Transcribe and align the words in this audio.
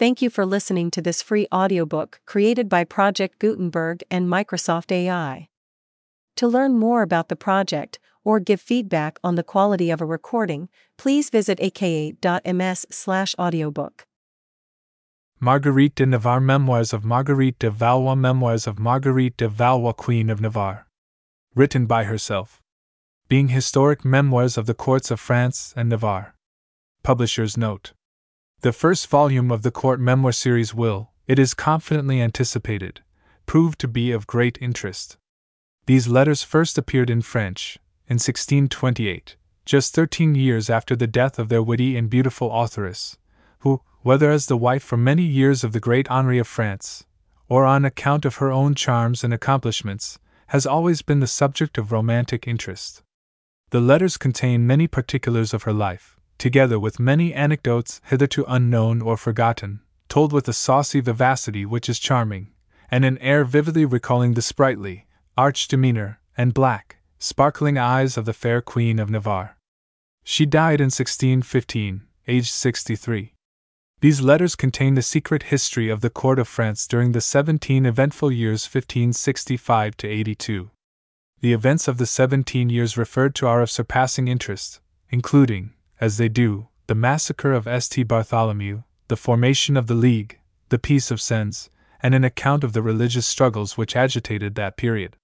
Thank 0.00 0.16
you 0.22 0.30
for 0.30 0.46
listening 0.46 0.90
to 0.92 1.02
this 1.02 1.20
free 1.20 1.46
audiobook 1.52 2.20
created 2.24 2.70
by 2.70 2.84
Project 2.84 3.38
Gutenberg 3.38 4.02
and 4.10 4.26
Microsoft 4.26 4.90
AI. 4.90 5.50
To 6.36 6.48
learn 6.48 6.78
more 6.78 7.02
about 7.02 7.28
the 7.28 7.36
project 7.36 7.98
or 8.24 8.40
give 8.40 8.62
feedback 8.62 9.18
on 9.22 9.34
the 9.34 9.42
quality 9.42 9.90
of 9.90 10.00
a 10.00 10.06
recording, 10.06 10.70
please 10.96 11.28
visit 11.28 11.60
aka.ms/audiobook. 11.60 14.06
Marguerite 15.38 15.96
de 15.96 16.06
Navarre 16.06 16.40
Memoirs 16.40 16.94
of 16.94 17.04
Marguerite 17.04 17.58
de 17.58 17.70
Valois 17.70 18.14
Memoirs 18.14 18.66
of 18.66 18.78
Marguerite 18.78 19.36
de 19.36 19.50
Valois 19.50 19.92
Queen 19.92 20.30
of 20.30 20.40
Navarre. 20.40 20.86
Written 21.54 21.84
by 21.84 22.04
herself. 22.04 22.62
Being 23.28 23.48
historic 23.48 24.02
memoirs 24.02 24.56
of 24.56 24.64
the 24.64 24.72
courts 24.72 25.10
of 25.10 25.20
France 25.20 25.74
and 25.76 25.90
Navarre. 25.90 26.34
Publisher's 27.02 27.58
Note. 27.58 27.92
The 28.62 28.72
first 28.74 29.06
volume 29.06 29.50
of 29.50 29.62
the 29.62 29.70
Court 29.70 30.00
Memoir 30.00 30.32
series 30.32 30.74
will, 30.74 31.12
it 31.26 31.38
is 31.38 31.54
confidently 31.54 32.20
anticipated, 32.20 33.00
prove 33.46 33.78
to 33.78 33.88
be 33.88 34.12
of 34.12 34.26
great 34.26 34.58
interest. 34.60 35.16
These 35.86 36.08
letters 36.08 36.42
first 36.42 36.76
appeared 36.76 37.08
in 37.08 37.22
French, 37.22 37.78
in 38.06 38.16
1628, 38.16 39.36
just 39.64 39.94
thirteen 39.94 40.34
years 40.34 40.68
after 40.68 40.94
the 40.94 41.06
death 41.06 41.38
of 41.38 41.48
their 41.48 41.62
witty 41.62 41.96
and 41.96 42.10
beautiful 42.10 42.52
authoress, 42.52 43.16
who, 43.60 43.80
whether 44.02 44.30
as 44.30 44.44
the 44.44 44.58
wife 44.58 44.82
for 44.82 44.98
many 44.98 45.22
years 45.22 45.64
of 45.64 45.72
the 45.72 45.80
great 45.80 46.10
Henri 46.10 46.38
of 46.38 46.46
France, 46.46 47.06
or 47.48 47.64
on 47.64 47.86
account 47.86 48.26
of 48.26 48.36
her 48.36 48.52
own 48.52 48.74
charms 48.74 49.24
and 49.24 49.32
accomplishments, 49.32 50.18
has 50.48 50.66
always 50.66 51.00
been 51.00 51.20
the 51.20 51.26
subject 51.26 51.78
of 51.78 51.92
romantic 51.92 52.46
interest. 52.46 53.02
The 53.70 53.80
letters 53.80 54.18
contain 54.18 54.66
many 54.66 54.86
particulars 54.86 55.54
of 55.54 55.62
her 55.62 55.72
life, 55.72 56.19
together 56.40 56.80
with 56.80 56.98
many 56.98 57.34
anecdotes 57.34 58.00
hitherto 58.06 58.44
unknown 58.48 59.02
or 59.02 59.16
forgotten, 59.16 59.80
told 60.08 60.32
with 60.32 60.48
a 60.48 60.52
saucy 60.52 60.98
vivacity 60.98 61.66
which 61.66 61.88
is 61.88 61.98
charming, 61.98 62.50
and 62.90 63.04
an 63.04 63.18
air 63.18 63.44
vividly 63.44 63.84
recalling 63.84 64.32
the 64.34 64.42
sprightly, 64.42 65.06
arch 65.36 65.68
demeanor, 65.68 66.18
and 66.36 66.54
black, 66.54 66.96
sparkling 67.18 67.76
eyes 67.76 68.16
of 68.16 68.24
the 68.24 68.32
fair 68.32 68.62
Queen 68.62 68.98
of 68.98 69.10
Navarre. 69.10 69.58
She 70.24 70.46
died 70.46 70.80
in 70.80 70.86
1615, 70.86 72.02
aged 72.26 72.50
63. 72.50 73.34
These 74.00 74.22
letters 74.22 74.56
contain 74.56 74.94
the 74.94 75.02
secret 75.02 75.44
history 75.44 75.90
of 75.90 76.00
the 76.00 76.08
court 76.08 76.38
of 76.38 76.48
France 76.48 76.86
during 76.86 77.12
the 77.12 77.20
17 77.20 77.84
eventful 77.84 78.32
years 78.32 78.64
1565 78.64 79.94
to 79.98 80.08
82. 80.08 80.70
The 81.42 81.52
events 81.52 81.86
of 81.86 81.98
the 81.98 82.06
17 82.06 82.70
years 82.70 82.96
referred 82.96 83.34
to 83.36 83.46
are 83.46 83.60
of 83.60 83.70
surpassing 83.70 84.26
interest, 84.26 84.80
including, 85.10 85.74
as 86.00 86.16
they 86.16 86.28
do, 86.28 86.68
the 86.86 86.94
massacre 86.94 87.52
of 87.52 87.68
St. 87.82 88.08
Bartholomew, 88.08 88.82
the 89.08 89.16
formation 89.16 89.76
of 89.76 89.86
the 89.86 89.94
League, 89.94 90.38
the 90.70 90.78
Peace 90.78 91.10
of 91.10 91.20
Sens, 91.20 91.70
and 92.02 92.14
an 92.14 92.24
account 92.24 92.64
of 92.64 92.72
the 92.72 92.82
religious 92.82 93.26
struggles 93.26 93.76
which 93.76 93.94
agitated 93.94 94.54
that 94.54 94.76
period. 94.76 95.16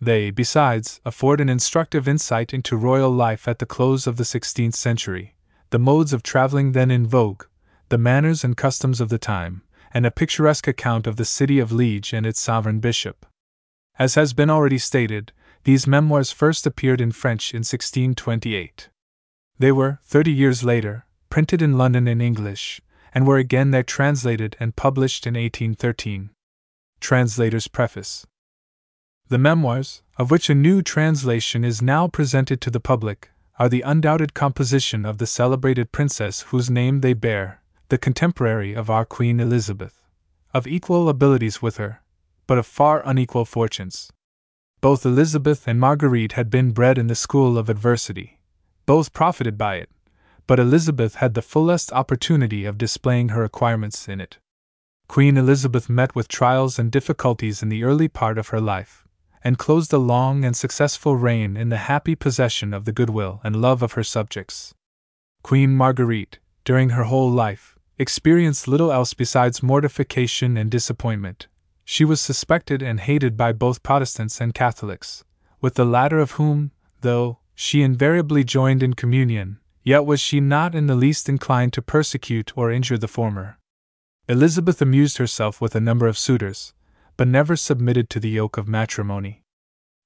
They, 0.00 0.30
besides, 0.30 1.00
afford 1.04 1.40
an 1.40 1.48
instructive 1.48 2.08
insight 2.08 2.52
into 2.52 2.76
royal 2.76 3.10
life 3.10 3.46
at 3.46 3.58
the 3.58 3.66
close 3.66 4.06
of 4.06 4.16
the 4.16 4.24
16th 4.24 4.74
century, 4.74 5.36
the 5.70 5.78
modes 5.78 6.12
of 6.12 6.22
traveling 6.22 6.72
then 6.72 6.90
in 6.90 7.06
vogue, 7.06 7.44
the 7.88 7.98
manners 7.98 8.42
and 8.44 8.56
customs 8.56 9.00
of 9.00 9.08
the 9.08 9.18
time, 9.18 9.62
and 9.92 10.04
a 10.04 10.10
picturesque 10.10 10.68
account 10.68 11.06
of 11.06 11.16
the 11.16 11.24
city 11.24 11.58
of 11.58 11.72
Liege 11.72 12.12
and 12.12 12.26
its 12.26 12.40
sovereign 12.40 12.80
bishop. 12.80 13.26
As 13.98 14.14
has 14.14 14.32
been 14.32 14.50
already 14.50 14.78
stated, 14.78 15.32
these 15.64 15.86
memoirs 15.86 16.30
first 16.30 16.66
appeared 16.66 17.00
in 17.00 17.12
French 17.12 17.52
in 17.52 17.60
1628. 17.60 18.88
They 19.58 19.72
were, 19.72 20.00
thirty 20.04 20.32
years 20.32 20.62
later, 20.62 21.06
printed 21.30 21.62
in 21.62 21.78
London 21.78 22.06
in 22.06 22.20
English, 22.20 22.80
and 23.14 23.26
were 23.26 23.38
again 23.38 23.70
there 23.70 23.82
translated 23.82 24.56
and 24.60 24.76
published 24.76 25.26
in 25.26 25.34
1813. 25.34 26.30
Translator's 27.00 27.68
Preface 27.68 28.26
The 29.28 29.38
memoirs, 29.38 30.02
of 30.18 30.30
which 30.30 30.50
a 30.50 30.54
new 30.54 30.82
translation 30.82 31.64
is 31.64 31.80
now 31.80 32.08
presented 32.08 32.60
to 32.60 32.70
the 32.70 32.80
public, 32.80 33.30
are 33.58 33.70
the 33.70 33.80
undoubted 33.80 34.34
composition 34.34 35.06
of 35.06 35.16
the 35.16 35.26
celebrated 35.26 35.92
princess 35.92 36.42
whose 36.42 36.68
name 36.68 37.00
they 37.00 37.14
bear, 37.14 37.62
the 37.88 37.96
contemporary 37.96 38.74
of 38.74 38.90
our 38.90 39.06
Queen 39.06 39.40
Elizabeth, 39.40 40.02
of 40.52 40.66
equal 40.66 41.08
abilities 41.08 41.62
with 41.62 41.78
her, 41.78 42.02
but 42.46 42.58
of 42.58 42.66
far 42.66 43.02
unequal 43.06 43.46
fortunes. 43.46 44.12
Both 44.82 45.06
Elizabeth 45.06 45.66
and 45.66 45.80
Marguerite 45.80 46.32
had 46.32 46.50
been 46.50 46.72
bred 46.72 46.98
in 46.98 47.06
the 47.06 47.14
school 47.14 47.56
of 47.56 47.70
adversity, 47.70 48.35
both 48.86 49.12
profited 49.12 49.58
by 49.58 49.76
it, 49.76 49.90
but 50.46 50.60
Elizabeth 50.60 51.16
had 51.16 51.34
the 51.34 51.42
fullest 51.42 51.92
opportunity 51.92 52.64
of 52.64 52.78
displaying 52.78 53.30
her 53.30 53.44
acquirements 53.44 54.08
in 54.08 54.20
it. 54.20 54.38
Queen 55.08 55.36
Elizabeth 55.36 55.88
met 55.88 56.14
with 56.14 56.28
trials 56.28 56.78
and 56.78 56.90
difficulties 56.90 57.62
in 57.62 57.68
the 57.68 57.84
early 57.84 58.08
part 58.08 58.38
of 58.38 58.48
her 58.48 58.60
life, 58.60 59.04
and 59.42 59.58
closed 59.58 59.92
a 59.92 59.98
long 59.98 60.44
and 60.44 60.56
successful 60.56 61.16
reign 61.16 61.56
in 61.56 61.68
the 61.68 61.76
happy 61.88 62.14
possession 62.14 62.72
of 62.72 62.84
the 62.84 62.92
goodwill 62.92 63.40
and 63.44 63.60
love 63.60 63.82
of 63.82 63.92
her 63.92 64.02
subjects. 64.02 64.74
Queen 65.42 65.76
Marguerite, 65.76 66.38
during 66.64 66.90
her 66.90 67.04
whole 67.04 67.30
life, 67.30 67.76
experienced 67.98 68.66
little 68.68 68.92
else 68.92 69.14
besides 69.14 69.62
mortification 69.62 70.56
and 70.56 70.70
disappointment. 70.70 71.46
She 71.84 72.04
was 72.04 72.20
suspected 72.20 72.82
and 72.82 72.98
hated 72.98 73.36
by 73.36 73.52
both 73.52 73.82
Protestants 73.82 74.40
and 74.40 74.52
Catholics, 74.52 75.24
with 75.60 75.74
the 75.74 75.84
latter 75.84 76.18
of 76.18 76.32
whom, 76.32 76.72
though 77.02 77.38
she 77.56 77.82
invariably 77.82 78.44
joined 78.44 78.82
in 78.82 78.92
communion, 78.94 79.58
yet 79.82 80.04
was 80.04 80.20
she 80.20 80.40
not 80.40 80.74
in 80.74 80.86
the 80.86 80.94
least 80.94 81.28
inclined 81.28 81.72
to 81.72 81.82
persecute 81.82 82.52
or 82.56 82.70
injure 82.70 82.98
the 82.98 83.08
former. 83.08 83.58
Elizabeth 84.28 84.82
amused 84.82 85.16
herself 85.16 85.60
with 85.60 85.74
a 85.74 85.80
number 85.80 86.06
of 86.06 86.18
suitors, 86.18 86.74
but 87.16 87.26
never 87.26 87.56
submitted 87.56 88.10
to 88.10 88.20
the 88.20 88.28
yoke 88.28 88.58
of 88.58 88.68
matrimony. 88.68 89.42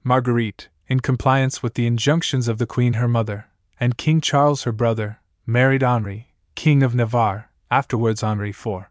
Marguerite, 0.05 0.69
in 0.87 1.01
compliance 1.01 1.63
with 1.63 1.75
the 1.75 1.87
injunctions 1.87 2.47
of 2.47 2.59
the 2.59 2.67
Queen 2.67 2.95
her 2.95 3.09
mother, 3.09 3.47
and 3.81 3.99
King 3.99 4.21
Charles 4.21 4.63
her 4.63 4.73
brother, 4.73 5.19
married 5.45 5.83
Henri, 5.83 6.29
King 6.55 6.83
of 6.83 6.95
Navarre, 6.95 7.51
afterwards 7.71 8.23
Henri 8.23 8.51
IV. 8.51 8.87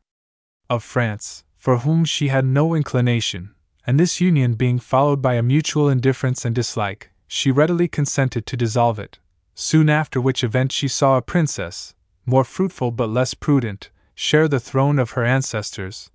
of 0.70 0.84
France, 0.84 1.44
for 1.56 1.80
whom 1.80 2.04
she 2.04 2.28
had 2.28 2.46
no 2.46 2.74
inclination, 2.74 3.56
and 3.88 4.00
this 4.00 4.20
union 4.20 4.56
being 4.56 4.80
followed 4.80 5.22
by 5.22 5.36
a 5.36 5.44
mutual 5.44 5.88
indifference 5.88 6.44
and 6.44 6.54
dislike, 6.54 7.09
she 7.32 7.52
readily 7.52 7.88
consented 7.88 8.46
to 8.48 8.58
dissolve 8.58 8.98
it, 8.98 9.20
soon 9.54 9.88
after 9.88 10.20
which 10.20 10.44
event 10.44 10.72
she 10.72 10.88
saw 10.88 11.16
a 11.16 11.22
princess, 11.22 11.94
more 12.26 12.44
fruitful 12.44 12.90
but 12.90 13.08
less 13.08 13.36
prudent, 13.36 13.92
share 14.16 14.48
the 14.48 14.60
throne 14.60 14.98
of 14.98 15.12
her 15.12 15.24
ancestors, 15.24 16.10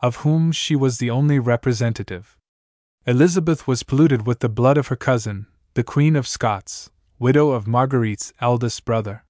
of 0.00 0.16
whom 0.18 0.52
she 0.52 0.76
was 0.76 0.98
the 0.98 1.10
only 1.10 1.40
representative. 1.40 2.38
Elizabeth 3.04 3.66
was 3.66 3.82
polluted 3.82 4.26
with 4.26 4.38
the 4.38 4.48
blood 4.48 4.78
of 4.78 4.86
her 4.86 4.96
cousin, 4.96 5.46
the 5.74 5.82
Queen 5.82 6.14
of 6.14 6.28
Scots, 6.28 6.88
widow 7.18 7.50
of 7.50 7.66
Marguerite's 7.66 8.32
eldest 8.40 8.84
brother. 8.84 9.24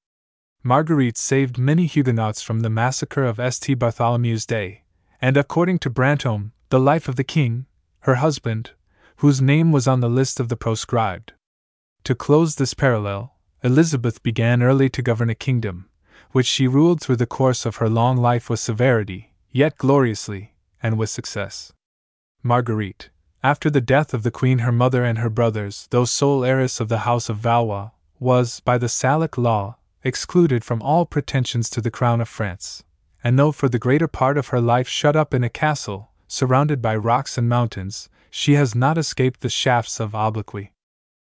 Marguerite 0.63 1.17
saved 1.17 1.57
many 1.57 1.87
Huguenots 1.87 2.43
from 2.43 2.61
the 2.61 2.69
massacre 2.69 3.25
of 3.25 3.39
St. 3.39 3.79
Bartholomew's 3.79 4.45
Day, 4.45 4.83
and 5.23 5.39
according 5.39 5.79
to 5.79 5.91
Brantome, 5.91 6.53
the 6.69 6.79
life 6.79 7.09
of 7.09 7.17
the 7.17 7.25
king, 7.25 7.65
her 8.01 8.17
husband, 8.17 8.73
whose 9.21 9.43
name 9.43 9.71
was 9.71 9.87
on 9.87 10.01
the 10.01 10.09
list 10.09 10.41
of 10.41 10.49
the 10.49 10.57
proscribed. 10.57 11.35
To 12.05 12.15
close 12.15 12.55
this 12.55 12.73
parallel, 12.73 13.35
Elizabeth 13.63 14.23
began 14.23 14.63
early 14.63 14.89
to 14.89 15.03
govern 15.03 15.29
a 15.29 15.35
kingdom, 15.35 15.91
which 16.33 16.47
she 16.47 16.67
ruled 16.67 17.03
through 17.03 17.17
the 17.17 17.27
course 17.27 17.67
of 17.67 17.77
her 17.77 17.89
long 17.91 18.17
life 18.17 18.49
with 18.49 18.61
severity, 18.61 19.35
yet 19.51 19.77
gloriously, 19.77 20.55
and 20.83 20.97
with 20.97 21.11
success. 21.11 21.71
Marguerite, 22.43 23.11
after 23.43 23.69
the 23.69 23.83
death 23.83 24.15
of 24.15 24.23
the 24.23 24.31
queen 24.31 24.61
her 24.61 24.73
mother 24.73 25.05
and 25.05 25.19
her 25.19 25.29
brothers, 25.29 25.87
though 25.91 26.07
sole 26.07 26.43
heiress 26.43 26.81
of 26.81 26.89
the 26.89 27.01
house 27.01 27.29
of 27.29 27.37
Valois, 27.37 27.91
was, 28.19 28.61
by 28.61 28.79
the 28.79 28.89
Salic 28.89 29.37
law, 29.37 29.77
excluded 30.03 30.65
from 30.65 30.81
all 30.81 31.05
pretensions 31.05 31.69
to 31.69 31.83
the 31.83 31.91
crown 31.91 32.23
of 32.23 32.29
France, 32.29 32.85
and 33.23 33.39
though 33.39 33.53
for 33.53 33.69
the 33.69 33.79
greater 33.79 34.09
part 34.09 34.39
of 34.39 34.49
her 34.49 34.63
life 34.63 34.89
shut 34.89 35.15
up 35.15 35.35
in 35.35 35.45
a 35.45 35.51
castle, 35.51 36.11
surrounded 36.27 36.81
by 36.81 36.97
rocks 36.97 37.37
and 37.37 37.51
mountains, 37.51 38.09
she 38.31 38.55
has 38.55 38.75
not 38.75 38.97
escaped 38.97 39.41
the 39.41 39.49
shafts 39.49 40.01
of 40.01 40.15
obloquy. 40.15 40.73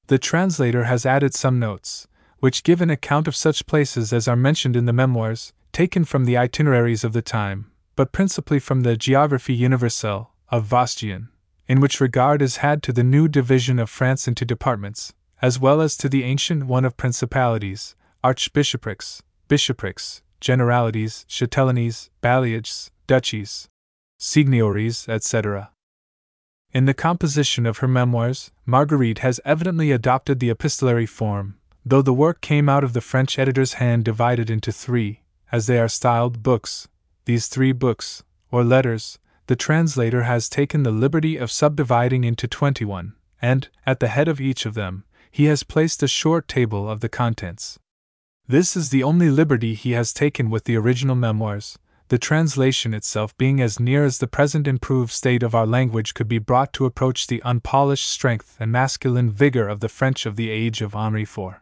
The 0.07 0.17
translator 0.17 0.85
has 0.85 1.05
added 1.05 1.33
some 1.33 1.59
notes, 1.59 2.07
which 2.39 2.63
give 2.63 2.81
an 2.81 2.89
account 2.89 3.27
of 3.27 3.35
such 3.35 3.65
places 3.65 4.13
as 4.13 4.27
are 4.27 4.35
mentioned 4.35 4.75
in 4.75 4.85
the 4.85 4.93
memoirs, 4.93 5.53
taken 5.71 6.05
from 6.05 6.25
the 6.25 6.37
itineraries 6.37 7.03
of 7.03 7.13
the 7.13 7.21
time, 7.21 7.71
but 7.95 8.11
principally 8.11 8.59
from 8.59 8.81
the 8.81 8.97
Geographie 8.97 9.53
Universelle 9.53 10.33
of 10.49 10.65
Vaustian, 10.65 11.29
in 11.67 11.79
which 11.79 11.99
regard 11.99 12.41
is 12.41 12.57
had 12.57 12.81
to 12.83 12.93
the 12.93 13.03
new 13.03 13.27
division 13.27 13.79
of 13.79 13.89
France 13.89 14.27
into 14.27 14.45
departments, 14.45 15.13
as 15.41 15.59
well 15.59 15.81
as 15.81 15.97
to 15.97 16.09
the 16.09 16.23
ancient 16.23 16.65
one 16.65 16.85
of 16.85 16.97
principalities, 16.97 17.95
archbishoprics, 18.23 19.21
bishoprics, 19.47 20.21
generalities, 20.39 21.25
châtellenies, 21.29 22.09
bailliages, 22.21 22.89
duchies, 23.07 23.67
seigneuries, 24.17 25.07
etc. 25.09 25.71
In 26.73 26.85
the 26.85 26.93
composition 26.93 27.65
of 27.65 27.79
her 27.79 27.87
memoirs, 27.87 28.51
Marguerite 28.65 29.19
has 29.19 29.39
evidently 29.45 29.91
adopted 29.91 30.39
the 30.39 30.49
epistolary 30.49 31.05
form, 31.05 31.55
though 31.85 32.01
the 32.01 32.13
work 32.13 32.41
came 32.41 32.67
out 32.67 32.83
of 32.83 32.93
the 32.93 33.01
French 33.01 33.39
editor's 33.39 33.73
hand 33.73 34.05
divided 34.05 34.49
into 34.49 34.71
three, 34.71 35.21
as 35.51 35.67
they 35.67 35.79
are 35.79 35.87
styled, 35.87 36.43
books, 36.43 36.87
these 37.25 37.47
three 37.47 37.71
books, 37.71 38.23
or 38.51 38.63
letters, 38.63 39.17
the 39.47 39.55
translator 39.55 40.23
has 40.23 40.49
taken 40.49 40.83
the 40.83 40.91
liberty 40.91 41.37
of 41.37 41.51
subdividing 41.51 42.23
into 42.23 42.47
21, 42.47 43.15
and, 43.41 43.69
at 43.85 43.99
the 43.99 44.09
head 44.09 44.27
of 44.27 44.41
each 44.41 44.65
of 44.65 44.73
them, 44.73 45.05
he 45.31 45.45
has 45.45 45.63
placed 45.63 46.03
a 46.03 46.07
short 46.07 46.47
table 46.47 46.89
of 46.89 46.99
the 46.99 47.09
contents. 47.09 47.79
This 48.47 48.75
is 48.75 48.89
the 48.89 49.03
only 49.03 49.29
liberty 49.29 49.73
he 49.73 49.91
has 49.91 50.13
taken 50.13 50.49
with 50.49 50.65
the 50.65 50.75
original 50.75 51.15
memoirs, 51.15 51.77
the 52.09 52.17
translation 52.17 52.93
itself 52.93 53.37
being 53.37 53.59
as 53.59 53.79
near 53.79 54.05
as 54.05 54.19
the 54.19 54.27
present 54.27 54.67
improved 54.67 55.11
state 55.11 55.43
of 55.43 55.53
our 55.53 55.67
language 55.67 56.13
could 56.13 56.27
be 56.27 56.39
brought 56.39 56.71
to 56.73 56.85
approach 56.85 57.27
the 57.27 57.41
unpolished 57.43 58.07
strength 58.07 58.55
and 58.59 58.71
masculine 58.71 59.29
vigor 59.29 59.67
of 59.67 59.81
the 59.81 59.89
French 59.89 60.25
of 60.25 60.37
the 60.37 60.49
age 60.49 60.81
of 60.81 60.95
Henri 60.95 61.23
IV. 61.23 61.55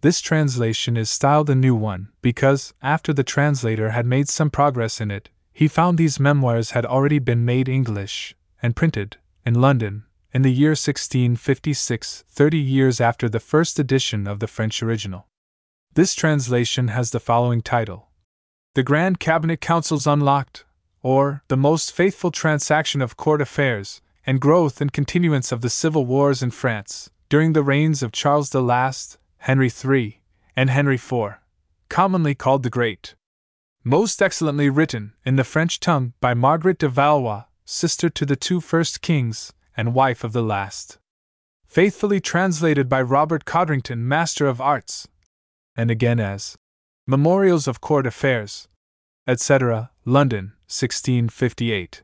This 0.00 0.20
translation 0.20 0.96
is 0.96 1.10
styled 1.10 1.50
a 1.50 1.54
new 1.54 1.74
one, 1.74 2.08
because, 2.22 2.74
after 2.82 3.12
the 3.12 3.24
translator 3.24 3.90
had 3.90 4.06
made 4.06 4.28
some 4.28 4.50
progress 4.50 5.00
in 5.00 5.10
it, 5.10 5.28
he 5.52 5.68
found 5.68 5.98
these 5.98 6.20
memoirs 6.20 6.70
had 6.70 6.86
already 6.86 7.18
been 7.18 7.44
made 7.44 7.68
English, 7.68 8.34
and 8.62 8.76
printed, 8.76 9.16
in 9.44 9.54
London, 9.54 10.04
in 10.32 10.42
the 10.42 10.52
year 10.52 10.70
1656, 10.70 12.24
thirty 12.28 12.58
years 12.58 13.00
after 13.00 13.28
the 13.28 13.40
first 13.40 13.78
edition 13.78 14.26
of 14.26 14.40
the 14.40 14.46
French 14.46 14.82
original. 14.82 15.26
This 15.94 16.14
translation 16.14 16.88
has 16.88 17.10
the 17.10 17.20
following 17.20 17.60
title 17.60 18.07
The 18.78 18.84
Grand 18.84 19.18
Cabinet 19.18 19.60
Councils 19.60 20.06
Unlocked, 20.06 20.64
or 21.02 21.42
The 21.48 21.56
Most 21.56 21.90
Faithful 21.90 22.30
Transaction 22.30 23.02
of 23.02 23.16
Court 23.16 23.40
Affairs, 23.40 24.00
and 24.24 24.40
Growth 24.40 24.80
and 24.80 24.92
Continuance 24.92 25.50
of 25.50 25.62
the 25.62 25.68
Civil 25.68 26.06
Wars 26.06 26.44
in 26.44 26.52
France, 26.52 27.10
during 27.28 27.54
the 27.54 27.64
reigns 27.64 28.04
of 28.04 28.12
Charles 28.12 28.50
the 28.50 28.62
Last, 28.62 29.18
Henry 29.38 29.68
III, 29.68 30.22
and 30.54 30.70
Henry 30.70 30.94
IV, 30.94 31.38
commonly 31.88 32.36
called 32.36 32.62
the 32.62 32.70
Great. 32.70 33.16
Most 33.82 34.22
excellently 34.22 34.70
written, 34.70 35.12
in 35.26 35.34
the 35.34 35.42
French 35.42 35.80
tongue, 35.80 36.12
by 36.20 36.32
Margaret 36.32 36.78
de 36.78 36.88
Valois, 36.88 37.46
sister 37.64 38.08
to 38.08 38.24
the 38.24 38.36
two 38.36 38.60
first 38.60 39.02
kings, 39.02 39.52
and 39.76 39.92
wife 39.92 40.22
of 40.22 40.32
the 40.32 40.40
last. 40.40 41.00
Faithfully 41.66 42.20
translated 42.20 42.88
by 42.88 43.02
Robert 43.02 43.44
Codrington, 43.44 44.06
Master 44.06 44.46
of 44.46 44.60
Arts. 44.60 45.08
And 45.74 45.90
again 45.90 46.20
as 46.20 46.56
Memorials 47.10 47.66
of 47.66 47.80
Court 47.80 48.06
Affairs, 48.06 48.68
etc., 49.26 49.90
London, 50.04 50.52
1658. 50.66 52.02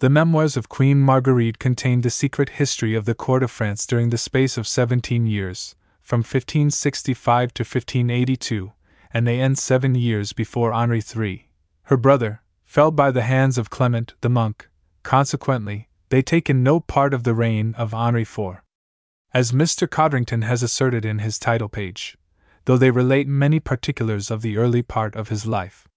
The 0.00 0.10
memoirs 0.10 0.58
of 0.58 0.68
Queen 0.68 1.00
Marguerite 1.00 1.58
contain 1.58 2.02
the 2.02 2.10
secret 2.10 2.50
history 2.50 2.94
of 2.94 3.06
the 3.06 3.14
court 3.14 3.42
of 3.42 3.50
France 3.50 3.86
during 3.86 4.10
the 4.10 4.18
space 4.18 4.58
of 4.58 4.68
seventeen 4.68 5.24
years, 5.24 5.74
from 6.02 6.18
1565 6.18 7.54
to 7.54 7.62
1582, 7.62 8.72
and 9.10 9.26
they 9.26 9.40
end 9.40 9.56
seven 9.56 9.94
years 9.94 10.34
before 10.34 10.70
Henri 10.70 11.00
III, 11.00 11.48
her 11.84 11.96
brother, 11.96 12.42
fell 12.62 12.90
by 12.90 13.10
the 13.10 13.22
hands 13.22 13.56
of 13.56 13.70
Clement 13.70 14.12
the 14.20 14.28
monk, 14.28 14.68
consequently, 15.02 15.88
they 16.10 16.20
take 16.20 16.50
in 16.50 16.62
no 16.62 16.78
part 16.78 17.14
of 17.14 17.22
the 17.22 17.32
reign 17.32 17.74
of 17.78 17.94
Henri 17.94 18.20
IV. 18.20 18.60
As 19.32 19.52
Mr. 19.52 19.88
Codrington 19.88 20.42
has 20.42 20.62
asserted 20.62 21.06
in 21.06 21.20
his 21.20 21.38
title 21.38 21.70
page, 21.70 22.18
though 22.66 22.76
they 22.76 22.90
relate 22.90 23.26
many 23.26 23.58
particulars 23.58 24.30
of 24.30 24.42
the 24.42 24.58
early 24.58 24.82
part 24.82 25.16
of 25.16 25.28
his 25.28 25.46
life. 25.46 25.88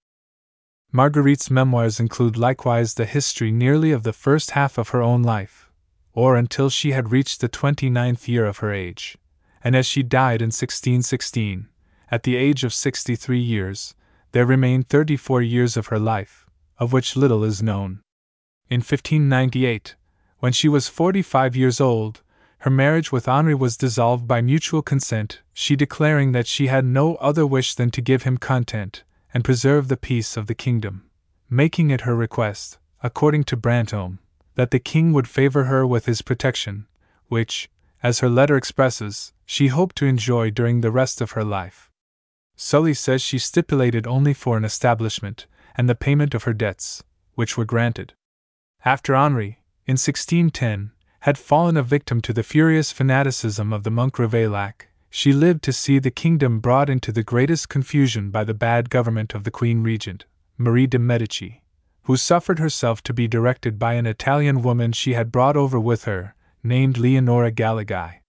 Marguerite's 0.91 1.51
memoirs 1.51 1.99
include 1.99 2.37
likewise 2.37 2.93
the 2.93 3.05
history 3.05 3.51
nearly 3.51 3.91
of 3.91 4.03
the 4.03 4.13
first 4.13 4.51
half 4.51 4.77
of 4.77 4.89
her 4.89 5.01
own 5.01 5.21
life, 5.21 5.69
or 6.13 6.35
until 6.35 6.69
she 6.69 6.91
had 6.91 7.11
reached 7.11 7.41
the 7.41 7.47
twenty 7.47 7.89
ninth 7.89 8.27
year 8.27 8.45
of 8.45 8.59
her 8.59 8.73
age, 8.73 9.17
and 9.63 9.75
as 9.75 9.85
she 9.85 10.01
died 10.01 10.41
in 10.41 10.47
1616, 10.47 11.67
at 12.11 12.23
the 12.23 12.35
age 12.35 12.63
of 12.63 12.73
63 12.73 13.39
years, 13.39 13.93
there 14.31 14.45
remained 14.45 14.89
34 14.89 15.41
years 15.41 15.77
of 15.77 15.87
her 15.87 15.99
life, 15.99 16.45
of 16.77 16.93
which 16.93 17.15
little 17.15 17.43
is 17.43 17.61
known. 17.61 18.01
In 18.69 18.79
1598, 18.79 19.95
when 20.39 20.53
she 20.53 20.67
was 20.67 20.87
45 20.87 21.55
years 21.55 21.81
old, 21.81 22.21
her 22.59 22.69
marriage 22.69 23.11
with 23.11 23.27
Henri 23.27 23.55
was 23.55 23.77
dissolved 23.77 24.27
by 24.27 24.41
mutual 24.41 24.81
consent, 24.81 25.41
she 25.53 25.75
declaring 25.75 26.33
that 26.33 26.47
she 26.47 26.67
had 26.67 26.83
no 26.83 27.15
other 27.15 27.47
wish 27.47 27.73
than 27.75 27.89
to 27.91 28.01
give 28.01 28.23
him 28.23 28.37
content 28.37 29.03
and 29.33 29.45
preserve 29.45 29.87
the 29.87 29.97
peace 29.97 30.35
of 30.35 30.47
the 30.47 30.55
kingdom, 30.55 31.09
making 31.49 31.89
it 31.89 32.01
her 32.01 32.15
request, 32.15 32.77
according 33.01 33.45
to 33.45 33.55
Brantome, 33.55 34.19
that 34.55 34.71
the 34.71 34.79
king 34.79 35.13
would 35.13 35.27
favor 35.27 35.65
her 35.65 35.87
with 35.87 36.05
his 36.05 36.21
protection, 36.21 36.85
which, 37.27 37.69
as 38.03 38.19
her 38.19 38.29
letter 38.29 38.57
expresses, 38.57 39.31
she 39.45 39.67
hoped 39.67 39.95
to 39.95 40.05
enjoy 40.05 40.49
during 40.49 40.81
the 40.81 40.91
rest 40.91 41.21
of 41.21 41.31
her 41.31 41.45
life. 41.45 41.89
Sully 42.57 42.93
says 42.93 43.21
she 43.21 43.39
stipulated 43.39 44.05
only 44.05 44.33
for 44.33 44.57
an 44.57 44.65
establishment 44.65 45.45
and 45.75 45.87
the 45.87 45.95
payment 45.95 46.33
of 46.33 46.43
her 46.43 46.53
debts, 46.53 47.03
which 47.35 47.57
were 47.57 47.63
granted. 47.63 48.13
After 48.83 49.15
Henri, 49.15 49.61
in 49.85 49.93
1610, 49.93 50.91
had 51.21 51.37
fallen 51.37 51.75
a 51.75 51.83
victim 51.83 52.21
to 52.21 52.33
the 52.33 52.43
furious 52.43 52.91
fanaticism 52.91 53.73
of 53.73 53.83
the 53.83 53.91
monk 53.91 54.15
Ravaillac, 54.15 54.87
she 55.09 55.33
lived 55.33 55.63
to 55.63 55.73
see 55.73 55.99
the 55.99 56.11
kingdom 56.11 56.59
brought 56.59 56.89
into 56.89 57.11
the 57.11 57.23
greatest 57.23 57.67
confusion 57.67 58.29
by 58.29 58.43
the 58.43 58.53
bad 58.53 58.89
government 58.89 59.33
of 59.33 59.43
the 59.43 59.51
Queen 59.51 59.83
Regent, 59.83 60.25
Marie 60.57 60.87
de' 60.87 60.99
Medici, 60.99 61.61
who 62.03 62.15
suffered 62.15 62.59
herself 62.59 63.01
to 63.03 63.13
be 63.13 63.27
directed 63.27 63.77
by 63.77 63.93
an 63.93 64.05
Italian 64.05 64.61
woman 64.61 64.91
she 64.91 65.13
had 65.13 65.31
brought 65.31 65.57
over 65.57 65.79
with 65.79 66.05
her, 66.05 66.35
named 66.63 66.97
Leonora 66.97 67.51
Galigai. 67.51 68.21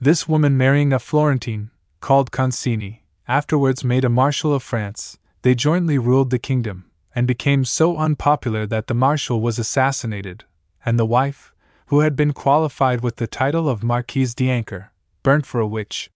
This 0.00 0.28
woman 0.28 0.56
marrying 0.56 0.92
a 0.92 0.98
Florentine, 0.98 1.70
called 2.00 2.30
Concini, 2.30 3.00
afterwards 3.26 3.84
made 3.84 4.04
a 4.04 4.08
Marshal 4.08 4.54
of 4.54 4.62
France, 4.62 5.18
they 5.42 5.54
jointly 5.54 5.98
ruled 5.98 6.30
the 6.30 6.38
kingdom, 6.38 6.90
and 7.14 7.26
became 7.26 7.64
so 7.64 7.96
unpopular 7.96 8.66
that 8.66 8.86
the 8.86 8.94
Marshal 8.94 9.40
was 9.40 9.58
assassinated, 9.58 10.44
and 10.84 10.98
the 10.98 11.06
wife, 11.06 11.52
who 11.90 12.00
had 12.00 12.14
been 12.14 12.32
qualified 12.32 13.00
with 13.00 13.16
the 13.16 13.26
title 13.26 13.68
of 13.68 13.82
Marquise 13.82 14.32
d'Ancre, 14.32 14.92
burnt 15.24 15.44
for 15.44 15.58
a 15.58 15.66
witch. 15.66 16.08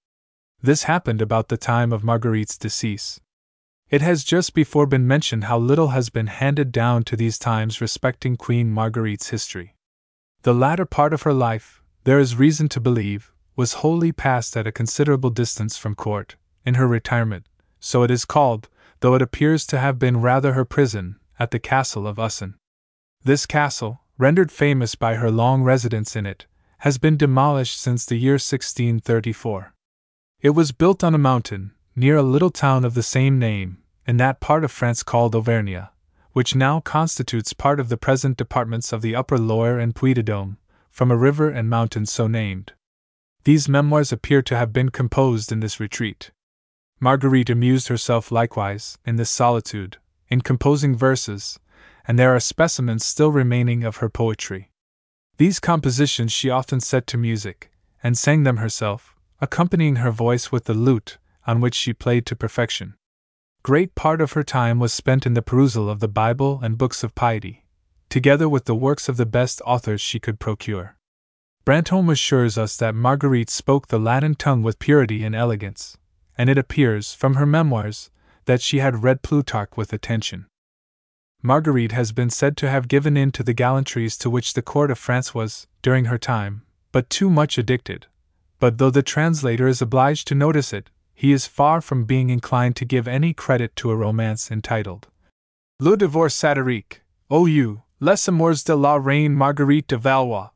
This 0.62 0.84
happened 0.84 1.20
about 1.20 1.48
the 1.48 1.56
time 1.56 1.92
of 1.92 2.04
Marguerite's 2.04 2.56
decease. 2.56 3.20
It 3.90 4.00
has 4.00 4.22
just 4.22 4.54
before 4.54 4.86
been 4.86 5.08
mentioned 5.08 5.44
how 5.44 5.58
little 5.58 5.88
has 5.88 6.10
been 6.10 6.28
handed 6.28 6.70
down 6.70 7.02
to 7.04 7.16
these 7.16 7.40
times 7.40 7.80
respecting 7.80 8.36
Queen 8.36 8.70
Marguerite's 8.70 9.30
history. 9.30 9.74
The 10.42 10.54
latter 10.54 10.84
part 10.84 11.12
of 11.12 11.22
her 11.22 11.32
life, 11.32 11.82
there 12.04 12.20
is 12.20 12.36
reason 12.36 12.68
to 12.68 12.80
believe, 12.80 13.32
was 13.56 13.80
wholly 13.82 14.12
passed 14.12 14.56
at 14.56 14.68
a 14.68 14.72
considerable 14.72 15.30
distance 15.30 15.76
from 15.76 15.96
court, 15.96 16.36
in 16.64 16.74
her 16.74 16.86
retirement, 16.86 17.48
so 17.80 18.04
it 18.04 18.12
is 18.12 18.24
called, 18.24 18.68
though 19.00 19.16
it 19.16 19.22
appears 19.22 19.66
to 19.66 19.80
have 19.80 19.98
been 19.98 20.20
rather 20.20 20.52
her 20.52 20.64
prison, 20.64 21.16
at 21.40 21.50
the 21.50 21.58
castle 21.58 22.06
of 22.06 22.20
Usson. 22.20 22.54
This 23.24 23.44
castle, 23.44 24.04
rendered 24.18 24.52
famous 24.52 24.94
by 24.94 25.14
her 25.14 25.30
long 25.30 25.62
residence 25.62 26.14
in 26.14 26.26
it, 26.26 26.46
has 26.78 26.98
been 26.98 27.16
demolished 27.16 27.80
since 27.80 28.04
the 28.04 28.16
year 28.16 28.34
1634. 28.34 29.74
It 30.40 30.50
was 30.50 30.72
built 30.72 31.02
on 31.02 31.14
a 31.14 31.18
mountain, 31.18 31.72
near 31.96 32.16
a 32.16 32.22
little 32.22 32.50
town 32.50 32.84
of 32.84 32.94
the 32.94 33.02
same 33.02 33.38
name, 33.38 33.78
in 34.06 34.16
that 34.18 34.40
part 34.40 34.64
of 34.64 34.70
France 34.70 35.02
called 35.02 35.34
Auvergne, 35.34 35.88
which 36.32 36.54
now 36.54 36.80
constitutes 36.80 37.52
part 37.52 37.80
of 37.80 37.88
the 37.88 37.96
present 37.96 38.36
departments 38.36 38.92
of 38.92 39.02
the 39.02 39.16
Upper 39.16 39.38
Loire 39.38 39.78
and 39.78 39.94
Puy 39.94 40.14
de 40.14 40.22
Dôme, 40.22 40.56
from 40.90 41.10
a 41.10 41.16
river 41.16 41.48
and 41.48 41.70
mountain 41.70 42.06
so 42.06 42.26
named. 42.26 42.72
These 43.44 43.68
memoirs 43.68 44.12
appear 44.12 44.42
to 44.42 44.56
have 44.56 44.72
been 44.72 44.90
composed 44.90 45.50
in 45.50 45.60
this 45.60 45.80
retreat. 45.80 46.30
Marguerite 47.00 47.50
amused 47.50 47.88
herself 47.88 48.30
likewise, 48.30 48.98
in 49.04 49.16
this 49.16 49.30
solitude, 49.30 49.98
in 50.28 50.40
composing 50.40 50.96
verses, 50.96 51.58
and 52.06 52.19
there 52.19 52.34
are 52.34 52.41
specimens 52.41 53.05
still 53.05 53.32
remaining 53.32 53.84
of 53.84 53.96
her 53.96 54.08
poetry. 54.08 54.70
These 55.37 55.61
compositions 55.61 56.32
she 56.32 56.51
often 56.51 56.81
set 56.81 57.06
to 57.08 57.19
music, 57.19 57.70
and 58.03 58.17
sang 58.17 58.43
them 58.43 58.58
herself, 58.58 59.17
accompanying 59.41 59.96
her 59.96 60.11
voice 60.11 60.53
with 60.53 60.65
the 60.65 60.75
lute, 60.75 61.19
on 61.46 61.61
which 61.61 61.75
she 61.75 61.93
played 61.93 62.27
to 62.27 62.37
perfection. 62.37 62.94
Great 63.63 63.94
part 63.94 64.20
of 64.20 64.32
her 64.32 64.43
time 64.43 64.79
was 64.79 64.93
spent 64.93 65.25
in 65.25 65.34
the 65.34 65.43
perusal 65.43 65.89
of 65.89 66.01
the 66.01 66.08
Bible 66.08 66.61
and 66.63 66.79
books 66.79 67.03
of 67.03 67.15
piety, 67.15 67.65
together 68.11 68.49
with 68.49 68.67
the 68.67 68.75
works 68.75 69.08
of 69.08 69.17
the 69.17 69.27
best 69.27 69.63
authors 69.65 70.01
she 70.01 70.20
could 70.20 70.39
procure. 70.39 70.96
Brantome 71.65 72.11
assures 72.11 72.58
us 72.58 72.77
that 72.77 72.94
Marguerite 72.94 73.49
spoke 73.49 73.89
the 73.89 73.99
Latin 73.99 74.34
tongue 74.34 74.63
with 74.63 74.79
purity 74.79 75.25
and 75.25 75.34
elegance, 75.34 75.96
and 76.37 76.51
it 76.51 76.58
appears, 76.58 77.15
from 77.15 77.34
her 77.34 77.46
memoirs, 77.46 78.11
that 78.44 78.61
she 78.61 78.81
had 78.81 79.03
read 79.03 79.23
Plutarch 79.23 79.77
with 79.77 79.93
attention. 79.93 80.46
Marguerite 81.46 81.93
has 81.93 82.10
been 82.10 82.31
said 82.31 82.56
to 82.56 82.70
have 82.70 82.89
given 82.89 83.19
in 83.19 83.31
to 83.32 83.43
the 83.43 83.53
gallantries 83.53 84.17
to 84.17 84.31
which 84.31 84.55
the 84.55 84.63
court 84.63 84.91
of 84.91 84.98
France 84.98 85.34
was, 85.34 85.67
during 85.82 86.06
her 86.06 86.17
time, 86.17 86.63
but 86.91 87.10
too 87.10 87.29
much 87.29 87.58
addicted. 87.58 88.06
But 88.58 88.79
though 88.79 88.89
the 88.89 89.03
translator 89.03 89.69
is 89.69 89.82
obliged 89.82 90.27
to 90.29 90.34
notice 90.34 90.72
it, 90.72 90.89
he 91.13 91.32
is 91.32 91.46
far 91.46 91.82
from 91.82 92.06
being 92.06 92.31
inclined 92.31 92.77
to 92.77 92.86
give 92.86 93.06
any 93.06 93.34
credit 93.34 93.77
to 93.77 93.91
a 93.91 93.96
romance 93.96 94.51
entitled 94.51 95.08
Le 95.79 95.98
Divorce 95.98 96.34
Satirique, 96.34 97.03
O.U., 97.31 97.82
Les 98.01 98.27
Amours 98.27 98.65
de 98.65 98.74
la 98.74 98.94
Reine 98.94 99.34
Marguerite 99.34 99.89
de 99.89 99.98
Valois, 99.98 100.48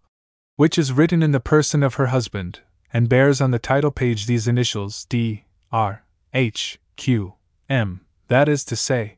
which 0.56 0.78
is 0.78 0.94
written 0.94 1.22
in 1.22 1.32
the 1.32 1.38
person 1.38 1.82
of 1.82 1.96
her 1.96 2.06
husband, 2.06 2.60
and 2.94 3.10
bears 3.10 3.42
on 3.42 3.50
the 3.50 3.58
title 3.58 3.90
page 3.90 4.24
these 4.24 4.48
initials 4.48 5.04
D. 5.04 5.44
R. 5.70 6.04
H. 6.32 6.80
Q. 6.96 7.34
M. 7.68 8.06
That 8.28 8.48
is 8.48 8.64
to 8.64 8.74
say, 8.74 9.17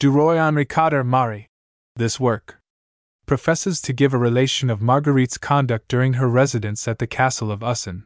Du 0.00 0.12
Roy 0.12 0.38
Henri 0.38 0.64
Quatre 0.64 1.02
Mari. 1.02 1.48
This 1.96 2.20
work 2.20 2.60
professes 3.26 3.80
to 3.80 3.92
give 3.92 4.14
a 4.14 4.16
relation 4.16 4.70
of 4.70 4.80
Marguerite's 4.80 5.38
conduct 5.38 5.88
during 5.88 6.12
her 6.12 6.28
residence 6.28 6.86
at 6.86 7.00
the 7.00 7.08
castle 7.08 7.50
of 7.50 7.64
Usson, 7.64 8.04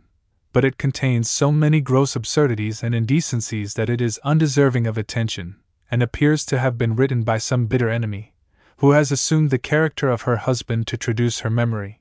but 0.55 0.65
it 0.65 0.79
contains 0.79 1.29
so 1.29 1.53
many 1.53 1.83
gross 1.83 2.17
absurdities 2.17 2.83
and 2.83 2.95
indecencies 2.95 3.75
that 3.75 3.91
it 3.91 4.01
is 4.01 4.19
undeserving 4.25 4.87
of 4.87 4.97
attention, 4.97 5.57
and 5.91 6.03
appears 6.03 6.47
to 6.47 6.59
have 6.59 6.79
been 6.79 6.97
written 6.97 7.25
by 7.25 7.37
some 7.37 7.67
bitter 7.67 7.91
enemy, 7.91 8.33
who 8.79 8.93
has 8.93 9.13
assumed 9.13 9.51
the 9.51 9.59
character 9.59 10.09
of 10.09 10.23
her 10.23 10.37
husband 10.37 10.87
to 10.87 10.97
traduce 10.97 11.41
her 11.41 11.51
memory. 11.51 12.01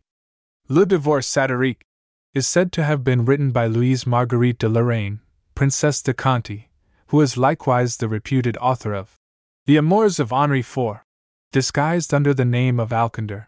Le 0.69 0.86
Divorce 0.86 1.27
Satirique 1.27 1.83
is 2.33 2.48
said 2.48 2.71
to 2.71 2.86
have 2.86 3.03
been 3.03 3.25
written 3.25 3.51
by 3.51 3.67
Louise 3.67 4.07
Marguerite 4.07 4.60
de 4.60 4.69
Lorraine, 4.69 5.19
Princess 5.53 6.01
de 6.01 6.13
Conti, 6.13 6.69
who 7.07 7.19
is 7.19 7.36
likewise 7.36 7.98
the 7.98 8.07
reputed 8.07 8.55
author 8.62 8.93
of 8.93 9.17
The 9.68 9.77
Amours 9.77 10.20
of 10.20 10.32
Henri 10.32 10.62
IV, 10.62 11.01
disguised 11.51 12.15
under 12.15 12.34
the 12.34 12.46
name 12.46 12.80
of 12.80 12.89
Alcindor. 12.91 13.48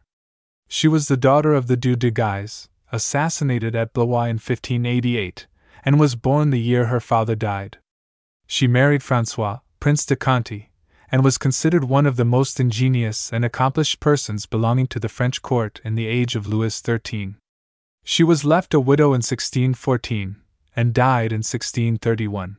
She 0.67 0.87
was 0.87 1.07
the 1.07 1.17
daughter 1.17 1.53
of 1.53 1.65
the 1.65 1.75
Duc 1.75 1.99
de 1.99 2.11
Guise, 2.11 2.69
assassinated 2.91 3.75
at 3.75 3.93
Blois 3.93 4.25
in 4.25 4.35
1588, 4.35 5.47
and 5.83 5.99
was 5.99 6.15
born 6.15 6.51
the 6.51 6.61
year 6.61 6.85
her 6.85 6.99
father 6.99 7.35
died. 7.35 7.79
She 8.45 8.67
married 8.67 9.01
Francois, 9.01 9.59
Prince 9.79 10.05
de 10.05 10.15
Conti, 10.15 10.71
and 11.11 11.23
was 11.23 11.39
considered 11.39 11.85
one 11.85 12.05
of 12.05 12.15
the 12.15 12.25
most 12.25 12.59
ingenious 12.59 13.33
and 13.33 13.43
accomplished 13.43 13.99
persons 13.99 14.45
belonging 14.45 14.87
to 14.87 14.99
the 14.99 15.09
French 15.09 15.41
court 15.41 15.81
in 15.83 15.95
the 15.95 16.05
age 16.05 16.35
of 16.35 16.45
Louis 16.45 16.79
XIII. 16.79 17.35
She 18.03 18.23
was 18.23 18.45
left 18.45 18.75
a 18.75 18.79
widow 18.79 19.07
in 19.07 19.23
1614, 19.23 20.35
and 20.75 20.93
died 20.93 21.31
in 21.31 21.39
1631. 21.39 22.57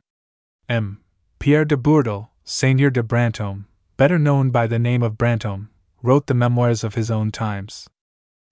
M. 0.68 1.00
Pierre 1.38 1.64
de 1.64 1.76
Bourdeille, 1.76 2.30
Seigneur 2.46 2.90
de 2.90 3.02
Brantome, 3.02 3.64
better 3.96 4.18
known 4.18 4.50
by 4.50 4.66
the 4.66 4.78
name 4.78 5.02
of 5.02 5.16
Brantome, 5.16 5.70
wrote 6.02 6.26
the 6.26 6.34
memoirs 6.34 6.84
of 6.84 6.94
his 6.94 7.10
own 7.10 7.32
times. 7.32 7.88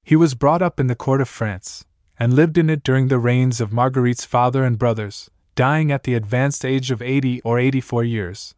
He 0.03 0.17
was 0.17 0.35
brought 0.35 0.63
up 0.63 0.81
in 0.81 0.87
the 0.87 0.95
court 0.95 1.21
of 1.21 1.29
France, 1.29 1.85
and 2.19 2.33
lived 2.33 2.57
in 2.57 2.71
it 2.71 2.83
during 2.83 3.09
the 3.09 3.19
reigns 3.19 3.61
of 3.61 3.71
Marguerite's 3.71 4.25
father 4.25 4.65
and 4.65 4.79
brothers, 4.79 5.31
dying 5.55 5.93
at 5.93 6.05
the 6.05 6.15
advanced 6.15 6.65
age 6.65 6.91
of 6.91 7.03
80 7.03 7.43
or 7.43 7.59
84 7.59 8.05
years, 8.05 8.55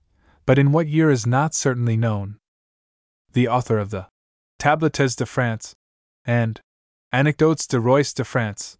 but 0.47 0.59
in 0.59 0.71
what 0.71 0.87
year 0.87 1.11
is 1.11 1.27
not 1.27 1.53
certainly 1.53 1.97
known. 1.97 2.39
The 3.33 3.49
author 3.49 3.79
of 3.79 3.91
the 3.91 4.07
Tablettes 4.61 5.17
de 5.17 5.27
France 5.27 5.75
and 6.25 6.61
Anecdotes 7.13 7.67
de 7.67 7.81
Rois 7.81 8.13
de 8.13 8.25
France 8.25 8.79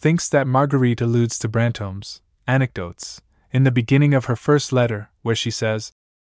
thinks 0.00 0.28
that 0.30 0.46
Marguerite 0.46 1.02
alludes 1.02 1.38
to 1.40 1.48
Brantome's 1.48 2.22
Anecdotes 2.46 3.20
in 3.52 3.64
the 3.64 3.70
beginning 3.70 4.14
of 4.14 4.24
her 4.24 4.36
first 4.36 4.72
letter, 4.72 5.10
where 5.22 5.36
she 5.36 5.50
says, 5.50 5.92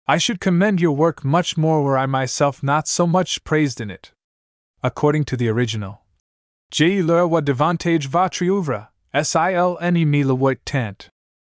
I 0.06 0.18
should 0.18 0.40
commend 0.40 0.80
your 0.80 0.94
work 0.94 1.24
much 1.24 1.56
more 1.56 1.82
were 1.82 1.98
I 1.98 2.06
myself 2.06 2.62
not 2.62 2.86
so 2.86 3.06
much 3.06 3.42
praised 3.42 3.80
in 3.80 3.90
it. 3.90 4.12
According 4.82 5.24
to 5.24 5.36
the 5.36 5.48
original, 5.48 6.02
J'ai 6.70 7.02
leur 7.02 7.26
wa 7.26 7.40
davantage 7.40 8.06
votre 8.06 8.42
oeuvre, 8.42 8.88
silne 9.14 10.06
me 10.06 10.24
le 10.24 10.54
tant. 10.64 11.08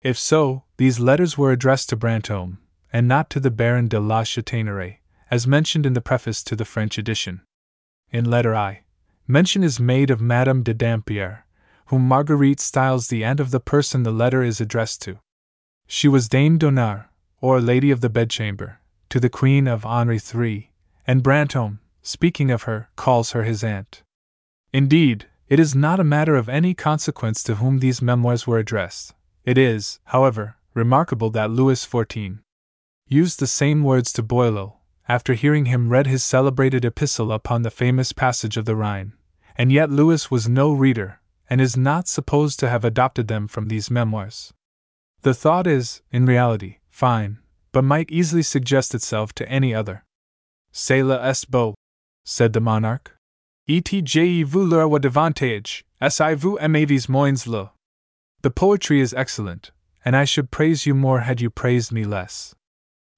If 0.02 0.18
so, 0.18 0.64
these 0.78 1.00
letters 1.00 1.38
were 1.38 1.52
addressed 1.52 1.90
to 1.90 1.98
Brantome, 1.98 2.60
and 2.94 3.08
not 3.08 3.30
to 3.32 3.40
the 3.40 3.52
Baron 3.52 3.88
de 3.88 4.00
la 4.00 4.24
Chataigneraie, 4.24 5.00
as 5.30 5.46
mentioned 5.46 5.86
in 5.86 5.94
the 5.94 6.02
preface 6.02 6.42
to 6.44 6.56
the 6.56 6.66
French 6.66 6.98
edition. 6.98 7.42
In 8.12 8.26
letter 8.26 8.56
I, 8.56 8.84
mention 9.28 9.64
is 9.64 9.80
made 9.80 10.10
of 10.10 10.22
Madame 10.22 10.64
de 10.64 10.74
Dampierre, 10.74 11.46
whom 11.88 12.08
Marguerite 12.08 12.60
styles 12.60 13.08
the 13.10 13.24
aunt 13.24 13.40
of 13.40 13.52
the 13.52 13.60
person 13.60 14.04
the 14.04 14.12
letter 14.12 14.42
is 14.42 14.62
addressed 14.62 15.02
to. 15.04 15.20
She 15.92 16.08
was 16.08 16.30
Dame 16.30 16.60
d'honneur, 16.60 17.10
or 17.42 17.60
Lady 17.60 17.90
of 17.90 18.02
the 18.02 18.12
Bedchamber, 18.12 18.80
to 19.10 19.20
the 19.20 19.28
Queen 19.28 19.68
of 19.68 19.88
Henri 19.88 20.20
III, 20.20 20.70
and 21.08 21.24
Brantome, 21.24 21.80
speaking 22.04 22.52
of 22.52 22.64
her, 22.64 22.90
calls 22.96 23.32
her 23.32 23.42
his 23.42 23.64
aunt. 23.64 24.04
Indeed, 24.72 25.26
it 25.48 25.60
is 25.60 25.74
not 25.74 26.00
a 26.00 26.04
matter 26.04 26.36
of 26.36 26.48
any 26.48 26.76
consequence 26.76 27.42
to 27.42 27.56
whom 27.56 27.80
these 27.80 28.04
memoirs 28.04 28.46
were 28.46 28.60
addressed. 28.60 29.16
It 29.46 29.58
is, 29.58 30.00
however, 30.04 30.58
remarkable 30.76 31.32
that 31.32 31.50
Louis 31.50 31.84
XIV 31.84 32.38
used 33.08 33.40
the 33.40 33.48
same 33.48 33.84
words 33.84 34.14
to 34.14 34.22
Boileau, 34.22 34.76
after 35.08 35.34
hearing 35.34 35.66
him 35.66 35.90
read 35.90 36.06
his 36.06 36.24
celebrated 36.24 36.86
epistle 36.86 37.32
upon 37.32 37.64
the 37.64 37.72
famous 37.72 38.14
passage 38.14 38.58
of 38.58 38.66
the 38.66 38.76
Rhine, 38.76 39.14
and 39.58 39.72
yet 39.72 39.90
Louis 39.90 40.30
was 40.30 40.48
no 40.48 40.72
reader, 40.72 41.20
and 41.50 41.60
is 41.60 41.76
not 41.76 42.08
supposed 42.08 42.60
to 42.60 42.70
have 42.70 42.86
adopted 42.86 43.28
them 43.28 43.48
from 43.48 43.70
these 43.70 43.90
memoirs. 43.90 44.54
The 45.22 45.34
thought 45.34 45.68
is, 45.68 46.02
in 46.12 46.26
reality, 46.26 46.78
fine, 46.90 47.40
but 47.72 47.84
might 47.84 48.10
easily 48.10 48.42
suggest 48.42 48.96
itself 48.96 49.34
to 49.34 49.50
any 49.50 49.74
other. 49.74 50.06
Cela 50.72 51.20
est 51.22 51.52
beau, 51.52 51.76
said 52.24 52.54
the 52.54 52.62
monarch. 52.62 53.12
Et 53.68 53.82
vous 54.46 54.66
leur 54.66 55.00
davantage, 55.00 55.84
si 56.10 56.34
vous 56.36 56.58
aimez 56.60 57.10
moins 57.10 57.46
le. 57.46 57.70
The 58.42 58.50
poetry 58.50 59.02
is 59.02 59.14
excellent, 59.14 59.72
and 60.06 60.16
I 60.16 60.24
should 60.24 60.50
praise 60.52 60.86
you 60.86 60.96
more 60.96 61.22
had 61.22 61.42
you 61.42 61.50
praised 61.50 61.92
me 61.92 62.06
less. 62.06 62.56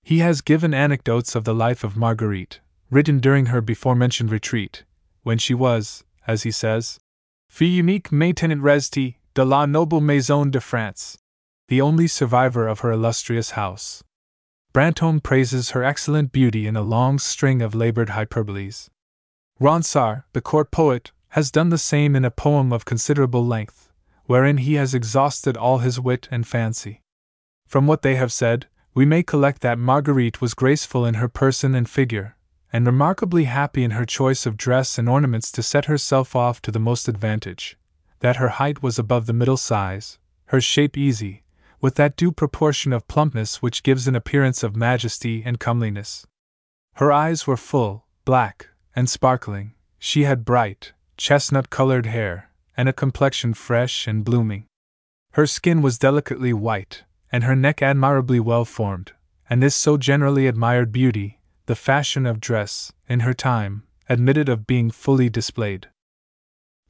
He 0.04 0.20
has 0.20 0.42
given 0.42 0.74
anecdotes 0.74 1.36
of 1.36 1.44
the 1.44 1.54
life 1.54 1.84
of 1.84 1.96
Marguerite, 1.96 2.60
written 2.90 3.20
during 3.20 3.48
her 3.48 3.62
before 3.62 3.96
mentioned 3.96 4.32
retreat, 4.32 4.84
when 5.22 5.38
she 5.38 5.54
was, 5.54 6.04
as 6.26 6.44
he 6.44 6.52
says, 6.52 7.00
fille 7.48 7.70
unique 7.70 8.12
maintenant 8.12 8.62
restée 8.62 9.16
de 9.36 9.46
la 9.46 9.66
noble 9.66 10.02
maison 10.02 10.50
de 10.50 10.60
France, 10.60 11.18
the 11.72 11.80
only 11.80 12.06
survivor 12.06 12.68
of 12.68 12.82
her 12.82 12.92
illustrious 12.92 13.52
house. 13.52 14.04
Brantome 14.74 15.22
praises 15.22 15.70
her 15.70 15.86
excellent 15.86 16.34
beauty 16.34 16.68
in 16.68 16.76
a 16.76 16.82
long 16.82 17.18
string 17.18 17.62
of 17.62 17.74
labored 17.74 18.10
hyperboles. 18.10 18.90
Ronsard, 19.58 20.26
the 20.34 20.42
court 20.42 20.70
poet, 20.70 21.14
has 21.30 21.50
done 21.50 21.70
the 21.70 21.78
same 21.78 22.14
in 22.14 22.26
a 22.26 22.30
poem 22.30 22.74
of 22.74 22.84
considerable 22.84 23.46
length, 23.46 23.90
wherein 24.26 24.58
he 24.58 24.74
has 24.74 24.94
exhausted 24.94 25.56
all 25.56 25.78
his 25.78 25.98
wit 25.98 26.28
and 26.30 26.46
fancy. 26.46 27.04
From 27.70 27.88
what 27.88 28.02
they 28.02 28.16
have 28.16 28.34
said, 28.34 28.68
we 28.94 29.06
may 29.06 29.24
collect 29.24 29.62
that 29.62 29.80
Marguerite 29.80 30.42
was 30.42 30.54
graceful 30.54 31.06
in 31.06 31.14
her 31.14 31.30
person 31.30 31.74
and 31.74 31.90
figure, 31.90 32.36
and 32.74 32.86
remarkably 32.86 33.46
happy 33.46 33.86
in 33.86 33.92
her 33.92 34.06
choice 34.06 34.46
of 34.46 34.58
dress 34.58 34.98
and 34.98 35.08
ornaments 35.08 35.50
to 35.54 35.64
set 35.64 35.86
herself 35.86 36.36
off 36.36 36.62
to 36.64 36.72
the 36.72 36.80
most 36.80 37.08
advantage, 37.08 37.78
that 38.20 38.36
her 38.36 38.50
height 38.60 38.84
was 38.84 39.00
above 39.00 39.26
the 39.26 39.32
middle 39.32 39.56
size, 39.56 40.20
her 40.48 40.60
shape 40.60 40.98
easy, 40.98 41.44
with 41.82 41.96
that 41.96 42.16
due 42.16 42.32
proportion 42.32 42.94
of 42.94 43.08
plumpness 43.08 43.62
which 43.62 43.84
gives 43.84 44.08
an 44.08 44.16
appearance 44.16 44.64
of 44.64 44.76
majesty 44.76 45.42
and 45.44 45.60
comeliness. 45.60 46.26
Her 46.96 47.12
eyes 47.12 47.48
were 47.48 47.58
full, 47.58 48.06
black, 48.24 48.70
and 48.96 49.10
sparkling, 49.10 49.74
she 49.98 50.24
had 50.24 50.46
bright, 50.46 50.94
chestnut 51.18 51.70
colored 51.70 52.06
hair, 52.06 52.52
and 52.78 52.88
a 52.88 52.94
complexion 52.94 53.54
fresh 53.54 54.08
and 54.08 54.24
blooming. 54.24 54.66
Her 55.34 55.48
skin 55.48 55.82
was 55.82 55.98
delicately 55.98 56.54
white, 56.54 57.04
and 57.32 57.44
her 57.44 57.56
neck 57.56 57.82
admirably 57.82 58.40
well 58.40 58.66
formed, 58.66 59.14
and 59.50 59.64
this 59.64 59.76
so 59.76 59.98
generally 59.98 60.48
admired 60.48 60.92
beauty, 60.92 61.40
the 61.66 61.76
fashion 61.76 62.26
of 62.26 62.40
dress, 62.40 62.92
in 63.08 63.22
her 63.22 63.34
time, 63.34 63.84
admitted 64.10 64.50
of 64.50 64.68
being 64.68 64.92
fully 64.92 65.30
displayed. 65.30 65.88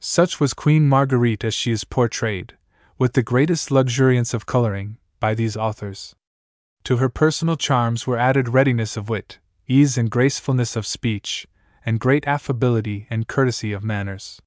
Such 0.00 0.40
was 0.40 0.54
Queen 0.54 0.88
Marguerite 0.88 1.44
as 1.44 1.54
she 1.54 1.70
is 1.70 1.84
portrayed, 1.84 2.56
with 3.02 3.14
the 3.14 3.30
greatest 3.34 3.72
luxuriance 3.72 4.32
of 4.32 4.46
coloring, 4.46 4.96
by 5.18 5.34
these 5.34 5.56
authors. 5.56 6.14
To 6.84 6.98
her 6.98 7.08
personal 7.08 7.56
charms 7.56 8.06
were 8.06 8.16
added 8.16 8.50
readiness 8.50 8.96
of 8.96 9.08
wit, 9.08 9.40
ease 9.66 9.98
and 9.98 10.08
gracefulness 10.08 10.76
of 10.76 10.86
speech, 10.86 11.48
and 11.84 11.98
great 11.98 12.24
affability 12.28 13.08
and 13.10 13.26
courtesy 13.26 13.72
of 13.72 13.82
manners. 13.82 14.40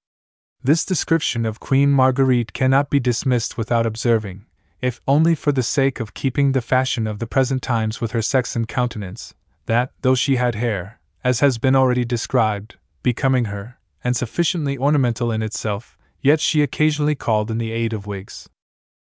This 0.64 0.86
description 0.86 1.46
of 1.46 1.60
Queen 1.60 1.92
Marguerite 1.92 2.54
cannot 2.54 2.90
be 2.90 2.98
dismissed 2.98 3.58
without 3.58 3.86
observing, 3.86 4.46
if 4.82 5.02
only 5.06 5.36
for 5.36 5.52
the 5.52 5.62
sake 5.62 6.00
of 6.00 6.14
keeping 6.14 6.54
the 6.54 6.62
fashion 6.62 7.08
of 7.08 7.20
the 7.20 7.28
present 7.28 7.62
times 7.62 8.00
with 8.00 8.12
her 8.12 8.22
sex 8.22 8.56
and 8.56 8.70
countenance, 8.70 9.34
that, 9.66 9.92
though 10.00 10.16
she 10.16 10.38
had 10.38 10.56
hair, 10.56 11.02
as 11.26 11.42
has 11.42 11.58
been 11.58 11.76
already 11.76 12.06
described, 12.06 12.78
becoming 13.04 13.52
her, 13.52 13.80
and 14.02 14.16
sufficiently 14.16 14.78
ornamental 14.78 15.30
in 15.30 15.42
itself, 15.42 15.95
yet 16.26 16.42
she 16.42 16.64
occasionally 16.64 17.14
called 17.14 17.52
in 17.52 17.60
the 17.60 17.72
aid 17.72 17.94
of 17.94 18.08
wigs. 18.08 18.50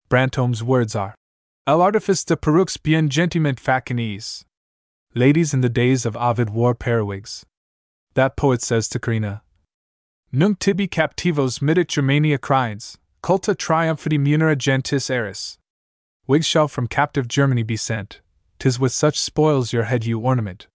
Brantome's 0.09 0.61
words 0.61 0.97
are 0.97 1.15
El 1.65 1.81
artifice 1.81 2.25
de 2.25 2.35
perruques 2.35 2.75
bien 2.75 3.07
gentiment 3.07 3.57
facinese. 3.57 4.43
Ladies 5.13 5.53
in 5.53 5.61
the 5.61 5.69
days 5.69 6.05
of 6.05 6.17
Ovid 6.17 6.49
wore 6.49 6.75
periwigs. 6.75 7.45
That 8.15 8.35
poet 8.35 8.61
says 8.61 8.89
to 8.89 8.99
Corinna 8.99 9.43
Nunc 10.33 10.59
tibi 10.59 10.89
captivos 10.89 11.61
midit 11.61 11.87
Germania 11.87 12.37
crines, 12.37 12.97
culta 13.23 13.55
triumphati 13.55 14.19
munera 14.19 14.57
gentis 14.57 15.09
eris. 15.09 15.57
Wigs 16.27 16.45
shall 16.45 16.67
from 16.67 16.85
captive 16.85 17.29
Germany 17.29 17.63
be 17.63 17.77
sent, 17.77 18.19
tis 18.59 18.77
with 18.77 18.91
such 18.91 19.17
spoils 19.17 19.71
your 19.71 19.83
head 19.83 20.03
you 20.03 20.19
ornament. 20.19 20.67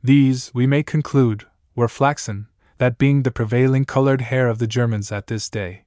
These, 0.00 0.52
we 0.54 0.64
may 0.64 0.84
conclude, 0.84 1.46
were 1.74 1.88
flaxen, 1.88 2.46
that 2.82 2.98
being 2.98 3.22
the 3.22 3.30
prevailing 3.30 3.84
colored 3.84 4.22
hair 4.22 4.48
of 4.48 4.58
the 4.58 4.66
Germans 4.66 5.12
at 5.12 5.28
this 5.28 5.48
day. 5.48 5.84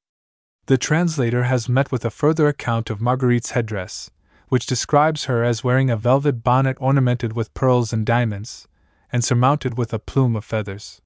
The 0.64 0.78
translator 0.78 1.42
has 1.42 1.68
met 1.68 1.92
with 1.92 2.06
a 2.06 2.10
further 2.10 2.48
account 2.48 2.88
of 2.88 3.02
Marguerite's 3.02 3.50
headdress, 3.50 4.10
which 4.48 4.64
describes 4.64 5.26
her 5.26 5.44
as 5.44 5.62
wearing 5.62 5.90
a 5.90 5.96
velvet 5.98 6.42
bonnet 6.42 6.78
ornamented 6.80 7.34
with 7.34 7.52
pearls 7.52 7.92
and 7.92 8.06
diamonds, 8.06 8.66
and 9.12 9.22
surmounted 9.22 9.76
with 9.76 9.92
a 9.92 9.98
plume 9.98 10.34
of 10.36 10.46
feathers. 10.46 11.02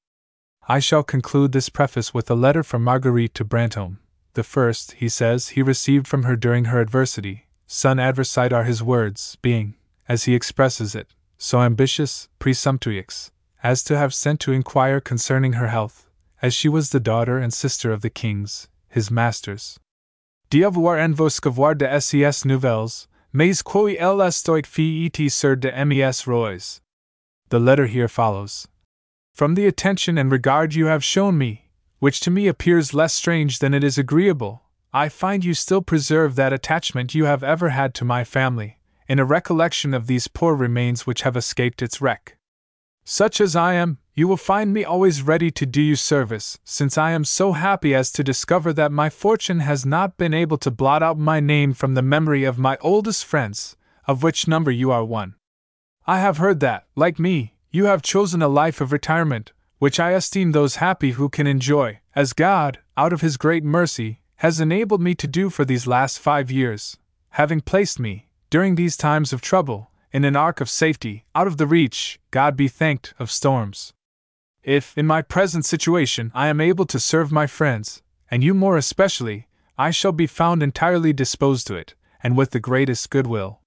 I 0.69 0.79
shall 0.79 1.03
conclude 1.03 1.51
this 1.51 1.69
preface 1.69 2.15
with 2.15 2.31
a 2.31 2.37
letter 2.37 2.63
from 2.63 2.85
Marguerite 2.85 3.35
to 3.35 3.45
Brantome. 3.45 3.99
The 4.35 4.45
first, 4.45 4.93
he 4.93 5.09
says, 5.09 5.49
he 5.49 5.61
received 5.61 6.07
from 6.07 6.23
her 6.23 6.37
during 6.37 6.67
her 6.67 6.81
adversity. 6.81 7.49
Son 7.67 7.97
adversite 7.97 8.53
are 8.53 8.63
his 8.63 8.81
words, 8.81 9.37
being, 9.43 9.75
as 10.09 10.23
he 10.23 10.37
expresses 10.37 10.95
it, 10.95 11.17
so 11.37 11.63
ambitious, 11.63 12.29
presumptuous, 12.39 13.33
as 13.63 13.83
to 13.85 13.97
have 13.97 14.15
sent 14.15 14.41
to 14.41 14.53
inquire 14.53 15.01
concerning 15.01 15.55
her 15.55 15.69
health, 15.69 16.09
as 16.43 16.55
she 16.55 16.69
was 16.69 16.91
the 16.91 17.01
daughter 17.01 17.39
and 17.39 17.53
sister 17.53 17.93
of 17.93 18.01
the 18.01 18.11
kings, 18.11 18.69
his 18.89 19.11
masters. 19.11 19.79
D'avoir 20.51 20.99
en 20.99 21.15
vos 21.15 21.29
scavoir 21.29 21.77
de 21.77 21.87
ses 22.01 22.45
nouvelles, 22.45 23.07
mais 23.33 23.63
quoi 23.63 23.97
elle 23.99 24.21
estoit 24.21 24.67
fait 24.67 25.07
et 25.07 25.31
sur 25.31 25.55
de 25.55 25.71
mes 25.85 26.27
rois. 26.27 26.81
The 27.51 27.59
letter 27.61 27.87
here 27.87 28.09
follows. 28.09 28.67
From 29.33 29.55
the 29.55 29.67
attention 29.67 30.19
and 30.19 30.31
regard 30.31 30.75
you 30.75 30.87
have 30.87 31.05
shown 31.05 31.39
me, 31.39 31.71
which 32.01 32.21
to 32.21 32.31
me 32.31 32.49
appears 32.49 32.95
less 32.95 33.15
strange 33.15 33.59
than 33.59 33.75
it 33.75 33.85
is 33.85 33.99
agreeable, 33.99 34.63
I 34.93 35.09
find 35.09 35.45
you 35.45 35.55
still 35.55 35.83
preserve 35.83 36.35
that 36.35 36.53
attachment 36.53 37.15
you 37.15 37.27
have 37.27 37.45
ever 37.45 37.69
had 37.69 37.95
to 37.95 38.05
my 38.05 38.25
family, 38.25 38.81
in 39.07 39.21
a 39.21 39.25
recollection 39.25 39.95
of 39.95 40.09
these 40.09 40.27
poor 40.27 40.55
remains 40.55 41.07
which 41.07 41.23
have 41.23 41.37
escaped 41.37 41.83
its 41.83 42.01
wreck. 42.01 42.37
Such 43.13 43.41
as 43.41 43.57
I 43.57 43.75
am, 43.75 43.99
you 44.15 44.29
will 44.29 44.37
find 44.37 44.73
me 44.73 44.85
always 44.85 45.21
ready 45.21 45.51
to 45.51 45.67
do 45.67 45.83
you 45.83 45.97
service, 45.97 46.61
since 46.63 46.97
I 46.97 47.11
am 47.11 47.25
so 47.25 47.55
happy 47.55 47.93
as 47.93 48.13
to 48.13 48.23
discover 48.23 48.73
that 48.75 48.93
my 48.93 49.11
fortune 49.11 49.59
has 49.59 49.85
not 49.85 50.17
been 50.17 50.33
able 50.33 50.59
to 50.59 50.71
blot 50.71 51.03
out 51.03 51.19
my 51.19 51.41
name 51.41 51.73
from 51.73 51.95
the 51.95 52.03
memory 52.03 52.45
of 52.45 52.57
my 52.57 52.79
oldest 52.81 53.25
friends, 53.25 53.77
of 54.07 54.23
which 54.23 54.47
number 54.47 54.71
you 54.71 54.93
are 54.93 55.05
one. 55.05 55.35
I 56.07 56.21
have 56.21 56.37
heard 56.37 56.61
that, 56.61 56.87
like 56.95 57.19
me, 57.19 57.57
you 57.73 57.87
have 57.87 58.01
chosen 58.01 58.43
a 58.43 58.49
life 58.49 58.81
of 58.81 58.93
retirement, 58.93 59.51
which 59.81 59.99
I 59.99 60.13
esteem 60.13 60.53
those 60.53 60.77
happy 60.77 61.11
who 61.11 61.29
can 61.29 61.49
enjoy, 61.49 61.99
as 62.15 62.33
God, 62.33 62.79
out 62.97 63.13
of 63.13 63.23
His 63.23 63.37
great 63.37 63.65
mercy, 63.65 64.21
has 64.37 64.61
enabled 64.61 65.03
me 65.03 65.17
to 65.17 65.27
do 65.27 65.51
for 65.51 65.65
these 65.65 65.89
last 65.89 66.21
five 66.21 66.49
years, 66.49 66.97
having 67.31 67.61
placed 67.61 67.99
me, 67.99 68.29
during 68.51 68.77
these 68.77 68.97
times 68.97 69.33
of 69.33 69.41
trouble, 69.41 69.90
in 70.13 70.25
an 70.25 70.37
ark 70.37 70.61
of 70.61 70.69
safety, 70.69 71.25
out 71.35 71.47
of 71.47 71.57
the 71.57 71.67
reach, 71.67 72.19
God 72.31 72.57
be 72.57 72.69
thanked, 72.69 73.15
of 73.19 73.31
storms. 73.31 73.93
If, 74.63 74.97
in 74.97 75.07
my 75.07 75.23
present 75.23 75.65
situation, 75.65 76.31
I 76.35 76.49
am 76.49 76.61
able 76.61 76.85
to 76.87 76.99
serve 76.99 77.33
my 77.33 77.47
friends, 77.47 78.03
and 78.31 78.45
you 78.45 78.53
more 78.53 78.77
especially, 78.77 79.47
I 79.79 79.91
shall 79.91 80.13
be 80.13 80.27
found 80.27 80.63
entirely 80.63 81.13
disposed 81.13 81.67
to 81.69 81.75
it, 81.75 81.95
and 82.23 82.37
with 82.37 82.51
the 82.51 82.61
greatest 82.61 83.09
goodwill. 83.11 83.61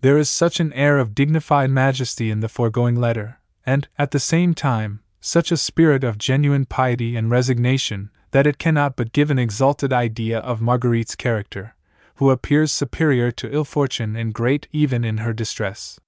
There 0.00 0.18
is 0.18 0.30
such 0.30 0.58
an 0.58 0.72
air 0.72 0.98
of 0.98 1.14
dignified 1.14 1.70
majesty 1.70 2.30
in 2.30 2.40
the 2.40 2.48
foregoing 2.48 2.96
letter, 2.96 3.38
and, 3.66 3.88
at 3.98 4.10
the 4.10 4.18
same 4.18 4.54
time, 4.54 5.00
such 5.20 5.52
a 5.52 5.56
spirit 5.56 6.02
of 6.02 6.18
genuine 6.18 6.64
piety 6.64 7.14
and 7.16 7.30
resignation, 7.30 8.10
that 8.32 8.46
it 8.46 8.58
cannot 8.58 8.96
but 8.96 9.12
give 9.12 9.30
an 9.30 9.38
exalted 9.38 9.92
idea 9.92 10.38
of 10.38 10.60
Marguerite's 10.60 11.14
character, 11.14 11.76
who 12.16 12.30
appears 12.30 12.72
superior 12.72 13.30
to 13.32 13.52
ill 13.52 13.64
fortune 13.64 14.16
and 14.16 14.34
great 14.34 14.68
even 14.72 15.04
in 15.04 15.18
her 15.18 15.32
distress. 15.32 15.98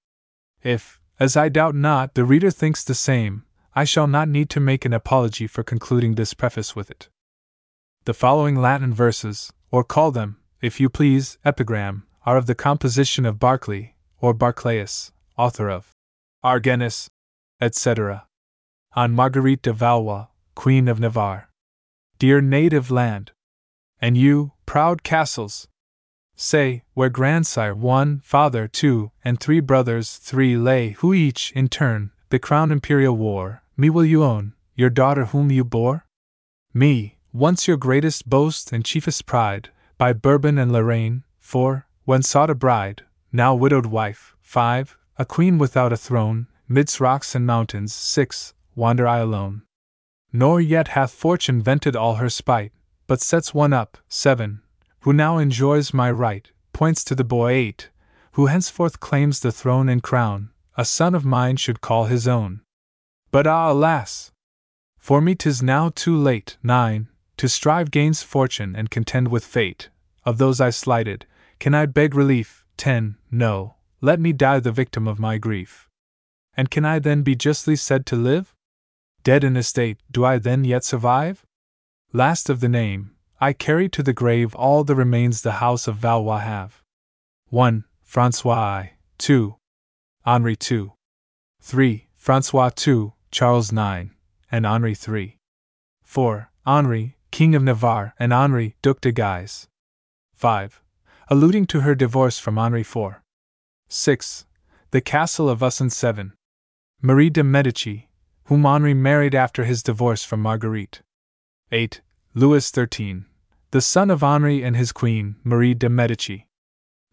If, 0.62 1.00
as 1.18 1.37
I 1.37 1.49
doubt 1.49 1.75
not, 1.75 2.14
the 2.14 2.25
reader 2.25 2.50
thinks 2.50 2.84
the 2.84 2.94
same, 2.94 3.44
I 3.75 3.84
shall 3.84 4.06
not 4.06 4.28
need 4.28 4.50
to 4.50 4.61
make 4.61 4.84
an 4.84 4.92
apology 4.92 5.46
for 5.46 5.62
concluding 5.62 6.14
this 6.14 6.34
preface 6.34 6.76
with 6.76 6.90
it. 6.90 7.08
The 8.04 8.14
following 8.14 8.56
Latin 8.56 8.92
verses, 8.92 9.52
or 9.70 9.84
call 9.84 10.11
them, 10.11 10.38
if 10.61 10.80
you 10.80 10.88
please, 10.88 11.38
epigram, 11.44 12.06
are 12.25 12.37
of 12.37 12.46
the 12.46 12.54
composition 12.54 13.26
of 13.26 13.38
Barclay, 13.38 13.94
or 14.20 14.34
Barclayus, 14.34 15.12
author 15.37 15.68
of 15.68 15.90
Argenis, 16.44 17.08
etc 17.61 18.26
on 18.96 19.12
Marguerite 19.12 19.62
de 19.62 19.73
Valois, 19.73 20.26
Queen 20.54 20.87
of 20.87 21.00
Navarre. 21.00 21.49
Dear 22.20 22.40
native 22.40 22.92
land! 22.92 23.33
And 24.00 24.16
you, 24.16 24.52
proud 24.66 25.02
castles! 25.02 25.66
Say, 26.37 26.83
where 26.94 27.09
grandsire 27.09 27.75
one, 27.75 28.20
father 28.20 28.66
two, 28.66 29.12
and 29.25 29.38
three 29.38 29.61
brothers 29.61 30.16
three 30.16 30.57
lay, 30.57 30.90
who 30.90 31.14
each, 31.14 31.53
in 31.53 31.68
turn, 31.68 32.11
the 32.31 32.38
crown 32.38 32.73
imperial 32.73 33.16
wore, 33.16 33.62
me 33.77 33.88
will 33.90 34.05
you 34.05 34.25
own, 34.25 34.55
your 34.75 34.90
daughter 34.90 35.27
whom 35.27 35.51
you 35.51 35.64
bore? 35.64 36.07
Me, 36.73 37.18
once 37.33 37.68
your 37.68 37.77
greatest 37.77 38.29
boast 38.29 38.73
and 38.73 38.85
chiefest 38.85 39.27
pride, 39.27 39.70
by 39.97 40.12
Bourbon 40.12 40.59
and 40.59 40.73
Lorraine, 40.73 41.23
four, 41.38 41.87
when 42.05 42.23
sought 42.23 42.51
a 42.51 42.55
bride, 42.55 43.05
now 43.33 43.55
widowed 43.55 43.87
wife, 43.87 44.35
five, 44.40 44.97
a 45.16 45.25
queen 45.25 45.57
without 45.59 45.92
a 45.92 45.97
throne, 45.97 46.49
midst 46.68 47.01
rocks 47.01 47.35
and 47.35 47.47
mountains, 47.47 47.94
six, 47.94 48.55
wander 48.75 49.07
I 49.07 49.18
alone. 49.18 49.62
Nor 50.33 50.61
yet 50.61 50.88
hath 50.88 51.12
fortune 51.12 51.62
vented 51.62 51.94
all 51.94 52.16
her 52.16 52.29
spite, 52.29 52.73
but 53.07 53.20
sets 53.20 53.55
one 53.55 53.73
up, 53.73 53.99
seven, 54.09 54.62
who 55.05 55.12
now 55.12 55.37
enjoys 55.37 55.93
my 55.93 56.11
right, 56.11 56.51
points 56.73 57.05
to 57.05 57.14
the 57.14 57.23
boy 57.23 57.51
eight, 57.51 57.90
who 58.33 58.47
henceforth 58.47 59.01
claims 59.01 59.40
the 59.40 59.53
throne 59.53 59.87
and 59.87 60.03
crown, 60.03 60.49
a 60.79 60.85
son 60.85 61.14
of 61.14 61.27
mine 61.27 61.57
should 61.57 61.83
call 61.83 62.07
his 62.07 62.27
own. 62.27 62.62
But 63.31 63.47
ah, 63.47 63.71
alas! 63.71 64.33
For 64.97 65.21
me 65.21 65.35
'tis 65.35 65.62
now 65.62 65.90
too 65.95 66.17
late, 66.17 66.57
nine, 66.62 67.09
to 67.37 67.51
strive 67.51 67.90
gains 67.90 68.23
fortune 68.23 68.75
and 68.75 68.88
contend 68.88 69.29
with 69.29 69.45
fate. 69.45 69.90
Of 70.25 70.38
those 70.38 70.59
I 70.59 70.71
slighted, 70.71 71.27
can 71.59 71.75
I 71.75 71.85
beg 71.85 72.14
relief? 72.14 72.64
Ten, 72.79 73.17
no, 73.31 73.75
let 74.01 74.19
me 74.19 74.33
die 74.33 74.61
the 74.61 74.73
victim 74.73 75.07
of 75.07 75.19
my 75.19 75.37
grief. 75.37 75.90
And 76.57 76.71
can 76.71 76.87
I 76.87 76.99
then 76.99 77.21
be 77.21 77.37
justly 77.37 77.77
said 77.77 78.07
to 78.07 78.17
live? 78.17 78.55
Dead 79.23 79.45
in 79.45 79.55
estate, 79.55 79.99
do 80.11 80.25
I 80.25 80.38
then 80.38 80.64
yet 80.64 80.83
survive? 80.83 81.45
Last 82.14 82.49
of 82.49 82.61
the 82.61 82.71
name, 82.71 83.13
I 83.40 83.53
carry 83.53 83.88
to 83.90 84.03
the 84.03 84.12
grave 84.12 84.55
all 84.55 84.85
the 84.85 84.94
remains 84.94 85.42
the 85.42 85.53
house 85.53 85.88
of 85.88 85.97
Valois 85.97 86.38
have. 86.38 86.83
1. 87.49 87.85
Francois 88.03 88.55
I. 88.55 88.92
2. 89.18 89.57
Henri 90.25 90.57
II. 90.70 90.92
3. 91.61 92.09
Francois 92.16 92.70
II, 92.87 93.12
Charles 93.31 93.73
IX, 93.73 94.11
and 94.51 94.64
Henri 94.64 94.94
III. 94.97 95.37
4. 96.03 96.51
Henri, 96.66 97.16
King 97.31 97.55
of 97.55 97.62
Navarre, 97.62 98.14
and 98.18 98.33
Henri, 98.33 98.77
Duc 98.83 99.01
de 99.01 99.12
Guise. 99.12 99.66
5. 100.35 100.81
Alluding 101.29 101.66
to 101.66 101.81
her 101.81 101.94
divorce 101.94 102.38
from 102.38 102.57
Henri 102.57 102.83
IV. 102.83 103.16
6. 103.88 104.47
The 104.92 105.01
Castle 105.01 105.51
of 105.51 105.62
Usson 105.62 105.90
7. 105.90 106.33
Marie 107.03 107.31
de 107.31 107.42
Medici, 107.42 108.09
whom 108.44 108.64
Henri 108.64 108.94
married 108.94 109.35
after 109.35 109.64
his 109.64 109.83
divorce 109.83 110.23
from 110.25 110.40
Marguerite. 110.40 111.03
8. 111.73 112.01
Louis 112.37 112.68
XIII, 112.68 113.23
the 113.70 113.81
son 113.81 114.11
of 114.11 114.25
Henri 114.25 114.64
and 114.64 114.75
his 114.75 114.90
queen, 114.90 115.37
Marie 115.44 115.73
de 115.73 115.88
Medici. 115.88 116.49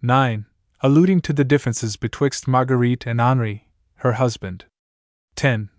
9. 0.01 0.47
Alluding 0.81 1.21
to 1.21 1.31
the 1.31 1.43
differences 1.43 1.95
betwixt 1.95 2.47
Marguerite 2.47 3.05
and 3.05 3.21
Henri, 3.21 3.67
her 3.97 4.13
husband. 4.13 4.65
10. 5.35 5.69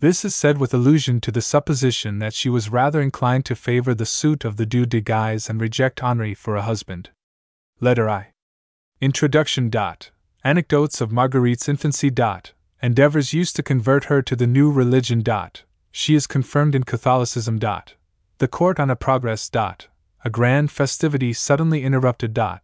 This 0.00 0.24
is 0.24 0.34
said 0.34 0.58
with 0.58 0.74
allusion 0.74 1.20
to 1.20 1.30
the 1.30 1.40
supposition 1.40 2.18
that 2.18 2.34
she 2.34 2.48
was 2.48 2.70
rather 2.70 3.00
inclined 3.00 3.44
to 3.44 3.54
favor 3.54 3.94
the 3.94 4.04
suit 4.04 4.44
of 4.44 4.56
the 4.56 4.66
Duc 4.66 4.88
de 4.88 5.00
Guise 5.00 5.48
and 5.48 5.60
reject 5.60 6.00
Henri 6.00 6.34
for 6.34 6.56
a 6.56 6.62
husband. 6.62 7.10
Letter 7.78 8.10
I. 8.10 8.32
Introduction. 9.00 9.70
Dot. 9.70 10.10
Anecdotes 10.42 11.00
of 11.00 11.12
Marguerite's 11.12 11.68
infancy. 11.68 12.10
Dot 12.10 12.52
endeavors 12.82 13.32
used 13.32 13.54
to 13.54 13.62
convert 13.62 14.06
her 14.06 14.22
to 14.22 14.34
the 14.34 14.48
new 14.48 14.72
religion. 14.72 15.22
Dot. 15.22 15.62
She 15.92 16.16
is 16.16 16.26
confirmed 16.26 16.74
in 16.74 16.82
Catholicism. 16.82 17.60
Dot. 17.60 17.94
The 18.38 18.46
court 18.46 18.78
on 18.78 18.88
a 18.88 18.94
progress. 18.94 19.48
Dot. 19.48 19.88
A 20.24 20.30
grand 20.30 20.70
festivity 20.70 21.32
suddenly 21.32 21.82
interrupted. 21.82 22.34
Dot. 22.34 22.62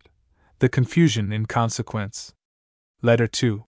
The 0.61 0.69
confusion 0.69 1.33
in 1.33 1.47
consequence. 1.47 2.33
Letter 3.03 3.27
2. 3.27 3.65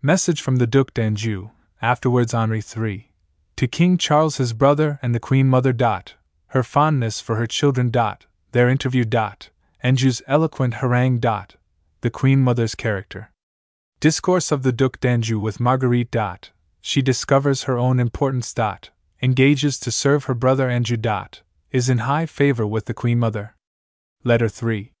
Message 0.00 0.40
from 0.40 0.56
the 0.56 0.66
Duc 0.66 0.94
d'Anjou, 0.94 1.50
afterwards 1.82 2.32
Henri 2.32 2.62
III, 2.62 3.12
to 3.56 3.68
King 3.68 3.98
Charles 3.98 4.38
his 4.38 4.54
brother 4.54 4.98
and 5.02 5.14
the 5.14 5.20
Queen 5.20 5.46
Mother. 5.46 5.74
Dot. 5.74 6.14
Her 6.48 6.62
fondness 6.62 7.20
for 7.20 7.36
her 7.36 7.46
children. 7.46 7.90
Dot. 7.90 8.24
Their 8.52 8.70
interview. 8.70 9.04
Dot. 9.04 9.50
Anjou's 9.82 10.22
eloquent 10.26 10.74
harangue. 10.74 11.18
Dot. 11.18 11.56
The 12.00 12.10
Queen 12.10 12.40
Mother's 12.40 12.74
character. 12.74 13.30
Discourse 14.00 14.50
of 14.50 14.62
the 14.62 14.72
Duc 14.72 14.98
d'Anjou 14.98 15.38
with 15.38 15.60
Marguerite. 15.60 16.10
Dot. 16.10 16.52
She 16.80 17.02
discovers 17.02 17.64
her 17.64 17.76
own 17.76 18.00
importance. 18.00 18.54
Dot. 18.54 18.88
Engages 19.22 19.78
to 19.78 19.90
serve 19.90 20.24
her 20.24 20.34
brother 20.34 20.68
Anjou. 20.68 20.96
Dot. 20.96 21.42
Is 21.70 21.88
in 21.88 21.98
high 21.98 22.26
favor 22.26 22.66
with 22.66 22.86
the 22.86 22.94
Queen 22.94 23.18
Mother. 23.18 23.54
Letter 24.22 24.48
3. 24.48 24.92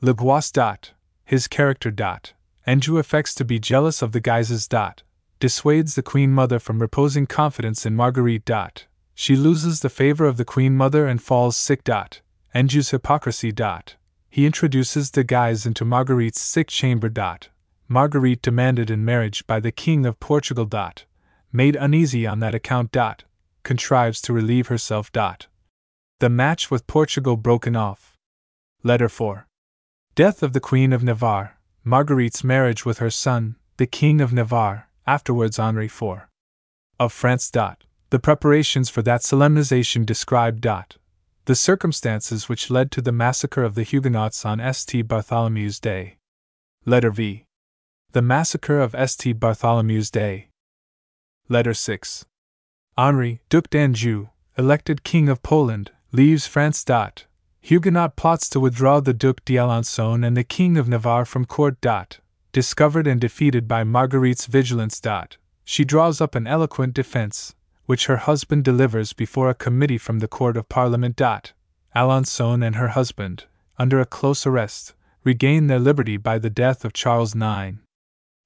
Le 0.00 0.14
Bois. 0.14 0.42
Dot. 0.52 0.92
His 1.24 1.48
character. 1.48 1.90
Dot. 1.90 2.34
Anjou 2.66 2.98
affects 2.98 3.34
to 3.34 3.44
be 3.44 3.58
jealous 3.58 4.02
of 4.02 4.12
the 4.12 4.20
Guises. 4.20 4.68
Dot. 4.68 5.02
Dissuades 5.40 5.94
the 5.94 6.02
Queen 6.02 6.30
Mother 6.30 6.58
from 6.58 6.80
reposing 6.80 7.26
confidence 7.26 7.84
in 7.84 7.94
Marguerite. 7.96 8.44
Dot. 8.44 8.86
She 9.14 9.36
loses 9.36 9.80
the 9.80 9.88
favor 9.88 10.26
of 10.26 10.36
the 10.36 10.44
Queen 10.44 10.76
Mother 10.76 11.06
and 11.06 11.22
falls 11.22 11.56
sick. 11.56 11.84
Dot. 11.84 12.20
Anjou's 12.52 12.90
hypocrisy. 12.90 13.52
Dot. 13.52 13.96
he 14.28 14.46
introduces 14.46 15.10
the 15.12 15.24
guise 15.24 15.64
into 15.64 15.84
Marguerite's 15.84 16.40
sick 16.40 16.68
chamber. 16.68 17.08
Dot. 17.08 17.48
Marguerite 17.88 18.42
demanded 18.42 18.90
in 18.90 19.04
marriage 19.04 19.46
by 19.46 19.60
the 19.60 19.72
King 19.72 20.04
of 20.06 20.18
Portugal. 20.20 20.64
Dot. 20.64 21.04
Made 21.52 21.76
uneasy 21.76 22.26
on 22.26 22.40
that 22.40 22.54
account. 22.54 22.90
Dot. 22.90 23.24
Contrives 23.64 24.20
to 24.20 24.32
relieve 24.32 24.68
herself. 24.68 25.10
Dot. 25.10 25.46
The 26.20 26.28
match 26.28 26.70
with 26.70 26.86
Portugal 26.86 27.36
broken 27.36 27.74
off. 27.74 28.14
Letter 28.82 29.08
4. 29.08 29.46
Death 30.14 30.42
of 30.42 30.52
the 30.52 30.60
Queen 30.60 30.92
of 30.92 31.02
Navarre, 31.02 31.58
Marguerite's 31.82 32.44
marriage 32.44 32.84
with 32.84 32.98
her 32.98 33.10
son, 33.10 33.56
the 33.78 33.86
King 33.86 34.20
of 34.20 34.32
Navarre, 34.32 34.88
afterwards 35.06 35.58
Henri 35.58 35.86
IV. 35.86 36.28
Of 37.00 37.12
France. 37.12 37.50
Dot. 37.50 37.84
The 38.10 38.20
preparations 38.20 38.90
for 38.90 39.02
that 39.02 39.22
solemnization 39.22 40.04
described. 40.04 40.60
Dot. 40.60 40.96
The 41.46 41.54
circumstances 41.54 42.48
which 42.48 42.70
led 42.70 42.90
to 42.92 43.00
the 43.00 43.12
massacre 43.12 43.64
of 43.64 43.74
the 43.74 43.82
Huguenots 43.82 44.44
on 44.44 44.60
St. 44.72 45.08
Bartholomew's 45.08 45.80
Day. 45.80 46.16
Letter 46.84 47.10
V. 47.10 47.44
The 48.12 48.22
massacre 48.22 48.78
of 48.78 48.94
St. 49.10 49.40
Bartholomew's 49.40 50.10
Day. 50.10 50.48
Letter 51.48 51.74
6. 51.74 52.24
Henri, 52.96 53.40
Duc 53.48 53.70
d'Anjou, 53.70 54.28
elected 54.56 55.02
King 55.02 55.28
of 55.28 55.42
Poland, 55.42 55.90
leaves 56.12 56.46
France. 56.46 56.84
Huguenot 57.60 58.14
plots 58.14 58.48
to 58.50 58.60
withdraw 58.60 59.00
the 59.00 59.12
Duc 59.12 59.44
d'Alençon 59.44 60.24
and 60.24 60.36
the 60.36 60.44
King 60.44 60.76
of 60.76 60.86
Navarre 60.86 61.24
from 61.24 61.44
court. 61.44 61.84
Discovered 62.52 63.08
and 63.08 63.20
defeated 63.20 63.66
by 63.66 63.82
Marguerite's 63.82 64.46
vigilance. 64.46 65.02
She 65.64 65.84
draws 65.84 66.20
up 66.20 66.36
an 66.36 66.46
eloquent 66.46 66.94
defense, 66.94 67.56
which 67.86 68.06
her 68.06 68.18
husband 68.18 68.62
delivers 68.62 69.12
before 69.12 69.50
a 69.50 69.54
committee 69.54 69.98
from 69.98 70.20
the 70.20 70.28
Court 70.28 70.56
of 70.56 70.68
Parliament. 70.68 71.16
Alençon 71.96 72.64
and 72.64 72.76
her 72.76 72.88
husband, 72.88 73.46
under 73.76 73.98
a 73.98 74.06
close 74.06 74.46
arrest, 74.46 74.94
regain 75.24 75.66
their 75.66 75.80
liberty 75.80 76.16
by 76.16 76.38
the 76.38 76.50
death 76.50 76.84
of 76.84 76.92
Charles 76.92 77.34
IX. 77.34 77.78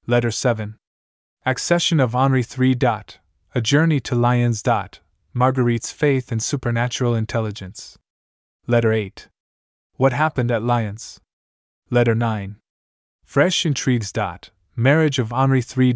Letter 0.07 0.31
7. 0.31 0.75
Accession 1.45 1.99
of 1.99 2.15
Henri 2.15 2.43
III. 2.43 2.75
A 3.55 3.61
journey 3.61 3.99
to 4.01 4.13
Lyons. 4.13 4.61
Marguerite's 5.33 5.91
faith 5.91 6.31
and 6.31 6.41
supernatural 6.41 7.15
intelligence. 7.15 7.97
Letter 8.67 8.93
8. 8.93 9.27
What 9.95 10.13
happened 10.13 10.51
at 10.51 10.61
Lyons? 10.61 11.19
Letter 11.89 12.13
9. 12.13 12.57
Fresh 13.25 13.65
intrigues. 13.65 14.13
Marriage 14.75 15.17
of 15.17 15.33
Henri 15.33 15.63
III. 15.63 15.95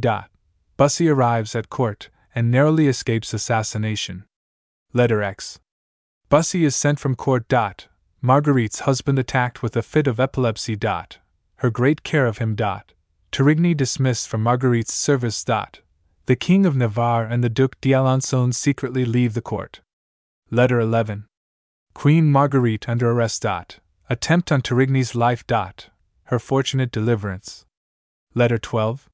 Bussy 0.77 1.07
arrives 1.07 1.55
at 1.55 1.69
court, 1.69 2.09
and 2.33 2.49
narrowly 2.49 2.87
escapes 2.87 3.35
assassination. 3.35 4.25
Letter 4.91 5.21
X. 5.21 5.59
Bussy 6.29 6.65
is 6.65 6.75
sent 6.75 6.97
from 6.97 7.13
court. 7.13 7.53
Marguerite's 8.19 8.79
husband 8.79 9.19
attacked 9.19 9.61
with 9.61 9.77
a 9.77 9.83
fit 9.83 10.07
of 10.07 10.19
epilepsy. 10.19 10.75
Her 11.57 11.69
great 11.69 12.01
care 12.01 12.25
of 12.25 12.39
him. 12.39 12.55
Dot. 12.55 12.93
Torigny 13.31 13.77
dismissed 13.77 14.27
from 14.27 14.41
Marguerite's 14.41 14.93
service. 14.93 15.45
The 16.25 16.35
King 16.37 16.65
of 16.65 16.75
Navarre 16.75 17.25
and 17.25 17.43
the 17.43 17.49
Duc 17.49 17.81
d'Alençon 17.81 18.53
secretly 18.53 19.03
leave 19.03 19.33
the 19.33 19.41
court. 19.41 19.81
Letter 20.49 20.79
11. 20.79 21.25
Queen 21.93 22.31
Marguerite 22.31 22.87
under 22.87 23.11
arrest. 23.11 23.41
Dot. 23.41 23.79
Attempt 24.09 24.51
on 24.51 24.61
Torigny's 24.61 25.15
life. 25.15 25.45
Dot. 25.45 25.89
Her 26.25 26.39
fortunate 26.39 26.91
deliverance. 26.91 27.65
Letter 28.33 28.57
12. 28.57 29.09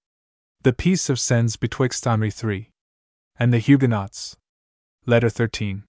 The 0.61 0.73
peace 0.73 1.09
of 1.09 1.19
Sens 1.19 1.55
betwixt 1.55 2.05
Henri 2.05 2.31
III 2.31 2.69
and 3.39 3.53
the 3.53 3.59
Huguenots. 3.59 4.35
Letter 5.05 5.29
13. 5.29 5.83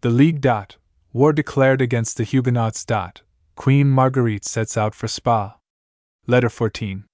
The 0.00 0.10
League. 0.10 0.40
Dot, 0.40 0.76
war 1.12 1.32
declared 1.32 1.80
against 1.80 2.16
the 2.16 2.24
Huguenots. 2.24 2.84
Dot, 2.84 3.22
Queen 3.54 3.90
Marguerite 3.90 4.46
sets 4.46 4.76
out 4.76 4.94
for 4.94 5.06
Spa. 5.06 5.56
Letter 6.26 6.48
14. 6.48 7.04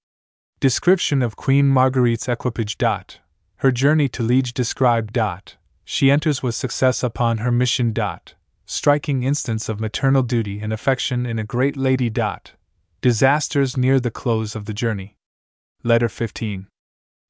Description 0.59 1.21
of 1.21 1.35
Queen 1.35 1.67
Marguerite's 1.67 2.29
equipage. 2.29 2.77
Dot, 2.77 3.19
her 3.57 3.71
journey 3.71 4.07
to 4.09 4.23
Liege 4.23 4.53
described. 4.53 5.13
Dot, 5.13 5.55
she 5.83 6.11
enters 6.11 6.43
with 6.43 6.55
success 6.55 7.03
upon 7.03 7.39
her 7.39 7.51
mission. 7.51 7.93
Dot, 7.93 8.33
striking 8.65 9.23
instance 9.23 9.69
of 9.69 9.79
maternal 9.79 10.23
duty 10.23 10.59
and 10.59 10.73
affection 10.73 11.25
in 11.25 11.39
a 11.39 11.43
great 11.43 11.77
lady. 11.77 12.09
Dot, 12.09 12.53
disasters 13.01 13.77
near 13.77 13.99
the 13.99 14.11
close 14.11 14.55
of 14.55 14.65
the 14.65 14.73
journey. 14.73 15.15
Letter 15.83 16.09
15. 16.09 16.67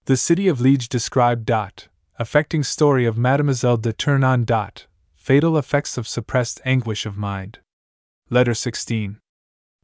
The 0.05 0.17
city 0.17 0.47
of 0.47 0.61
Liege 0.61 0.88
described. 0.88 1.45
Dot, 1.45 1.88
affecting 2.17 2.63
story 2.63 3.05
of 3.05 3.17
Mademoiselle 3.17 3.77
de 3.77 3.91
Tournon. 3.91 4.45
Dot, 4.45 4.88
fatal 5.15 5.57
effects 5.57 5.97
of 5.97 6.07
suppressed 6.07 6.61
anguish 6.65 7.05
of 7.05 7.17
mind. 7.17 7.59
Letter 8.29 8.53
16. 8.53 9.19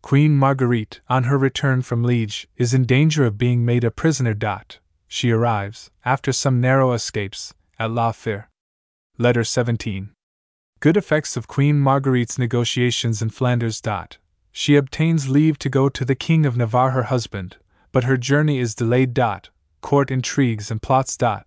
Queen 0.02 0.36
Marguerite, 0.36 1.02
on 1.10 1.26
her 1.26 1.38
return 1.38 1.82
from 1.82 2.04
Liege, 2.04 2.48
is 2.58 2.74
in 2.74 2.86
danger 2.86 3.24
of 3.26 3.38
being 3.38 3.64
made 3.66 3.84
a 3.84 3.92
prisoner. 3.92 4.34
Dot, 4.34 4.80
she 5.12 5.30
arrives, 5.30 5.92
after 6.06 6.32
some 6.32 6.62
narrow 6.62 6.94
escapes, 6.94 7.54
at 7.78 7.92
La 7.92 8.14
Fere. 8.14 8.50
Letter 9.18 9.44
17. 9.44 10.12
Good 10.80 10.96
effects 10.96 11.36
of 11.36 11.50
Queen 11.50 11.82
Marguerite's 11.82 12.40
negotiations 12.40 13.22
in 13.22 13.30
Flanders. 13.30 13.82
Dot, 13.82 14.20
she 14.54 14.78
obtains 14.78 15.28
leave 15.28 15.60
to 15.60 15.68
go 15.68 15.90
to 15.90 16.06
the 16.06 16.16
King 16.16 16.46
of 16.46 16.56
Navarre, 16.56 16.92
her 16.92 17.04
husband, 17.04 17.58
but 17.92 18.06
her 18.06 18.16
journey 18.16 18.58
is 18.60 18.74
delayed. 18.74 19.14
Dot, 19.14 19.50
court 19.82 20.12
intrigues 20.12 20.72
and 20.72 20.82
plots. 20.82 21.18
Dot, 21.18 21.46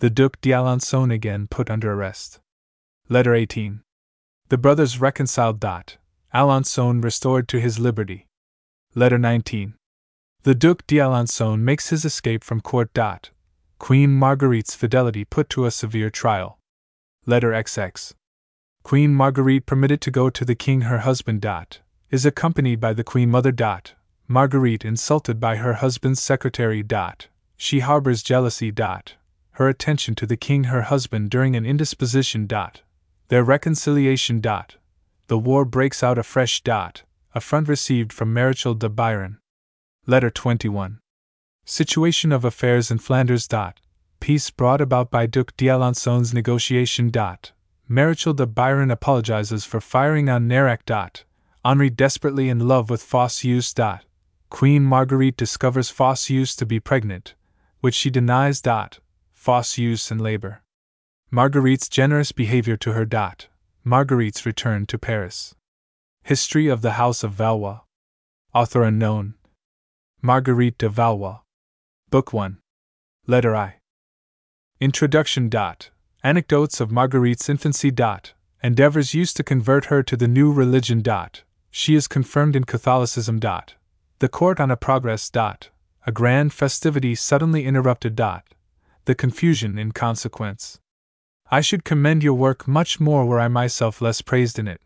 the 0.00 0.10
Duc 0.10 0.38
d'Alençon 0.42 1.10
again 1.10 1.46
put 1.46 1.70
under 1.70 1.90
arrest. 1.94 2.40
Letter 3.08 3.34
18. 3.34 3.80
The 4.50 4.58
brothers 4.58 5.00
reconciled. 5.00 5.58
Dot. 5.60 5.96
Alençon 6.34 7.02
restored 7.02 7.48
to 7.48 7.58
his 7.58 7.78
liberty. 7.78 8.26
Letter 8.94 9.16
19. 9.16 9.77
The 10.44 10.54
Duc 10.54 10.86
d'Alençon 10.86 11.60
makes 11.60 11.90
his 11.90 12.04
escape 12.04 12.44
from 12.44 12.60
court. 12.60 12.96
Queen 13.78 14.10
Marguerite's 14.10 14.74
fidelity 14.74 15.24
put 15.24 15.50
to 15.50 15.66
a 15.66 15.70
severe 15.70 16.10
trial. 16.10 16.58
Letter 17.26 17.50
XX. 17.50 18.14
Queen 18.82 19.12
Marguerite 19.14 19.66
permitted 19.66 20.00
to 20.00 20.10
go 20.10 20.30
to 20.30 20.44
the 20.44 20.54
king 20.54 20.82
her 20.82 20.98
husband. 20.98 21.46
Is 22.10 22.24
accompanied 22.24 22.80
by 22.80 22.94
the 22.94 23.04
Queen 23.04 23.30
Mother. 23.30 23.52
Marguerite 24.28 24.84
insulted 24.84 25.40
by 25.40 25.56
her 25.56 25.74
husband's 25.74 26.22
secretary. 26.22 26.84
She 27.56 27.80
harbors 27.80 28.22
jealousy. 28.22 28.72
Her 29.52 29.68
attention 29.68 30.14
to 30.14 30.26
the 30.26 30.36
king 30.36 30.64
her 30.64 30.82
husband 30.82 31.30
during 31.30 31.56
an 31.56 31.66
indisposition. 31.66 32.48
Their 33.26 33.44
reconciliation. 33.44 34.40
The 34.40 35.38
war 35.38 35.64
breaks 35.64 36.02
out 36.02 36.16
afresh. 36.16 36.62
Affront 37.34 37.68
received 37.68 38.12
from 38.12 38.34
Maréchal 38.34 38.78
de 38.78 38.88
Biron. 38.88 39.38
Letter 40.10 40.30
21. 40.30 41.00
Situation 41.66 42.32
of 42.32 42.42
affairs 42.42 42.90
in 42.90 42.96
Flanders. 42.96 43.46
Peace 44.20 44.48
brought 44.48 44.80
about 44.80 45.10
by 45.10 45.26
Duc 45.26 45.54
d'Alençon's 45.58 46.32
negotiation. 46.32 47.10
Maréchal 47.10 48.34
de 48.34 48.46
Biron 48.46 48.90
apologizes 48.90 49.66
for 49.66 49.82
firing 49.82 50.30
on 50.30 50.48
Nerac. 50.48 51.24
Henri 51.62 51.90
desperately 51.90 52.48
in 52.48 52.66
love 52.66 52.88
with 52.88 53.02
Fosseuse. 53.02 53.74
Queen 54.48 54.82
Marguerite 54.82 55.36
discovers 55.36 55.90
Fosseuse 55.90 56.56
to 56.56 56.64
be 56.64 56.80
pregnant, 56.80 57.34
which 57.82 57.94
she 57.94 58.08
denies. 58.08 58.62
Fosseuse 59.34 60.10
and 60.10 60.22
labor. 60.22 60.62
Marguerite's 61.30 61.86
generous 61.86 62.32
behavior 62.32 62.78
to 62.78 62.92
her. 62.94 63.04
Dot. 63.04 63.48
Marguerite's 63.84 64.46
return 64.46 64.86
to 64.86 64.98
Paris. 64.98 65.54
History 66.22 66.66
of 66.66 66.80
the 66.80 66.92
House 66.92 67.22
of 67.22 67.32
Valois. 67.32 67.80
Author 68.54 68.84
unknown. 68.84 69.34
Marguerite 70.20 70.78
de 70.78 70.88
Valois. 70.88 71.40
Book 72.10 72.32
1. 72.32 72.58
Letter 73.26 73.54
I. 73.54 73.76
Introduction. 74.80 75.48
Dot. 75.48 75.90
Anecdotes 76.22 76.80
of 76.80 76.90
Marguerite's 76.90 77.48
infancy. 77.48 77.90
Dot. 77.90 78.32
Endeavors 78.62 79.14
used 79.14 79.36
to 79.36 79.44
convert 79.44 79.86
her 79.86 80.02
to 80.02 80.16
the 80.16 80.28
new 80.28 80.52
religion. 80.52 81.02
Dot. 81.02 81.42
She 81.70 81.94
is 81.94 82.08
confirmed 82.08 82.56
in 82.56 82.64
Catholicism. 82.64 83.38
Dot. 83.38 83.74
The 84.18 84.28
court 84.28 84.60
on 84.60 84.70
a 84.70 84.76
progress. 84.76 85.30
Dot. 85.30 85.70
A 86.06 86.12
grand 86.12 86.52
festivity 86.52 87.14
suddenly 87.14 87.64
interrupted. 87.64 88.16
Dot 88.16 88.44
the 89.08 89.14
confusion 89.14 89.78
in 89.78 89.90
consequence. 89.90 90.80
I 91.50 91.62
should 91.62 91.82
commend 91.82 92.22
your 92.22 92.34
work 92.34 92.68
much 92.68 93.00
more 93.00 93.24
were 93.24 93.40
I 93.40 93.48
myself 93.48 94.02
less 94.02 94.20
praised 94.20 94.58
in 94.58 94.68
it, 94.68 94.82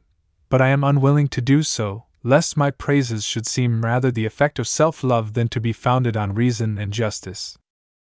but 0.48 0.62
I 0.62 0.68
am 0.68 0.84
unwilling 0.84 1.26
to 1.30 1.40
do 1.40 1.64
so, 1.64 2.04
lest 2.22 2.56
my 2.56 2.70
praises 2.70 3.24
should 3.24 3.46
seem 3.46 3.84
rather 3.84 4.10
the 4.10 4.26
effect 4.26 4.58
of 4.58 4.68
self 4.68 5.02
love 5.02 5.34
than 5.34 5.48
to 5.48 5.60
be 5.60 5.72
founded 5.72 6.16
on 6.16 6.34
reason 6.34 6.78
and 6.78 6.92
justice. 6.92 7.58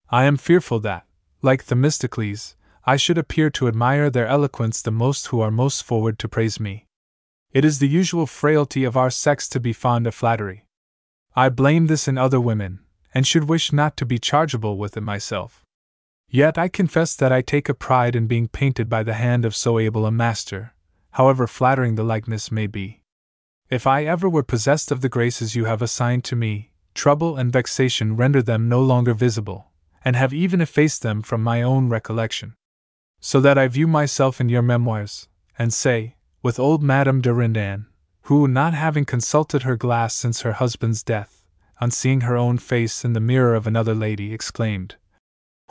I 0.09 0.25
am 0.25 0.37
fearful 0.37 0.79
that, 0.81 1.05
like 1.41 1.63
Themistocles, 1.63 2.55
I 2.85 2.97
should 2.97 3.17
appear 3.17 3.49
to 3.51 3.67
admire 3.67 4.09
their 4.09 4.27
eloquence 4.27 4.81
the 4.81 4.91
most 4.91 5.27
who 5.27 5.39
are 5.39 5.51
most 5.51 5.83
forward 5.83 6.19
to 6.19 6.27
praise 6.27 6.59
me. 6.59 6.85
It 7.51 7.63
is 7.63 7.79
the 7.79 7.87
usual 7.87 8.25
frailty 8.25 8.83
of 8.83 8.97
our 8.97 9.09
sex 9.09 9.47
to 9.49 9.59
be 9.59 9.73
fond 9.73 10.07
of 10.07 10.15
flattery. 10.15 10.65
I 11.35 11.49
blame 11.49 11.87
this 11.87 12.07
in 12.07 12.17
other 12.17 12.41
women, 12.41 12.79
and 13.13 13.25
should 13.25 13.45
wish 13.45 13.71
not 13.71 13.95
to 13.97 14.05
be 14.05 14.19
chargeable 14.19 14.77
with 14.77 14.97
it 14.97 15.01
myself. 15.01 15.63
Yet 16.29 16.57
I 16.57 16.67
confess 16.67 17.15
that 17.15 17.31
I 17.31 17.41
take 17.41 17.69
a 17.69 17.75
pride 17.75 18.15
in 18.15 18.27
being 18.27 18.47
painted 18.47 18.89
by 18.89 19.03
the 19.03 19.13
hand 19.13 19.45
of 19.45 19.55
so 19.55 19.77
able 19.77 20.05
a 20.05 20.11
master, 20.11 20.73
however 21.11 21.45
flattering 21.45 21.95
the 21.95 22.03
likeness 22.03 22.51
may 22.51 22.65
be. 22.65 23.02
If 23.73 23.87
I 23.87 24.03
ever 24.03 24.29
were 24.29 24.43
possessed 24.43 24.91
of 24.91 25.01
the 25.01 25.09
graces 25.09 25.55
you 25.55 25.65
have 25.65 25.81
assigned 25.81 26.23
to 26.25 26.35
me, 26.35 26.73
trouble 26.93 27.37
and 27.37 27.51
vexation 27.51 28.15
render 28.15 28.43
them 28.43 28.69
no 28.69 28.79
longer 28.79 29.15
visible, 29.15 29.71
and 30.05 30.15
have 30.15 30.31
even 30.31 30.61
effaced 30.61 31.01
them 31.01 31.23
from 31.23 31.41
my 31.41 31.63
own 31.63 31.89
recollection. 31.89 32.53
So 33.19 33.41
that 33.41 33.57
I 33.57 33.67
view 33.67 33.87
myself 33.87 34.39
in 34.39 34.47
your 34.47 34.61
memoirs, 34.61 35.27
and 35.57 35.73
say, 35.73 36.17
with 36.43 36.59
old 36.59 36.83
Madame 36.83 37.19
de 37.19 37.33
Randan, 37.33 37.87
who, 38.25 38.47
not 38.47 38.75
having 38.75 39.05
consulted 39.05 39.63
her 39.63 39.75
glass 39.75 40.13
since 40.13 40.41
her 40.41 40.53
husband's 40.53 41.01
death, 41.01 41.43
on 41.81 41.89
seeing 41.89 42.21
her 42.21 42.37
own 42.37 42.59
face 42.59 43.03
in 43.03 43.13
the 43.13 43.19
mirror 43.19 43.55
of 43.55 43.65
another 43.65 43.95
lady, 43.95 44.35
exclaimed, 44.35 44.97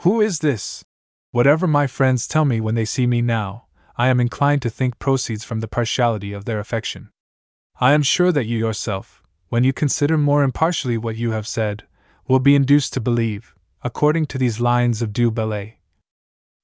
Who 0.01 0.19
is 0.19 0.39
this? 0.39 0.83
Whatever 1.31 1.67
my 1.67 1.87
friends 1.87 2.27
tell 2.27 2.43
me 2.43 2.59
when 2.59 2.75
they 2.75 2.83
see 2.83 3.07
me 3.07 3.21
now, 3.21 3.67
I 3.95 4.09
am 4.09 4.19
inclined 4.19 4.61
to 4.63 4.69
think 4.69 4.99
proceeds 4.99 5.45
from 5.45 5.61
the 5.61 5.69
partiality 5.69 6.33
of 6.33 6.43
their 6.43 6.59
affection. 6.59 7.12
I 7.83 7.91
am 7.91 8.01
sure 8.01 8.31
that 8.31 8.45
you 8.45 8.57
yourself, 8.57 9.21
when 9.49 9.65
you 9.65 9.73
consider 9.73 10.17
more 10.17 10.41
impartially 10.41 10.97
what 10.97 11.17
you 11.17 11.31
have 11.31 11.45
said, 11.45 11.83
will 12.29 12.39
be 12.39 12.55
induced 12.55 12.93
to 12.93 13.01
believe, 13.01 13.53
according 13.81 14.27
to 14.27 14.37
these 14.37 14.61
lines 14.61 15.01
of 15.01 15.11
Du 15.11 15.29
Bellay. 15.29 15.79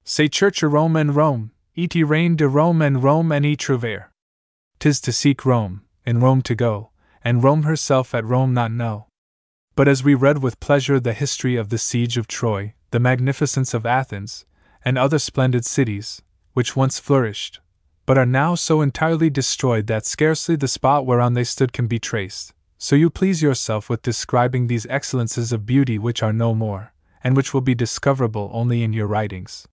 Say 0.02 0.28
church 0.28 0.62
Rome 0.62 0.96
and 0.96 1.14
Rome, 1.14 1.50
et 1.76 1.94
reign 1.94 2.36
de 2.36 2.48
Rome 2.48 2.80
and 2.80 3.02
Rome 3.02 3.32
and 3.32 3.44
e 3.44 3.54
trouver. 3.54 4.06
Tis 4.78 4.98
to 5.02 5.12
seek 5.12 5.44
Rome, 5.44 5.82
and 6.06 6.22
Rome 6.22 6.40
to 6.40 6.54
go, 6.54 6.88
and 7.22 7.44
Rome 7.44 7.64
herself 7.64 8.14
at 8.14 8.24
Rome 8.24 8.54
not 8.54 8.72
know. 8.72 9.06
But 9.76 9.88
as 9.88 10.02
we 10.02 10.14
read 10.14 10.42
with 10.42 10.58
pleasure 10.58 10.98
the 10.98 11.12
history 11.12 11.54
of 11.54 11.68
the 11.68 11.76
siege 11.76 12.16
of 12.16 12.28
Troy, 12.28 12.72
the 12.92 12.98
magnificence 12.98 13.74
of 13.74 13.84
Athens, 13.84 14.46
and 14.86 14.96
other 14.96 15.18
splendid 15.18 15.66
cities, 15.66 16.22
which 16.54 16.74
once 16.74 16.98
flourished, 16.98 17.60
but 18.10 18.18
are 18.18 18.26
now 18.26 18.56
so 18.56 18.80
entirely 18.80 19.30
destroyed 19.30 19.86
that 19.86 20.04
scarcely 20.04 20.56
the 20.56 20.66
spot 20.66 21.06
whereon 21.06 21.34
they 21.34 21.44
stood 21.44 21.72
can 21.72 21.86
be 21.86 22.00
traced, 22.00 22.52
so 22.76 22.96
you 22.96 23.08
please 23.08 23.40
yourself 23.40 23.88
with 23.88 24.02
describing 24.02 24.66
these 24.66 24.84
excellences 24.86 25.52
of 25.52 25.64
beauty 25.64 25.96
which 25.96 26.20
are 26.20 26.32
no 26.32 26.52
more, 26.52 26.92
and 27.22 27.36
which 27.36 27.54
will 27.54 27.60
be 27.60 27.72
discoverable 27.72 28.50
only 28.52 28.82
in 28.82 28.92
your 28.92 29.06
writings. 29.06 29.68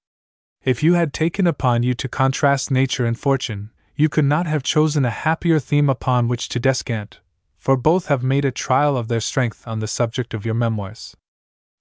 If 0.63 0.83
you 0.83 0.93
had 0.93 1.13
taken 1.13 1.47
upon 1.47 1.81
you 1.81 1.95
to 1.95 2.07
contrast 2.07 2.69
nature 2.69 3.07
and 3.07 3.17
fortune, 3.17 3.71
you 3.95 4.07
could 4.07 4.25
not 4.25 4.45
have 4.45 4.61
chosen 4.61 5.03
a 5.03 5.09
happier 5.09 5.57
theme 5.57 5.89
upon 5.89 6.27
which 6.27 6.47
to 6.49 6.59
descant, 6.59 7.19
for 7.57 7.75
both 7.75 8.05
have 8.05 8.21
made 8.21 8.45
a 8.45 8.51
trial 8.51 8.95
of 8.95 9.07
their 9.07 9.19
strength 9.19 9.67
on 9.67 9.79
the 9.79 9.87
subject 9.87 10.35
of 10.35 10.45
your 10.45 10.53
memoirs. 10.53 11.17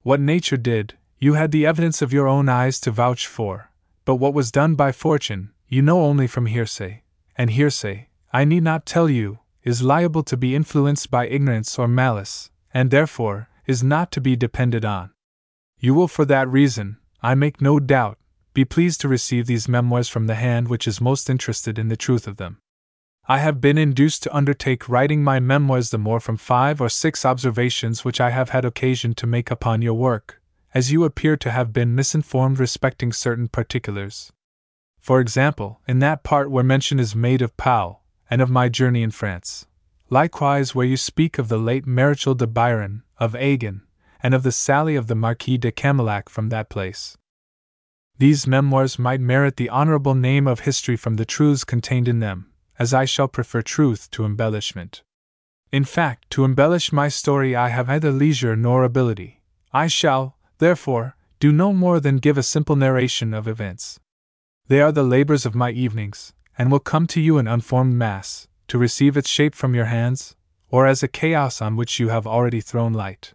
What 0.05 0.21
nature 0.21 0.57
did, 0.57 0.95
you 1.19 1.35
had 1.35 1.51
the 1.51 1.67
evidence 1.67 2.01
of 2.01 2.15
your 2.15 2.27
own 2.27 2.49
eyes 2.49 2.81
to 2.81 2.91
vouch 2.91 3.27
for, 3.27 3.71
but 4.07 4.15
what 4.15 4.33
was 4.33 4.51
done 4.51 4.75
by 4.75 4.91
fortune, 4.91 5.51
you 5.69 5.83
know 5.83 6.03
only 6.03 6.27
from 6.27 6.47
hearsay, 6.47 7.03
and 7.37 7.51
hearsay, 7.51 8.09
I 8.33 8.45
need 8.45 8.63
not 8.63 8.87
tell 8.87 9.09
you, 9.11 9.41
is 9.63 9.83
liable 9.83 10.23
to 10.23 10.37
be 10.37 10.55
influenced 10.55 11.11
by 11.11 11.27
ignorance 11.27 11.79
or 11.79 11.89
malice, 11.89 12.51
and 12.73 12.91
therefore 12.91 13.49
is 13.67 13.83
not 13.83 14.13
to 14.13 14.21
be 14.21 14.37
depended 14.37 14.85
on. 14.85 15.11
You 15.79 15.95
will, 15.95 16.09
for 16.09 16.25
that 16.27 16.49
reason, 16.49 16.99
I 17.23 17.35
make 17.35 17.61
no 17.61 17.81
doubt, 17.81 18.19
be 18.55 18.65
pleased 18.65 19.01
to 19.01 19.09
receive 19.09 19.47
these 19.47 19.69
memoirs 19.69 20.09
from 20.09 20.27
the 20.27 20.37
hand 20.37 20.69
which 20.69 20.87
is 20.87 21.01
most 21.01 21.29
interested 21.29 21.79
in 21.79 21.89
the 21.89 21.97
truth 21.97 22.27
of 22.27 22.37
them. 22.37 22.59
I 23.29 23.39
have 23.39 23.61
been 23.61 23.77
induced 23.77 24.23
to 24.23 24.35
undertake 24.35 24.89
writing 24.89 25.25
my 25.25 25.41
memoirs 25.41 25.91
the 25.91 25.99
more 25.99 26.21
from 26.21 26.37
five 26.37 26.81
or 26.81 26.89
six 26.89 27.25
observations 27.25 28.05
which 28.05 28.21
I 28.21 28.31
have 28.31 28.51
had 28.51 28.65
occasion 28.65 29.15
to 29.15 29.27
make 29.27 29.51
upon 29.51 29.83
your 29.83 29.95
work, 29.95 30.41
as 30.73 30.93
you 30.93 31.03
appear 31.03 31.37
to 31.39 31.51
have 31.51 31.73
been 31.73 31.95
misinformed 31.95 32.61
respecting 32.61 33.13
certain 33.13 33.49
particulars. 33.49 34.33
For 35.07 35.21
example, 35.21 35.81
in 35.87 36.01
that 36.01 36.25
part 36.25 36.51
where 36.51 36.65
mention 36.65 36.99
is 36.99 37.15
made 37.15 37.41
of 37.41 37.57
Pau, 37.57 38.01
and 38.29 38.43
of 38.43 38.51
my 38.51 38.69
journey 38.69 39.05
in 39.05 39.13
France. 39.13 39.65
Likewise, 40.11 40.75
where 40.75 40.85
you 40.85 40.97
speak 40.97 41.39
of 41.39 41.47
the 41.47 41.59
late 41.59 41.87
Maréchal 41.87 42.37
de 42.37 42.45
Biron, 42.45 43.05
of 43.17 43.37
Agen, 43.37 43.83
and 44.21 44.35
of 44.35 44.43
the 44.43 44.51
sally 44.51 44.97
of 44.97 45.07
the 45.07 45.15
Marquis 45.15 45.59
de 45.59 45.71
Canillac 45.71 46.29
from 46.29 46.49
that 46.49 46.69
place. 46.69 47.17
These 48.19 48.49
memoirs 48.49 48.99
might 48.99 49.21
merit 49.21 49.59
the 49.59 49.69
honorable 49.69 50.17
name 50.17 50.49
of 50.49 50.67
history 50.67 50.97
from 50.97 51.15
the 51.15 51.25
truths 51.25 51.63
contained 51.63 52.09
in 52.09 52.19
them, 52.19 52.51
as 52.77 52.93
I 52.93 53.05
shall 53.05 53.29
prefer 53.29 53.63
truth 53.63 54.11
to 54.11 54.25
embellishment. 54.25 55.05
In 55.71 55.85
fact, 55.85 56.29
to 56.31 56.45
embellish 56.45 56.91
my 56.91 57.07
story 57.07 57.55
I 57.55 57.69
have 57.69 57.87
neither 57.87 58.11
leisure 58.11 58.57
nor 58.57 58.83
ability. 58.83 59.41
I 59.73 59.87
shall, 59.87 60.37
therefore, 60.59 61.15
do 61.39 61.53
no 61.53 61.73
more 61.73 62.01
than 62.01 62.17
give 62.17 62.37
a 62.37 62.43
simple 62.43 62.75
narration 62.75 63.33
of 63.33 63.47
events. 63.47 64.01
They 64.69 64.81
are 64.81 64.91
the 64.91 65.05
labors 65.05 65.47
of 65.47 65.55
my 65.55 65.71
evenings, 65.71 66.33
and 66.59 66.73
will 66.73 66.81
come 66.81 67.07
to 67.09 67.21
you 67.21 67.39
in 67.39 67.47
unformed 67.47 67.95
mass, 67.95 68.49
to 68.69 68.79
receive 68.79 69.17
its 69.17 69.29
shape 69.29 69.55
from 69.55 69.75
your 69.75 69.85
hands, 69.85 70.35
or 70.69 70.87
as 70.87 71.03
a 71.03 71.09
chaos 71.09 71.63
on 71.63 71.77
which 71.77 72.01
you 72.01 72.09
have 72.09 72.27
already 72.27 72.61
thrown 72.61 72.93
light. 72.93 73.33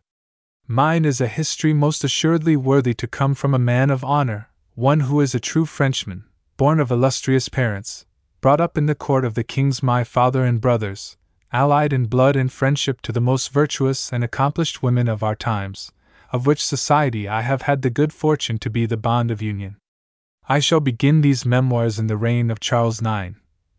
Mine 0.67 1.05
is 1.05 1.21
a 1.21 1.27
history 1.27 1.73
most 1.73 2.03
assuredly 2.03 2.57
worthy 2.57 2.93
to 2.93 3.07
come 3.07 3.33
from 3.33 3.53
a 3.53 3.59
man 3.59 3.89
of 3.89 4.03
honor, 4.03 4.49
one 4.75 5.01
who 5.01 5.21
is 5.21 5.33
a 5.33 5.39
true 5.39 5.65
Frenchman, 5.65 6.25
born 6.57 6.79
of 6.79 6.91
illustrious 6.91 7.47
parents, 7.47 8.05
brought 8.41 8.59
up 8.59 8.77
in 8.77 8.85
the 8.85 8.95
court 8.95 9.23
of 9.23 9.33
the 9.33 9.43
kings 9.43 9.81
my 9.81 10.03
father 10.03 10.43
and 10.43 10.59
brothers, 10.59 11.15
allied 11.53 11.93
in 11.93 12.05
blood 12.05 12.35
and 12.35 12.51
friendship 12.51 13.01
to 13.01 13.11
the 13.11 13.21
most 13.21 13.51
virtuous 13.51 14.11
and 14.11 14.23
accomplished 14.23 14.83
women 14.83 15.07
of 15.07 15.23
our 15.23 15.35
times, 15.35 15.91
of 16.31 16.45
which 16.45 16.63
society 16.63 17.27
I 17.27 17.41
have 17.41 17.63
had 17.63 17.81
the 17.81 17.89
good 17.89 18.11
fortune 18.13 18.57
to 18.59 18.69
be 18.69 18.85
the 18.85 18.97
bond 18.97 19.31
of 19.31 19.41
union. 19.41 19.77
I 20.51 20.59
shall 20.59 20.81
begin 20.81 21.21
these 21.21 21.45
memoirs 21.45 21.97
in 21.97 22.07
the 22.07 22.17
reign 22.17 22.51
of 22.51 22.59
Charles 22.59 23.01
IX, 23.01 23.35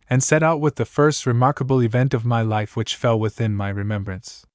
and 0.08 0.22
set 0.22 0.42
out 0.42 0.58
with 0.58 0.76
the 0.76 0.86
first 0.86 1.26
remarkable 1.26 1.82
event 1.82 2.14
of 2.14 2.24
my 2.24 2.40
life 2.40 2.76
which 2.76 2.96
fell 2.96 3.20
within 3.20 3.54
my 3.54 3.68
remembrance. 3.68 4.46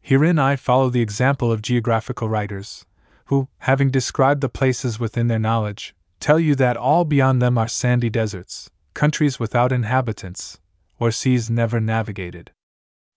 Herein 0.00 0.38
I 0.38 0.56
follow 0.56 0.88
the 0.88 1.02
example 1.02 1.52
of 1.52 1.60
geographical 1.60 2.30
writers, 2.30 2.86
who, 3.26 3.48
having 3.58 3.90
described 3.90 4.40
the 4.40 4.48
places 4.48 4.98
within 4.98 5.28
their 5.28 5.38
knowledge, 5.38 5.94
tell 6.18 6.40
you 6.40 6.54
that 6.54 6.78
all 6.78 7.04
beyond 7.04 7.42
them 7.42 7.58
are 7.58 7.68
sandy 7.68 8.08
deserts, 8.08 8.70
countries 8.94 9.38
without 9.38 9.70
inhabitants, 9.70 10.58
or 10.98 11.10
seas 11.10 11.50
never 11.50 11.78
navigated. 11.78 12.52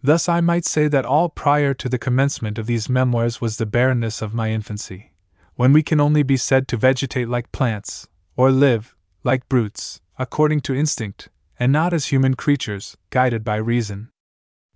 Thus 0.02 0.28
I 0.28 0.42
might 0.42 0.66
say 0.66 0.90
that 0.90 1.06
all 1.06 1.30
prior 1.30 1.74
to 1.76 1.88
the 1.88 1.98
commencement 1.98 2.58
of 2.58 2.66
these 2.66 2.90
memoirs 2.90 3.40
was 3.40 3.56
the 3.56 3.66
barrenness 3.66 4.22
of 4.22 4.34
my 4.34 4.50
infancy, 4.50 5.14
when 5.56 5.72
we 5.72 5.82
can 5.82 6.02
only 6.02 6.24
be 6.24 6.36
said 6.36 6.68
to 6.68 6.76
vegetate 6.76 7.30
like 7.30 7.54
plants, 7.54 8.10
or 8.36 8.52
live, 8.52 8.96
like 9.24 9.48
brutes, 9.48 10.02
according 10.18 10.62
to 10.62 10.76
instinct, 10.76 11.30
and 11.60 11.72
not 11.72 11.94
as 11.94 12.08
human 12.08 12.34
creatures, 12.34 12.98
guided 13.10 13.44
by 13.44 13.56
reason. 13.56 14.10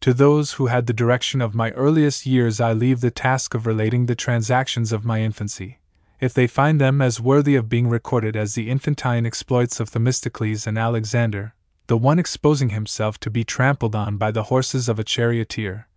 To 0.01 0.13
those 0.13 0.53
who 0.53 0.67
had 0.67 0.85
the 0.85 0.93
direction 0.93 1.41
of 1.41 1.55
my 1.55 1.71
earliest 1.71 2.25
years, 2.25 2.61
I 2.61 2.73
leave 2.73 3.01
the 3.01 3.11
task 3.11 3.53
of 3.53 3.65
relating 3.65 4.05
the 4.05 4.15
transactions 4.15 4.91
of 4.91 5.03
my 5.03 5.21
infancy, 5.21 5.79
if 6.19 6.33
they 6.33 6.47
find 6.47 6.81
them 6.81 7.01
as 7.01 7.21
worthy 7.21 7.55
of 7.55 7.69
being 7.69 7.87
recorded 7.87 8.35
as 8.35 8.55
the 8.55 8.69
infantine 8.69 9.25
exploits 9.25 9.79
of 9.79 9.89
Themistocles 9.89 10.65
and 10.65 10.77
Alexander, 10.77 11.53
the 11.87 11.97
one 11.97 12.19
exposing 12.19 12.69
himself 12.69 13.19
to 13.19 13.29
be 13.29 13.43
trampled 13.43 13.95
on 13.95 14.17
by 14.17 14.31
the 14.31 14.43
horses 14.43 14.89
of 14.89 14.99
a 14.99 15.03
charioteer, 15.03 15.87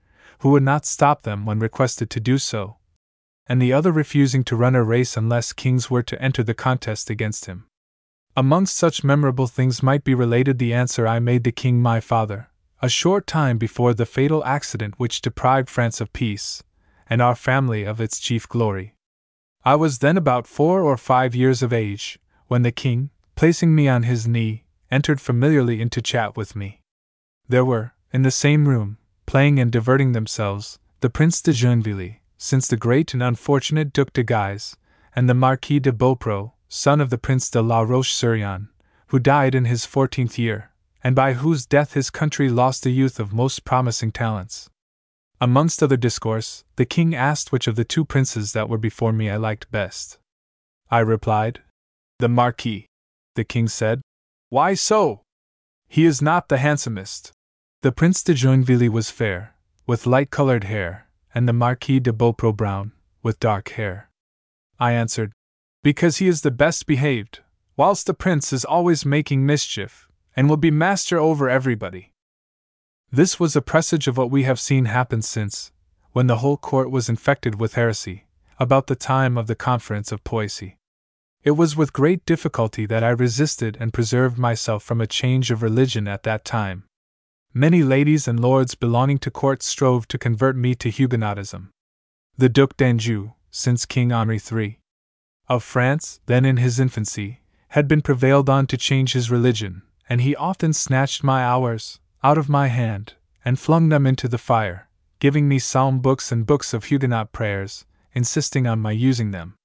who 0.41 0.51
would 0.51 0.63
not 0.63 0.87
stop 0.87 1.23
them 1.23 1.47
when 1.47 1.59
requested 1.59 2.11
to 2.11 2.21
do 2.21 2.39
so, 2.39 2.77
and 3.51 3.61
the 3.61 3.73
other 3.73 3.91
refusing 3.91 4.45
to 4.45 4.55
run 4.55 4.77
a 4.77 4.85
race 4.85 5.17
unless 5.17 5.53
kings 5.53 5.91
were 5.91 6.05
to 6.05 6.23
enter 6.23 6.41
the 6.41 6.55
contest 6.55 7.11
against 7.11 7.47
him. 7.47 7.67
Amongst 8.37 8.77
such 8.77 9.03
memorable 9.03 9.49
things 9.49 9.83
might 9.83 10.05
be 10.05 10.15
related 10.15 10.61
the 10.61 10.73
answer 10.73 11.05
I 11.05 11.19
made 11.19 11.43
the 11.43 11.51
king 11.51 11.83
my 11.83 11.99
father, 11.99 12.49
a 12.81 12.89
short 12.89 13.27
time 13.27 13.59
before 13.59 13.93
the 13.93 14.07
fatal 14.07 14.45
accident 14.45 14.95
which 14.99 15.21
deprived 15.21 15.69
France 15.69 16.01
of 16.01 16.13
peace, 16.13 16.63
and 17.09 17.21
our 17.21 17.35
family 17.35 17.83
of 17.83 18.01
its 18.01 18.21
chief 18.21 18.49
glory. 18.49 18.95
I 19.65 19.75
was 19.75 19.99
then 19.99 20.17
about 20.17 20.47
four 20.47 20.83
or 20.83 20.97
five 20.97 21.35
years 21.35 21.61
of 21.61 21.73
age, 21.73 22.21
when 22.47 22.63
the 22.63 22.71
king, 22.71 23.11
placing 23.35 23.75
me 23.75 23.89
on 23.89 24.05
his 24.05 24.29
knee, 24.29 24.63
entered 24.93 25.21
familiarly 25.21 25.81
into 25.81 26.01
chat 26.01 26.37
with 26.37 26.55
me. 26.55 26.83
There 27.49 27.65
were, 27.65 27.95
in 28.13 28.23
the 28.23 28.31
same 28.31 28.69
room, 28.69 28.99
playing 29.27 29.59
and 29.59 29.73
diverting 29.73 30.13
themselves, 30.13 30.79
the 31.01 31.11
Prince 31.11 31.43
de 31.43 31.51
Joinville, 31.51 32.20
since 32.43 32.67
the 32.67 32.77
great 32.77 33.13
and 33.13 33.23
unfortunate 33.23 33.93
Duc 33.93 34.13
de 34.15 34.25
Guise, 34.25 34.77
and 35.15 35.29
the 35.29 35.35
Marquis 35.35 35.79
de 35.79 35.93
Beaupre, 35.93 36.53
son 36.69 37.01
of 37.01 37.11
the 37.11 37.19
Prince 37.19 37.51
de 37.51 37.61
la 37.61 37.83
Roche 37.83 38.13
sur 38.13 38.35
Yon, 38.35 38.71
who 39.09 39.19
died 39.19 39.55
in 39.55 39.67
his 39.67 39.85
fourteenth 39.85 40.39
year 40.39 40.71
and 41.03 41.17
by 41.17 41.35
whose 41.35 41.67
death 41.67 41.95
his 41.95 42.11
country 42.11 42.49
lost 42.49 42.87
a 42.87 42.91
youth 42.91 43.19
of 43.19 43.33
most 43.33 43.65
promising 43.65 44.13
talents. 44.13 44.69
Amongst 45.41 45.83
other 45.83 45.97
discourse, 45.97 46.65
the 46.77 46.85
king 46.85 47.15
asked 47.15 47.51
which 47.51 47.67
of 47.67 47.77
the 47.77 47.85
two 47.85 48.05
princes 48.05 48.53
that 48.53 48.69
were 48.69 48.79
before 48.79 49.13
me 49.13 49.31
I 49.31 49.37
liked 49.37 49.71
best. 49.71 50.19
I 50.91 51.01
replied, 51.01 51.61
The 52.19 52.29
Marquis. 52.29 52.87
The 53.37 53.45
king 53.45 53.69
said, 53.69 54.03
Why 54.51 54.75
so? 54.75 55.23
He 55.89 56.05
is 56.05 56.21
not 56.21 56.49
the 56.49 56.59
handsomest. 56.59 57.33
The 57.83 57.93
Prince 57.93 58.23
de 58.23 58.35
Joinville 58.35 58.91
was 58.91 59.11
fair, 59.11 59.55
with 59.87 60.07
light 60.07 60.31
colored 60.31 60.65
hair, 60.65 61.07
and 61.35 61.49
the 61.49 61.53
Marquis 61.53 62.01
de 62.01 62.13
Beaupre 62.13 62.53
brown, 62.53 62.93
with 63.23 63.41
dark 63.41 63.71
hair. 63.71 64.11
I 64.79 64.93
answered, 64.93 65.33
Because 65.83 66.19
he 66.19 66.29
is 66.29 66.43
the 66.43 66.51
best 66.51 66.87
behaved, 66.87 67.41
whilst 67.77 68.07
the 68.07 68.15
prince 68.15 68.53
is 68.53 68.65
always 68.65 69.07
making 69.07 69.47
mischief, 69.47 70.09
and 70.37 70.49
will 70.49 70.57
be 70.57 70.71
master 70.71 71.19
over 71.19 71.49
everybody. 71.49 72.13
This 73.13 73.41
was 73.41 73.57
a 73.57 73.63
presage 73.63 74.07
of 74.07 74.17
what 74.17 74.31
we 74.31 74.45
have 74.45 74.61
seen 74.61 74.85
happen 74.85 75.23
since, 75.23 75.73
when 76.13 76.27
the 76.27 76.39
whole 76.39 76.57
court 76.57 76.91
was 76.91 77.09
infected 77.09 77.61
with 77.61 77.75
heresy, 77.75 78.27
about 78.59 78.87
the 78.87 78.97
time 78.97 79.39
of 79.39 79.47
the 79.47 79.55
conference 79.55 80.13
of 80.13 80.25
Poissy. 80.25 80.77
It 81.43 81.53
was 81.53 81.77
with 81.77 81.95
great 81.95 82.27
difficulty 82.27 82.85
that 82.87 83.03
I 83.03 83.09
resisted 83.11 83.77
and 83.81 83.93
preserved 83.93 84.37
myself 84.37 84.83
from 84.83 85.01
a 85.01 85.07
change 85.07 85.51
of 85.51 85.63
religion 85.63 86.07
at 86.07 86.23
that 86.25 86.45
time. 86.45 86.85
Many 87.53 87.83
ladies 87.83 88.29
and 88.29 88.39
lords 88.39 88.77
belonging 88.77 89.19
to 89.19 89.31
court 89.31 89.65
strove 89.65 90.07
to 90.09 90.19
convert 90.19 90.57
me 90.57 90.77
to 90.77 90.89
Huguenotism. 90.89 91.71
The 92.39 92.49
Duc 92.49 92.77
d'Anjou, 92.77 93.33
since 93.51 93.87
King 93.87 94.13
Henri 94.13 94.41
III 94.41 94.79
of 95.49 95.65
France, 95.65 96.21
then 96.27 96.45
in 96.45 96.59
his 96.59 96.79
infancy, 96.79 97.41
had 97.71 97.89
been 97.89 98.03
prevailed 98.03 98.49
on 98.49 98.69
to 98.69 98.77
change 98.77 99.15
his 99.15 99.33
religion, 99.33 99.83
and 100.09 100.21
he 100.21 100.37
often 100.37 100.73
snatched 100.73 101.25
my 101.25 101.43
hours 101.43 101.99
out 102.23 102.39
of 102.39 102.49
my 102.49 102.69
hand 102.69 103.15
and 103.45 103.59
flung 103.59 103.89
them 103.89 104.07
into 104.07 104.29
the 104.29 104.39
fire, 104.39 104.89
giving 105.19 105.49
me 105.49 105.59
psalm 105.59 105.99
books 105.99 106.31
and 106.31 106.47
books 106.47 106.73
of 106.73 106.85
Huguenot 106.85 107.33
prayers, 107.33 107.85
insisting 108.15 108.69
on 108.69 108.79
my 108.79 108.93
using 108.93 109.33
them. 109.33 109.57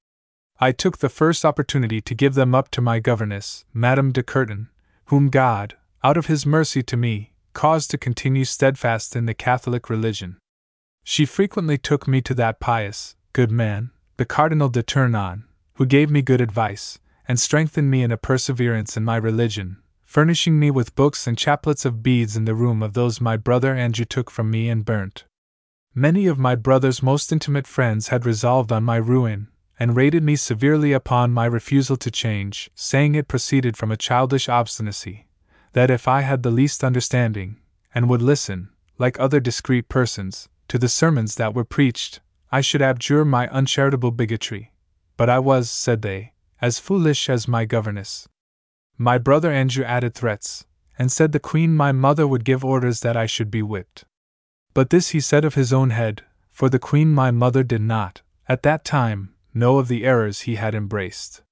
I 0.59 0.71
took 0.71 0.97
the 0.97 1.09
first 1.09 1.45
opportunity 1.45 2.01
to 2.01 2.15
give 2.15 2.33
them 2.33 2.55
up 2.55 2.71
to 2.71 2.81
my 2.81 2.99
governess, 2.99 3.63
Madame 3.75 4.11
de 4.11 4.23
Curton, 4.23 4.69
whom 5.05 5.29
God, 5.29 5.77
out 6.03 6.17
of 6.17 6.25
his 6.25 6.47
mercy 6.47 6.81
to 6.81 6.97
me, 6.97 7.33
caused 7.55 7.89
to 7.89 7.97
continue 7.97 8.45
steadfast 8.45 9.15
in 9.15 9.25
the 9.25 9.33
Catholic 9.33 9.89
religion. 9.89 10.37
She 11.03 11.25
frequently 11.25 11.79
took 11.79 12.07
me 12.07 12.21
to 12.21 12.35
that 12.35 12.59
pious, 12.59 13.15
good 13.33 13.49
man, 13.49 13.89
the 14.17 14.25
Cardinal 14.25 14.69
de 14.69 14.83
Tournon, 14.83 15.45
who 15.75 15.85
gave 15.87 16.11
me 16.11 16.21
good 16.21 16.41
advice, 16.41 16.99
and 17.27 17.39
strengthened 17.39 17.89
me 17.89 18.03
in 18.03 18.11
a 18.11 18.17
perseverance 18.17 18.95
in 18.95 19.03
my 19.03 19.15
religion, 19.15 19.77
furnishing 20.03 20.59
me 20.59 20.69
with 20.69 20.95
books 20.95 21.25
and 21.25 21.37
chaplets 21.37 21.85
of 21.85 22.03
beads 22.03 22.37
in 22.37 22.45
the 22.45 22.55
room 22.55 22.83
of 22.83 22.93
those 22.93 23.19
my 23.19 23.35
brother 23.35 23.75
Anjou 23.75 24.05
took 24.05 24.29
from 24.29 24.51
me 24.51 24.69
and 24.69 24.85
burnt. 24.85 25.25
Many 25.93 26.27
of 26.27 26.37
my 26.37 26.55
brother's 26.55 27.01
most 27.01 27.31
intimate 27.31 27.67
friends 27.67 28.09
had 28.09 28.25
resolved 28.25 28.71
on 28.71 28.83
my 28.83 28.97
ruin, 28.97 29.47
and 29.79 29.95
rated 29.95 30.23
me 30.23 30.35
severely 30.35 30.93
upon 30.93 31.31
my 31.31 31.45
refusal 31.45 31.97
to 31.97 32.11
change, 32.11 32.69
saying 32.75 33.15
it 33.15 33.27
proceeded 33.27 33.75
from 33.75 33.91
a 33.91 33.97
childish 33.97 34.47
obstinacy, 34.47 35.27
that 35.75 35.91
if 35.91 36.07
I 36.07 36.21
had 36.21 36.41
the 36.41 36.51
least 36.51 36.85
understanding, 36.85 37.57
and 37.93 38.09
would 38.09 38.21
listen, 38.21 38.69
like 38.97 39.19
other 39.19 39.41
discreet 39.41 39.89
persons, 39.89 40.47
to 40.69 40.77
the 40.77 40.87
sermons 40.87 41.35
that 41.35 41.53
were 41.53 41.65
preached, 41.65 42.21
I 42.49 42.61
should 42.61 42.81
abjure 42.81 43.25
my 43.25 43.49
uncharitable 43.49 44.11
bigotry. 44.11 44.71
But 45.17 45.29
I 45.29 45.39
was, 45.39 45.69
said 45.69 46.01
they, 46.01 46.31
as 46.61 46.79
foolish 46.79 47.29
as 47.29 47.49
my 47.49 47.65
governess. 47.65 48.29
My 48.97 49.17
brother 49.17 49.51
Anjou 49.51 49.83
added 49.83 50.15
threats, 50.15 50.65
and 50.97 51.11
said 51.11 51.33
the 51.33 51.41
queen 51.41 51.75
my 51.75 51.91
mother 51.91 52.25
would 52.25 52.45
give 52.45 52.63
orders 52.63 53.01
that 53.01 53.17
I 53.17 53.25
should 53.25 53.51
be 53.51 53.61
whipped. 53.61 54.05
But 54.73 54.91
this 54.91 55.09
he 55.09 55.19
said 55.19 55.43
of 55.43 55.55
his 55.55 55.73
own 55.73 55.89
head, 55.89 56.23
for 56.51 56.69
the 56.69 56.79
queen 56.79 57.09
my 57.09 57.31
mother 57.31 57.63
did 57.63 57.81
not, 57.81 58.21
at 58.47 58.63
that 58.63 58.85
time, 58.85 59.33
know 59.53 59.77
of 59.77 59.89
the 59.89 60.05
errors 60.05 60.41
he 60.41 60.55
had 60.55 60.73
embraced. 60.73 61.43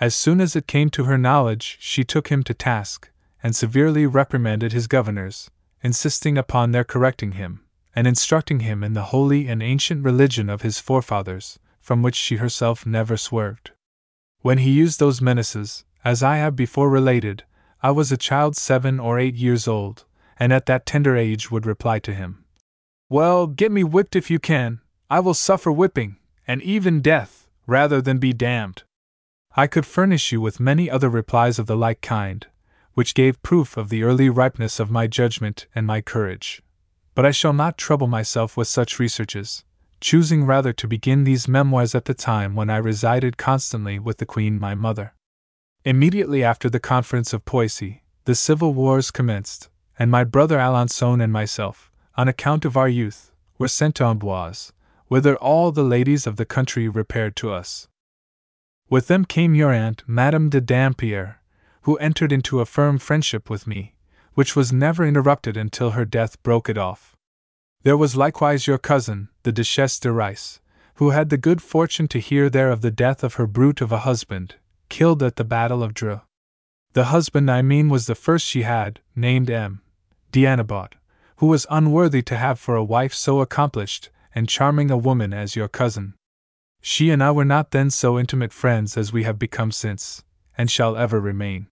As 0.00 0.16
soon 0.16 0.40
as 0.40 0.56
it 0.56 0.66
came 0.66 0.90
to 0.90 1.04
her 1.04 1.16
knowledge, 1.16 1.76
she 1.78 2.02
took 2.02 2.26
him 2.26 2.42
to 2.42 2.54
task, 2.54 3.08
and 3.42 3.56
severely 3.56 4.06
reprimanded 4.06 4.72
his 4.72 4.86
governors, 4.86 5.50
insisting 5.82 6.38
upon 6.38 6.70
their 6.70 6.84
correcting 6.84 7.32
him, 7.32 7.60
and 7.94 8.06
instructing 8.06 8.60
him 8.60 8.84
in 8.84 8.92
the 8.92 9.04
holy 9.04 9.48
and 9.48 9.62
ancient 9.62 10.04
religion 10.04 10.48
of 10.48 10.62
his 10.62 10.78
forefathers, 10.78 11.58
from 11.80 12.02
which 12.02 12.14
she 12.14 12.36
herself 12.36 12.86
never 12.86 13.16
swerved. 13.16 13.72
When 14.40 14.58
he 14.58 14.70
used 14.70 14.98
those 15.00 15.20
menaces, 15.20 15.84
as 16.04 16.22
I 16.22 16.36
have 16.36 16.56
before 16.56 16.88
related, 16.88 17.44
I 17.82 17.90
was 17.90 18.12
a 18.12 18.16
child 18.16 18.56
seven 18.56 19.00
or 19.00 19.18
eight 19.18 19.34
years 19.34 19.66
old, 19.66 20.04
and 20.38 20.52
at 20.52 20.66
that 20.66 20.86
tender 20.86 21.16
age 21.16 21.50
would 21.50 21.66
reply 21.66 21.98
to 22.00 22.14
him 22.14 22.44
Well, 23.08 23.46
get 23.46 23.72
me 23.72 23.84
whipped 23.84 24.16
if 24.16 24.30
you 24.30 24.38
can, 24.38 24.80
I 25.10 25.20
will 25.20 25.34
suffer 25.34 25.70
whipping, 25.70 26.16
and 26.46 26.62
even 26.62 27.00
death, 27.00 27.48
rather 27.66 28.00
than 28.00 28.18
be 28.18 28.32
damned. 28.32 28.84
I 29.56 29.66
could 29.66 29.84
furnish 29.84 30.32
you 30.32 30.40
with 30.40 30.60
many 30.60 30.88
other 30.88 31.08
replies 31.08 31.58
of 31.58 31.66
the 31.66 31.76
like 31.76 32.00
kind, 32.00 32.46
which 32.94 33.14
gave 33.14 33.42
proof 33.42 33.76
of 33.76 33.88
the 33.88 34.02
early 34.02 34.28
ripeness 34.28 34.78
of 34.78 34.90
my 34.90 35.06
judgment 35.06 35.66
and 35.74 35.86
my 35.86 36.00
courage. 36.00 36.62
But 37.14 37.26
I 37.26 37.30
shall 37.30 37.52
not 37.52 37.78
trouble 37.78 38.06
myself 38.06 38.56
with 38.56 38.68
such 38.68 38.98
researches, 38.98 39.64
choosing 40.00 40.44
rather 40.44 40.72
to 40.72 40.88
begin 40.88 41.24
these 41.24 41.48
memoirs 41.48 41.94
at 41.94 42.06
the 42.06 42.14
time 42.14 42.54
when 42.54 42.70
I 42.70 42.76
resided 42.78 43.36
constantly 43.36 43.98
with 43.98 44.18
the 44.18 44.26
Queen 44.26 44.58
my 44.58 44.74
mother. 44.74 45.14
Immediately 45.84 46.44
after 46.44 46.70
the 46.70 46.80
conference 46.80 47.32
of 47.32 47.44
Poissy, 47.44 48.02
the 48.24 48.34
civil 48.34 48.72
wars 48.72 49.10
commenced, 49.10 49.68
and 49.98 50.10
my 50.10 50.24
brother 50.24 50.58
Alençon 50.58 51.22
and 51.22 51.32
myself, 51.32 51.90
on 52.16 52.28
account 52.28 52.64
of 52.64 52.76
our 52.76 52.88
youth, 52.88 53.32
were 53.58 53.68
sent 53.68 53.96
to 53.96 54.04
Amboise, 54.04 54.72
whither 55.08 55.36
all 55.36 55.72
the 55.72 55.84
ladies 55.84 56.26
of 56.26 56.36
the 56.36 56.44
country 56.44 56.88
repaired 56.88 57.36
to 57.36 57.52
us. 57.52 57.88
With 58.88 59.08
them 59.08 59.24
came 59.24 59.54
your 59.54 59.72
aunt, 59.72 60.02
Madame 60.06 60.50
de 60.50 60.60
Dampierre, 60.60 61.41
who 61.82 61.96
entered 61.96 62.32
into 62.32 62.60
a 62.60 62.66
firm 62.66 62.98
friendship 62.98 63.50
with 63.50 63.66
me, 63.66 63.94
which 64.34 64.56
was 64.56 64.72
never 64.72 65.04
interrupted 65.04 65.56
until 65.56 65.90
her 65.90 66.04
death 66.04 66.42
broke 66.42 66.68
it 66.68 66.78
off. 66.78 67.16
There 67.82 67.96
was 67.96 68.16
likewise 68.16 68.66
your 68.66 68.78
cousin, 68.78 69.28
the 69.42 69.52
Duchesse 69.52 69.98
de 69.98 70.12
Retz, 70.12 70.60
who 70.96 71.10
had 71.10 71.30
the 71.30 71.36
good 71.36 71.60
fortune 71.60 72.06
to 72.08 72.20
hear 72.20 72.48
there 72.48 72.70
of 72.70 72.80
the 72.80 72.90
death 72.90 73.24
of 73.24 73.34
her 73.34 73.46
brute 73.46 73.80
of 73.80 73.90
a 73.90 74.00
husband, 74.00 74.54
killed 74.88 75.22
at 75.22 75.36
the 75.36 75.44
Battle 75.44 75.82
of 75.82 75.94
Dreux. 75.94 76.20
The 76.92 77.06
husband 77.06 77.50
I 77.50 77.62
mean 77.62 77.88
was 77.88 78.06
the 78.06 78.14
first 78.14 78.46
she 78.46 78.62
had, 78.62 79.00
named 79.16 79.50
M. 79.50 79.80
d'Annebaut, 80.30 80.94
who 81.36 81.46
was 81.46 81.66
unworthy 81.70 82.22
to 82.22 82.36
have 82.36 82.60
for 82.60 82.76
a 82.76 82.84
wife 82.84 83.14
so 83.14 83.40
accomplished 83.40 84.10
and 84.34 84.48
charming 84.48 84.90
a 84.90 84.96
woman 84.96 85.32
as 85.32 85.56
your 85.56 85.68
cousin. 85.68 86.14
She 86.80 87.10
and 87.10 87.22
I 87.22 87.30
were 87.32 87.44
not 87.44 87.70
then 87.70 87.90
so 87.90 88.18
intimate 88.18 88.52
friends 88.52 88.96
as 88.96 89.12
we 89.12 89.24
have 89.24 89.38
become 89.38 89.72
since, 89.72 90.22
and 90.56 90.70
shall 90.70 90.96
ever 90.96 91.20
remain. 91.20 91.68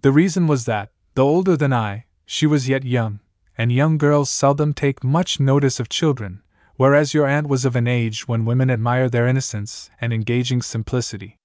The 0.00 0.12
reason 0.12 0.46
was 0.46 0.64
that, 0.66 0.90
though 1.14 1.28
older 1.28 1.56
than 1.56 1.72
I, 1.72 2.04
she 2.24 2.46
was 2.46 2.68
yet 2.68 2.84
young, 2.84 3.18
and 3.56 3.72
young 3.72 3.98
girls 3.98 4.30
seldom 4.30 4.72
take 4.72 5.02
much 5.02 5.40
notice 5.40 5.80
of 5.80 5.88
children, 5.88 6.42
whereas 6.76 7.14
your 7.14 7.26
aunt 7.26 7.48
was 7.48 7.64
of 7.64 7.74
an 7.74 7.88
age 7.88 8.28
when 8.28 8.44
women 8.44 8.70
admire 8.70 9.08
their 9.08 9.26
innocence 9.26 9.90
and 10.00 10.12
engaging 10.12 10.62
simplicity. 10.62 11.36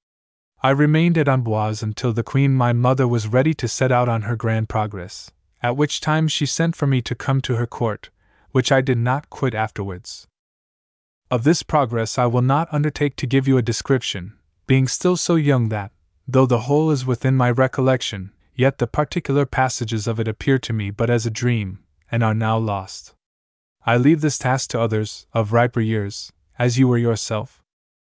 I 0.61 0.69
remained 0.69 1.17
at 1.17 1.27
Amboise 1.27 1.81
until 1.81 2.13
the 2.13 2.21
Queen 2.21 2.53
my 2.53 2.71
mother 2.71 3.07
was 3.07 3.27
ready 3.27 3.55
to 3.55 3.67
set 3.67 3.91
out 3.91 4.07
on 4.07 4.21
her 4.21 4.35
grand 4.35 4.69
progress, 4.69 5.31
at 5.63 5.75
which 5.75 5.99
time 5.99 6.27
she 6.27 6.45
sent 6.45 6.75
for 6.75 6.85
me 6.85 7.01
to 7.01 7.15
come 7.15 7.41
to 7.41 7.55
her 7.55 7.65
court, 7.65 8.11
which 8.51 8.71
I 8.71 8.81
did 8.81 8.99
not 8.99 9.31
quit 9.31 9.55
afterwards. 9.55 10.27
Of 11.31 11.43
this 11.43 11.63
progress 11.63 12.19
I 12.19 12.27
will 12.27 12.43
not 12.43 12.71
undertake 12.71 13.15
to 13.15 13.27
give 13.27 13.47
you 13.47 13.57
a 13.57 13.63
description, 13.63 14.37
being 14.67 14.87
still 14.87 15.17
so 15.17 15.35
young 15.35 15.69
that, 15.69 15.91
though 16.27 16.45
the 16.45 16.59
whole 16.59 16.91
is 16.91 17.05
within 17.05 17.35
my 17.35 17.49
recollection, 17.49 18.31
yet 18.55 18.77
the 18.77 18.87
particular 18.87 19.45
passages 19.45 20.07
of 20.07 20.19
it 20.19 20.27
appear 20.27 20.59
to 20.59 20.73
me 20.73 20.89
but 20.91 21.09
as 21.09 21.25
a 21.25 21.31
dream, 21.31 21.79
and 22.11 22.23
are 22.23 22.33
now 22.33 22.57
lost. 22.57 23.13
I 23.85 23.97
leave 23.97 24.21
this 24.21 24.37
task 24.37 24.69
to 24.71 24.79
others, 24.79 25.27
of 25.33 25.51
riper 25.51 25.81
years, 25.81 26.31
as 26.57 26.77
you 26.77 26.87
were 26.87 26.97
yourself. 26.97 27.61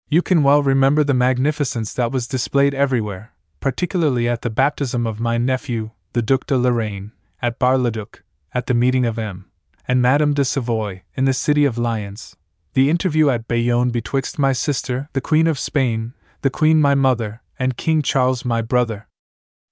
You 0.08 0.20
can 0.20 0.42
well 0.42 0.62
remember 0.62 1.04
the 1.04 1.14
magnificence 1.14 1.94
that 1.94 2.12
was 2.12 2.28
displayed 2.28 2.74
everywhere, 2.74 3.32
particularly 3.60 4.28
at 4.28 4.42
the 4.42 4.50
baptism 4.50 5.06
of 5.06 5.20
my 5.20 5.38
nephew, 5.38 5.90
the 6.12 6.22
Duc 6.22 6.46
de 6.46 6.58
Lorraine, 6.58 7.12
at 7.40 7.58
Bar-le-Duc, 7.58 8.22
at 8.52 8.66
the 8.66 8.74
meeting 8.74 9.06
of 9.06 9.18
M. 9.18 9.46
and 9.88 10.02
Madame 10.02 10.34
de 10.34 10.44
Savoy, 10.44 11.02
in 11.16 11.24
the 11.24 11.32
city 11.32 11.64
of 11.64 11.78
Lyons, 11.78 12.36
the 12.74 12.90
interview 12.90 13.30
at 13.30 13.48
Bayonne 13.48 13.90
betwixt 13.90 14.38
my 14.38 14.52
sister, 14.52 15.08
the 15.12 15.20
Queen 15.20 15.46
of 15.46 15.58
Spain, 15.58 16.12
the 16.42 16.50
Queen 16.50 16.80
my 16.80 16.94
mother, 16.94 17.40
and 17.58 17.76
King 17.76 18.02
Charles 18.02 18.44
my 18.44 18.60
brother, 18.60 19.06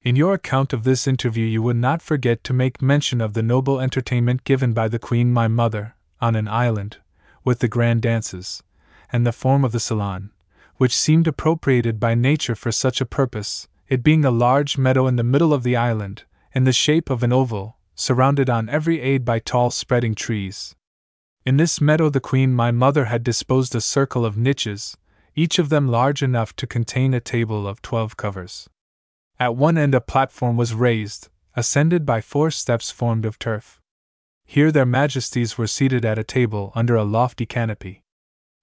in 0.05 0.17
your 0.17 0.35
account 0.35 0.73
of 0.73 0.83
this 0.83 1.07
interview, 1.07 1.47
you 1.47 1.63
would 1.63 1.77
not 1.77 2.03
forget 2.03 2.43
to 2.43 2.53
make 2.53 2.83
mention 2.83 3.21
of 3.21 3.35
the 3.35 3.43
noble 3.43 3.81
entertainment 3.81 4.43
given 4.43 4.73
by 4.73 4.89
the 4.89 4.99
Queen 4.99 5.33
my 5.33 5.47
mother, 5.47 5.95
on 6.21 6.35
an 6.35 6.49
island, 6.49 6.99
with 7.45 7.61
the 7.61 7.69
grand 7.69 8.03
dances, 8.03 8.63
and 9.13 9.25
the 9.25 9.33
form 9.33 9.65
of 9.65 9.71
the 9.71 9.81
salon, 9.81 10.31
which 10.77 10.97
seemed 10.97 11.29
appropriated 11.29 12.01
by 12.01 12.15
nature 12.15 12.57
for 12.57 12.73
such 12.73 13.01
a 13.01 13.07
purpose, 13.07 13.69
it 13.89 14.03
being 14.03 14.25
a 14.25 14.31
large 14.31 14.77
meadow 14.77 15.07
in 15.07 15.17
the 15.17 15.23
middle 15.23 15.55
of 15.55 15.63
the 15.63 15.77
island, 15.77 16.25
in 16.53 16.65
the 16.65 16.73
shape 16.73 17.09
of 17.09 17.23
an 17.23 17.33
oval, 17.33 17.77
surrounded 17.95 18.51
on 18.51 18.69
every 18.69 19.01
aid 19.01 19.25
by 19.25 19.39
tall 19.39 19.71
spreading 19.71 20.15
trees. 20.15 20.75
In 21.47 21.59
this 21.59 21.81
meadow, 21.81 22.09
the 22.09 22.21
Queen 22.21 22.53
my 22.53 22.73
mother 22.73 23.05
had 23.05 23.23
disposed 23.23 23.75
a 23.75 23.81
circle 23.81 24.25
of 24.25 24.37
niches, 24.37 24.97
each 25.37 25.59
of 25.59 25.69
them 25.69 25.87
large 25.87 26.23
enough 26.23 26.57
to 26.57 26.67
contain 26.67 27.15
a 27.15 27.21
table 27.21 27.69
of 27.69 27.83
twelve 27.83 28.17
covers. 28.17 28.69
At 29.43 29.57
one 29.57 29.77
end, 29.77 29.93
a 29.93 30.01
platform 30.01 30.57
was 30.57 30.73
raised, 30.73 31.29
ascended 31.57 32.07
by 32.07 32.21
four 32.21 32.53
steps 32.53 32.93
formed 32.93 33.25
of 33.25 33.41
turf. 33.41 33.81
Here, 34.45 34.71
their 34.71 34.87
majesties 34.87 35.59
were 35.59 35.67
seated 35.67 36.05
at 36.05 36.17
a 36.17 36.23
table 36.23 36.71
under 36.77 36.95
a 36.95 37.03
lofty 37.03 37.45
canopy. 37.45 38.05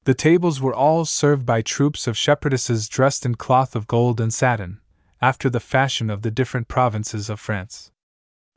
The 0.05 0.13
tables 0.13 0.61
were 0.61 0.73
all 0.73 1.03
served 1.03 1.45
by 1.45 1.61
troops 1.61 2.07
of 2.07 2.15
shepherdesses 2.15 2.87
dressed 2.87 3.25
in 3.25 3.35
cloth 3.35 3.75
of 3.75 3.87
gold 3.87 4.21
and 4.21 4.33
satin, 4.33 4.79
after 5.21 5.49
the 5.49 5.59
fashion 5.59 6.09
of 6.09 6.21
the 6.21 6.31
different 6.31 6.69
provinces 6.69 7.29
of 7.29 7.41
France. 7.41 7.91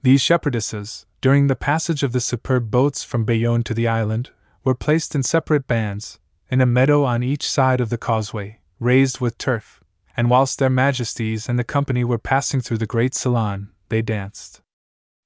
These 0.05 0.23
shepherdesses, 0.23 1.07
during 1.21 1.49
the 1.49 1.57
passage 1.57 2.05
of 2.05 2.13
the 2.13 2.21
superb 2.21 2.71
boats 2.71 3.03
from 3.03 3.25
Bayonne 3.25 3.65
to 3.65 3.75
the 3.75 3.89
island, 3.89 4.31
were 4.63 4.77
placed 4.77 5.17
in 5.17 5.25
separate 5.25 5.67
bands, 5.67 6.21
in 6.49 6.61
a 6.61 6.67
meadow 6.67 7.03
on 7.03 7.25
each 7.25 7.51
side 7.51 7.81
of 7.81 7.91
the 7.91 7.99
causeway, 7.99 8.61
raised 8.79 9.19
with 9.19 9.39
turf, 9.39 9.82
and 10.17 10.31
whilst 10.31 10.59
their 10.59 10.71
majesties 10.71 11.49
and 11.49 11.59
the 11.59 11.65
company 11.65 12.05
were 12.05 12.19
passing 12.19 12.61
through 12.61 12.79
the 12.79 12.87
great 12.87 13.15
salon, 13.15 13.71
they 13.89 14.03
danced. 14.03 14.61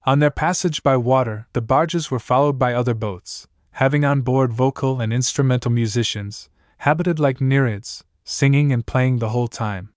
On 0.05 0.21
their 0.21 0.31
passage 0.31 0.83
by 0.83 0.97
water, 0.97 1.49
the 1.53 1.61
barges 1.61 2.11
were 2.11 2.19
followed 2.19 2.59
by 2.59 2.73
other 2.73 2.95
boats, 2.95 3.49
having 3.73 4.05
on 4.05 4.21
board 4.21 4.53
vocal 4.53 5.01
and 5.01 5.13
instrumental 5.13 5.71
musicians, 5.71 6.49
habited 6.79 7.19
like 7.19 7.39
Nereids, 7.41 8.05
singing 8.25 8.73
and 8.73 8.87
playing 8.87 9.19
the 9.19 9.31
whole 9.31 9.49
time. 9.49 9.91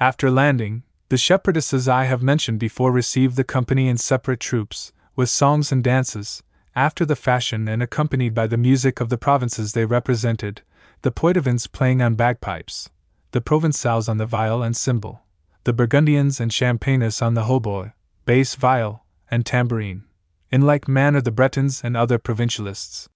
After 0.00 0.30
landing, 0.30 0.82
the 1.10 1.16
shepherdesses 1.16 1.86
I 1.86 2.04
have 2.04 2.22
mentioned 2.22 2.58
before 2.58 2.90
received 2.90 3.36
the 3.36 3.44
company 3.44 3.88
in 3.88 3.98
separate 3.98 4.40
troops, 4.40 4.92
with 5.14 5.28
songs 5.28 5.70
and 5.70 5.84
dances, 5.84 6.42
after 6.74 7.04
the 7.04 7.14
fashion 7.14 7.68
and 7.68 7.82
accompanied 7.82 8.34
by 8.34 8.46
the 8.46 8.56
music 8.56 9.00
of 9.00 9.08
the 9.08 9.18
provinces 9.18 9.72
they 9.72 9.84
represented, 9.84 10.62
the 11.02 11.12
Poitevins 11.12 11.70
playing 11.70 12.02
on 12.02 12.14
bagpipes, 12.14 12.90
the 13.34 13.40
Provençals 13.40 14.08
on 14.08 14.18
the 14.18 14.26
viol 14.26 14.62
and 14.62 14.76
cymbal, 14.76 15.24
the 15.64 15.72
Burgundians 15.72 16.38
and 16.38 16.52
Champagnes 16.52 17.20
on 17.20 17.34
the 17.34 17.42
hautboy, 17.42 17.92
bass 18.26 18.54
viol, 18.54 19.04
and 19.28 19.44
tambourine, 19.44 20.04
in 20.52 20.62
like 20.62 20.86
manner 20.86 21.20
the 21.20 21.32
Bretons 21.32 21.82
and 21.82 21.96
other 21.96 22.16
provincialists. 22.16 23.08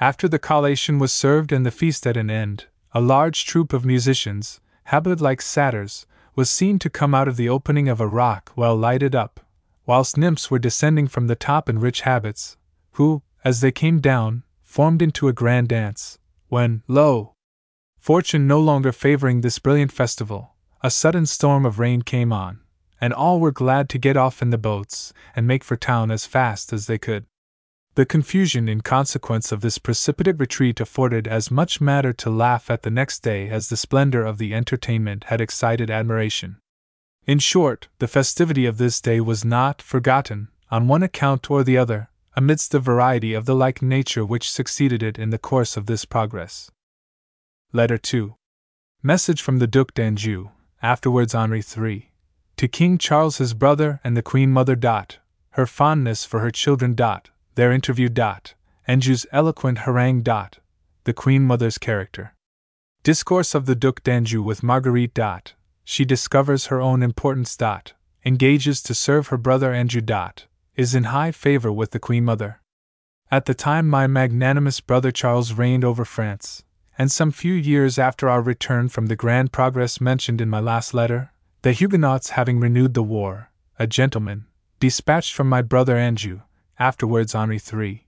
After 0.00 0.26
the 0.26 0.40
collation 0.40 0.98
was 0.98 1.12
served 1.12 1.52
and 1.52 1.64
the 1.64 1.70
feast 1.70 2.04
at 2.04 2.16
an 2.16 2.30
end, 2.30 2.66
a 2.92 3.00
large 3.00 3.46
troop 3.46 3.72
of 3.72 3.84
musicians, 3.84 4.60
habited 4.86 5.20
like 5.20 5.40
satyrs, 5.40 6.04
was 6.34 6.50
seen 6.50 6.80
to 6.80 6.90
come 6.90 7.14
out 7.14 7.28
of 7.28 7.36
the 7.36 7.48
opening 7.48 7.88
of 7.88 8.00
a 8.00 8.08
rock 8.08 8.50
well 8.56 8.74
lighted 8.74 9.14
up, 9.14 9.38
whilst 9.86 10.18
nymphs 10.18 10.50
were 10.50 10.58
descending 10.58 11.06
from 11.06 11.28
the 11.28 11.36
top 11.36 11.68
in 11.68 11.78
rich 11.78 12.00
habits, 12.00 12.56
who, 12.94 13.22
as 13.44 13.60
they 13.60 13.70
came 13.70 14.00
down, 14.00 14.42
formed 14.64 15.00
into 15.00 15.28
a 15.28 15.32
grand 15.32 15.68
dance, 15.68 16.18
when, 16.48 16.82
lo! 16.88 17.33
Fortune 18.04 18.46
no 18.46 18.60
longer 18.60 18.92
favoring 18.92 19.40
this 19.40 19.58
brilliant 19.58 19.90
festival, 19.90 20.52
a 20.82 20.90
sudden 20.90 21.24
storm 21.24 21.64
of 21.64 21.78
rain 21.78 22.02
came 22.02 22.34
on, 22.34 22.60
and 23.00 23.14
all 23.14 23.40
were 23.40 23.50
glad 23.50 23.88
to 23.88 23.96
get 23.96 24.14
off 24.14 24.42
in 24.42 24.50
the 24.50 24.58
boats 24.58 25.14
and 25.34 25.46
make 25.46 25.64
for 25.64 25.74
town 25.74 26.10
as 26.10 26.26
fast 26.26 26.70
as 26.70 26.86
they 26.86 26.98
could. 26.98 27.24
The 27.94 28.04
confusion 28.04 28.68
in 28.68 28.82
consequence 28.82 29.52
of 29.52 29.62
this 29.62 29.78
precipitate 29.78 30.38
retreat 30.38 30.80
afforded 30.80 31.26
as 31.26 31.50
much 31.50 31.80
matter 31.80 32.12
to 32.12 32.28
laugh 32.28 32.70
at 32.70 32.82
the 32.82 32.90
next 32.90 33.20
day 33.20 33.48
as 33.48 33.70
the 33.70 33.76
splendor 33.78 34.22
of 34.22 34.36
the 34.36 34.52
entertainment 34.52 35.24
had 35.28 35.40
excited 35.40 35.90
admiration. 35.90 36.58
In 37.24 37.38
short, 37.38 37.88
the 38.00 38.06
festivity 38.06 38.66
of 38.66 38.76
this 38.76 39.00
day 39.00 39.18
was 39.18 39.46
not 39.46 39.80
forgotten, 39.80 40.48
on 40.70 40.88
one 40.88 41.02
account 41.02 41.50
or 41.50 41.64
the 41.64 41.78
other, 41.78 42.10
amidst 42.36 42.70
the 42.70 42.80
variety 42.80 43.32
of 43.32 43.46
the 43.46 43.56
like 43.56 43.80
nature 43.80 44.26
which 44.26 44.50
succeeded 44.50 45.02
it 45.02 45.18
in 45.18 45.30
the 45.30 45.38
course 45.38 45.78
of 45.78 45.86
this 45.86 46.04
progress. 46.04 46.70
Letter 47.76 47.98
2. 47.98 48.36
Message 49.02 49.42
from 49.42 49.58
the 49.58 49.66
Duc 49.66 49.94
d'Anjou, 49.94 50.50
afterwards 50.80 51.34
Henri 51.34 51.60
III, 51.60 52.08
to 52.56 52.68
King 52.68 52.98
Charles 52.98 53.38
his 53.38 53.52
brother 53.52 54.00
and 54.04 54.16
the 54.16 54.22
Queen 54.22 54.52
Mother. 54.52 54.76
Dot, 54.76 55.18
her 55.54 55.66
fondness 55.66 56.24
for 56.24 56.38
her 56.38 56.52
children. 56.52 56.94
Dot, 56.94 57.30
their 57.56 57.72
interview. 57.72 58.08
Dot, 58.08 58.54
Anjou's 58.86 59.26
eloquent 59.32 59.78
harangue. 59.78 60.22
Dot, 60.22 60.60
the 61.02 61.12
Queen 61.12 61.42
Mother's 61.42 61.76
character. 61.76 62.36
Discourse 63.02 63.56
of 63.56 63.66
the 63.66 63.74
Duc 63.74 64.04
d'Anjou 64.04 64.40
with 64.40 64.62
Marguerite. 64.62 65.12
Dot, 65.12 65.54
she 65.82 66.04
discovers 66.04 66.66
her 66.66 66.80
own 66.80 67.02
importance. 67.02 67.56
Dot, 67.56 67.94
engages 68.24 68.84
to 68.84 68.94
serve 68.94 69.26
her 69.28 69.36
brother 69.36 69.74
Anjou. 69.74 70.00
Dot, 70.00 70.46
is 70.76 70.94
in 70.94 71.04
high 71.10 71.32
favor 71.32 71.72
with 71.72 71.90
the 71.90 71.98
Queen 71.98 72.24
Mother. 72.24 72.60
At 73.32 73.46
the 73.46 73.54
time 73.54 73.88
my 73.88 74.06
magnanimous 74.06 74.78
brother 74.78 75.10
Charles 75.10 75.54
reigned 75.54 75.84
over 75.84 76.04
France, 76.04 76.62
and 76.98 77.10
some 77.10 77.30
few 77.30 77.54
years 77.54 77.98
after 77.98 78.28
our 78.28 78.40
return 78.40 78.88
from 78.88 79.06
the 79.06 79.16
grand 79.16 79.52
progress 79.52 80.00
mentioned 80.00 80.40
in 80.40 80.48
my 80.48 80.60
last 80.60 80.94
letter, 80.94 81.32
the 81.62 81.72
Huguenots 81.72 82.30
having 82.30 82.60
renewed 82.60 82.94
the 82.94 83.02
war, 83.02 83.50
a 83.78 83.86
gentleman, 83.86 84.46
dispatched 84.80 85.34
from 85.34 85.48
my 85.48 85.62
brother 85.62 85.96
Anjou, 85.96 86.40
afterwards 86.78 87.34
Henri 87.34 87.58
III, 87.58 88.04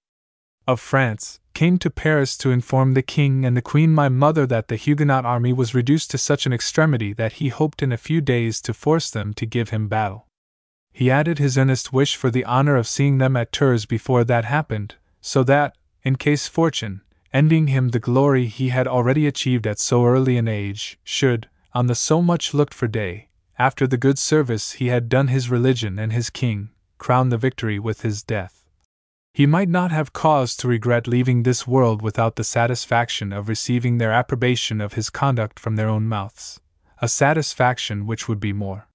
of 0.67 0.81
France, 0.81 1.41
came 1.55 1.79
to 1.79 1.91
Paris 1.91 2.37
to 2.37 2.51
inform 2.51 2.95
the 2.95 3.03
King 3.03 3.45
and 3.45 3.57
the 3.57 3.63
Queen 3.63 3.93
my 3.93 4.09
mother 4.09 4.47
that 4.47 4.69
the 4.69 4.77
Huguenot 4.77 5.25
army 5.25 5.53
was 5.53 5.75
reduced 5.75 6.11
to 6.11 6.19
such 6.19 6.45
an 6.45 6.53
extremity 6.53 7.13
that 7.13 7.35
he 7.35 7.49
hoped 7.49 7.83
in 7.83 7.93
a 7.93 7.97
few 7.97 8.21
days 8.21 8.61
to 8.63 8.75
force 8.75 9.11
them 9.11 9.33
to 9.35 9.47
give 9.47 9.71
him 9.71 9.89
battle. 9.89 10.27
He 10.93 11.11
added 11.11 11.39
his 11.39 11.57
earnest 11.57 11.93
wish 11.93 12.17
for 12.17 12.31
the 12.31 12.45
honor 12.45 12.77
of 12.77 12.89
seeing 12.89 13.19
them 13.19 13.37
at 13.37 13.53
Tours 13.53 13.87
before 13.87 14.25
that 14.25 14.45
happened, 14.45 14.97
so 15.21 15.45
that, 15.45 15.77
in 16.03 16.17
case 16.17 16.49
fortune, 16.49 17.03
envying 17.37 17.67
him 17.67 17.91
the 17.91 17.99
glory 18.01 18.47
he 18.47 18.71
had 18.71 18.89
already 18.89 19.27
achieved 19.27 19.67
at 19.67 19.79
so 19.79 20.07
early 20.07 20.39
an 20.39 20.49
age, 20.49 20.99
should, 21.05 21.47
on 21.75 21.87
the 21.87 21.95
so 21.95 22.23
much 22.23 22.55
looked 22.55 22.73
for 22.73 22.89
day, 22.89 23.29
after 23.59 23.87
the 23.87 23.99
good 23.99 24.19
service 24.19 24.73
he 24.73 24.87
had 24.87 25.11
done 25.11 25.29
his 25.29 25.51
religion 25.51 25.99
and 25.99 26.15
his 26.15 26.31
king, 26.31 26.71
crown 26.97 27.29
the 27.29 27.37
victory 27.37 27.79
with 27.79 28.01
his 28.01 28.23
death. 28.23 28.65
He 29.35 29.45
might 29.45 29.69
not 29.69 29.93
have 29.93 30.15
cause 30.15 30.57
to 30.57 30.67
regret 30.67 31.07
leaving 31.07 31.43
this 31.43 31.67
world 31.67 32.01
without 32.01 32.37
the 32.37 32.43
satisfaction 32.43 33.35
of 33.35 33.51
receiving 33.51 33.99
their 33.99 34.13
approbation 34.13 34.81
of 34.81 34.95
his 34.95 35.11
conduct 35.11 35.61
from 35.61 35.77
their 35.77 35.91
own 35.91 36.09
mouths, 36.09 36.59
a 37.03 37.09
satisfaction 37.09 38.07
which 38.07 38.29
would 38.29 38.41
be 38.41 38.55
more 38.55 38.89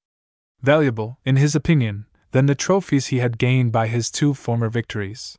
valuable, 0.64 1.20
in 1.24 1.36
his 1.36 1.54
opinion, 1.54 2.08
than 2.32 2.48
the 2.48 2.56
trophies 2.56 3.08
he 3.08 3.20
had 3.20 3.38
gained 3.38 3.72
by 3.72 3.86
his 3.86 4.10
two 4.10 4.34
former 4.34 4.68
victories. 4.68 5.38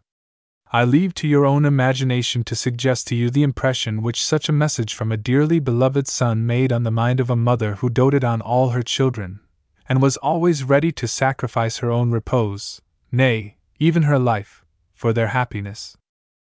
I 0.75 0.85
leave 0.85 1.13
to 1.17 1.29
your 1.29 1.45
own 1.45 1.67
imagination 1.67 2.45
to 2.45 2.57
suggest 2.57 3.07
to 3.09 3.15
you 3.15 3.29
the 3.29 3.43
impression 3.43 4.01
which 4.01 4.25
such 4.25 4.49
a 4.49 4.53
message 4.53 4.95
from 4.95 5.13
a 5.13 5.19
dearly 5.19 5.59
beloved 5.59 6.09
son 6.09 6.47
made 6.47 6.73
on 6.73 6.83
the 6.83 6.91
mind 6.91 7.21
of 7.21 7.29
a 7.29 7.37
mother 7.37 7.75
who 7.75 7.91
doted 7.91 8.25
on 8.25 8.41
all 8.41 8.71
her 8.71 8.83
children, 8.83 9.41
and 9.87 10.01
was 10.01 10.17
always 10.17 10.65
ready 10.65 10.91
to 10.91 11.07
sacrifice 11.07 11.79
her 11.79 11.91
own 11.91 12.11
repose, 12.11 12.81
nay, 13.11 13.59
even 13.79 14.05
her 14.05 14.19
life, 14.19 14.65
for 14.95 15.13
their 15.13 15.29
happiness. 15.29 15.99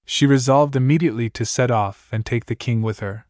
She 0.05 0.27
resolved 0.27 0.75
immediately 0.75 1.31
to 1.31 1.43
set 1.43 1.71
off 1.71 2.07
and 2.11 2.23
take 2.23 2.45
the 2.45 2.53
king 2.53 2.83
with 2.83 2.99
her. 2.99 3.25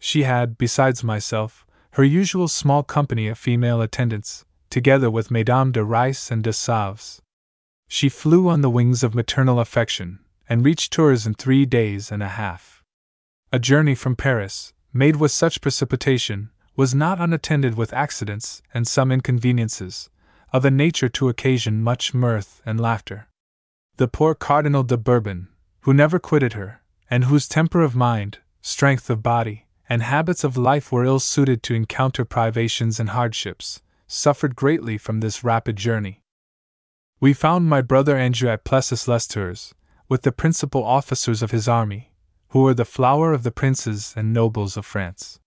She 0.00 0.24
had, 0.24 0.58
besides 0.58 1.04
myself, 1.04 1.64
her 1.92 2.02
usual 2.02 2.48
small 2.48 2.82
company 2.82 3.28
of 3.28 3.38
female 3.38 3.80
attendants, 3.80 4.44
together 4.68 5.12
with 5.12 5.30
Mesdames 5.30 5.74
de 5.74 5.84
Retz 5.84 6.32
and 6.32 6.42
de 6.42 6.52
Sauves. 6.52 7.20
She 7.88 8.10
flew 8.10 8.48
on 8.48 8.60
the 8.60 8.70
wings 8.70 9.02
of 9.02 9.14
maternal 9.14 9.58
affection, 9.58 10.18
and 10.48 10.64
reached 10.64 10.92
Tours 10.92 11.26
in 11.26 11.34
three 11.34 11.64
days 11.64 12.12
and 12.12 12.22
a 12.22 12.28
half. 12.28 12.84
A 13.50 13.58
journey 13.58 13.94
from 13.94 14.14
Paris, 14.14 14.74
made 14.92 15.16
with 15.16 15.32
such 15.32 15.62
precipitation, 15.62 16.50
was 16.76 16.94
not 16.94 17.18
unattended 17.18 17.76
with 17.76 17.94
accidents 17.94 18.62
and 18.72 18.86
some 18.86 19.10
inconveniences, 19.10 20.10
of 20.52 20.64
a 20.64 20.70
nature 20.70 21.08
to 21.08 21.28
occasion 21.28 21.82
much 21.82 22.14
mirth 22.14 22.62
and 22.64 22.78
laughter. 22.78 23.26
The 23.96 24.06
poor 24.06 24.34
Cardinal 24.34 24.84
de 24.84 24.96
Bourbon, 24.96 25.48
who 25.80 25.94
never 25.94 26.18
quitted 26.18 26.52
her, 26.52 26.82
and 27.10 27.24
whose 27.24 27.48
temper 27.48 27.80
of 27.80 27.96
mind, 27.96 28.38
strength 28.60 29.08
of 29.10 29.22
body, 29.22 29.66
and 29.88 30.02
habits 30.02 30.44
of 30.44 30.56
life 30.56 30.92
were 30.92 31.04
ill 31.04 31.20
suited 31.20 31.62
to 31.64 31.74
encounter 31.74 32.24
privations 32.24 33.00
and 33.00 33.10
hardships, 33.10 33.80
suffered 34.06 34.54
greatly 34.54 34.98
from 34.98 35.20
this 35.20 35.42
rapid 35.42 35.76
journey. 35.76 36.22
We 37.20 37.32
found 37.32 37.68
my 37.68 37.80
brother 37.82 38.16
Anjou 38.16 38.48
at 38.48 38.62
Plessis 38.62 39.08
les 39.08 39.26
Tours, 39.26 39.74
with 40.08 40.22
the 40.22 40.30
principal 40.30 40.84
officers 40.84 41.42
of 41.42 41.50
his 41.50 41.66
army, 41.66 42.12
who 42.50 42.62
were 42.62 42.74
the 42.74 42.84
flower 42.84 43.32
of 43.32 43.42
the 43.42 43.50
princes 43.50 44.14
and 44.16 44.32
nobles 44.32 44.76
of 44.76 44.86
France. 44.86 45.40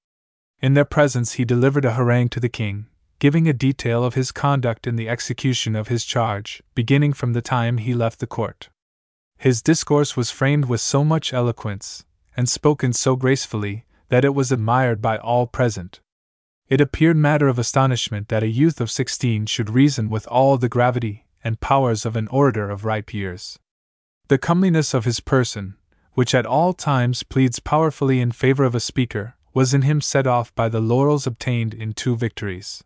In 0.61 0.73
their 0.73 0.83
presence, 0.83 1.33
he 1.33 1.45
delivered 1.45 1.85
a 1.85 1.93
harangue 1.93 2.27
to 2.29 2.41
the 2.41 2.49
king, 2.49 2.87
giving 3.19 3.47
a 3.47 3.53
detail 3.53 4.03
of 4.03 4.15
his 4.15 4.33
conduct 4.33 4.85
in 4.85 4.97
the 4.97 5.07
execution 5.07 5.77
of 5.77 5.87
his 5.87 6.03
charge, 6.03 6.61
beginning 6.75 7.13
from 7.13 7.31
the 7.31 7.41
time 7.41 7.77
he 7.77 7.93
left 7.93 8.19
the 8.19 8.27
court. 8.27 8.67
His 9.37 9.61
discourse 9.61 10.17
was 10.17 10.29
framed 10.29 10.65
with 10.65 10.81
so 10.81 11.05
much 11.05 11.31
eloquence, 11.31 12.03
and 12.35 12.49
spoken 12.49 12.91
so 12.91 13.15
gracefully, 13.15 13.85
that 14.09 14.25
it 14.25 14.35
was 14.35 14.51
admired 14.51 15.01
by 15.01 15.17
all 15.17 15.47
present, 15.47 16.01
it 16.67 16.81
appeared 16.81 17.17
matter 17.17 17.47
of 17.47 17.57
astonishment 17.57 18.27
that 18.27 18.43
a 18.43 18.47
youth 18.47 18.79
of 18.81 18.91
sixteen 18.91 19.45
should 19.45 19.69
reason 19.69 20.09
with 20.09 20.27
all 20.27 20.57
the 20.57 20.69
gravity 20.69 21.25
and 21.43 21.59
powers 21.59 22.05
of 22.05 22.15
an 22.15 22.27
orator 22.27 22.69
of 22.69 22.85
ripe 22.85 23.13
years. 23.13 23.59
The 24.27 24.37
comeliness 24.37 24.93
of 24.93 25.05
his 25.05 25.19
person, 25.19 25.75
which 26.13 26.35
at 26.35 26.45
all 26.45 26.73
times 26.73 27.23
pleads 27.23 27.59
powerfully 27.59 28.19
in 28.19 28.31
favor 28.31 28.63
of 28.63 28.75
a 28.75 28.79
speaker, 28.79 29.35
was 29.53 29.73
in 29.73 29.81
him 29.81 30.01
set 30.01 30.27
off 30.27 30.53
by 30.55 30.69
the 30.69 30.79
laurels 30.79 31.27
obtained 31.27 31.73
in 31.73 31.93
two 31.93 32.15
victories. 32.15 32.83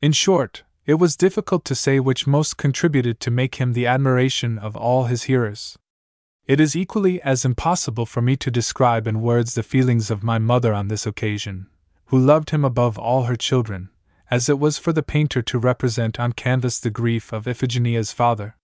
In 0.00 0.12
short, 0.12 0.62
it 0.86 0.94
was 0.94 1.16
difficult 1.16 1.64
to 1.66 1.74
say 1.74 2.00
which 2.00 2.26
most 2.26 2.56
contributed 2.56 3.20
to 3.20 3.30
make 3.30 3.56
him 3.56 3.72
the 3.72 3.86
admiration 3.86 4.58
of 4.58 4.76
all 4.76 5.04
his 5.04 5.24
hearers. 5.24 5.76
It 6.46 6.60
is 6.60 6.74
equally 6.74 7.20
as 7.20 7.44
impossible 7.44 8.06
for 8.06 8.22
me 8.22 8.36
to 8.36 8.50
describe 8.50 9.06
in 9.06 9.20
words 9.20 9.54
the 9.54 9.62
feelings 9.62 10.10
of 10.10 10.22
my 10.22 10.38
mother 10.38 10.72
on 10.72 10.88
this 10.88 11.06
occasion, 11.06 11.66
who 12.06 12.18
loved 12.18 12.50
him 12.50 12.64
above 12.64 12.98
all 12.98 13.24
her 13.24 13.36
children, 13.36 13.90
as 14.30 14.48
it 14.48 14.58
was 14.58 14.78
for 14.78 14.92
the 14.92 15.02
painter 15.02 15.42
to 15.42 15.58
represent 15.58 16.20
on 16.20 16.32
canvas 16.32 16.78
the 16.80 16.90
grief 16.90 17.32
of 17.32 17.46
Iphigenia's 17.46 18.12
father. 18.12 18.56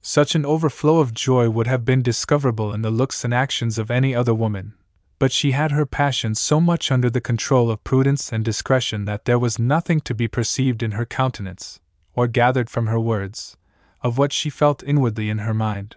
Such 0.00 0.34
an 0.34 0.46
overflow 0.46 0.98
of 0.98 1.14
joy 1.14 1.48
would 1.50 1.66
have 1.66 1.84
been 1.84 2.02
discoverable 2.02 2.72
in 2.72 2.82
the 2.82 2.90
looks 2.90 3.24
and 3.24 3.34
actions 3.34 3.78
of 3.78 3.90
any 3.90 4.14
other 4.14 4.34
woman, 4.34 4.74
but 5.18 5.32
she 5.32 5.52
had 5.52 5.72
her 5.72 5.86
passions 5.86 6.40
so 6.40 6.60
much 6.60 6.90
under 6.92 7.08
the 7.08 7.20
control 7.20 7.70
of 7.70 7.82
prudence 7.84 8.32
and 8.32 8.44
discretion 8.44 9.04
that 9.04 9.24
there 9.24 9.38
was 9.38 9.58
nothing 9.58 10.00
to 10.00 10.14
be 10.14 10.28
perceived 10.28 10.82
in 10.82 10.92
her 10.92 11.06
countenance, 11.06 11.80
or 12.14 12.26
gathered 12.26 12.68
from 12.68 12.86
her 12.86 13.00
words, 13.00 13.56
of 14.02 14.18
what 14.18 14.32
she 14.32 14.50
felt 14.50 14.82
inwardly 14.84 15.30
in 15.30 15.38
her 15.38 15.54
mind. 15.54 15.96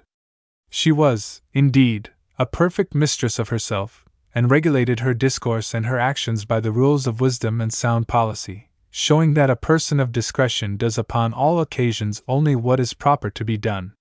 She 0.70 0.92
was, 0.92 1.42
indeed, 1.54 2.12
a 2.38 2.46
perfect 2.46 2.96
mistress 2.96 3.38
of 3.40 3.50
herself, 3.50 4.06
and 4.34 4.50
regulated 4.50 5.02
her 5.02 5.14
discourse 5.14 5.74
and 5.74 5.88
her 5.88 6.00
actions 6.00 6.46
by 6.46 6.60
the 6.60 6.72
rules 6.72 7.06
of 7.06 7.20
wisdom 7.20 7.60
and 7.60 7.74
sound 7.74 8.08
policy, 8.08 8.69
showing 8.92 9.34
that 9.34 9.50
a 9.50 9.56
person 9.56 10.00
of 10.00 10.12
discretion 10.12 10.78
does 10.78 10.98
upon 10.98 11.34
all 11.34 11.60
occasions 11.60 12.22
only 12.28 12.56
what 12.56 12.80
is 12.80 12.94
proper 12.94 13.30
to 13.30 13.46
be 13.46 13.58
done. 13.58 13.94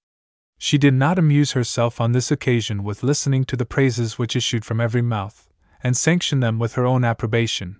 She 0.58 0.78
did 0.78 0.94
not 0.94 1.18
amuse 1.18 1.52
herself 1.52 2.00
on 2.00 2.12
this 2.12 2.30
occasion 2.30 2.82
with 2.82 3.02
listening 3.02 3.44
to 3.44 3.56
the 3.56 3.66
praises 3.66 4.18
which 4.18 4.34
issued 4.34 4.64
from 4.64 4.80
every 4.80 5.02
mouth, 5.02 5.48
and 5.82 5.96
sanction 5.96 6.40
them 6.40 6.58
with 6.58 6.74
her 6.74 6.84
own 6.84 7.04
approbation, 7.04 7.76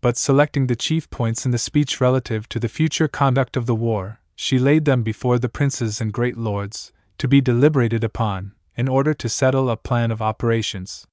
but 0.00 0.16
selecting 0.16 0.66
the 0.66 0.76
chief 0.76 1.10
points 1.10 1.44
in 1.44 1.52
the 1.52 1.58
speech 1.58 2.00
relative 2.00 2.48
to 2.48 2.58
the 2.58 2.68
future 2.68 3.08
conduct 3.08 3.56
of 3.56 3.66
the 3.66 3.74
war, 3.74 4.20
she 4.34 4.58
laid 4.58 4.84
them 4.84 5.02
before 5.02 5.38
the 5.38 5.48
princes 5.48 6.00
and 6.00 6.12
great 6.12 6.36
lords, 6.36 6.92
to 7.18 7.28
be 7.28 7.40
deliberated 7.40 8.02
upon, 8.02 8.52
in 8.76 8.88
order 8.88 9.12
to 9.14 9.28
settle 9.28 9.68
a 9.68 9.76
plan 9.76 10.10
of 10.10 10.22
operations. 10.22 11.06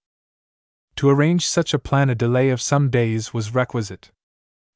To 0.96 1.10
arrange 1.10 1.46
such 1.46 1.74
a 1.74 1.80
plan, 1.80 2.10
a 2.10 2.16
delay 2.16 2.50
of 2.50 2.62
some 2.62 2.90
days 2.90 3.34
was 3.34 3.54
requisite. 3.54 4.12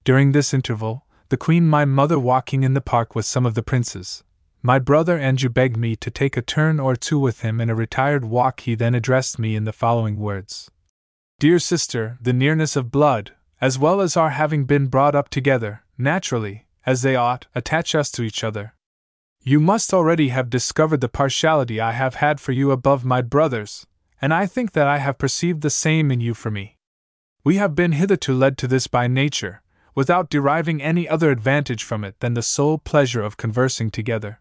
During 0.04 0.34
this 0.34 0.54
interval, 0.54 1.06
the 1.30 1.38
Queen, 1.38 1.68
my 1.68 1.86
mother, 1.86 2.20
walking 2.20 2.64
in 2.64 2.74
the 2.74 2.82
park 2.82 3.16
with 3.16 3.26
some 3.26 3.46
of 3.46 3.54
the 3.54 3.64
princes, 3.64 4.24
my 4.62 4.78
brother 4.78 5.18
Anjou 5.18 5.50
begged 5.50 5.78
me 5.78 5.96
to 5.96 6.12
take 6.12 6.36
a 6.36 6.42
turn 6.42 6.80
or 6.80 6.96
two 6.96 7.20
with 7.20 7.42
him 7.42 7.62
in 7.62 7.70
a 7.70 7.76
retired 7.76 8.26
walk. 8.26 8.62
He 8.62 8.76
then 8.76 8.96
addressed 8.96 9.40
me 9.40 9.56
in 9.56 9.64
the 9.64 9.74
following 9.74 10.18
words 10.18 10.70
Dear 11.40 11.58
sister, 11.58 12.18
the 12.22 12.34
nearness 12.34 12.76
of 12.76 12.92
blood, 12.92 13.32
as 13.62 13.80
well 13.80 14.02
as 14.02 14.18
our 14.18 14.32
having 14.32 14.66
been 14.66 14.88
brought 14.88 15.16
up 15.16 15.30
together, 15.30 15.84
naturally, 15.98 16.66
as 16.86 17.02
they 17.02 17.16
ought, 17.16 17.48
attach 17.56 17.96
us 17.96 18.12
to 18.12 18.24
each 18.24 18.44
other. 18.44 18.74
You 19.42 19.60
must 19.60 19.94
already 19.94 20.30
have 20.30 20.50
discovered 20.50 21.02
the 21.02 21.10
partiality 21.10 21.80
I 21.80 21.94
have 21.94 22.16
had 22.16 22.40
for 22.40 22.52
you 22.52 22.72
above 22.72 23.04
my 23.04 23.22
brothers, 23.22 23.86
and 24.22 24.34
I 24.34 24.46
think 24.46 24.74
that 24.74 24.88
I 24.88 25.00
have 25.00 25.18
perceived 25.18 25.62
the 25.62 25.70
same 25.70 26.12
in 26.12 26.22
you 26.22 26.34
for 26.34 26.52
me. 26.52 26.78
We 27.44 27.56
have 27.56 27.76
been 27.76 27.94
hitherto 27.94 28.34
led 28.34 28.58
to 28.60 28.68
this 28.68 28.88
by 28.88 29.08
nature, 29.08 29.63
without 29.96 30.30
deriving 30.30 30.82
any 30.82 31.08
other 31.08 31.32
advantage 31.32 31.84
from 31.84 32.04
it 32.04 32.20
than 32.20 32.34
the 32.34 32.42
sole 32.42 32.78
pleasure 32.78 33.22
of 33.22 33.38
conversing 33.38 33.92
together. 33.92 34.40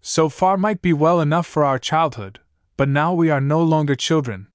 So 0.00 0.28
far 0.28 0.56
might 0.56 0.82
be 0.82 0.92
well 0.92 1.20
enough 1.20 1.46
for 1.46 1.64
our 1.64 1.78
childhood, 1.78 2.40
but 2.76 2.88
now 2.88 3.12
we 3.12 3.30
are 3.30 3.40
no 3.40 3.62
longer 3.62 3.96
children. 3.96 4.48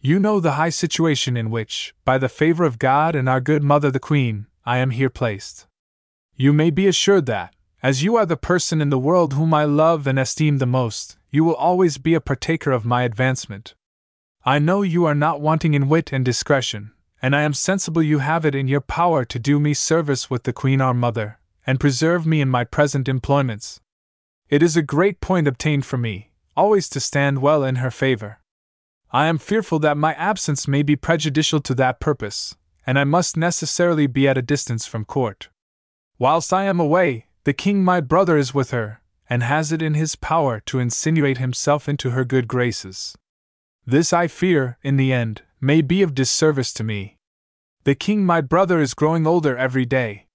You 0.00 0.18
know 0.18 0.40
the 0.40 0.52
high 0.52 0.70
situation 0.70 1.36
in 1.36 1.50
which, 1.50 1.94
by 2.04 2.18
the 2.18 2.28
favor 2.28 2.64
of 2.64 2.78
God 2.78 3.14
and 3.14 3.28
our 3.28 3.40
good 3.40 3.62
mother 3.62 3.90
the 3.90 4.00
Queen, 4.00 4.46
I 4.64 4.78
am 4.78 4.90
here 4.90 5.10
placed. 5.10 5.66
You 6.36 6.52
may 6.52 6.70
be 6.70 6.86
assured 6.86 7.26
that, 7.26 7.54
as 7.82 8.02
you 8.02 8.16
are 8.16 8.26
the 8.26 8.36
person 8.36 8.80
in 8.80 8.90
the 8.90 8.98
world 8.98 9.34
whom 9.34 9.52
I 9.54 9.64
love 9.64 10.06
and 10.06 10.18
esteem 10.18 10.58
the 10.58 10.66
most, 10.66 11.18
you 11.30 11.44
will 11.44 11.54
always 11.54 11.98
be 11.98 12.14
a 12.14 12.20
partaker 12.20 12.72
of 12.72 12.84
my 12.84 13.02
advancement. 13.02 13.74
I 14.44 14.58
know 14.58 14.82
you 14.82 15.04
are 15.04 15.14
not 15.14 15.40
wanting 15.40 15.74
in 15.74 15.88
wit 15.88 16.12
and 16.12 16.24
discretion, 16.24 16.92
and 17.22 17.36
I 17.36 17.42
am 17.42 17.52
sensible 17.52 18.02
you 18.02 18.18
have 18.18 18.44
it 18.44 18.54
in 18.54 18.68
your 18.68 18.80
power 18.80 19.24
to 19.24 19.38
do 19.38 19.60
me 19.60 19.74
service 19.74 20.30
with 20.30 20.44
the 20.44 20.52
Queen 20.52 20.80
our 20.80 20.94
mother, 20.94 21.38
and 21.66 21.80
preserve 21.80 22.26
me 22.26 22.40
in 22.40 22.48
my 22.48 22.64
present 22.64 23.08
employments. 23.08 23.80
It 24.48 24.62
is 24.62 24.76
a 24.76 24.82
great 24.82 25.20
point 25.20 25.46
obtained 25.46 25.84
for 25.84 25.98
me, 25.98 26.32
always 26.56 26.88
to 26.90 27.00
stand 27.00 27.40
well 27.40 27.62
in 27.62 27.76
her 27.76 27.90
favor. 27.90 28.40
I 29.12 29.26
am 29.26 29.38
fearful 29.38 29.78
that 29.80 29.96
my 29.96 30.14
absence 30.14 30.66
may 30.66 30.82
be 30.82 30.96
prejudicial 30.96 31.60
to 31.60 31.74
that 31.74 32.00
purpose, 32.00 32.56
and 32.86 32.98
I 32.98 33.04
must 33.04 33.36
necessarily 33.36 34.06
be 34.06 34.26
at 34.26 34.38
a 34.38 34.42
distance 34.42 34.86
from 34.86 35.04
court. 35.04 35.48
Whilst 36.18 36.52
I 36.52 36.64
am 36.64 36.80
away, 36.80 37.26
the 37.44 37.52
king 37.52 37.84
my 37.84 38.00
brother 38.00 38.36
is 38.36 38.54
with 38.54 38.70
her, 38.70 39.00
and 39.28 39.42
has 39.42 39.72
it 39.72 39.82
in 39.82 39.94
his 39.94 40.16
power 40.16 40.60
to 40.66 40.78
insinuate 40.78 41.38
himself 41.38 41.88
into 41.88 42.10
her 42.10 42.24
good 42.24 42.48
graces. 42.48 43.16
This, 43.86 44.12
I 44.12 44.26
fear, 44.26 44.78
in 44.82 44.96
the 44.96 45.12
end, 45.12 45.42
may 45.60 45.82
be 45.82 46.02
of 46.02 46.14
disservice 46.14 46.72
to 46.72 46.84
me. 46.84 47.18
The 47.84 47.94
king 47.94 48.24
my 48.24 48.40
brother 48.40 48.80
is 48.80 48.94
growing 48.94 49.26
older 49.26 49.56
every 49.56 49.84
day. 49.84 50.26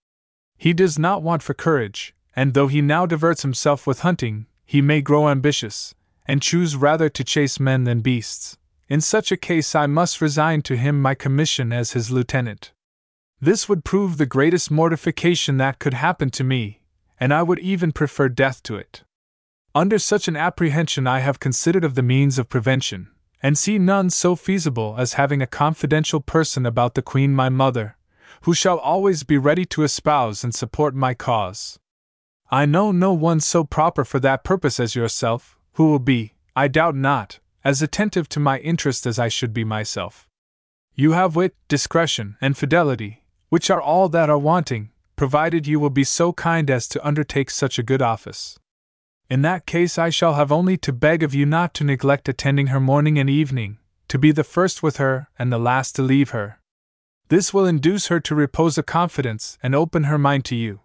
He 0.57 0.73
does 0.73 0.97
not 0.99 1.23
want 1.23 1.43
for 1.43 1.53
courage, 1.53 2.15
and 2.35 2.53
though 2.53 2.67
he 2.67 2.81
now 2.81 3.05
diverts 3.05 3.41
himself 3.41 3.87
with 3.87 4.01
hunting, 4.01 4.47
he 4.65 4.81
may 4.81 5.01
grow 5.01 5.29
ambitious, 5.29 5.95
and 6.27 6.41
choose 6.41 6.75
rather 6.75 7.09
to 7.09 7.23
chase 7.23 7.59
men 7.59 7.83
than 7.83 8.01
beasts. 8.01 8.57
In 8.87 9.01
such 9.01 9.31
a 9.31 9.37
case, 9.37 9.73
I 9.73 9.87
must 9.87 10.21
resign 10.21 10.61
to 10.63 10.77
him 10.77 11.01
my 11.01 11.15
commission 11.15 11.73
as 11.73 11.93
his 11.93 12.11
lieutenant. 12.11 12.71
This 13.41 13.67
would 13.67 13.83
prove 13.83 14.17
the 14.17 14.25
greatest 14.25 14.69
mortification 14.69 15.57
that 15.57 15.79
could 15.79 15.93
happen 15.93 16.29
to 16.31 16.43
me, 16.43 16.81
and 17.19 17.33
I 17.33 17.43
would 17.43 17.59
even 17.59 17.91
prefer 17.91 18.29
death 18.29 18.61
to 18.63 18.75
it. 18.75 19.03
Under 19.73 19.99
such 19.99 20.27
an 20.27 20.37
apprehension, 20.37 21.05
I 21.07 21.19
have 21.19 21.39
considered 21.39 21.83
of 21.83 21.95
the 21.95 22.01
means 22.01 22.39
of 22.39 22.49
prevention, 22.49 23.09
and 23.45 23.59
see 23.59 23.77
none 23.77 24.09
so 24.09 24.35
feasible 24.35 24.95
as 24.97 25.13
having 25.13 25.39
a 25.39 25.45
confidential 25.45 26.19
person 26.19 26.65
about 26.65 26.95
the 26.95 27.01
Queen 27.03 27.31
my 27.31 27.47
mother, 27.47 27.95
who 28.41 28.55
shall 28.55 28.79
always 28.79 29.21
be 29.21 29.37
ready 29.37 29.63
to 29.63 29.83
espouse 29.83 30.43
and 30.43 30.55
support 30.55 30.95
my 30.95 31.13
cause. 31.13 31.77
I 32.49 32.65
know 32.65 32.91
no 32.91 33.13
one 33.13 33.39
so 33.39 33.63
proper 33.63 34.03
for 34.03 34.19
that 34.21 34.43
purpose 34.43 34.79
as 34.79 34.95
yourself, 34.95 35.59
who 35.73 35.91
will 35.91 35.99
be, 35.99 36.33
I 36.55 36.67
doubt 36.67 36.95
not, 36.95 37.37
as 37.63 37.83
attentive 37.83 38.27
to 38.29 38.39
my 38.39 38.57
interest 38.57 39.05
as 39.05 39.19
I 39.19 39.27
should 39.27 39.53
be 39.53 39.63
myself. 39.63 40.27
You 40.95 41.11
have 41.11 41.35
wit, 41.35 41.53
discretion, 41.67 42.37
and 42.41 42.57
fidelity, 42.57 43.25
which 43.49 43.69
are 43.69 43.79
all 43.79 44.09
that 44.09 44.27
are 44.27 44.39
wanting, 44.39 44.89
provided 45.15 45.67
you 45.67 45.79
will 45.79 45.91
be 45.91 46.03
so 46.03 46.33
kind 46.33 46.71
as 46.71 46.87
to 46.87 47.07
undertake 47.07 47.51
such 47.51 47.77
a 47.77 47.83
good 47.83 48.01
office. 48.01 48.57
In 49.29 49.41
that 49.41 49.65
case, 49.65 49.97
I 49.97 50.09
shall 50.09 50.35
have 50.35 50.51
only 50.51 50.77
to 50.77 50.93
beg 50.93 51.23
of 51.23 51.33
you 51.33 51.45
not 51.45 51.73
to 51.75 51.83
neglect 51.83 52.29
attending 52.29 52.67
her 52.67 52.79
morning 52.79 53.17
and 53.17 53.29
evening, 53.29 53.79
to 54.07 54.19
be 54.19 54.31
the 54.31 54.43
first 54.43 54.83
with 54.83 54.97
her 54.97 55.29
and 55.39 55.51
the 55.51 55.57
last 55.57 55.95
to 55.95 56.03
leave 56.03 56.29
her. 56.29 56.59
This 57.29 57.51
will 57.51 57.65
induce 57.65 58.07
her 58.07 58.19
to 58.19 58.35
repose 58.35 58.77
a 58.77 58.83
confidence 58.83 59.57
and 59.63 59.73
open 59.73 60.03
her 60.03 60.19
mind 60.19 60.45
to 60.45 60.55
you. 60.55 60.81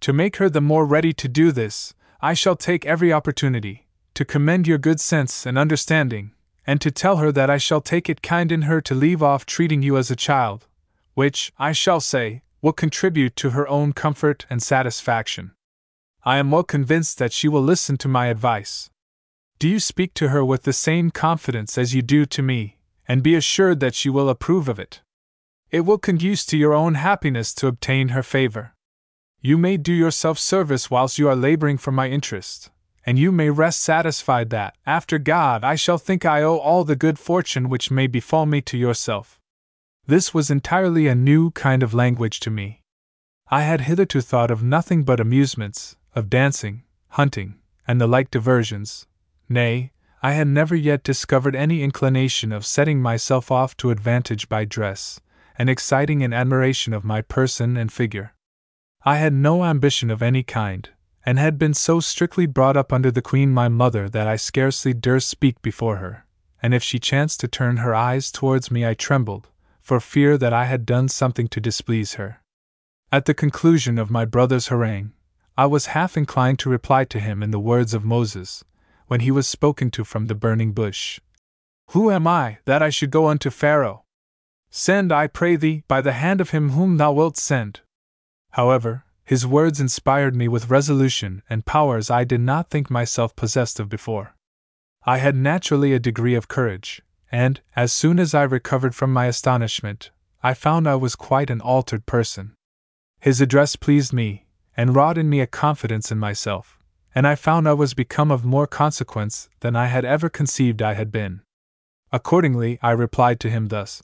To 0.00 0.12
make 0.12 0.36
her 0.36 0.48
the 0.48 0.60
more 0.60 0.86
ready 0.86 1.12
to 1.14 1.28
do 1.28 1.50
this, 1.50 1.94
I 2.20 2.34
shall 2.34 2.54
take 2.54 2.86
every 2.86 3.12
opportunity 3.12 3.88
to 4.14 4.24
commend 4.24 4.68
your 4.68 4.78
good 4.78 5.00
sense 5.00 5.46
and 5.46 5.58
understanding, 5.58 6.32
and 6.66 6.80
to 6.80 6.90
tell 6.90 7.16
her 7.16 7.32
that 7.32 7.50
I 7.50 7.58
shall 7.58 7.80
take 7.80 8.08
it 8.08 8.22
kind 8.22 8.52
in 8.52 8.62
her 8.62 8.80
to 8.82 8.94
leave 8.94 9.22
off 9.22 9.46
treating 9.46 9.82
you 9.82 9.96
as 9.96 10.10
a 10.10 10.16
child, 10.16 10.68
which, 11.14 11.52
I 11.58 11.72
shall 11.72 12.00
say, 12.00 12.42
will 12.60 12.72
contribute 12.72 13.34
to 13.36 13.50
her 13.50 13.66
own 13.68 13.92
comfort 13.92 14.46
and 14.48 14.62
satisfaction. 14.62 15.52
I 16.24 16.38
am 16.38 16.50
well 16.50 16.62
convinced 16.62 17.18
that 17.18 17.32
she 17.32 17.48
will 17.48 17.62
listen 17.62 17.96
to 17.98 18.08
my 18.08 18.26
advice. 18.26 18.90
Do 19.58 19.68
you 19.68 19.80
speak 19.80 20.14
to 20.14 20.28
her 20.28 20.44
with 20.44 20.62
the 20.62 20.72
same 20.72 21.10
confidence 21.10 21.76
as 21.76 21.94
you 21.94 22.02
do 22.02 22.26
to 22.26 22.42
me, 22.42 22.78
and 23.08 23.22
be 23.22 23.34
assured 23.34 23.80
that 23.80 23.94
she 23.94 24.08
will 24.08 24.28
approve 24.28 24.68
of 24.68 24.78
it. 24.78 25.00
It 25.70 25.80
will 25.80 25.98
conduce 25.98 26.46
to 26.46 26.56
your 26.56 26.74
own 26.74 26.94
happiness 26.94 27.52
to 27.54 27.66
obtain 27.66 28.08
her 28.08 28.22
favor. 28.22 28.74
You 29.40 29.58
may 29.58 29.76
do 29.76 29.92
yourself 29.92 30.38
service 30.38 30.90
whilst 30.90 31.18
you 31.18 31.28
are 31.28 31.36
laboring 31.36 31.78
for 31.78 31.90
my 31.90 32.08
interest, 32.08 32.70
and 33.04 33.18
you 33.18 33.32
may 33.32 33.50
rest 33.50 33.80
satisfied 33.80 34.50
that, 34.50 34.76
after 34.86 35.18
God, 35.18 35.64
I 35.64 35.74
shall 35.74 35.98
think 35.98 36.24
I 36.24 36.42
owe 36.42 36.58
all 36.58 36.84
the 36.84 36.94
good 36.94 37.18
fortune 37.18 37.68
which 37.68 37.90
may 37.90 38.06
befall 38.06 38.46
me 38.46 38.60
to 38.62 38.78
yourself. 38.78 39.40
This 40.06 40.32
was 40.32 40.50
entirely 40.50 41.08
a 41.08 41.14
new 41.14 41.50
kind 41.50 41.82
of 41.82 41.94
language 41.94 42.38
to 42.40 42.50
me. 42.50 42.82
I 43.50 43.62
had 43.62 43.82
hitherto 43.82 44.20
thought 44.20 44.50
of 44.50 44.62
nothing 44.62 45.02
but 45.02 45.20
amusements, 45.20 45.96
of 46.14 46.30
dancing, 46.30 46.82
hunting, 47.10 47.54
and 47.86 48.00
the 48.00 48.06
like 48.06 48.30
diversions. 48.30 49.06
Nay, 49.48 49.92
I 50.22 50.32
had 50.32 50.46
never 50.46 50.74
yet 50.76 51.02
discovered 51.02 51.56
any 51.56 51.82
inclination 51.82 52.52
of 52.52 52.64
setting 52.64 53.02
myself 53.02 53.50
off 53.50 53.76
to 53.78 53.90
advantage 53.90 54.48
by 54.48 54.64
dress, 54.64 55.20
and 55.58 55.68
exciting 55.68 56.22
an 56.22 56.32
admiration 56.32 56.92
of 56.92 57.04
my 57.04 57.22
person 57.22 57.76
and 57.76 57.92
figure. 57.92 58.34
I 59.04 59.16
had 59.16 59.32
no 59.32 59.64
ambition 59.64 60.10
of 60.10 60.22
any 60.22 60.42
kind, 60.42 60.88
and 61.26 61.38
had 61.38 61.58
been 61.58 61.74
so 61.74 61.98
strictly 62.00 62.46
brought 62.46 62.76
up 62.76 62.92
under 62.92 63.10
the 63.10 63.22
Queen 63.22 63.50
my 63.50 63.68
mother 63.68 64.08
that 64.08 64.28
I 64.28 64.36
scarcely 64.36 64.94
durst 64.94 65.28
speak 65.28 65.60
before 65.60 65.96
her, 65.96 66.24
and 66.62 66.72
if 66.72 66.82
she 66.82 66.98
chanced 66.98 67.40
to 67.40 67.48
turn 67.48 67.78
her 67.78 67.94
eyes 67.94 68.30
towards 68.30 68.70
me 68.70 68.86
I 68.86 68.94
trembled, 68.94 69.48
for 69.80 69.98
fear 69.98 70.38
that 70.38 70.52
I 70.52 70.66
had 70.66 70.86
done 70.86 71.08
something 71.08 71.48
to 71.48 71.60
displease 71.60 72.14
her. 72.14 72.40
At 73.10 73.24
the 73.24 73.34
conclusion 73.34 73.98
of 73.98 74.10
my 74.10 74.24
brother's 74.24 74.68
harangue, 74.68 75.12
I 75.56 75.66
was 75.66 75.86
half 75.86 76.16
inclined 76.16 76.58
to 76.60 76.70
reply 76.70 77.04
to 77.04 77.20
him 77.20 77.42
in 77.42 77.50
the 77.50 77.60
words 77.60 77.92
of 77.92 78.04
Moses, 78.04 78.64
when 79.06 79.20
he 79.20 79.30
was 79.30 79.46
spoken 79.46 79.90
to 79.90 80.04
from 80.04 80.26
the 80.26 80.34
burning 80.34 80.72
bush 80.72 81.20
Who 81.90 82.10
am 82.10 82.26
I, 82.26 82.58
that 82.64 82.82
I 82.82 82.88
should 82.88 83.10
go 83.10 83.28
unto 83.28 83.50
Pharaoh? 83.50 84.04
Send, 84.70 85.12
I 85.12 85.26
pray 85.26 85.56
thee, 85.56 85.84
by 85.86 86.00
the 86.00 86.12
hand 86.12 86.40
of 86.40 86.50
him 86.50 86.70
whom 86.70 86.96
thou 86.96 87.12
wilt 87.12 87.36
send. 87.36 87.80
However, 88.52 89.04
his 89.24 89.46
words 89.46 89.80
inspired 89.80 90.34
me 90.34 90.48
with 90.48 90.70
resolution 90.70 91.42
and 91.50 91.66
powers 91.66 92.10
I 92.10 92.24
did 92.24 92.40
not 92.40 92.70
think 92.70 92.90
myself 92.90 93.36
possessed 93.36 93.78
of 93.78 93.90
before. 93.90 94.34
I 95.04 95.18
had 95.18 95.36
naturally 95.36 95.92
a 95.92 95.98
degree 95.98 96.34
of 96.34 96.48
courage, 96.48 97.02
and, 97.30 97.60
as 97.76 97.92
soon 97.92 98.18
as 98.18 98.32
I 98.32 98.44
recovered 98.44 98.94
from 98.94 99.12
my 99.12 99.26
astonishment, 99.26 100.10
I 100.42 100.54
found 100.54 100.88
I 100.88 100.94
was 100.94 101.14
quite 101.14 101.50
an 101.50 101.60
altered 101.60 102.06
person. 102.06 102.54
His 103.20 103.40
address 103.42 103.76
pleased 103.76 104.12
me, 104.12 104.46
and 104.76 104.94
wrought 104.94 105.18
in 105.18 105.28
me 105.28 105.40
a 105.40 105.46
confidence 105.46 106.10
in 106.10 106.18
myself, 106.18 106.78
and 107.14 107.26
I 107.26 107.34
found 107.34 107.68
I 107.68 107.74
was 107.74 107.94
become 107.94 108.30
of 108.30 108.44
more 108.44 108.66
consequence 108.66 109.48
than 109.60 109.76
I 109.76 109.86
had 109.86 110.04
ever 110.04 110.28
conceived 110.28 110.82
I 110.82 110.94
had 110.94 111.12
been. 111.12 111.42
Accordingly, 112.10 112.78
I 112.82 112.90
replied 112.90 113.40
to 113.40 113.50
him 113.50 113.68
thus 113.68 114.02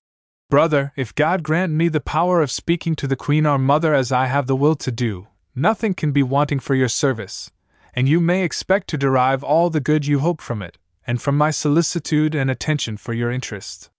Brother, 0.49 0.93
if 0.95 1.13
God 1.13 1.43
grant 1.43 1.73
me 1.73 1.89
the 1.89 1.99
power 1.99 2.41
of 2.41 2.49
speaking 2.49 2.95
to 2.95 3.07
the 3.07 3.15
Queen 3.15 3.45
our 3.45 3.59
Mother 3.59 3.93
as 3.93 4.11
I 4.11 4.25
have 4.25 4.47
the 4.47 4.55
will 4.55 4.75
to 4.77 4.91
do, 4.91 5.27
nothing 5.55 5.93
can 5.93 6.11
be 6.11 6.23
wanting 6.23 6.59
for 6.59 6.73
your 6.73 6.87
service, 6.87 7.51
and 7.93 8.09
you 8.09 8.19
may 8.19 8.43
expect 8.43 8.87
to 8.89 8.97
derive 8.97 9.43
all 9.43 9.69
the 9.69 9.79
good 9.79 10.07
you 10.07 10.19
hope 10.19 10.41
from 10.41 10.63
it, 10.63 10.79
and 11.05 11.21
from 11.21 11.37
my 11.37 11.51
solicitude 11.51 12.33
and 12.33 12.49
attention 12.49 12.97
for 12.97 13.13
your 13.13 13.31
interest. 13.31 13.91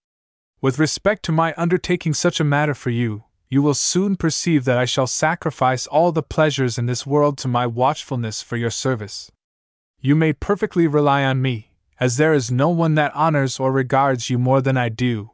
With 0.59 0.77
respect 0.77 1.23
to 1.23 1.31
my 1.31 1.53
undertaking 1.55 2.13
such 2.13 2.39
a 2.39 2.43
matter 2.45 2.73
for 2.73 2.89
you, 2.89 3.23
you 3.51 3.61
will 3.61 3.73
soon 3.73 4.15
perceive 4.15 4.63
that 4.63 4.77
I 4.77 4.85
shall 4.85 5.05
sacrifice 5.05 5.85
all 5.85 6.13
the 6.13 6.23
pleasures 6.23 6.77
in 6.77 6.85
this 6.85 7.05
world 7.05 7.37
to 7.39 7.49
my 7.49 7.67
watchfulness 7.67 8.41
for 8.41 8.55
your 8.55 8.69
service. 8.69 9.29
You 9.99 10.15
may 10.15 10.31
perfectly 10.31 10.87
rely 10.87 11.25
on 11.25 11.41
me, 11.41 11.73
as 11.99 12.15
there 12.15 12.33
is 12.33 12.49
no 12.49 12.69
one 12.69 12.95
that 12.95 13.13
honors 13.13 13.59
or 13.59 13.73
regards 13.73 14.29
you 14.29 14.39
more 14.39 14.61
than 14.61 14.77
I 14.77 14.87
do. 14.87 15.31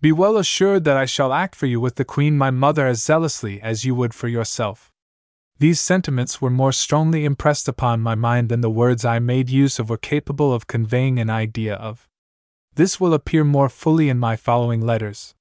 Be 0.00 0.12
well 0.12 0.38
assured 0.38 0.84
that 0.84 0.96
I 0.96 1.04
shall 1.04 1.34
act 1.34 1.54
for 1.54 1.66
you 1.66 1.78
with 1.78 1.96
the 1.96 2.06
Queen 2.06 2.38
my 2.38 2.50
mother 2.50 2.86
as 2.86 3.04
zealously 3.04 3.60
as 3.60 3.84
you 3.84 3.94
would 3.94 4.14
for 4.14 4.28
yourself. 4.28 4.90
These 5.58 5.78
sentiments 5.78 6.40
were 6.40 6.48
more 6.48 6.72
strongly 6.72 7.26
impressed 7.26 7.68
upon 7.68 8.00
my 8.00 8.14
mind 8.14 8.48
than 8.48 8.62
the 8.62 8.70
words 8.70 9.04
I 9.04 9.18
made 9.18 9.50
use 9.50 9.78
of 9.78 9.90
were 9.90 9.98
capable 9.98 10.54
of 10.54 10.66
conveying 10.66 11.18
an 11.18 11.28
idea 11.28 11.74
of. 11.74 12.08
This 12.76 12.98
will 12.98 13.12
appear 13.12 13.44
more 13.44 13.68
fully 13.68 14.08
in 14.08 14.18
my 14.18 14.36
following 14.36 14.80
letters. 14.80 15.34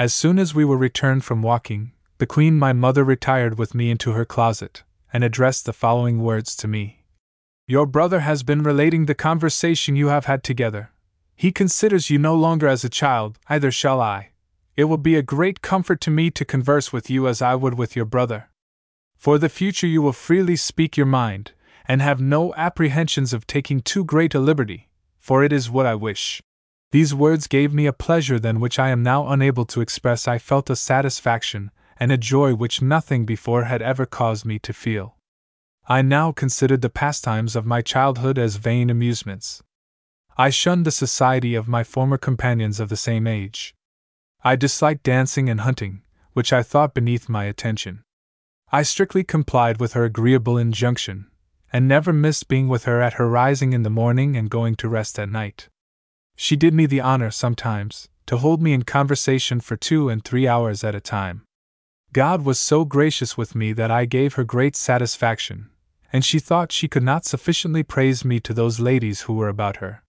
As 0.00 0.14
soon 0.14 0.38
as 0.38 0.54
we 0.54 0.64
were 0.64 0.78
returned 0.78 1.26
from 1.26 1.42
walking, 1.42 1.92
the 2.16 2.24
Queen 2.24 2.58
my 2.58 2.72
mother 2.72 3.04
retired 3.04 3.58
with 3.58 3.74
me 3.74 3.90
into 3.90 4.12
her 4.12 4.24
closet, 4.24 4.82
and 5.12 5.22
addressed 5.22 5.66
the 5.66 5.74
following 5.74 6.22
words 6.22 6.56
to 6.56 6.66
me 6.66 7.04
Your 7.66 7.84
brother 7.84 8.20
has 8.20 8.42
been 8.42 8.62
relating 8.62 9.04
the 9.04 9.14
conversation 9.14 9.96
you 9.96 10.08
have 10.08 10.24
had 10.24 10.42
together. 10.42 10.88
He 11.36 11.52
considers 11.52 12.08
you 12.08 12.18
no 12.18 12.34
longer 12.34 12.66
as 12.66 12.82
a 12.82 12.88
child, 12.88 13.38
either 13.50 13.70
shall 13.70 14.00
I. 14.00 14.30
It 14.74 14.84
will 14.84 14.96
be 14.96 15.16
a 15.16 15.32
great 15.36 15.60
comfort 15.60 16.00
to 16.00 16.10
me 16.10 16.30
to 16.30 16.46
converse 16.46 16.94
with 16.94 17.10
you 17.10 17.28
as 17.28 17.42
I 17.42 17.54
would 17.54 17.74
with 17.74 17.94
your 17.94 18.06
brother. 18.06 18.48
For 19.18 19.36
the 19.36 19.50
future 19.50 19.86
you 19.86 20.00
will 20.00 20.14
freely 20.14 20.56
speak 20.56 20.96
your 20.96 21.04
mind, 21.04 21.52
and 21.86 22.00
have 22.00 22.22
no 22.22 22.54
apprehensions 22.54 23.34
of 23.34 23.46
taking 23.46 23.82
too 23.82 24.06
great 24.06 24.34
a 24.34 24.40
liberty, 24.40 24.88
for 25.18 25.44
it 25.44 25.52
is 25.52 25.68
what 25.68 25.84
I 25.84 25.94
wish. 25.94 26.40
These 26.92 27.14
words 27.14 27.46
gave 27.46 27.72
me 27.72 27.86
a 27.86 27.92
pleasure 27.92 28.40
than 28.40 28.58
which 28.58 28.78
I 28.78 28.88
am 28.88 29.02
now 29.02 29.28
unable 29.28 29.64
to 29.66 29.80
express. 29.80 30.26
I 30.26 30.38
felt 30.38 30.70
a 30.70 30.76
satisfaction 30.76 31.70
and 31.98 32.10
a 32.10 32.18
joy 32.18 32.54
which 32.54 32.82
nothing 32.82 33.24
before 33.24 33.64
had 33.64 33.80
ever 33.80 34.06
caused 34.06 34.44
me 34.44 34.58
to 34.60 34.72
feel. 34.72 35.16
I 35.86 36.02
now 36.02 36.32
considered 36.32 36.82
the 36.82 36.88
pastimes 36.88 37.54
of 37.54 37.66
my 37.66 37.82
childhood 37.82 38.38
as 38.38 38.56
vain 38.56 38.90
amusements. 38.90 39.62
I 40.36 40.50
shunned 40.50 40.84
the 40.84 40.90
society 40.90 41.54
of 41.54 41.68
my 41.68 41.84
former 41.84 42.16
companions 42.16 42.80
of 42.80 42.88
the 42.88 42.96
same 42.96 43.26
age. 43.26 43.74
I 44.42 44.56
disliked 44.56 45.02
dancing 45.02 45.48
and 45.48 45.60
hunting, 45.60 46.02
which 46.32 46.52
I 46.52 46.62
thought 46.62 46.94
beneath 46.94 47.28
my 47.28 47.44
attention. 47.44 48.02
I 48.72 48.82
strictly 48.82 49.24
complied 49.24 49.78
with 49.78 49.92
her 49.92 50.04
agreeable 50.04 50.56
injunction, 50.56 51.26
and 51.72 51.86
never 51.86 52.12
missed 52.12 52.48
being 52.48 52.68
with 52.68 52.84
her 52.84 53.00
at 53.00 53.14
her 53.14 53.28
rising 53.28 53.72
in 53.72 53.82
the 53.82 53.90
morning 53.90 54.36
and 54.36 54.48
going 54.48 54.76
to 54.76 54.88
rest 54.88 55.18
at 55.18 55.28
night. 55.28 55.68
She 56.42 56.56
did 56.56 56.72
me 56.72 56.86
the 56.86 57.02
honor, 57.02 57.30
sometimes, 57.30 58.08
to 58.24 58.38
hold 58.38 58.62
me 58.62 58.72
in 58.72 58.84
conversation 58.84 59.60
for 59.60 59.76
two 59.76 60.08
and 60.08 60.24
three 60.24 60.48
hours 60.48 60.82
at 60.82 60.94
a 60.94 60.98
time. 60.98 61.42
God 62.14 62.46
was 62.46 62.58
so 62.58 62.86
gracious 62.86 63.36
with 63.36 63.54
me 63.54 63.74
that 63.74 63.90
I 63.90 64.06
gave 64.06 64.34
her 64.34 64.42
great 64.42 64.74
satisfaction, 64.74 65.68
and 66.10 66.24
she 66.24 66.38
thought 66.38 66.72
she 66.72 66.88
could 66.88 67.02
not 67.02 67.26
sufficiently 67.26 67.82
praise 67.82 68.24
me 68.24 68.40
to 68.40 68.54
those 68.54 68.80
ladies 68.80 69.20
who 69.22 69.34
were 69.34 69.50
about 69.50 69.76
her. 69.84 70.02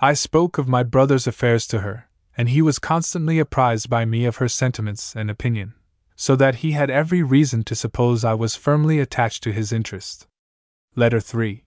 I 0.00 0.14
spoke 0.14 0.56
of 0.56 0.68
my 0.68 0.84
brother's 0.84 1.26
affairs 1.26 1.66
to 1.66 1.80
her, 1.80 2.08
and 2.36 2.48
he 2.48 2.62
was 2.62 2.78
constantly 2.78 3.40
apprised 3.40 3.90
by 3.90 4.04
me 4.04 4.24
of 4.24 4.36
her 4.36 4.48
sentiments 4.48 5.16
and 5.16 5.28
opinion, 5.28 5.74
so 6.14 6.36
that 6.36 6.62
he 6.62 6.72
had 6.72 6.90
every 6.90 7.24
reason 7.24 7.64
to 7.64 7.74
suppose 7.74 8.24
I 8.24 8.34
was 8.34 8.54
firmly 8.54 9.00
attached 9.00 9.42
to 9.42 9.52
his 9.52 9.72
interest. 9.72 10.28
Letter 10.94 11.18
3. 11.18 11.64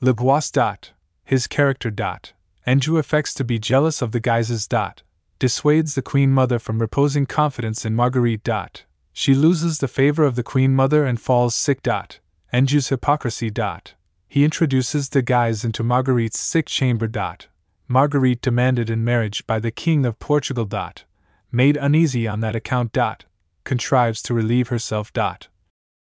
Le 0.00 0.14
Bois. 0.14 0.42
Dot, 0.52 0.92
his 1.24 1.48
character. 1.48 1.90
Dot, 1.90 2.32
Anjou 2.66 2.96
affects 2.96 3.34
to 3.34 3.44
be 3.44 3.58
jealous 3.58 4.00
of 4.00 4.12
the 4.12 4.20
Guises. 4.20 4.66
Dot, 4.66 5.02
dissuades 5.38 5.94
the 5.94 6.02
Queen 6.02 6.30
Mother 6.30 6.58
from 6.58 6.78
reposing 6.78 7.26
confidence 7.26 7.84
in 7.84 7.94
Marguerite. 7.94 8.42
Dot, 8.42 8.84
she 9.12 9.34
loses 9.34 9.78
the 9.78 9.88
favor 9.88 10.24
of 10.24 10.34
the 10.34 10.42
Queen 10.42 10.74
Mother 10.74 11.04
and 11.04 11.20
falls 11.20 11.54
sick. 11.54 11.82
Dot, 11.82 12.20
Anjou's 12.52 12.88
hypocrisy. 12.88 13.50
Dot, 13.50 13.94
he 14.26 14.44
introduces 14.44 15.10
the 15.10 15.22
Guise 15.22 15.64
into 15.64 15.82
Marguerite's 15.82 16.38
sick 16.38 16.66
chamber. 16.66 17.06
Dot, 17.06 17.48
Marguerite 17.86 18.40
demanded 18.40 18.88
in 18.88 19.04
marriage 19.04 19.46
by 19.46 19.58
the 19.58 19.70
King 19.70 20.06
of 20.06 20.18
Portugal. 20.18 20.64
Dot, 20.64 21.04
made 21.52 21.76
uneasy 21.76 22.26
on 22.26 22.40
that 22.40 22.56
account. 22.56 22.92
Dot, 22.92 23.26
contrives 23.64 24.22
to 24.22 24.34
relieve 24.34 24.68
herself. 24.68 25.12
Dot, 25.12 25.48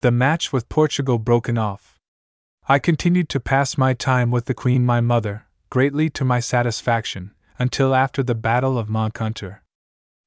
the 0.01 0.11
match 0.11 0.53
with 0.53 0.69
Portugal 0.69 1.17
broken 1.17 1.57
off. 1.57 1.99
I 2.67 2.77
continued 2.79 3.29
to 3.29 3.39
pass 3.39 3.77
my 3.77 3.93
time 3.93 4.29
with 4.29 4.45
the 4.45 4.53
Queen 4.53 4.85
my 4.85 5.01
mother, 5.01 5.47
greatly 5.75 6.09
to 6.09 6.23
my 6.23 6.39
satisfaction, 6.39 7.31
until 7.59 7.93
after 7.93 8.23
the 8.23 8.33
Battle 8.33 8.77
of 8.77 8.87
Moncontour. 8.87 9.61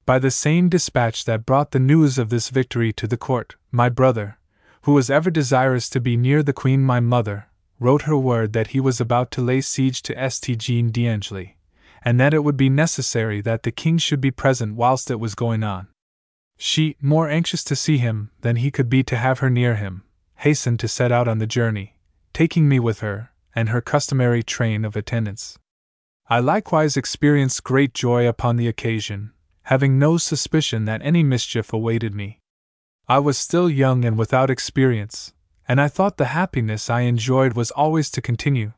By 0.04 0.18
the 0.18 0.30
same 0.30 0.68
dispatch 0.68 1.24
that 1.24 1.46
brought 1.46 1.70
the 1.70 1.78
news 1.78 2.18
of 2.18 2.28
this 2.28 2.50
victory 2.50 2.92
to 2.92 3.06
the 3.06 3.16
court, 3.16 3.56
my 3.72 3.88
brother, 3.88 4.36
who 4.82 4.92
was 4.92 5.08
ever 5.08 5.30
desirous 5.30 5.88
to 5.88 6.00
be 6.00 6.18
near 6.18 6.42
the 6.42 6.52
Queen 6.52 6.82
my 6.82 7.00
mother, 7.00 7.46
wrote 7.80 8.02
her 8.02 8.18
word 8.18 8.52
that 8.52 8.72
he 8.72 8.78
was 8.78 9.00
about 9.00 9.30
to 9.30 9.40
lay 9.40 9.62
siege 9.62 10.02
to 10.02 10.30
St. 10.30 10.58
Jean 10.58 10.90
d'Angely, 10.90 11.56
and 12.02 12.20
that 12.20 12.34
it 12.34 12.44
would 12.44 12.58
be 12.58 12.68
necessary 12.68 13.40
that 13.40 13.62
the 13.62 13.72
king 13.72 13.96
should 13.96 14.20
be 14.20 14.30
present 14.30 14.74
whilst 14.74 15.10
it 15.10 15.18
was 15.18 15.34
going 15.34 15.64
on. 15.64 15.88
She, 16.58 16.94
more 17.00 17.30
anxious 17.30 17.64
to 17.64 17.74
see 17.74 17.96
him 17.96 18.32
than 18.42 18.56
he 18.56 18.70
could 18.70 18.90
be 18.90 19.02
to 19.04 19.16
have 19.16 19.38
her 19.38 19.48
near 19.48 19.76
him, 19.76 20.02
hastened 20.44 20.78
to 20.80 20.88
set 20.88 21.10
out 21.10 21.26
on 21.26 21.38
the 21.38 21.46
journey, 21.46 21.96
taking 22.34 22.68
me 22.68 22.78
with 22.78 23.00
her, 23.00 23.30
and 23.54 23.68
her 23.68 23.80
customary 23.80 24.42
train 24.42 24.84
of 24.84 24.96
attendants. 24.96 25.58
I 26.28 26.40
likewise 26.40 26.96
experienced 26.96 27.64
great 27.64 27.94
joy 27.94 28.28
upon 28.28 28.56
the 28.56 28.68
occasion, 28.68 29.32
having 29.62 29.98
no 29.98 30.16
suspicion 30.16 30.84
that 30.84 31.02
any 31.02 31.22
mischief 31.22 31.72
awaited 31.72 32.14
me. 32.14 32.40
I 33.08 33.18
was 33.18 33.38
still 33.38 33.70
young 33.70 34.04
and 34.04 34.18
without 34.18 34.50
experience, 34.50 35.32
and 35.66 35.80
I 35.80 35.88
thought 35.88 36.16
the 36.16 36.26
happiness 36.26 36.90
I 36.90 37.00
enjoyed 37.00 37.54
was 37.54 37.70
always 37.70 38.10
to 38.10 38.22
continue, 38.22 38.72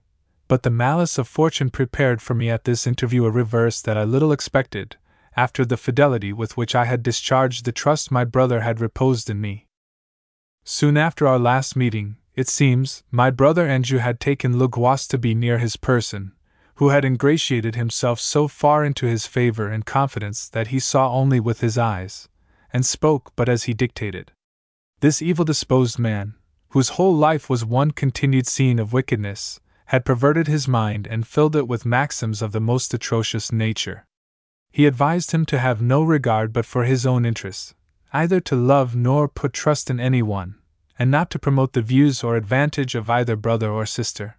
but 0.47 0.63
the 0.63 0.71
malice 0.71 1.19
of 1.19 1.29
fortune 1.29 1.71
prepared 1.71 2.23
for 2.23 2.35
me 2.35 2.51
at 2.51 2.65
this 2.65 2.87
interview 2.87 3.25
a 3.25 3.31
reverse 3.31 3.81
that 3.83 3.97
I 3.97 4.05
little 4.05 4.33
expected, 4.33 4.97
after 5.37 5.65
the 5.65 5.77
fidelity 5.77 6.33
with 6.33 6.57
which 6.57 6.75
I 6.75 6.85
had 6.85 7.03
discharged 7.03 7.65
the 7.65 7.73
trust 7.73 8.11
my 8.11 8.25
brother 8.25 8.61
had 8.61 8.81
reposed 8.81 9.31
in 9.31 9.41
me. 9.41 9.67
Soon 10.65 10.97
after 10.97 11.27
our 11.27 11.39
last 11.39 11.77
meeting, 11.77 12.17
it 12.41 12.49
seems, 12.49 13.03
my 13.11 13.31
brother 13.31 13.69
Anjou 13.69 13.99
had 13.99 14.19
taken 14.19 14.59
Le 14.59 14.67
Guast 14.67 15.11
to 15.11 15.19
be 15.19 15.35
near 15.35 15.59
his 15.59 15.77
person, 15.77 16.33
who 16.77 16.89
had 16.89 17.05
ingratiated 17.05 17.75
himself 17.75 18.19
so 18.19 18.49
far 18.49 18.83
into 18.83 19.07
his 19.07 19.27
favor 19.27 19.69
and 19.69 19.85
confidence 19.85 20.49
that 20.49 20.69
he 20.69 20.79
saw 20.79 21.13
only 21.13 21.39
with 21.39 21.61
his 21.61 21.77
eyes, 21.77 22.29
and 22.73 22.87
spoke 22.87 23.33
but 23.37 23.49
as 23.49 23.65
he 23.65 23.75
dictated. 23.75 24.33
This 25.01 25.21
evil 25.21 25.45
disposed 25.45 25.99
man, 25.99 26.35
whose 26.71 26.91
whole 26.91 27.15
life 27.15 27.51
was 27.51 27.65
one 27.65 27.91
continued 27.91 28.47
scene 28.47 28.79
of 28.79 28.93
wickedness, 28.93 29.61
had 29.87 30.05
perverted 30.05 30.47
his 30.47 30.67
mind 30.67 31.07
and 31.07 31.27
filled 31.27 31.57
it 31.57 31.69
with 31.69 31.85
maxims 31.85 32.41
of 32.41 32.53
the 32.53 32.61
most 32.61 32.95
atrocious 32.95 33.53
nature. 33.53 34.07
He 34.73 34.87
advised 34.87 35.33
him 35.33 35.45
to 35.47 35.59
have 35.59 35.83
no 35.83 36.03
regard 36.03 36.53
but 36.53 36.65
for 36.65 36.85
his 36.85 37.05
own 37.05 37.27
interests, 37.27 37.75
either 38.13 38.41
to 38.41 38.57
love 38.57 38.97
nor 38.97 39.29
put 39.29 39.53
trust 39.53 39.91
in 39.91 40.01
any 40.01 40.23
one, 40.23 40.55
and 41.01 41.11
not 41.11 41.31
to 41.31 41.39
promote 41.39 41.73
the 41.73 41.81
views 41.81 42.23
or 42.23 42.37
advantage 42.37 42.95
of 42.95 43.09
either 43.09 43.35
brother 43.35 43.71
or 43.71 43.87
sister. 43.87 44.37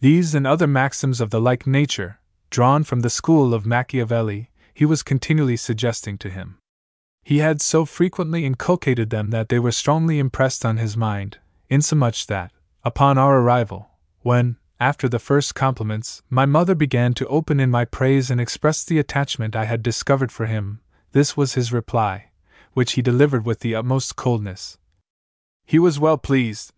These 0.00 0.34
and 0.34 0.46
other 0.46 0.66
maxims 0.66 1.20
of 1.20 1.30
the 1.30 1.40
like 1.40 1.66
nature, 1.66 2.18
drawn 2.50 2.82
from 2.82 3.00
the 3.00 3.08
school 3.08 3.54
of 3.54 3.64
Machiavelli, 3.64 4.50
he 4.74 4.84
was 4.84 5.04
continually 5.04 5.56
suggesting 5.56 6.18
to 6.18 6.28
him. 6.28 6.58
He 7.22 7.38
had 7.38 7.62
so 7.62 7.84
frequently 7.84 8.44
inculcated 8.44 9.10
them 9.10 9.30
that 9.30 9.48
they 9.48 9.60
were 9.60 9.70
strongly 9.70 10.18
impressed 10.18 10.66
on 10.66 10.78
his 10.78 10.96
mind, 10.96 11.38
insomuch 11.70 12.26
that, 12.26 12.50
upon 12.82 13.16
our 13.16 13.38
arrival, 13.38 13.90
when, 14.22 14.56
after 14.80 15.08
the 15.08 15.20
first 15.20 15.54
compliments, 15.54 16.22
my 16.28 16.44
mother 16.44 16.74
began 16.74 17.14
to 17.14 17.26
open 17.28 17.60
in 17.60 17.70
my 17.70 17.84
praise 17.84 18.30
and 18.30 18.40
express 18.40 18.84
the 18.84 18.98
attachment 18.98 19.54
I 19.54 19.64
had 19.64 19.82
discovered 19.82 20.32
for 20.32 20.46
him, 20.46 20.80
this 21.12 21.36
was 21.36 21.54
his 21.54 21.72
reply 21.72 22.32
which 22.74 22.92
he 22.92 23.02
delivered 23.02 23.46
with 23.46 23.60
the 23.60 23.74
utmost 23.74 24.16
coldness. 24.16 24.78
He 25.64 25.78
was 25.78 25.98
well 25.98 26.18
pleased, 26.18 26.72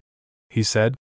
he 0.49 0.63
said, 0.63 0.97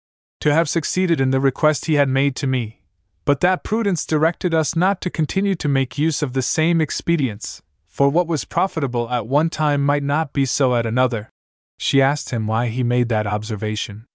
to 0.41 0.53
have 0.53 0.68
succeeded 0.68 1.20
in 1.20 1.31
the 1.31 1.41
request 1.41 1.87
he 1.87 1.95
had 1.95 2.09
made 2.09 2.37
to 2.37 2.47
me, 2.47 2.83
but 3.24 3.41
that 3.41 3.64
prudence 3.64 4.07
directed 4.07 4.55
us 4.55 4.74
not 4.76 5.01
to 5.01 5.11
continue 5.11 5.55
to 5.55 5.68
make 5.68 5.99
use 5.99 6.22
of 6.22 6.33
the 6.33 6.43
same 6.43 6.81
expedients, 6.81 7.62
for 7.87 8.09
what 8.09 8.26
was 8.26 8.45
profitable 8.45 9.11
at 9.11 9.26
one 9.26 9.51
time 9.51 9.85
might 9.85 10.03
not 10.03 10.33
be 10.33 10.45
so 10.45 10.74
at 10.74 10.87
another. 10.87 11.31
She 11.78 12.03
asked 12.03 12.31
him 12.31 12.47
why 12.47 12.68
he 12.68 12.83
made 12.83 13.09
that 13.09 13.26
observation. 13.26 14.07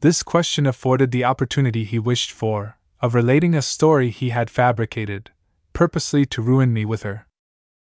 This 0.00 0.22
question 0.22 0.66
afforded 0.66 1.10
the 1.10 1.24
opportunity 1.24 1.84
he 1.84 1.98
wished 1.98 2.30
for, 2.30 2.78
of 3.00 3.14
relating 3.14 3.54
a 3.54 3.62
story 3.62 4.10
he 4.10 4.30
had 4.30 4.50
fabricated, 4.50 5.30
purposely 5.72 6.24
to 6.26 6.42
ruin 6.42 6.72
me 6.72 6.84
with 6.84 7.02
her. 7.02 7.26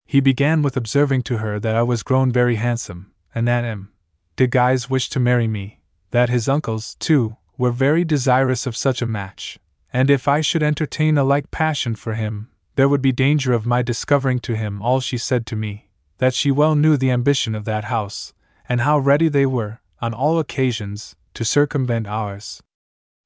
He 0.06 0.20
began 0.20 0.62
with 0.62 0.76
observing 0.76 1.24
to 1.24 1.38
her 1.38 1.60
that 1.60 1.76
I 1.76 1.84
was 1.84 2.04
grown 2.04 2.32
very 2.32 2.56
handsome, 2.56 3.12
and 3.34 3.48
that 3.48 3.64
M. 3.64 3.92
de 4.36 4.48
Guise 4.48 4.90
wished 4.90 5.12
to 5.14 5.20
marry 5.20 5.48
me, 5.48 5.80
that 6.12 6.30
his 6.30 6.48
uncles, 6.48 6.96
too, 6.96 7.38
were 7.58 7.72
very 7.72 8.04
desirous 8.04 8.66
of 8.66 8.76
such 8.76 9.02
a 9.02 9.08
match, 9.08 9.60
and 9.94 10.10
if 10.10 10.28
I 10.28 10.42
should 10.42 10.64
entertain 10.64 11.18
a 11.18 11.24
like 11.24 11.52
passion 11.52 11.96
for 11.96 12.14
him, 12.14 12.50
there 12.76 12.90
would 12.90 13.02
be 13.02 13.12
danger 13.12 13.54
of 13.54 13.66
my 13.66 13.82
discovering 13.82 14.40
to 14.40 14.56
him 14.56 14.82
all 14.82 15.00
she 15.00 15.18
said 15.18 15.46
to 15.48 15.56
me, 15.56 15.90
that 16.18 16.34
she 16.34 16.52
well 16.52 16.76
knew 16.76 16.98
the 16.98 17.12
ambition 17.12 17.56
of 17.56 17.66
that 17.66 17.86
house, 17.86 18.34
and 18.68 18.82
how 18.82 18.98
ready 18.98 19.28
they 19.28 19.46
were, 19.46 19.80
on 20.02 20.14
all 20.14 20.40
occasions, 20.40 21.16
to 21.34 21.46
circumvent 21.46 22.08
ours. 22.08 22.62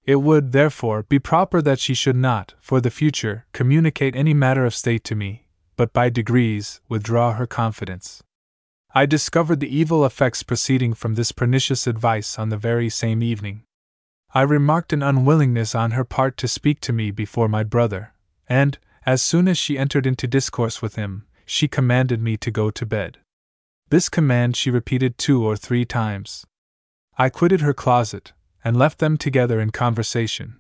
It 0.03 0.17
would, 0.17 0.51
therefore, 0.51 1.03
be 1.03 1.19
proper 1.19 1.61
that 1.61 1.79
she 1.79 1.93
should 1.93 2.15
not, 2.15 2.53
for 2.59 2.79
the 2.81 2.91
future, 2.91 3.45
communicate 3.53 4.15
any 4.15 4.33
matter 4.33 4.65
of 4.65 4.75
state 4.75 5.03
to 5.05 5.15
me, 5.15 5.47
but 5.77 5.93
by 5.93 6.09
degrees 6.09 6.81
withdraw 6.87 7.33
her 7.33 7.47
confidence. 7.47 8.23
I 8.97 9.05
discovered 9.05 9.59
the 9.59 9.77
evil 9.77 10.05
effects 10.05 10.41
proceeding 10.41 10.93
from 10.93 11.15
this 11.15 11.33
pernicious 11.33 11.85
advice 11.85 12.39
on 12.39 12.47
the 12.47 12.55
very 12.55 12.89
same 12.89 13.21
evening. 13.21 13.63
I 14.33 14.43
remarked 14.43 14.93
an 14.93 15.03
unwillingness 15.03 15.75
on 15.75 15.91
her 15.91 16.05
part 16.05 16.37
to 16.37 16.47
speak 16.47 16.79
to 16.81 16.93
me 16.93 17.11
before 17.11 17.49
my 17.49 17.63
brother, 17.63 18.13
and, 18.47 18.77
as 19.05 19.21
soon 19.21 19.49
as 19.49 19.57
she 19.57 19.77
entered 19.77 20.07
into 20.07 20.27
discourse 20.27 20.81
with 20.81 20.95
him, 20.95 21.25
she 21.45 21.67
commanded 21.67 22.21
me 22.21 22.37
to 22.37 22.49
go 22.49 22.71
to 22.71 22.85
bed. 22.85 23.17
This 23.89 24.07
command 24.07 24.55
she 24.55 24.71
repeated 24.71 25.17
two 25.17 25.45
or 25.45 25.57
three 25.57 25.83
times. 25.83 26.45
I 27.17 27.27
quitted 27.27 27.59
her 27.59 27.73
closet, 27.73 28.31
and 28.63 28.77
left 28.77 28.99
them 28.99 29.17
together 29.17 29.59
in 29.59 29.71
conversation. 29.71 30.55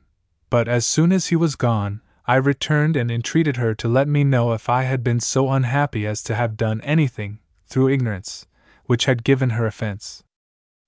But 0.49 0.67
as 0.67 0.85
soon 0.85 1.13
as 1.13 1.27
he 1.27 1.37
was 1.37 1.55
gone, 1.55 2.01
I 2.27 2.35
returned 2.35 2.97
and 2.97 3.09
entreated 3.09 3.55
her 3.55 3.73
to 3.75 3.87
let 3.87 4.09
me 4.09 4.25
know 4.25 4.51
if 4.51 4.67
I 4.67 4.83
had 4.83 5.05
been 5.05 5.21
so 5.21 5.49
unhappy 5.51 6.05
as 6.05 6.21
to 6.23 6.35
have 6.35 6.57
done 6.57 6.81
anything, 6.81 7.39
through 7.67 7.89
ignorance, 7.89 8.47
which 8.85 9.05
had 9.05 9.23
given 9.23 9.51
her 9.51 9.65
offense. 9.65 10.23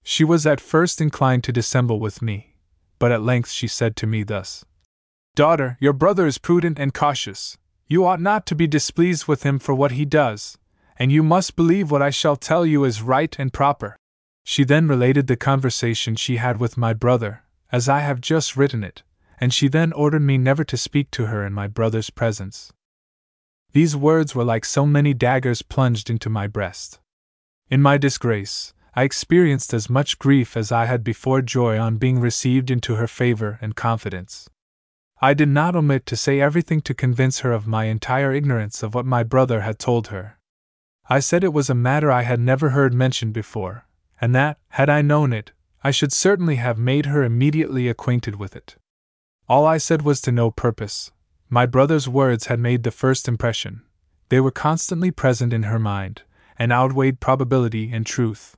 She 0.03 0.23
was 0.23 0.45
at 0.45 0.61
first 0.61 1.01
inclined 1.01 1.43
to 1.45 1.51
dissemble 1.51 1.99
with 1.99 2.21
me, 2.21 2.55
but 2.99 3.11
at 3.11 3.21
length 3.21 3.51
she 3.51 3.67
said 3.67 3.95
to 3.97 4.07
me 4.07 4.23
thus 4.23 4.63
Daughter, 5.35 5.77
your 5.79 5.93
brother 5.93 6.25
is 6.25 6.37
prudent 6.37 6.79
and 6.79 6.93
cautious. 6.93 7.57
You 7.87 8.05
ought 8.05 8.19
not 8.19 8.45
to 8.47 8.55
be 8.55 8.67
displeased 8.67 9.27
with 9.27 9.43
him 9.43 9.59
for 9.59 9.75
what 9.75 9.91
he 9.91 10.03
does, 10.03 10.57
and 10.97 11.11
you 11.11 11.23
must 11.23 11.55
believe 11.55 11.91
what 11.91 12.01
I 12.01 12.09
shall 12.09 12.35
tell 12.35 12.65
you 12.65 12.83
is 12.83 13.01
right 13.01 13.35
and 13.37 13.53
proper. 13.53 13.95
She 14.43 14.63
then 14.63 14.87
related 14.87 15.27
the 15.27 15.35
conversation 15.35 16.15
she 16.15 16.37
had 16.37 16.59
with 16.59 16.77
my 16.77 16.93
brother, 16.93 17.43
as 17.71 17.87
I 17.87 17.99
have 17.99 18.21
just 18.21 18.57
written 18.57 18.83
it, 18.83 19.03
and 19.39 19.53
she 19.53 19.67
then 19.67 19.93
ordered 19.93 20.21
me 20.21 20.37
never 20.37 20.63
to 20.63 20.77
speak 20.77 21.11
to 21.11 21.27
her 21.27 21.45
in 21.45 21.53
my 21.53 21.67
brother's 21.67 22.09
presence. 22.09 22.71
These 23.73 23.95
words 23.95 24.33
were 24.33 24.43
like 24.43 24.65
so 24.65 24.85
many 24.85 25.13
daggers 25.13 25.61
plunged 25.61 26.09
into 26.09 26.29
my 26.29 26.47
breast. 26.47 26.99
In 27.69 27.81
my 27.81 27.97
disgrace, 27.97 28.73
I 28.95 29.03
experienced 29.03 29.73
as 29.73 29.89
much 29.89 30.17
grief 30.17 30.57
as 30.57 30.71
I 30.71 30.85
had 30.85 31.03
before 31.03 31.41
joy 31.41 31.77
on 31.77 31.97
being 31.97 32.19
received 32.19 32.71
into 32.71 32.95
her 32.95 33.07
favor 33.07 33.59
and 33.61 33.75
confidence. 33.75 34.49
I 35.21 35.33
did 35.33 35.49
not 35.49 35.75
omit 35.75 36.05
to 36.07 36.15
say 36.15 36.39
everything 36.39 36.81
to 36.81 36.93
convince 36.93 37.39
her 37.39 37.51
of 37.51 37.67
my 37.67 37.85
entire 37.85 38.33
ignorance 38.33 38.83
of 38.83 38.95
what 38.95 39.05
my 39.05 39.23
brother 39.23 39.61
had 39.61 39.79
told 39.79 40.07
her. 40.07 40.37
I 41.09 41.19
said 41.19 41.43
it 41.43 41.53
was 41.53 41.69
a 41.69 41.75
matter 41.75 42.11
I 42.11 42.23
had 42.23 42.39
never 42.39 42.69
heard 42.69 42.93
mentioned 42.93 43.33
before, 43.33 43.85
and 44.19 44.33
that, 44.35 44.57
had 44.69 44.89
I 44.89 45.01
known 45.01 45.33
it, 45.33 45.51
I 45.83 45.91
should 45.91 46.11
certainly 46.11 46.55
have 46.55 46.77
made 46.77 47.05
her 47.07 47.23
immediately 47.23 47.87
acquainted 47.87 48.35
with 48.37 48.55
it. 48.55 48.75
All 49.47 49.65
I 49.65 49.77
said 49.77 50.01
was 50.01 50.21
to 50.21 50.31
no 50.31 50.51
purpose. 50.51 51.11
My 51.49 51.65
brother's 51.65 52.09
words 52.09 52.47
had 52.47 52.59
made 52.59 52.83
the 52.83 52.91
first 52.91 53.27
impression. 53.27 53.83
They 54.29 54.41
were 54.41 54.51
constantly 54.51 55.11
present 55.11 55.53
in 55.53 55.63
her 55.63 55.79
mind, 55.79 56.23
and 56.59 56.73
outweighed 56.73 57.21
probability 57.21 57.89
and 57.91 58.05
truth. 58.05 58.57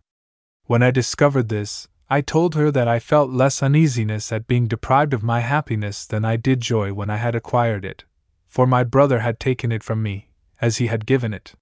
When 0.66 0.82
I 0.82 0.90
discovered 0.90 1.50
this, 1.50 1.88
I 2.10 2.22
told 2.22 2.56
her 2.56 2.72
that 2.72 2.88
I 2.88 2.98
felt 2.98 3.30
less 3.30 3.62
uneasiness 3.62 4.32
at 4.32 4.48
being 4.48 4.68
deprived 4.68 5.14
of 5.14 5.22
my 5.22 5.42
happiness 5.42 6.08
than 6.08 6.26
I 6.26 6.38
did 6.38 6.62
joy 6.62 6.92
when 6.92 7.12
I 7.12 7.18
had 7.18 7.36
acquired 7.36 7.86
it, 7.86 8.06
for 8.48 8.66
my 8.66 8.84
brother 8.84 9.20
had 9.20 9.40
taken 9.40 9.72
it 9.72 9.84
from 9.84 10.02
me, 10.02 10.30
as 10.60 10.78
he 10.78 10.88
had 10.88 11.06
given 11.06 11.32
it. 11.32 11.54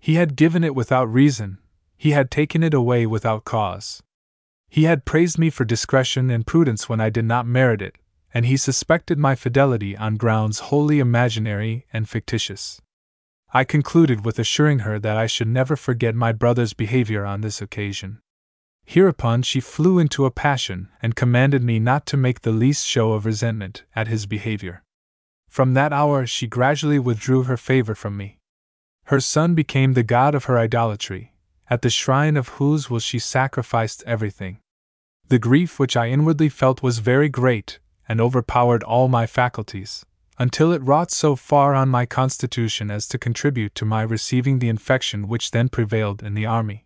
He 0.00 0.14
had 0.14 0.34
given 0.34 0.64
it 0.64 0.74
without 0.74 1.04
reason, 1.04 1.58
he 1.96 2.10
had 2.10 2.30
taken 2.30 2.64
it 2.64 2.74
away 2.74 3.06
without 3.06 3.44
cause. 3.44 4.02
He 4.68 4.82
had 4.82 5.04
praised 5.04 5.38
me 5.38 5.48
for 5.48 5.64
discretion 5.64 6.28
and 6.28 6.44
prudence 6.44 6.88
when 6.88 7.00
I 7.00 7.10
did 7.10 7.24
not 7.24 7.46
merit 7.46 7.80
it, 7.80 7.96
and 8.36 8.44
he 8.44 8.56
suspected 8.58 9.18
my 9.18 9.34
fidelity 9.34 9.96
on 9.96 10.14
grounds 10.16 10.58
wholly 10.68 10.98
imaginary 10.98 11.86
and 11.90 12.06
fictitious. 12.06 12.82
I 13.54 13.64
concluded 13.64 14.26
with 14.26 14.38
assuring 14.38 14.80
her 14.80 14.98
that 14.98 15.16
I 15.16 15.26
should 15.26 15.48
never 15.48 15.74
forget 15.74 16.14
my 16.14 16.32
brother's 16.32 16.74
behavior 16.74 17.24
on 17.24 17.40
this 17.40 17.62
occasion. 17.62 18.20
Hereupon 18.84 19.40
she 19.40 19.58
flew 19.58 19.98
into 19.98 20.26
a 20.26 20.30
passion 20.30 20.90
and 21.00 21.16
commanded 21.16 21.62
me 21.62 21.78
not 21.78 22.04
to 22.08 22.18
make 22.18 22.42
the 22.42 22.52
least 22.52 22.86
show 22.86 23.12
of 23.14 23.24
resentment 23.24 23.84
at 23.94 24.06
his 24.06 24.26
behavior. 24.26 24.82
From 25.48 25.72
that 25.72 25.94
hour 25.94 26.26
she 26.26 26.46
gradually 26.46 26.98
withdrew 26.98 27.44
her 27.44 27.56
favor 27.56 27.94
from 27.94 28.18
me. 28.18 28.36
Her 29.04 29.20
son 29.20 29.54
became 29.54 29.94
the 29.94 30.02
god 30.02 30.34
of 30.34 30.44
her 30.44 30.58
idolatry, 30.58 31.32
at 31.70 31.80
the 31.80 31.88
shrine 31.88 32.36
of 32.36 32.48
whose 32.60 32.90
will 32.90 33.00
she 33.00 33.18
sacrificed 33.18 34.04
everything. 34.06 34.58
The 35.28 35.38
grief 35.38 35.78
which 35.78 35.96
I 35.96 36.08
inwardly 36.08 36.50
felt 36.50 36.82
was 36.82 36.98
very 36.98 37.30
great, 37.30 37.78
and 38.08 38.20
overpowered 38.20 38.82
all 38.82 39.08
my 39.08 39.26
faculties, 39.26 40.04
until 40.38 40.72
it 40.72 40.82
wrought 40.82 41.10
so 41.10 41.36
far 41.36 41.74
on 41.74 41.88
my 41.88 42.06
constitution 42.06 42.90
as 42.90 43.06
to 43.08 43.18
contribute 43.18 43.74
to 43.74 43.84
my 43.84 44.02
receiving 44.02 44.58
the 44.58 44.68
infection 44.68 45.28
which 45.28 45.50
then 45.50 45.68
prevailed 45.68 46.22
in 46.22 46.34
the 46.34 46.46
army. 46.46 46.84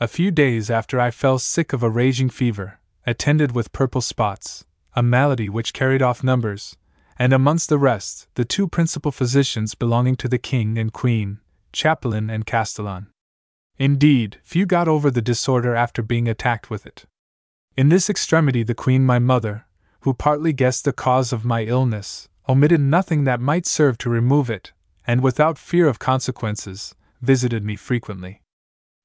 A 0.00 0.08
few 0.08 0.30
days 0.30 0.70
after 0.70 0.98
I 0.98 1.10
fell 1.10 1.38
sick 1.38 1.72
of 1.72 1.82
a 1.82 1.90
raging 1.90 2.28
fever, 2.28 2.80
attended 3.06 3.52
with 3.52 3.72
purple 3.72 4.00
spots, 4.00 4.64
a 4.94 5.02
malady 5.02 5.48
which 5.48 5.72
carried 5.72 6.02
off 6.02 6.24
numbers, 6.24 6.76
and 7.18 7.32
amongst 7.32 7.68
the 7.68 7.78
rest, 7.78 8.26
the 8.34 8.44
two 8.44 8.66
principal 8.66 9.12
physicians 9.12 9.74
belonging 9.74 10.16
to 10.16 10.28
the 10.28 10.38
king 10.38 10.76
and 10.76 10.92
queen, 10.92 11.38
Chapelain 11.72 12.30
and 12.32 12.46
Castellan. 12.46 13.08
Indeed, 13.78 14.38
few 14.42 14.66
got 14.66 14.88
over 14.88 15.10
the 15.10 15.22
disorder 15.22 15.74
after 15.74 16.02
being 16.02 16.28
attacked 16.28 16.68
with 16.68 16.84
it. 16.84 17.04
In 17.76 17.88
this 17.88 18.10
extremity, 18.10 18.62
the 18.62 18.74
queen, 18.74 19.04
my 19.04 19.18
mother, 19.18 19.66
who 20.02 20.14
partly 20.14 20.52
guessed 20.52 20.84
the 20.84 20.92
cause 20.92 21.32
of 21.32 21.44
my 21.44 21.62
illness, 21.62 22.28
omitted 22.48 22.80
nothing 22.80 23.24
that 23.24 23.40
might 23.40 23.66
serve 23.66 23.96
to 23.98 24.10
remove 24.10 24.50
it, 24.50 24.72
and 25.06 25.22
without 25.22 25.58
fear 25.58 25.86
of 25.86 25.98
consequences, 25.98 26.94
visited 27.20 27.64
me 27.64 27.76
frequently. 27.76 28.42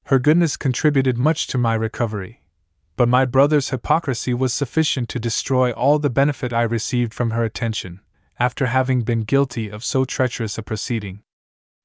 Her 0.06 0.18
goodness 0.18 0.56
contributed 0.56 1.16
much 1.16 1.46
to 1.48 1.58
my 1.58 1.74
recovery, 1.74 2.42
but 2.96 3.08
my 3.08 3.24
brother's 3.24 3.70
hypocrisy 3.70 4.34
was 4.34 4.52
sufficient 4.52 5.08
to 5.10 5.20
destroy 5.20 5.70
all 5.70 6.00
the 6.00 6.10
benefit 6.10 6.52
I 6.52 6.62
received 6.62 7.14
from 7.14 7.30
her 7.30 7.44
attention, 7.44 8.00
after 8.40 8.66
having 8.66 9.02
been 9.02 9.22
guilty 9.22 9.68
of 9.68 9.84
so 9.84 10.04
treacherous 10.04 10.58
a 10.58 10.62
proceeding. 10.62 11.22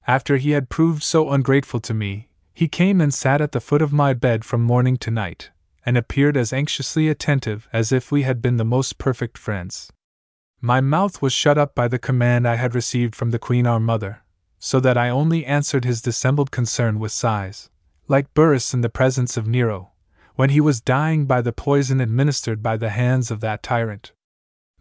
After 0.07 0.37
he 0.37 0.51
had 0.51 0.69
proved 0.69 1.03
so 1.03 1.29
ungrateful 1.29 1.79
to 1.81 1.93
me, 1.93 2.29
he 2.53 2.67
came 2.67 2.99
and 2.99 3.13
sat 3.13 3.41
at 3.41 3.51
the 3.51 3.61
foot 3.61 3.81
of 3.81 3.93
my 3.93 4.13
bed 4.13 4.43
from 4.43 4.61
morning 4.61 4.97
to 4.97 5.11
night, 5.11 5.51
and 5.85 5.97
appeared 5.97 6.37
as 6.37 6.53
anxiously 6.53 7.09
attentive 7.09 7.67
as 7.73 7.91
if 7.91 8.11
we 8.11 8.23
had 8.23 8.41
been 8.41 8.57
the 8.57 8.65
most 8.65 8.97
perfect 8.97 9.37
friends. 9.37 9.91
My 10.61 10.79
mouth 10.79 11.21
was 11.21 11.33
shut 11.33 11.57
up 11.57 11.75
by 11.75 11.87
the 11.87 11.99
command 11.99 12.47
I 12.47 12.55
had 12.55 12.73
received 12.73 13.15
from 13.15 13.31
the 13.31 13.39
Queen 13.39 13.67
our 13.67 13.79
mother, 13.79 14.23
so 14.59 14.79
that 14.79 14.97
I 14.97 15.09
only 15.09 15.45
answered 15.45 15.83
his 15.83 16.01
dissembled 16.01 16.51
concern 16.51 16.99
with 16.99 17.11
sighs, 17.11 17.69
like 18.07 18.33
Burrus 18.33 18.73
in 18.73 18.81
the 18.81 18.89
presence 18.89 19.35
of 19.35 19.45
Nero, 19.45 19.91
when 20.35 20.51
he 20.51 20.61
was 20.61 20.79
dying 20.79 21.25
by 21.25 21.41
the 21.41 21.51
poison 21.51 21.99
administered 21.99 22.63
by 22.63 22.77
the 22.77 22.91
hands 22.91 23.29
of 23.29 23.41
that 23.41 23.61
tyrant. 23.61 24.13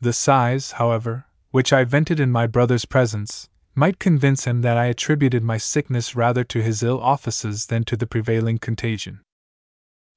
The 0.01 0.13
sighs, 0.13 0.73
however, 0.73 1.27
which 1.51 1.73
I 1.73 1.85
vented 1.85 2.21
in 2.21 2.31
my 2.31 2.47
brother's 2.47 2.85
presence, 2.85 3.49
might 3.75 3.99
convince 3.99 4.45
him 4.45 4.63
that 4.63 4.77
I 4.77 4.87
attributed 4.87 5.43
my 5.43 5.57
sickness 5.57 6.15
rather 6.15 6.45
to 6.45 6.63
his 6.63 6.83
ill 6.83 7.01
offices 7.01 7.67
than 7.67 7.85
to 7.85 7.97
the 7.97 8.07
prevailing 8.07 8.59
contagion. 8.59 9.21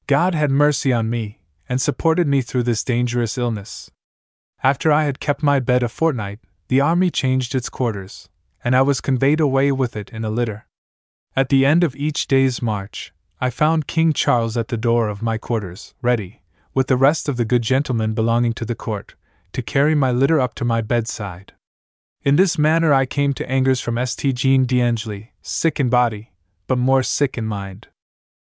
God 0.08 0.36
had 0.36 0.52
mercy 0.52 0.94
on 0.94 1.10
me, 1.10 1.40
and 1.68 1.82
supported 1.82 2.28
me 2.28 2.42
through 2.42 2.64
this 2.64 2.84
dangerous 2.84 3.38
illness. 3.38 3.90
After 4.62 4.92
I 4.92 5.06
had 5.06 5.20
kept 5.20 5.42
my 5.42 5.60
bed 5.60 5.82
a 5.82 5.90
fortnight, 5.90 6.40
the 6.68 6.80
army 6.80 7.10
changed 7.10 7.56
its 7.56 7.70
quarters, 7.70 8.30
and 8.64 8.76
I 8.76 8.84
was 8.84 9.02
conveyed 9.02 9.40
away 9.40 9.72
with 9.72 9.96
it 9.96 10.12
in 10.12 10.24
a 10.24 10.30
litter. 10.30 10.68
At 11.36 11.50
the 11.50 11.66
end 11.66 11.84
of 11.84 11.96
each 11.96 12.28
day's 12.28 12.62
march, 12.62 13.14
I 13.42 13.50
found 13.50 13.88
King 13.88 14.14
Charles 14.14 14.56
at 14.56 14.68
the 14.68 14.78
door 14.78 15.10
of 15.10 15.22
my 15.24 15.38
quarters, 15.38 15.96
ready, 16.02 16.42
with 16.74 16.88
the 16.88 16.98
rest 16.98 17.28
of 17.28 17.38
the 17.38 17.46
good 17.46 17.64
gentlemen 17.64 18.14
belonging 18.14 18.54
to 18.54 18.66
the 18.66 18.76
court, 18.76 19.16
to 19.54 19.62
carry 19.62 19.96
my 19.96 20.12
litter 20.12 20.40
up 20.40 20.54
to 20.56 20.66
my 20.66 20.82
bedside. 20.82 21.54
In 22.24 22.36
this 22.36 22.58
manner 22.58 22.94
I 22.94 23.06
came 23.06 23.34
to 23.34 23.50
Angers 23.50 23.82
from 23.82 24.04
St. 24.04 24.36
Jean 24.36 24.66
d'Angely, 24.66 25.34
sick 25.42 25.80
in 25.80 25.90
body, 25.90 26.32
but 26.68 26.78
more 26.78 27.04
sick 27.04 27.38
in 27.38 27.46
mind. 27.46 27.88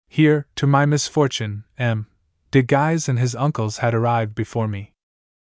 Here, 0.07 0.47
to 0.55 0.65
my 0.65 0.85
misfortune, 0.85 1.65
M. 1.77 2.07
de 2.51 2.61
Guise 2.61 3.07
and 3.07 3.19
his 3.19 3.35
uncles 3.35 3.77
had 3.77 3.93
arrived 3.93 4.33
before 4.33 4.67
me. 4.67 4.93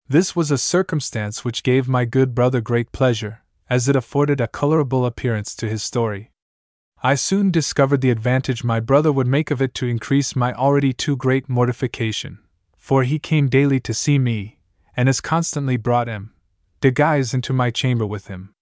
This 0.09 0.35
was 0.35 0.51
a 0.51 0.59
circumstance 0.59 1.45
which 1.45 1.63
gave 1.63 1.89
my 1.89 2.05
good 2.05 2.35
brother 2.35 2.61
great 2.61 2.93
pleasure, 2.93 3.43
as 3.69 3.89
it 3.89 3.97
afforded 3.97 4.41
a 4.41 4.49
colorable 4.49 5.05
appearance 5.05 5.55
to 5.57 5.69
his 5.69 5.83
story. 5.83 6.31
I 7.03 7.15
soon 7.15 7.51
discovered 7.51 8.01
the 8.01 8.11
advantage 8.11 8.65
my 8.65 8.81
brother 8.81 9.13
would 9.13 9.27
make 9.27 9.51
of 9.51 9.61
it 9.61 9.75
to 9.75 9.87
increase 9.87 10.35
my 10.35 10.53
already 10.53 10.93
too 10.93 11.17
great 11.17 11.49
mortification, 11.49 12.39
for 12.79 13.03
he 13.03 13.19
came 13.19 13.49
daily 13.49 13.81
to 13.81 13.93
see 13.93 14.19
me, 14.19 14.61
and 14.97 15.09
as 15.09 15.21
constantly 15.21 15.77
brought 15.77 16.09
M. 16.09 16.33
De 16.81 16.91
Guise 16.91 17.35
into 17.35 17.53
my 17.53 17.71
chamber 17.71 18.07
with 18.07 18.29
him. 18.29 18.55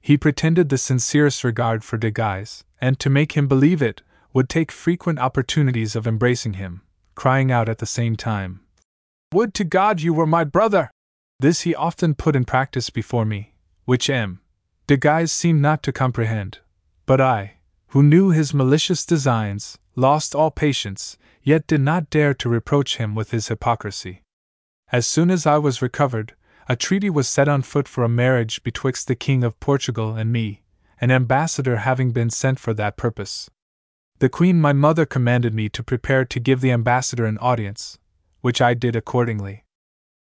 He 0.00 0.16
pretended 0.16 0.68
the 0.68 0.78
sincerest 0.78 1.44
regard 1.44 1.84
for 1.84 1.96
De 1.96 2.10
Guise, 2.10 2.64
and 2.80 2.98
to 2.98 3.10
make 3.10 3.32
him 3.32 3.48
believe 3.48 3.80
it, 3.80 4.02
would 4.32 4.48
take 4.48 4.70
frequent 4.70 5.18
opportunities 5.18 5.96
of 5.96 6.06
embracing 6.06 6.54
him, 6.54 6.82
crying 7.14 7.50
out 7.50 7.68
at 7.68 7.78
the 7.78 7.86
same 7.86 8.16
time, 8.16 8.60
Would 9.32 9.54
to 9.54 9.64
God 9.64 10.00
you 10.00 10.12
were 10.12 10.26
my 10.26 10.44
brother! 10.44 10.90
This 11.38 11.62
he 11.62 11.74
often 11.74 12.14
put 12.14 12.36
in 12.36 12.44
practice 12.44 12.90
before 12.90 13.24
me, 13.24 13.54
which 13.84 14.10
M. 14.10 14.40
De 14.86 14.96
Guise 14.96 15.32
seemed 15.32 15.62
not 15.62 15.82
to 15.84 15.92
comprehend. 15.92 16.58
But 17.06 17.20
I, 17.20 17.56
who 17.88 18.02
knew 18.02 18.30
his 18.30 18.54
malicious 18.54 19.06
designs, 19.06 19.78
lost 19.96 20.34
all 20.34 20.50
patience, 20.50 21.16
yet 21.42 21.66
did 21.66 21.80
not 21.80 22.10
dare 22.10 22.34
to 22.34 22.48
reproach 22.48 22.98
him 22.98 23.14
with 23.14 23.30
his 23.30 23.48
hypocrisy. 23.48 24.22
As 24.92 25.06
soon 25.06 25.30
as 25.30 25.46
I 25.46 25.58
was 25.58 25.82
recovered, 25.82 26.34
a 26.68 26.76
treaty 26.76 27.10
was 27.10 27.28
set 27.28 27.48
on 27.48 27.62
foot 27.62 27.88
for 27.88 28.04
a 28.04 28.08
marriage 28.08 28.62
betwixt 28.62 29.08
the 29.08 29.16
King 29.16 29.42
of 29.42 29.58
Portugal 29.60 30.14
and 30.14 30.32
me, 30.32 30.62
an 31.00 31.10
ambassador 31.10 31.78
having 31.78 32.12
been 32.12 32.30
sent 32.30 32.60
for 32.60 32.74
that 32.74 32.96
purpose. 32.96 33.50
The 34.20 34.28
Queen 34.28 34.60
my 34.60 34.74
mother 34.74 35.06
commanded 35.06 35.54
me 35.54 35.70
to 35.70 35.82
prepare 35.82 36.26
to 36.26 36.38
give 36.38 36.60
the 36.60 36.72
ambassador 36.72 37.24
an 37.24 37.38
audience, 37.38 37.96
which 38.42 38.60
I 38.60 38.74
did 38.74 38.94
accordingly. 38.94 39.64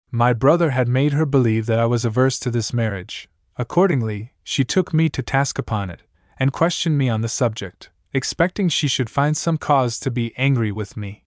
My 0.09 0.31
brother 0.31 0.69
had 0.69 0.87
made 0.87 1.11
her 1.11 1.25
believe 1.25 1.65
that 1.65 1.79
I 1.79 1.85
was 1.85 2.05
averse 2.05 2.39
to 2.39 2.49
this 2.49 2.71
marriage. 2.71 3.27
Accordingly, 3.57 4.31
she 4.41 4.63
took 4.63 4.93
me 4.93 5.09
to 5.09 5.21
task 5.21 5.59
upon 5.59 5.89
it, 5.89 6.03
and 6.39 6.53
questioned 6.53 6.97
me 6.97 7.09
on 7.09 7.19
the 7.19 7.27
subject, 7.27 7.89
expecting 8.13 8.69
she 8.69 8.87
should 8.87 9.09
find 9.09 9.35
some 9.35 9.57
cause 9.57 9.99
to 9.99 10.09
be 10.09 10.33
angry 10.37 10.71
with 10.71 10.95
me. 10.95 11.25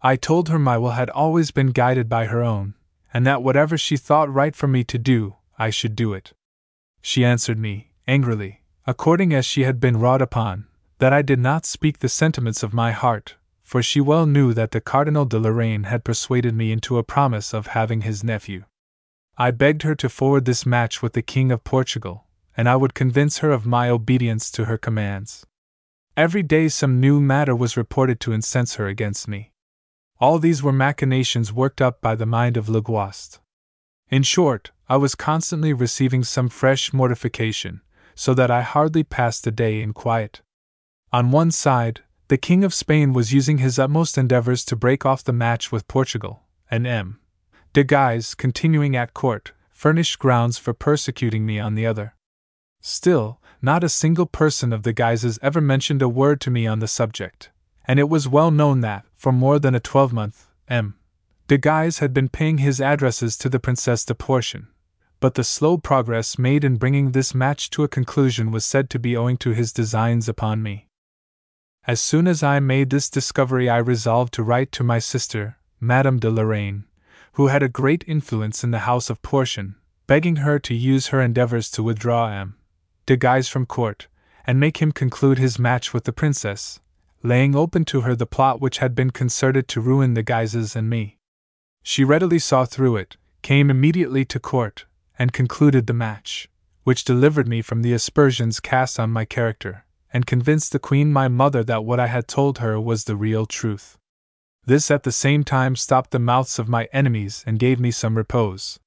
I 0.00 0.16
told 0.16 0.48
her 0.48 0.58
my 0.58 0.78
will 0.78 0.92
had 0.92 1.10
always 1.10 1.50
been 1.50 1.72
guided 1.72 2.08
by 2.08 2.24
her 2.24 2.42
own, 2.42 2.72
and 3.12 3.26
that 3.26 3.42
whatever 3.42 3.76
she 3.76 3.98
thought 3.98 4.32
right 4.32 4.56
for 4.56 4.66
me 4.66 4.82
to 4.84 4.96
do, 4.96 5.36
I 5.58 5.68
should 5.68 5.94
do 5.94 6.14
it. 6.14 6.32
She 7.02 7.22
answered 7.22 7.58
me, 7.58 7.92
angrily, 8.06 8.62
according 8.86 9.34
as 9.34 9.44
she 9.44 9.64
had 9.64 9.78
been 9.78 10.00
wrought 10.00 10.22
upon, 10.22 10.67
that 10.98 11.12
I 11.12 11.22
did 11.22 11.38
not 11.38 11.64
speak 11.64 11.98
the 11.98 12.08
sentiments 12.08 12.62
of 12.62 12.74
my 12.74 12.92
heart, 12.92 13.36
for 13.62 13.82
she 13.82 14.00
well 14.00 14.26
knew 14.26 14.52
that 14.54 14.72
the 14.72 14.80
Cardinal 14.80 15.24
de 15.24 15.38
Lorraine 15.38 15.84
had 15.84 16.04
persuaded 16.04 16.54
me 16.54 16.72
into 16.72 16.98
a 16.98 17.02
promise 17.02 17.54
of 17.54 17.68
having 17.68 18.00
his 18.00 18.24
nephew. 18.24 18.64
I 19.36 19.52
begged 19.52 19.82
her 19.82 19.94
to 19.94 20.08
forward 20.08 20.44
this 20.44 20.66
match 20.66 21.00
with 21.00 21.12
the 21.12 21.22
King 21.22 21.52
of 21.52 21.62
Portugal, 21.62 22.24
and 22.56 22.68
I 22.68 22.74
would 22.74 22.94
convince 22.94 23.38
her 23.38 23.52
of 23.52 23.66
my 23.66 23.88
obedience 23.88 24.50
to 24.52 24.64
her 24.64 24.76
commands. 24.76 25.46
Every 26.16 26.42
day 26.42 26.68
some 26.68 26.98
new 26.98 27.20
matter 27.20 27.54
was 27.54 27.76
reported 27.76 28.18
to 28.20 28.32
incense 28.32 28.74
her 28.74 28.88
against 28.88 29.28
me. 29.28 29.52
All 30.18 30.40
these 30.40 30.64
were 30.64 30.72
machinations 30.72 31.52
worked 31.52 31.80
up 31.80 32.00
by 32.00 32.16
the 32.16 32.26
mind 32.26 32.56
of 32.56 32.68
Le 32.68 32.82
Guast. 32.82 33.38
In 34.10 34.24
short, 34.24 34.72
I 34.88 34.96
was 34.96 35.14
constantly 35.14 35.72
receiving 35.72 36.24
some 36.24 36.48
fresh 36.48 36.92
mortification, 36.92 37.82
so 38.16 38.34
that 38.34 38.50
I 38.50 38.62
hardly 38.62 39.04
passed 39.04 39.46
a 39.46 39.52
day 39.52 39.80
in 39.80 39.92
quiet. 39.92 40.40
On 41.10 41.30
one 41.30 41.50
side, 41.50 42.02
the 42.28 42.36
King 42.36 42.62
of 42.64 42.74
Spain 42.74 43.14
was 43.14 43.32
using 43.32 43.58
his 43.58 43.78
utmost 43.78 44.18
endeavors 44.18 44.62
to 44.66 44.76
break 44.76 45.06
off 45.06 45.24
the 45.24 45.32
match 45.32 45.72
with 45.72 45.88
Portugal, 45.88 46.42
and 46.70 46.86
M. 46.86 47.18
de 47.72 47.82
Guise, 47.82 48.34
continuing 48.34 48.94
at 48.94 49.14
court, 49.14 49.52
furnished 49.70 50.18
grounds 50.18 50.58
for 50.58 50.74
persecuting 50.74 51.46
me 51.46 51.58
on 51.58 51.74
the 51.76 51.86
other. 51.86 52.14
Still, 52.82 53.40
not 53.62 53.82
a 53.82 53.88
single 53.88 54.26
person 54.26 54.70
of 54.70 54.82
the 54.82 54.92
Guises 54.92 55.38
ever 55.40 55.62
mentioned 55.62 56.02
a 56.02 56.10
word 56.10 56.42
to 56.42 56.50
me 56.50 56.66
on 56.66 56.80
the 56.80 56.86
subject, 56.86 57.50
and 57.86 57.98
it 57.98 58.10
was 58.10 58.28
well 58.28 58.50
known 58.50 58.82
that, 58.82 59.06
for 59.14 59.32
more 59.32 59.58
than 59.58 59.74
a 59.74 59.80
twelvemonth, 59.80 60.48
M. 60.68 60.96
de 61.46 61.56
Guise 61.56 62.00
had 62.00 62.12
been 62.12 62.28
paying 62.28 62.58
his 62.58 62.82
addresses 62.82 63.38
to 63.38 63.48
the 63.48 63.58
Princess 63.58 64.04
de 64.04 64.14
Porcian. 64.14 64.66
But 65.20 65.34
the 65.34 65.42
slow 65.42 65.78
progress 65.78 66.38
made 66.38 66.64
in 66.64 66.76
bringing 66.76 67.12
this 67.12 67.34
match 67.34 67.70
to 67.70 67.82
a 67.82 67.88
conclusion 67.88 68.50
was 68.50 68.66
said 68.66 68.90
to 68.90 68.98
be 68.98 69.16
owing 69.16 69.38
to 69.38 69.50
his 69.50 69.72
designs 69.72 70.28
upon 70.28 70.62
me. 70.62 70.87
As 71.88 72.02
soon 72.02 72.28
as 72.28 72.42
I 72.42 72.60
made 72.60 72.90
this 72.90 73.08
discovery, 73.08 73.70
I 73.70 73.78
resolved 73.78 74.34
to 74.34 74.42
write 74.42 74.72
to 74.72 74.84
my 74.84 74.98
sister, 74.98 75.56
Madame 75.80 76.18
de 76.18 76.28
Lorraine, 76.28 76.84
who 77.32 77.46
had 77.46 77.62
a 77.62 77.68
great 77.70 78.04
influence 78.06 78.62
in 78.62 78.72
the 78.72 78.80
house 78.80 79.08
of 79.08 79.22
Porcian, 79.22 79.74
begging 80.06 80.36
her 80.36 80.58
to 80.58 80.74
use 80.74 81.06
her 81.06 81.22
endeavors 81.22 81.70
to 81.70 81.82
withdraw 81.82 82.30
M. 82.30 82.56
de 83.06 83.16
Guise 83.16 83.48
from 83.48 83.64
court, 83.64 84.06
and 84.46 84.60
make 84.60 84.82
him 84.82 84.92
conclude 84.92 85.38
his 85.38 85.58
match 85.58 85.94
with 85.94 86.04
the 86.04 86.12
princess, 86.12 86.78
laying 87.22 87.56
open 87.56 87.86
to 87.86 88.02
her 88.02 88.14
the 88.14 88.26
plot 88.26 88.60
which 88.60 88.78
had 88.78 88.94
been 88.94 89.10
concerted 89.10 89.66
to 89.68 89.80
ruin 89.80 90.12
the 90.12 90.22
Guises 90.22 90.76
and 90.76 90.90
me. 90.90 91.16
She 91.82 92.04
readily 92.04 92.38
saw 92.38 92.66
through 92.66 92.96
it, 92.96 93.16
came 93.40 93.70
immediately 93.70 94.26
to 94.26 94.38
court, 94.38 94.84
and 95.18 95.32
concluded 95.32 95.86
the 95.86 95.94
match, 95.94 96.50
which 96.84 97.04
delivered 97.04 97.48
me 97.48 97.62
from 97.62 97.80
the 97.80 97.94
aspersions 97.94 98.60
cast 98.60 99.00
on 99.00 99.08
my 99.08 99.24
character, 99.24 99.86
and 100.12 100.26
convinced 100.26 100.72
the 100.72 100.78
Queen 100.78 101.12
my 101.12 101.28
mother 101.28 101.62
that 101.64 101.84
what 101.84 102.00
I 102.00 102.06
had 102.06 102.28
told 102.28 102.58
her 102.58 102.80
was 102.80 103.04
the 103.04 103.16
real 103.16 103.46
truth. 103.46 103.98
This 104.64 104.90
at 104.90 105.02
the 105.02 105.12
same 105.12 105.44
time 105.44 105.76
stopped 105.76 106.10
the 106.10 106.18
mouths 106.18 106.58
of 106.58 106.68
my 106.68 106.88
enemies 106.92 107.42
and 107.46 107.58
gave 107.58 107.80
me 107.80 107.90
some 107.90 108.16
repose. 108.16 108.78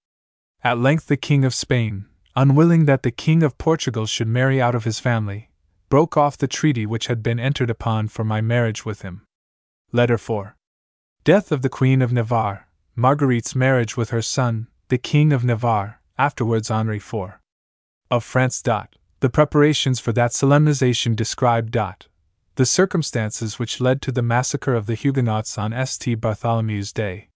At 0.63 0.77
length, 0.77 1.07
the 1.07 1.17
King 1.17 1.43
of 1.43 1.55
Spain, 1.55 2.05
unwilling 2.35 2.85
that 2.85 3.03
the 3.03 3.11
King 3.11 3.41
of 3.43 3.57
Portugal 3.57 4.05
should 4.05 4.27
marry 4.27 4.61
out 4.61 4.75
of 4.75 4.83
his 4.83 4.99
family, 4.99 5.49
broke 5.89 6.15
off 6.15 6.37
the 6.37 6.47
treaty 6.47 6.85
which 6.85 7.07
had 7.07 7.23
been 7.23 7.39
entered 7.39 7.69
upon 7.69 8.07
for 8.07 8.23
my 8.23 8.41
marriage 8.41 8.85
with 8.85 9.01
him. 9.01 9.23
Letter 9.91 10.17
4. 10.17 10.55
Death 11.23 11.51
of 11.51 11.61
the 11.61 11.69
Queen 11.69 12.01
of 12.01 12.13
Navarre, 12.13 12.67
Marguerite's 12.95 13.55
marriage 13.55 13.97
with 13.97 14.11
her 14.11 14.21
son, 14.21 14.67
the 14.89 14.97
King 14.97 15.33
of 15.33 15.43
Navarre, 15.43 15.99
afterwards 16.17 16.69
Henri 16.69 16.97
IV. 16.97 17.39
Of 18.09 18.23
France. 18.23 18.61
Dot. 18.61 18.95
The 19.21 19.29
preparations 19.29 19.99
for 19.99 20.11
that 20.13 20.33
solemnization 20.33 21.13
described. 21.13 21.71
Dot. 21.71 22.07
The 22.55 22.65
circumstances 22.65 23.59
which 23.59 23.79
led 23.79 24.01
to 24.01 24.11
the 24.11 24.23
massacre 24.23 24.73
of 24.73 24.87
the 24.87 24.95
Huguenots 24.95 25.59
on 25.59 25.73
St. 25.85 26.19
Bartholomew's 26.19 26.91
Day. 26.91 27.29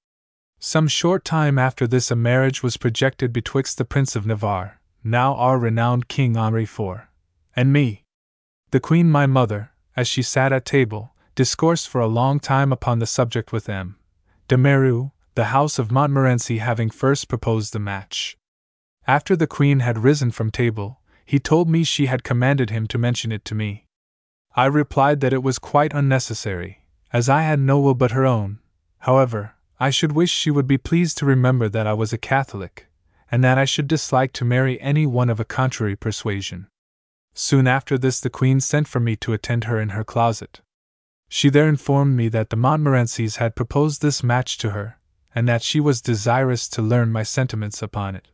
Some 0.59 0.88
short 0.88 1.23
time 1.23 1.59
after 1.59 1.86
this, 1.86 2.09
a 2.09 2.15
marriage 2.15 2.63
was 2.63 2.75
projected 2.75 3.31
betwixt 3.31 3.77
the 3.77 3.86
Prince 3.86 4.15
of 4.15 4.25
Navarre, 4.25 4.81
now 5.03 5.36
our 5.36 5.59
renowned 5.59 6.07
King 6.07 6.36
Henri 6.36 6.63
IV, 6.63 7.01
and 7.55 7.71
me. 7.71 8.03
The 8.71 8.79
Queen, 8.79 9.11
my 9.11 9.27
mother, 9.27 9.69
as 9.95 10.07
she 10.07 10.23
sat 10.23 10.51
at 10.51 10.65
table, 10.65 11.13
discoursed 11.36 11.88
for 11.88 12.01
a 12.01 12.07
long 12.07 12.39
time 12.39 12.71
upon 12.71 12.97
the 12.97 13.05
subject 13.05 13.51
with 13.51 13.69
M. 13.69 13.97
de 14.47 14.57
Meru, 14.57 15.11
the 15.36 15.45
house 15.45 15.77
of 15.77 15.91
Montmorency 15.91 16.57
having 16.57 16.89
first 16.89 17.27
proposed 17.27 17.73
the 17.73 17.79
match. 17.79 18.38
After 19.05 19.36
the 19.36 19.45
Queen 19.45 19.81
had 19.81 20.03
risen 20.03 20.31
from 20.31 20.49
table, 20.49 20.99
he 21.26 21.39
told 21.39 21.67
me 21.67 21.84
she 21.84 22.05
had 22.05 22.23
commanded 22.23 22.69
him 22.69 22.88
to 22.88 22.97
mention 22.97 23.32
it 23.32 23.43
to 23.45 23.55
me. 23.55 23.86
I 24.55 24.65
replied 24.65 25.19
that 25.19 25.34
it 25.34 25.43
was 25.43 25.59
quite 25.59 25.93
unnecessary, 25.93 26.86
as 27.11 27.28
I 27.28 27.41
had 27.41 27.59
no 27.59 27.80
will 27.80 27.95
but 27.95 28.11
her 28.11 28.26
own. 28.26 28.59
However, 28.99 29.55
I 29.80 29.89
should 29.89 30.13
wish 30.13 30.32
she 30.32 30.51
would 30.51 30.67
be 30.67 30.78
pleased 30.78 31.17
to 31.17 31.26
remember 31.26 31.67
that 31.67 31.88
I 31.88 31.93
was 31.93 32.13
a 32.13 32.17
Catholic, 32.17 32.88
and 33.30 33.43
that 33.43 33.57
I 33.57 33.65
should 33.65 33.88
dislike 33.88 34.32
to 34.34 34.45
marry 34.45 34.80
any 34.80 35.05
one 35.05 35.30
of 35.30 35.39
a 35.39 35.45
contrary 35.45 35.95
persuasion. 35.95 36.67
Soon 37.34 37.67
after 37.67 37.97
this, 37.97 38.21
the 38.21 38.30
Queen 38.30 38.61
sent 38.61 38.88
for 38.88 39.01
me 39.01 39.17
to 39.17 39.34
attend 39.34 39.65
her 39.65 39.82
in 39.82 39.89
her 39.89 40.05
closet. 40.05 40.61
She 41.28 41.49
there 41.49 41.67
informed 41.67 42.15
me 42.15 42.30
that 42.30 42.49
the 42.49 42.55
Montmorencys 42.55 43.38
had 43.38 43.55
proposed 43.55 44.01
this 44.01 44.23
match 44.23 44.57
to 44.59 44.69
her, 44.69 44.99
and 45.34 45.49
that 45.49 45.63
she 45.63 45.82
was 45.82 46.01
desirous 46.01 46.69
to 46.69 46.82
learn 46.82 47.11
my 47.11 47.23
sentiments 47.23 47.82
upon 47.82 48.15
it. 48.15 48.30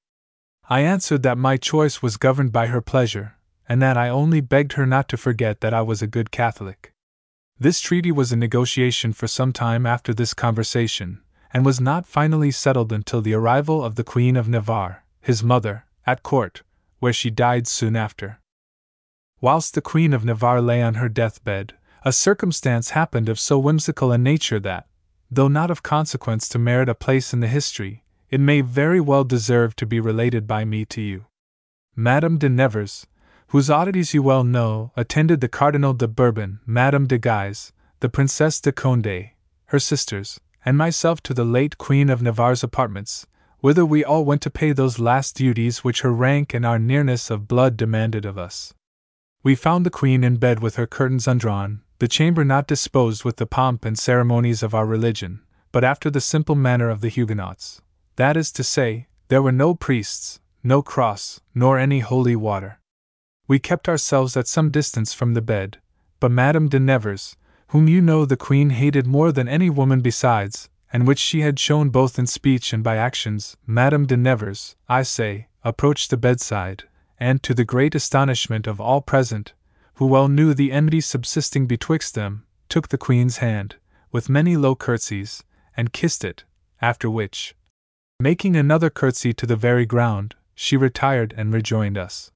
I 0.72 0.84
answered 0.84 1.24
that 1.24 1.38
my 1.38 1.58
choice 1.58 2.02
was 2.02 2.16
governed 2.16 2.54
by 2.54 2.68
her 2.68 2.80
pleasure, 2.80 3.36
and 3.68 3.82
that 3.82 3.98
I 3.98 4.08
only 4.08 4.40
begged 4.40 4.74
her 4.74 4.86
not 4.86 5.10
to 5.10 5.18
forget 5.18 5.60
that 5.60 5.74
I 5.74 5.82
was 5.82 6.02
a 6.02 6.08
good 6.08 6.32
Catholic. 6.32 6.94
This 7.60 7.82
treaty 7.82 8.10
was 8.10 8.32
in 8.32 8.40
negotiation 8.40 9.12
for 9.12 9.28
some 9.28 9.52
time 9.52 9.86
after 9.86 10.14
this 10.14 10.34
conversation, 10.34 11.20
and 11.54 11.66
was 11.66 11.82
not 11.82 12.06
finally 12.06 12.52
settled 12.52 12.94
until 12.94 13.22
the 13.22 13.34
arrival 13.34 13.84
of 13.84 13.96
the 13.96 14.06
Queen 14.06 14.38
of 14.38 14.48
Navarre, 14.48 15.04
his 15.20 15.44
mother, 15.44 15.84
at 16.08 16.24
court, 16.24 16.64
where 17.00 17.12
she 17.12 17.30
died 17.30 17.68
soon 17.68 17.98
after. 17.98 18.40
Whilst 19.42 19.74
the 19.74 19.82
Queen 19.82 20.14
of 20.14 20.24
Navarre 20.24 20.62
lay 20.62 20.82
on 20.82 20.94
her 20.94 21.10
deathbed, 21.10 21.74
a 22.06 22.14
circumstance 22.14 22.92
happened 22.92 23.28
of 23.28 23.42
so 23.42 23.60
whimsical 23.60 24.14
a 24.14 24.18
nature 24.18 24.62
that, 24.62 24.88
though 25.30 25.50
not 25.50 25.70
of 25.70 25.84
consequence 25.84 26.48
to 26.48 26.58
merit 26.58 26.88
a 26.88 26.96
place 26.96 27.34
in 27.34 27.42
the 27.42 27.50
history, 27.50 28.06
it 28.32 28.40
may 28.40 28.62
very 28.62 29.02
well 29.02 29.26
deserve 29.26 29.76
to 29.76 29.86
be 29.86 30.00
related 30.00 30.48
by 30.48 30.64
me 30.64 30.86
to 30.86 31.02
you. 31.02 31.26
Madame 31.96 32.38
de 32.38 32.48
Nevers, 32.48 33.06
whose 33.50 33.70
oddities 33.70 34.14
you 34.14 34.24
well 34.24 34.46
know, 34.46 34.94
attended 34.96 35.42
the 35.42 35.50
Cardinal 35.50 35.94
de 35.94 36.08
Bourbon, 36.08 36.62
Madame 36.66 37.06
de 37.06 37.18
Guise, 37.18 37.74
the 38.00 38.08
Princess 38.08 38.62
de 38.62 38.72
Conde, 38.72 39.32
her 39.66 39.80
sisters, 39.80 40.40
and 40.64 40.78
myself 40.78 41.22
to 41.22 41.34
the 41.34 41.44
late 41.44 41.78
Queen 41.78 42.10
of 42.10 42.22
Navarre's 42.22 42.64
apartments, 42.64 43.28
whither 43.60 43.86
we 43.86 44.04
all 44.04 44.24
went 44.24 44.42
to 44.42 44.50
pay 44.50 44.72
those 44.72 44.98
last 44.98 45.36
duties 45.36 45.84
which 45.84 46.02
her 46.02 46.14
rank 46.14 46.54
and 46.54 46.66
our 46.66 46.80
nearness 46.80 47.30
of 47.30 47.50
blood 47.50 47.76
demanded 47.76 48.26
of 48.26 48.38
us. 48.38 48.74
We 49.44 49.56
found 49.56 49.86
the 49.86 49.90
Queen 49.90 50.24
in 50.24 50.38
bed 50.38 50.62
with 50.62 50.78
her 50.78 50.88
curtains 50.88 51.28
undrawn, 51.28 51.82
the 52.00 52.08
chamber 52.08 52.46
not 52.46 52.66
disposed 52.68 53.26
with 53.26 53.36
the 53.36 53.46
pomp 53.46 53.84
and 53.84 54.00
ceremonies 54.00 54.64
of 54.64 54.74
our 54.74 54.86
religion, 54.86 55.42
but 55.74 55.84
after 55.84 56.10
the 56.10 56.22
simple 56.22 56.56
manner 56.56 56.90
of 56.90 57.02
the 57.02 57.10
Huguenots. 57.10 57.82
That 58.16 58.38
is 58.38 58.52
to 58.54 58.64
say, 58.64 59.08
there 59.30 59.42
were 59.42 59.52
no 59.52 59.74
priests, 59.74 60.40
no 60.64 60.82
cross, 60.82 61.40
nor 61.56 61.80
any 61.80 62.00
holy 62.00 62.36
water. 62.36 62.80
We 63.48 63.60
kept 63.60 63.90
ourselves 63.90 64.38
at 64.38 64.48
some 64.48 64.70
distance 64.70 65.14
from 65.14 65.34
the 65.34 65.42
bed, 65.42 65.80
but 66.20 66.32
Madame 66.32 66.70
de 66.70 66.80
Nevers, 66.80 67.36
whom 67.70 67.88
you 67.88 68.02
know 68.02 68.26
the 68.26 68.38
Queen 68.38 68.72
hated 68.72 69.08
more 69.08 69.32
than 69.32 69.48
any 69.48 69.70
woman 69.70 70.02
besides, 70.02 70.70
and 70.94 71.08
which 71.08 71.20
she 71.20 71.42
had 71.42 71.60
shown 71.60 71.90
both 71.90 72.20
in 72.20 72.28
speech 72.28 72.74
and 72.74 72.84
by 72.84 72.98
actions, 72.98 73.56
Madame 73.66 74.06
de 74.06 74.18
Nevers, 74.18 74.76
I 74.90 75.04
say, 75.04 75.48
approached 75.64 76.10
the 76.10 76.18
bedside, 76.18 76.84
and, 77.20 77.42
to 77.44 77.54
the 77.54 77.64
great 77.64 77.96
astonishment 77.96 78.68
of 78.68 78.82
all 78.82 79.02
present, 79.02 79.54
who 79.96 80.06
well 80.06 80.28
knew 80.28 80.54
the 80.54 80.72
enmity 80.72 81.02
subsisting 81.02 81.66
betwixt 81.66 82.16
them, 82.16 82.46
took 82.68 82.90
the 82.90 82.98
Queen's 82.98 83.38
hand, 83.38 83.78
with 84.12 84.30
many 84.30 84.58
low 84.58 84.76
curtsies, 84.76 85.44
and 85.78 85.94
kissed 85.94 86.26
it, 86.26 86.44
after 86.82 87.10
which, 87.10 87.56
making 88.22 88.56
another 88.56 88.90
curtsy 88.90 89.34
to 89.34 89.46
the 89.46 89.56
very 89.56 89.86
ground, 89.86 90.36
she 90.54 90.78
retired 90.78 91.34
and 91.38 91.54
rejoined 91.54 91.98
us. 91.98 92.32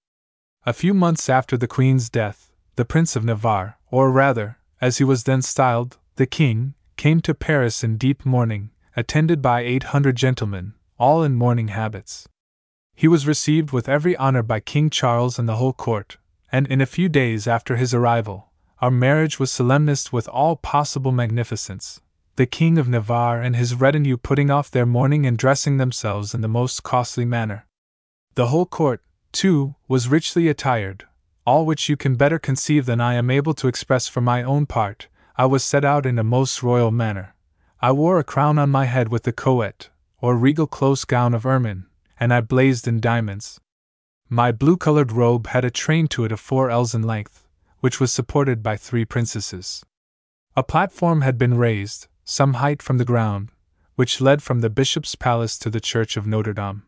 A 0.65 0.73
few 0.73 0.93
months 0.93 1.29
after 1.29 1.57
the 1.57 1.67
Queen's 1.67 2.09
death, 2.09 2.51
the 2.75 2.85
Prince 2.85 3.15
of 3.15 3.23
Navarre, 3.23 3.77
or 3.91 4.11
rather, 4.11 4.57
as 4.81 4.97
he 4.97 5.03
was 5.03 5.23
then 5.23 5.41
styled, 5.41 5.97
the 6.15 6.25
King, 6.25 6.73
came 6.97 7.21
to 7.21 7.33
Paris 7.33 7.83
in 7.83 7.97
deep 7.97 8.25
mourning, 8.25 8.71
attended 8.95 9.41
by 9.41 9.61
eight 9.61 9.83
hundred 9.83 10.15
gentlemen, 10.15 10.73
all 10.97 11.23
in 11.23 11.35
mourning 11.35 11.67
habits. 11.67 12.27
He 12.95 13.07
was 13.07 13.27
received 13.27 13.71
with 13.71 13.89
every 13.89 14.15
honor 14.15 14.41
by 14.41 14.61
King 14.61 14.89
Charles 14.89 15.37
and 15.37 15.47
the 15.47 15.57
whole 15.57 15.73
court, 15.73 16.17
and 16.51 16.65
in 16.67 16.81
a 16.81 16.85
few 16.85 17.09
days 17.09 17.47
after 17.47 17.75
his 17.75 17.93
arrival, 17.93 18.51
our 18.79 18.91
marriage 18.91 19.39
was 19.39 19.51
solemnized 19.51 20.11
with 20.11 20.27
all 20.29 20.55
possible 20.55 21.11
magnificence, 21.11 22.01
the 22.35 22.45
King 22.45 22.77
of 22.77 22.89
Navarre 22.89 23.41
and 23.41 23.55
his 23.55 23.75
retinue 23.75 24.17
putting 24.17 24.51
off 24.51 24.69
their 24.69 24.85
mourning 24.85 25.25
and 25.25 25.37
dressing 25.37 25.77
themselves 25.77 26.33
in 26.33 26.41
the 26.41 26.49
most 26.49 26.83
costly 26.83 27.23
manner. 27.23 27.65
The 28.35 28.47
whole 28.47 28.65
court, 28.65 29.01
too, 29.31 29.75
was 29.87 30.09
richly 30.09 30.49
attired, 30.49 31.05
all 31.45 31.65
which 31.65 31.87
you 31.87 31.95
can 31.95 32.15
better 32.15 32.37
conceive 32.37 32.85
than 32.85 32.99
I 32.99 33.13
am 33.13 33.29
able 33.29 33.53
to 33.53 33.69
express 33.69 34.09
for 34.09 34.19
my 34.19 34.43
own 34.43 34.65
part, 34.65 35.07
I 35.37 35.45
was 35.45 35.63
set 35.63 35.85
out 35.85 36.05
in 36.05 36.19
a 36.19 36.23
most 36.23 36.61
royal 36.61 36.91
manner. 36.91 37.35
I 37.81 37.91
wore 37.91 38.19
a 38.19 38.23
crown 38.23 38.57
on 38.57 38.69
my 38.69 38.85
head 38.85 39.09
with 39.09 39.23
the 39.23 39.31
coet, 39.31 39.89
or 40.19 40.35
regal 40.35 40.67
close 40.67 41.05
gown 41.05 41.33
of 41.33 41.45
ermine, 41.45 41.85
and 42.19 42.33
I 42.33 42.41
blazed 42.41 42.87
in 42.87 42.99
diamonds. 42.99 43.59
My 44.27 44.51
blue 44.51 44.75
colored 44.75 45.11
robe 45.11 45.47
had 45.47 45.63
a 45.63 45.71
train 45.71 46.07
to 46.09 46.25
it 46.25 46.31
of 46.31 46.39
four 46.39 46.69
ells 46.69 46.95
in 46.95 47.03
length, 47.03 47.47
which 47.79 47.99
was 47.99 48.11
supported 48.11 48.63
by 48.63 48.75
three 48.75 49.05
princesses. 49.05 49.85
A 50.57 50.63
platform 50.63 51.21
had 51.21 51.37
been 51.37 51.57
raised, 51.57 52.07
some 52.25 52.55
height 52.55 52.81
from 52.81 52.97
the 52.97 53.05
ground, 53.05 53.49
which 53.95 54.19
led 54.19 54.41
from 54.41 54.59
the 54.59 54.69
bishop's 54.69 55.15
palace 55.15 55.57
to 55.59 55.69
the 55.69 55.79
church 55.79 56.17
of 56.17 56.25
Notre 56.25 56.53
Dame. 56.53 56.83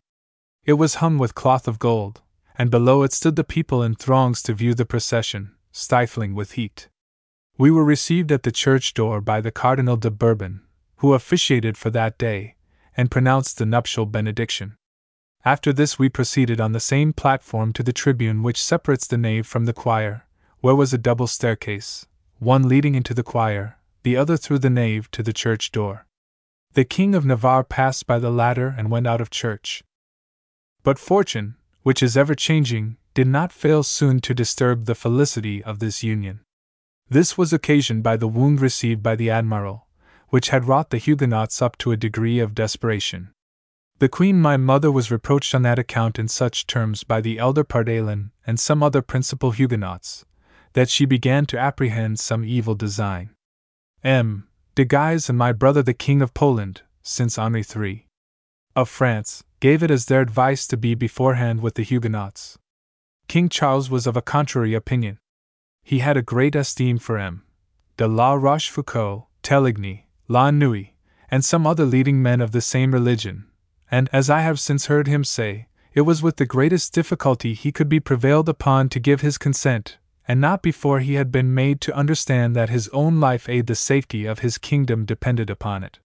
It 0.66 0.74
was 0.74 0.96
hung 0.96 1.16
with 1.16 1.36
cloth 1.36 1.68
of 1.68 1.78
gold, 1.78 2.20
and 2.58 2.70
below 2.70 3.04
it 3.04 3.12
stood 3.12 3.36
the 3.36 3.44
people 3.44 3.82
in 3.82 3.94
throngs 3.94 4.42
to 4.42 4.52
view 4.52 4.74
the 4.74 4.84
procession, 4.84 5.52
stifling 5.70 6.34
with 6.34 6.52
heat. 6.52 6.88
We 7.56 7.70
were 7.70 7.84
received 7.84 8.32
at 8.32 8.42
the 8.42 8.52
church 8.52 8.94
door 8.94 9.20
by 9.20 9.40
the 9.40 9.52
Cardinal 9.52 9.96
de 9.96 10.10
Bourbon, 10.10 10.62
who 10.96 11.14
officiated 11.14 11.76
for 11.78 11.90
that 11.90 12.18
day, 12.18 12.56
and 12.96 13.10
pronounced 13.10 13.58
the 13.58 13.66
nuptial 13.66 14.06
benediction. 14.06 14.76
After 15.44 15.72
this, 15.72 15.98
we 15.98 16.08
proceeded 16.08 16.60
on 16.60 16.72
the 16.72 16.80
same 16.80 17.12
platform 17.12 17.72
to 17.74 17.84
the 17.84 17.92
tribune 17.92 18.42
which 18.42 18.62
separates 18.62 19.06
the 19.06 19.16
nave 19.16 19.46
from 19.46 19.66
the 19.66 19.72
choir, 19.72 20.26
where 20.60 20.74
was 20.74 20.92
a 20.92 20.98
double 20.98 21.28
staircase, 21.28 22.06
one 22.40 22.68
leading 22.68 22.96
into 22.96 23.14
the 23.14 23.22
choir, 23.22 23.77
the 24.02 24.16
other 24.16 24.36
through 24.36 24.60
the 24.60 24.70
nave 24.70 25.10
to 25.10 25.22
the 25.22 25.32
church 25.32 25.72
door. 25.72 26.06
The 26.74 26.84
King 26.84 27.14
of 27.14 27.26
Navarre 27.26 27.64
passed 27.64 28.06
by 28.06 28.18
the 28.18 28.30
latter 28.30 28.74
and 28.76 28.90
went 28.90 29.06
out 29.06 29.20
of 29.20 29.30
church. 29.30 29.82
But 30.82 30.98
fortune, 30.98 31.56
which 31.82 32.02
is 32.02 32.16
ever 32.16 32.34
changing, 32.34 32.96
did 33.14 33.26
not 33.26 33.52
fail 33.52 33.82
soon 33.82 34.20
to 34.20 34.34
disturb 34.34 34.84
the 34.84 34.94
felicity 34.94 35.64
of 35.64 35.78
this 35.78 36.02
union. 36.02 36.40
This 37.08 37.38
was 37.38 37.52
occasioned 37.52 38.02
by 38.02 38.16
the 38.16 38.28
wound 38.28 38.60
received 38.60 39.02
by 39.02 39.16
the 39.16 39.30
Admiral, 39.30 39.88
which 40.28 40.50
had 40.50 40.66
wrought 40.66 40.90
the 40.90 40.98
Huguenots 40.98 41.62
up 41.62 41.78
to 41.78 41.90
a 41.90 41.96
degree 41.96 42.38
of 42.38 42.54
desperation. 42.54 43.32
The 43.98 44.08
Queen 44.08 44.40
my 44.40 44.56
mother 44.56 44.92
was 44.92 45.10
reproached 45.10 45.54
on 45.54 45.62
that 45.62 45.78
account 45.78 46.18
in 46.18 46.28
such 46.28 46.66
terms 46.66 47.02
by 47.02 47.20
the 47.20 47.38
elder 47.38 47.64
Pardaillan 47.64 48.30
and 48.46 48.60
some 48.60 48.82
other 48.82 49.02
principal 49.02 49.50
Huguenots, 49.50 50.24
that 50.74 50.88
she 50.88 51.04
began 51.04 51.46
to 51.46 51.58
apprehend 51.58 52.20
some 52.20 52.44
evil 52.44 52.76
design. 52.76 53.30
M. 54.04 54.46
de 54.76 54.84
Guise 54.84 55.28
and 55.28 55.36
my 55.36 55.52
brother 55.52 55.82
the 55.82 55.92
King 55.92 56.22
of 56.22 56.32
Poland, 56.32 56.82
since 57.02 57.36
Henri 57.36 57.64
III. 57.64 58.06
of 58.76 58.88
France, 58.88 59.42
gave 59.58 59.82
it 59.82 59.90
as 59.90 60.06
their 60.06 60.20
advice 60.20 60.68
to 60.68 60.76
be 60.76 60.94
beforehand 60.94 61.60
with 61.60 61.74
the 61.74 61.82
Huguenots. 61.82 62.58
King 63.26 63.48
Charles 63.48 63.90
was 63.90 64.06
of 64.06 64.16
a 64.16 64.22
contrary 64.22 64.72
opinion. 64.72 65.18
He 65.82 65.98
had 65.98 66.16
a 66.16 66.22
great 66.22 66.54
esteem 66.54 66.98
for 66.98 67.18
M. 67.18 67.42
de 67.96 68.06
la 68.06 68.34
Rochefoucauld, 68.34 69.26
Teligny, 69.42 70.04
La 70.28 70.52
Noue, 70.52 70.90
and 71.28 71.44
some 71.44 71.66
other 71.66 71.84
leading 71.84 72.22
men 72.22 72.40
of 72.40 72.52
the 72.52 72.60
same 72.60 72.92
religion, 72.92 73.46
and, 73.90 74.08
as 74.12 74.30
I 74.30 74.42
have 74.42 74.60
since 74.60 74.86
heard 74.86 75.08
him 75.08 75.24
say, 75.24 75.66
it 75.92 76.02
was 76.02 76.22
with 76.22 76.36
the 76.36 76.46
greatest 76.46 76.94
difficulty 76.94 77.52
he 77.54 77.72
could 77.72 77.88
be 77.88 77.98
prevailed 77.98 78.48
upon 78.48 78.88
to 78.90 79.00
give 79.00 79.22
his 79.22 79.38
consent, 79.38 79.98
and 80.28 80.42
not 80.42 80.62
before 80.62 81.00
he 81.00 81.14
had 81.14 81.32
been 81.32 81.54
made 81.54 81.80
to 81.80 81.96
understand 81.96 82.54
that 82.54 82.68
his 82.68 82.88
own 82.90 83.18
life 83.18 83.48
aid 83.48 83.66
the 83.66 83.74
safety 83.74 84.26
of 84.26 84.40
his 84.40 84.58
kingdom 84.58 85.06
depended 85.06 85.48
upon 85.48 85.82
it. 85.82 85.98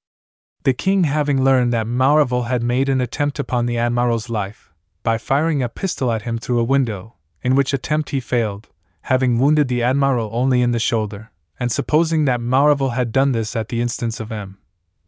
The 0.64 0.74
king 0.74 1.04
having 1.04 1.44
learned 1.44 1.74
that 1.74 1.88
Maurevel 1.88 2.44
had 2.44 2.64
made 2.64 2.88
an 2.88 3.02
attempt 3.02 3.38
upon 3.38 3.66
the 3.66 3.78
admiral's 3.78 4.30
life, 4.30 4.72
by 5.04 5.18
firing 5.18 5.62
a 5.62 5.68
pistol 5.68 6.10
at 6.10 6.22
him 6.22 6.38
through 6.38 6.60
a 6.60 6.64
window, 6.64 7.16
in 7.42 7.54
which 7.54 7.74
attempt 7.74 8.12
he 8.12 8.22
failed, 8.22 8.70
having 9.02 9.38
wounded 9.38 9.68
the 9.68 9.84
admiral 9.84 10.30
only 10.32 10.62
in 10.62 10.72
the 10.72 10.80
shoulder, 10.80 11.32
and 11.60 11.70
supposing 11.70 12.24
that 12.24 12.40
Maurevel 12.40 12.94
had 12.94 13.12
done 13.12 13.34
this 13.34 13.58
at 13.58 13.68
the 13.68 13.82
instance 13.82 14.22
of 14.22 14.32
M. 14.32 14.58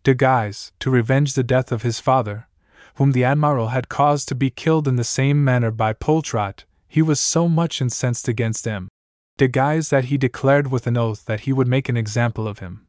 de 0.04 0.14
Guise, 0.14 0.74
to 0.80 0.92
revenge 0.92 1.36
the 1.36 1.44
death 1.44 1.72
of 1.72 1.84
his 1.84 2.02
father, 2.02 2.50
whom 2.96 3.14
the 3.14 3.24
admiral 3.24 3.70
had 3.70 3.88
caused 3.88 4.28
to 4.28 4.36
be 4.36 4.50
killed 4.50 4.90
in 4.90 4.98
the 4.98 5.06
same 5.06 5.42
manner 5.42 5.72
by 5.72 5.94
Poltrot, 5.94 6.66
he 6.88 7.02
was 7.02 7.20
so 7.20 7.48
much 7.48 7.82
incensed 7.82 8.28
against 8.28 8.68
M. 8.68 8.90
de 9.38 9.48
Guise 9.48 9.90
that 9.90 10.06
he 10.06 10.18
declared 10.18 10.72
with 10.72 10.88
an 10.88 10.98
oath 10.98 11.26
that 11.26 11.42
he 11.42 11.54
would 11.54 11.68
make 11.68 11.90
an 11.90 11.98
example 11.98 12.48
of 12.48 12.60
him. 12.60 12.88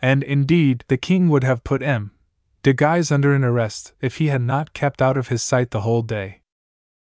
And 0.00 0.22
indeed, 0.22 0.84
the 0.88 0.96
king 0.96 1.28
would 1.28 1.44
have 1.44 1.64
put 1.64 1.82
M. 1.82 2.12
de 2.62 2.72
Guise 2.72 3.10
under 3.10 3.34
an 3.34 3.44
arrest 3.44 3.92
if 4.00 4.16
he 4.16 4.28
had 4.28 4.42
not 4.42 4.72
kept 4.72 5.02
out 5.02 5.16
of 5.16 5.28
his 5.28 5.42
sight 5.42 5.70
the 5.70 5.82
whole 5.82 6.02
day 6.02 6.40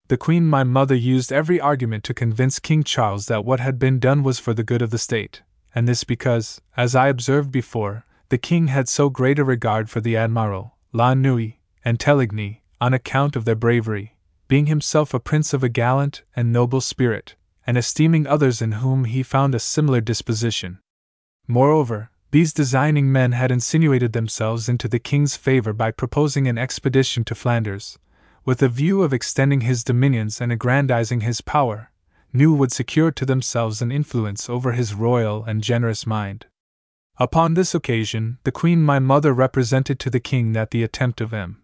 the 0.10 0.18
Queen 0.18 0.48
my 0.48 0.64
mother 0.64 0.96
used 0.96 1.32
every 1.32 1.62
argument 1.62 2.04
to 2.04 2.16
convince 2.16 2.58
King 2.58 2.84
Charles 2.84 3.28
that 3.28 3.46
what 3.46 3.60
had 3.60 3.78
been 3.78 4.00
done 4.00 4.24
was 4.24 4.40
for 4.40 4.56
the 4.56 4.64
good 4.64 4.82
of 4.82 4.90
the 4.90 4.98
state, 4.98 5.44
and 5.74 5.88
this 5.88 6.04
because, 6.04 6.60
as 6.76 6.96
I 6.96 7.10
observed 7.10 7.52
before, 7.52 8.06
the 8.30 8.40
King 8.40 8.70
had 8.70 8.90
so 8.90 9.10
great 9.10 9.38
a 9.38 9.44
regard 9.44 9.88
for 9.88 10.02
the 10.02 10.18
Admiral, 10.18 10.76
La 10.92 11.14
Noue, 11.14 11.54
and 11.86 12.00
Teligny, 12.00 12.62
on 12.82 12.92
account 12.92 13.36
of 13.36 13.46
their 13.46 13.54
bravery, 13.56 14.16
being 14.48 14.66
himself 14.66 15.14
a 15.14 15.20
prince 15.20 15.54
of 15.54 15.64
a 15.64 15.70
gallant 15.70 16.24
and 16.36 16.52
noble 16.52 16.82
spirit, 16.82 17.36
and 17.70 17.78
esteeming 17.78 18.26
others 18.26 18.64
in 18.64 18.72
whom 18.72 19.04
he 19.04 19.22
found 19.22 19.54
a 19.54 19.60
similar 19.60 20.02
disposition. 20.02 20.80
Moreover, 21.48 22.10
these 22.32 22.52
designing 22.52 23.12
men 23.12 23.34
had 23.34 23.52
insinuated 23.52 24.12
themselves 24.12 24.68
into 24.68 24.88
the 24.88 24.98
king's 24.98 25.38
favor 25.38 25.72
by 25.72 25.92
proposing 25.92 26.48
an 26.48 26.58
expedition 26.58 27.24
to 27.26 27.36
Flanders, 27.36 28.00
with 28.44 28.64
a 28.64 28.70
view 28.70 29.04
of 29.04 29.14
extending 29.14 29.62
his 29.62 29.84
dominions 29.84 30.42
and 30.42 30.52
aggrandizing 30.52 31.22
his 31.22 31.42
power, 31.42 31.92
knew 32.34 32.56
would 32.56 32.72
secure 32.72 33.12
to 33.12 33.24
themselves 33.24 33.84
an 33.84 33.92
influence 33.92 34.50
over 34.50 34.72
his 34.72 34.96
royal 34.96 35.44
and 35.44 35.62
generous 35.62 36.08
mind. 36.08 36.48
Upon 37.20 37.54
this 37.54 37.76
occasion, 37.76 38.40
the 38.46 38.52
Queen 38.52 38.82
my 38.82 38.98
mother 38.98 39.32
represented 39.32 40.00
to 40.00 40.10
the 40.10 40.20
King 40.20 40.54
that 40.54 40.72
the 40.72 40.82
attempt 40.82 41.22
of 41.22 41.36
M. 41.36 41.62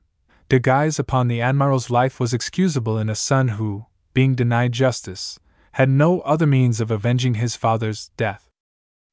de 0.49 0.60
Guise 0.60 0.99
upon 0.99 1.30
the 1.30 1.41
Admiral's 1.41 1.89
life 1.89 2.20
was 2.20 2.32
excusable 2.32 2.99
in 2.99 3.10
a 3.10 3.16
son 3.16 3.47
who, 3.58 3.88
being 4.14 4.36
denied 4.36 4.72
justice, 4.72 5.39
had 5.76 5.89
no 5.89 6.21
other 6.21 6.47
means 6.47 6.80
of 6.80 6.89
avenging 6.89 7.34
his 7.34 7.57
father's 7.57 8.07
death. 8.15 8.49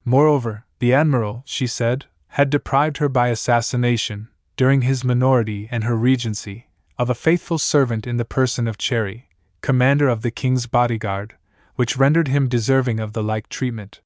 Moreover, 0.04 0.64
the 0.78 0.94
admiral, 0.94 1.42
she 1.44 1.66
said, 1.66 2.04
had 2.28 2.50
deprived 2.50 2.98
her 2.98 3.08
by 3.08 3.30
assassination, 3.30 4.28
during 4.56 4.82
his 4.82 5.02
minority 5.02 5.66
and 5.72 5.82
her 5.82 5.96
regency, 5.96 6.68
of 6.96 7.10
a 7.10 7.16
faithful 7.16 7.58
servant 7.58 8.06
in 8.06 8.16
the 8.16 8.24
person 8.24 8.68
of 8.68 8.78
Charry, 8.78 9.24
commander 9.60 10.08
of 10.08 10.22
the 10.22 10.30
king's 10.30 10.68
bodyguard, 10.68 11.34
which 11.74 11.96
rendered 11.96 12.28
him 12.28 12.48
deserving 12.48 13.00
of 13.00 13.12
the 13.12 13.24
like 13.24 13.48
treatment. 13.48 14.00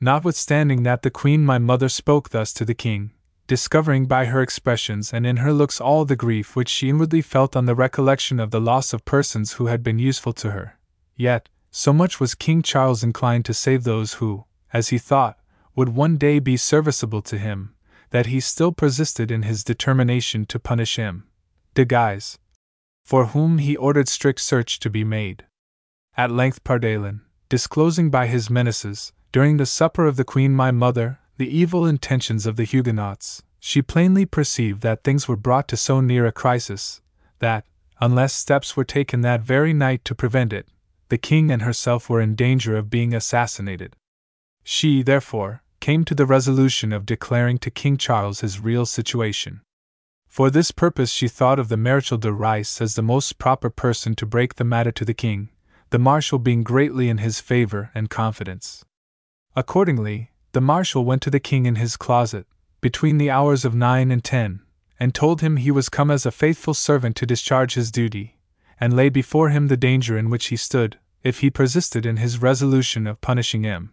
Notwithstanding 0.00 0.84
that 0.84 1.02
the 1.02 1.10
queen 1.10 1.44
my 1.44 1.58
mother 1.58 1.88
spoke 1.88 2.28
thus 2.28 2.52
to 2.52 2.64
the 2.64 2.74
king, 2.74 3.10
discovering 3.48 4.06
by 4.06 4.26
her 4.26 4.40
expressions 4.40 5.12
and 5.12 5.26
in 5.26 5.38
her 5.38 5.52
looks 5.52 5.80
all 5.80 6.04
the 6.04 6.14
grief 6.14 6.54
which 6.54 6.68
she 6.68 6.90
inwardly 6.90 7.22
felt 7.22 7.56
on 7.56 7.66
the 7.66 7.74
recollection 7.74 8.38
of 8.38 8.52
the 8.52 8.60
loss 8.60 8.92
of 8.92 9.04
persons 9.04 9.54
who 9.54 9.66
had 9.66 9.82
been 9.82 9.98
useful 9.98 10.32
to 10.32 10.52
her, 10.52 10.78
yet, 11.16 11.48
so 11.76 11.92
much 11.92 12.18
was 12.18 12.34
King 12.34 12.62
Charles 12.62 13.04
inclined 13.04 13.44
to 13.44 13.52
save 13.52 13.84
those 13.84 14.14
who, 14.14 14.46
as 14.72 14.88
he 14.88 14.96
thought, 14.96 15.38
would 15.74 15.90
one 15.90 16.16
day 16.16 16.38
be 16.38 16.56
serviceable 16.56 17.20
to 17.20 17.36
him, 17.36 17.74
that 18.12 18.24
he 18.24 18.40
still 18.40 18.72
persisted 18.72 19.30
in 19.30 19.42
his 19.42 19.62
determination 19.62 20.46
to 20.46 20.58
punish 20.58 20.96
him, 20.96 21.26
De 21.74 21.84
Guise, 21.84 22.38
for 23.04 23.26
whom 23.26 23.58
he 23.58 23.76
ordered 23.76 24.08
strict 24.08 24.40
search 24.40 24.78
to 24.78 24.88
be 24.88 25.04
made. 25.04 25.44
At 26.16 26.30
length 26.30 26.64
Pardaillan, 26.64 27.20
disclosing 27.50 28.08
by 28.08 28.26
his 28.26 28.48
menaces, 28.48 29.12
during 29.30 29.58
the 29.58 29.66
supper 29.66 30.06
of 30.06 30.16
the 30.16 30.24
Queen 30.24 30.54
my 30.54 30.70
mother, 30.70 31.18
the 31.36 31.54
evil 31.54 31.84
intentions 31.84 32.46
of 32.46 32.56
the 32.56 32.64
Huguenots, 32.64 33.42
she 33.60 33.82
plainly 33.82 34.24
perceived 34.24 34.80
that 34.80 35.04
things 35.04 35.28
were 35.28 35.36
brought 35.36 35.68
to 35.68 35.76
so 35.76 36.00
near 36.00 36.24
a 36.24 36.32
crisis, 36.32 37.02
that, 37.40 37.66
unless 38.00 38.32
steps 38.32 38.78
were 38.78 38.84
taken 38.84 39.20
that 39.20 39.42
very 39.42 39.74
night 39.74 40.06
to 40.06 40.14
prevent 40.14 40.54
it, 40.54 40.66
the 41.08 41.18
king 41.18 41.50
and 41.50 41.62
herself 41.62 42.10
were 42.10 42.20
in 42.20 42.34
danger 42.34 42.76
of 42.76 42.90
being 42.90 43.14
assassinated. 43.14 43.94
She, 44.64 45.02
therefore, 45.02 45.62
came 45.80 46.04
to 46.04 46.14
the 46.14 46.26
resolution 46.26 46.92
of 46.92 47.06
declaring 47.06 47.58
to 47.58 47.70
King 47.70 47.96
Charles 47.96 48.40
his 48.40 48.60
real 48.60 48.86
situation. 48.86 49.60
For 50.26 50.50
this 50.50 50.70
purpose, 50.70 51.10
she 51.10 51.28
thought 51.28 51.58
of 51.58 51.68
the 51.68 51.76
Marechal 51.76 52.18
de 52.18 52.32
Retz 52.32 52.80
as 52.80 52.94
the 52.94 53.02
most 53.02 53.38
proper 53.38 53.70
person 53.70 54.14
to 54.16 54.26
break 54.26 54.56
the 54.56 54.64
matter 54.64 54.90
to 54.92 55.04
the 55.04 55.14
king, 55.14 55.50
the 55.90 55.98
Marshal 55.98 56.38
being 56.38 56.64
greatly 56.64 57.08
in 57.08 57.18
his 57.18 57.40
favor 57.40 57.90
and 57.94 58.10
confidence. 58.10 58.84
Accordingly, 59.54 60.32
the 60.52 60.60
Marshal 60.60 61.04
went 61.04 61.22
to 61.22 61.30
the 61.30 61.40
king 61.40 61.66
in 61.66 61.76
his 61.76 61.96
closet, 61.96 62.46
between 62.80 63.18
the 63.18 63.30
hours 63.30 63.64
of 63.64 63.74
nine 63.74 64.10
and 64.10 64.22
ten, 64.22 64.60
and 64.98 65.14
told 65.14 65.40
him 65.40 65.56
he 65.56 65.70
was 65.70 65.88
come 65.88 66.10
as 66.10 66.26
a 66.26 66.30
faithful 66.30 66.74
servant 66.74 67.16
to 67.16 67.26
discharge 67.26 67.74
his 67.74 67.90
duty, 67.90 68.35
and 68.80 68.94
laid 68.94 69.12
before 69.12 69.50
him 69.50 69.68
the 69.68 69.76
danger 69.76 70.18
in 70.18 70.30
which 70.30 70.46
he 70.46 70.56
stood, 70.56 70.98
if 71.22 71.40
he 71.40 71.50
persisted 71.50 72.06
in 72.06 72.18
his 72.18 72.40
resolution 72.42 73.06
of 73.06 73.20
punishing 73.20 73.64
him. 73.64 73.92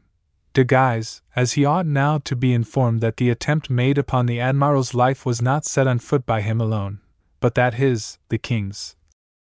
De 0.53 0.63
Guise, 0.63 1.21
as 1.35 1.53
he 1.53 1.65
ought 1.65 1.85
now 1.85 2.19
to 2.19 2.35
be 2.35 2.53
informed 2.53 3.01
that 3.01 3.17
the 3.17 3.29
attempt 3.29 3.69
made 3.69 3.97
upon 3.97 4.27
the 4.27 4.39
Admiral's 4.39 4.93
life 4.93 5.25
was 5.25 5.41
not 5.41 5.65
set 5.65 5.87
on 5.87 5.97
foot 5.97 6.25
by 6.25 6.41
him 6.41 6.61
alone, 6.61 6.99
but 7.39 7.55
that 7.55 7.73
his, 7.73 8.19
the 8.29 8.37
King's, 8.37 8.95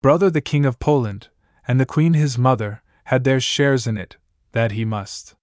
brother 0.04 0.30
the 0.30 0.42
King 0.42 0.66
of 0.66 0.80
Poland, 0.80 1.30
and 1.68 1.80
the 1.80 1.86
Queen 1.86 2.14
his 2.14 2.38
mother, 2.38 2.84
had 3.06 3.24
their 3.24 3.40
shares 3.40 3.88
in 3.88 3.98
it, 3.98 4.18
that 4.52 4.72
he 4.74 4.86
must 4.86 5.36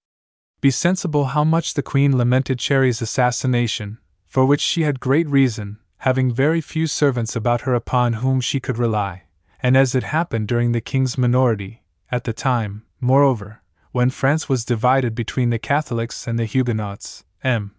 be 0.61 0.70
sensible 0.70 1.26
how 1.26 1.43
much 1.43 1.74
the 1.74 1.83
Queen 1.83 2.16
lamented 2.16 2.59
Charry's 2.59 3.03
assassination, 3.03 3.99
for 4.26 4.45
which 4.47 4.61
she 4.61 4.83
had 4.83 5.01
great 5.01 5.28
reason, 5.28 5.78
having 5.99 6.33
very 6.33 6.61
few 6.61 6.87
servants 6.87 7.35
about 7.35 7.62
her 7.62 7.74
upon 7.74 8.14
whom 8.14 8.41
she 8.41 8.61
could 8.61 8.78
rely, 8.78 9.24
and 9.62 9.76
as 9.76 9.94
it 9.94 10.04
happened 10.04 10.48
during 10.48 10.72
the 10.72 10.80
King's 10.80 11.18
minority, 11.18 11.82
at 12.11 12.24
the 12.24 12.32
time, 12.32 12.84
moreover, 13.00 13.62
when 13.92 14.11
France 14.11 14.48
was 14.48 14.64
divided 14.64 15.14
between 15.14 15.50
the 15.50 15.58
Catholics 15.58 16.26
and 16.26 16.38
the 16.38 16.44
Huguenots, 16.44 17.24
M. 17.42 17.74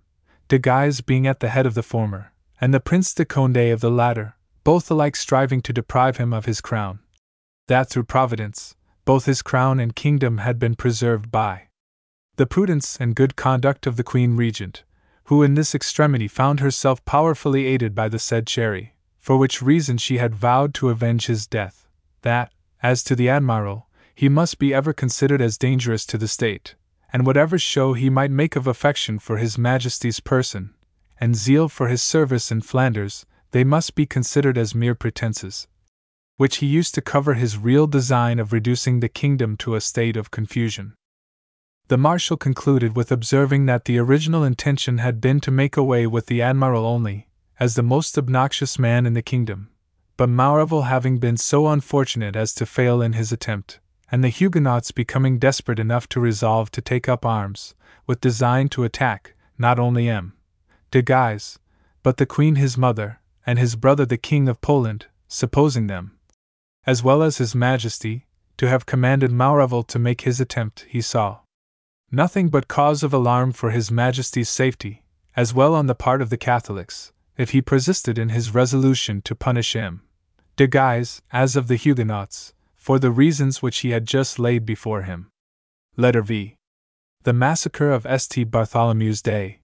de 0.48 0.60
Guise 0.60 1.02
being 1.02 1.26
at 1.26 1.40
the 1.40 1.50
head 1.50 1.66
of 1.66 1.74
the 1.74 1.84
former, 1.84 2.34
and 2.60 2.74
the 2.74 2.80
Prince 2.80 3.14
de 3.14 3.26
Conde 3.26 3.72
of 3.72 3.82
the 3.82 3.90
latter, 3.90 4.36
both 4.64 4.92
alike 4.92 5.16
striving 5.16 5.62
to 5.62 5.74
deprive 5.74 6.18
him 6.18 6.34
of 6.34 6.46
his 6.46 6.62
crown. 6.62 7.00
That 7.68 7.90
through 7.90 8.04
Providence, 8.04 8.76
both 9.06 9.26
his 9.26 9.42
crown 9.42 9.80
and 9.80 9.96
kingdom 9.96 10.40
had 10.40 10.60
been 10.60 10.76
preserved 10.76 11.32
by 11.32 11.68
the 12.36 12.46
prudence 12.46 12.98
and 13.00 13.16
good 13.16 13.36
conduct 13.36 13.88
of 13.88 13.98
the 13.98 14.04
Queen 14.04 14.36
Regent, 14.36 14.84
who 15.26 15.44
in 15.44 15.56
this 15.56 15.74
extremity 15.76 16.28
found 16.28 16.60
herself 16.60 17.04
powerfully 17.06 17.66
aided 17.66 17.96
by 17.96 18.10
the 18.10 18.20
said 18.20 18.46
Charry, 18.46 18.92
for 19.22 19.38
which 19.38 19.62
reason 19.62 19.98
she 19.98 20.18
had 20.18 20.36
vowed 20.36 20.74
to 20.74 20.90
avenge 20.90 21.28
his 21.28 21.46
death, 21.46 21.88
that, 22.24 22.52
as 22.82 23.04
to 23.04 23.16
the 23.16 23.30
Admiral, 23.30 23.88
he 24.16 24.28
must 24.28 24.58
be 24.58 24.74
ever 24.74 24.92
considered 24.92 25.42
as 25.42 25.58
dangerous 25.58 26.06
to 26.08 26.18
the 26.18 26.28
state, 26.28 26.76
and 27.14 27.26
whatever 27.26 27.60
show 27.60 27.94
he 27.94 28.10
might 28.10 28.32
make 28.32 28.56
of 28.56 28.66
affection 28.66 29.20
for 29.20 29.38
His 29.38 29.58
Majesty's 29.58 30.20
person, 30.20 30.74
and 31.20 31.36
zeal 31.36 31.70
for 31.70 31.88
his 31.88 32.02
service 32.02 32.52
in 32.52 32.62
Flanders, 32.62 33.26
they 33.52 33.64
must 33.64 33.94
be 33.94 34.06
considered 34.06 34.58
as 34.58 34.74
mere 34.74 34.96
pretenses, 34.96 35.68
which 36.38 36.58
he 36.58 36.66
used 36.66 36.96
to 36.96 37.02
cover 37.02 37.36
his 37.36 37.58
real 37.58 37.86
design 37.86 38.40
of 38.40 38.52
reducing 38.52 39.00
the 39.00 39.10
kingdom 39.10 39.56
to 39.58 39.76
a 39.76 39.82
state 39.82 40.18
of 40.18 40.32
confusion. 40.32 40.96
The 41.90 41.98
Marshal 41.98 42.38
concluded 42.38 42.96
with 42.96 43.12
observing 43.12 43.66
that 43.68 43.86
the 43.86 44.00
original 44.00 44.44
intention 44.44 44.98
had 44.98 45.22
been 45.22 45.40
to 45.42 45.52
make 45.52 45.78
away 45.78 46.08
with 46.08 46.26
the 46.26 46.42
Admiral 46.42 46.86
only, 46.86 47.28
as 47.62 47.76
the 47.76 47.84
most 47.84 48.18
obnoxious 48.18 48.80
man 48.80 49.06
in 49.06 49.14
the 49.14 49.22
kingdom, 49.22 49.70
but 50.18 50.28
Maurevel 50.28 50.88
having 50.88 51.20
been 51.20 51.38
so 51.38 51.68
unfortunate 51.68 52.36
as 52.36 52.56
to 52.56 52.66
fail 52.66 53.04
in 53.04 53.14
his 53.14 53.32
attempt, 53.32 53.80
and 54.12 54.24
the 54.24 54.30
Huguenots 54.30 54.90
becoming 54.90 55.38
desperate 55.38 55.78
enough 55.78 56.10
to 56.10 56.20
resolve 56.20 56.72
to 56.72 56.82
take 56.82 57.08
up 57.08 57.24
arms, 57.24 57.76
with 58.08 58.20
design 58.20 58.68
to 58.70 58.84
attack, 58.84 59.36
not 59.60 59.78
only 59.78 60.10
M. 60.10 60.34
de 60.90 61.04
Guise, 61.04 61.60
but 62.02 62.18
the 62.18 62.26
Queen 62.26 62.56
his 62.56 62.80
mother, 62.80 63.20
and 63.46 63.60
his 63.60 63.76
brother 63.76 64.08
the 64.08 64.18
King 64.18 64.50
of 64.50 64.60
Poland, 64.62 65.06
supposing 65.28 65.86
them, 65.86 66.18
as 66.88 67.04
well 67.04 67.22
as 67.22 67.38
his 67.38 67.54
Majesty, 67.54 68.26
to 68.58 68.68
have 68.70 68.88
commanded 68.88 69.30
Maurevel 69.30 69.86
to 69.86 70.00
make 70.00 70.22
his 70.22 70.42
attempt, 70.42 70.88
he 70.90 71.00
saw 71.00 71.42
Nothing 72.12 72.50
but 72.50 72.68
cause 72.68 73.04
of 73.04 73.14
alarm 73.14 73.52
for 73.52 73.70
His 73.70 73.92
Majesty's 73.92 74.50
safety, 74.50 75.04
as 75.36 75.54
well 75.54 75.76
on 75.76 75.86
the 75.86 75.94
part 75.94 76.24
of 76.24 76.32
the 76.32 76.38
Catholics, 76.38 77.14
if 77.42 77.50
he 77.50 77.62
persisted 77.62 78.20
in 78.20 78.30
his 78.30 78.54
resolution 78.54 79.20
to 79.24 79.34
punish 79.34 79.74
him. 79.74 80.02
De 80.58 80.68
Guise, 80.68 81.24
as 81.34 81.56
of 81.56 81.68
the 81.68 81.76
Huguenots, 81.76 82.54
for 82.76 83.00
the 83.00 83.10
reasons 83.10 83.64
which 83.64 83.80
he 83.80 83.90
had 83.90 84.06
just 84.06 84.38
laid 84.38 84.64
before 84.64 85.02
him. 85.02 85.30
Letter 85.98 86.22
V. 86.22 86.56
The 87.24 87.34
Massacre 87.34 87.92
of 87.92 88.06
St. 88.22 88.52
Bartholomew's 88.52 89.24
Day. 89.24 89.60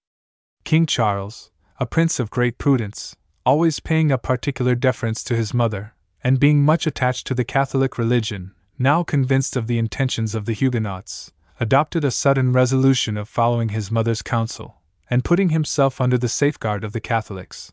King 0.63 0.87
Charles, 0.87 1.51
a 1.79 1.85
prince 1.85 2.19
of 2.19 2.31
great 2.31 2.57
prudence, 2.57 3.15
always 3.45 3.79
paying 3.79 4.11
a 4.11 4.17
particular 4.17 4.73
deference 4.73 5.23
to 5.25 5.35
his 5.35 5.53
mother, 5.53 5.93
and 6.23 6.39
being 6.39 6.65
much 6.65 6.87
attached 6.87 7.27
to 7.27 7.35
the 7.35 7.45
Catholic 7.45 7.99
religion, 7.99 8.53
now 8.79 9.03
convinced 9.03 9.55
of 9.55 9.67
the 9.67 9.77
intentions 9.77 10.33
of 10.33 10.45
the 10.45 10.53
Huguenots, 10.53 11.31
adopted 11.59 12.03
a 12.03 12.09
sudden 12.09 12.51
resolution 12.51 13.17
of 13.17 13.29
following 13.29 13.69
his 13.69 13.91
mother's 13.91 14.23
counsel, 14.23 14.81
and 15.09 15.23
putting 15.23 15.49
himself 15.49 16.01
under 16.01 16.17
the 16.17 16.29
safeguard 16.29 16.83
of 16.83 16.93
the 16.93 16.99
Catholics. 16.99 17.71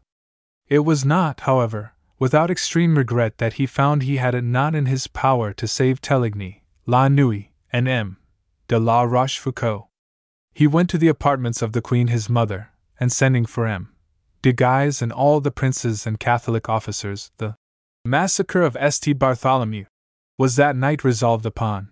It 0.68 0.80
was 0.80 1.04
not, 1.04 1.40
however, 1.40 1.92
without 2.18 2.50
extreme 2.50 2.96
regret 2.96 3.38
that 3.38 3.54
he 3.54 3.66
found 3.66 4.02
he 4.02 4.16
had 4.16 4.34
it 4.34 4.44
not 4.44 4.74
in 4.74 4.86
his 4.86 5.06
power 5.06 5.52
to 5.52 5.66
save 5.66 6.00
Teligny, 6.00 6.62
La 6.86 7.08
Noue, 7.08 7.48
and 7.72 7.88
M. 7.88 8.18
de 8.68 8.78
la 8.78 9.02
Rochefoucauld. 9.02 9.86
He 10.54 10.66
went 10.66 10.88
to 10.90 10.98
the 10.98 11.08
apartments 11.08 11.60
of 11.62 11.72
the 11.72 11.82
Queen 11.82 12.06
his 12.06 12.30
mother, 12.30 12.70
and 12.98 13.12
sending 13.12 13.44
for 13.44 13.66
M. 13.66 13.92
de 14.42 14.52
Guise 14.52 15.02
and 15.02 15.12
all 15.12 15.40
the 15.40 15.50
princes 15.50 16.06
and 16.06 16.20
Catholic 16.20 16.68
officers, 16.68 17.32
the 17.38 17.56
massacre 18.04 18.62
of 18.62 18.76
St. 18.80 19.18
Bartholomew 19.18 19.86
was 20.38 20.56
that 20.56 20.76
night 20.76 21.04
resolved 21.04 21.46
upon. 21.46 21.90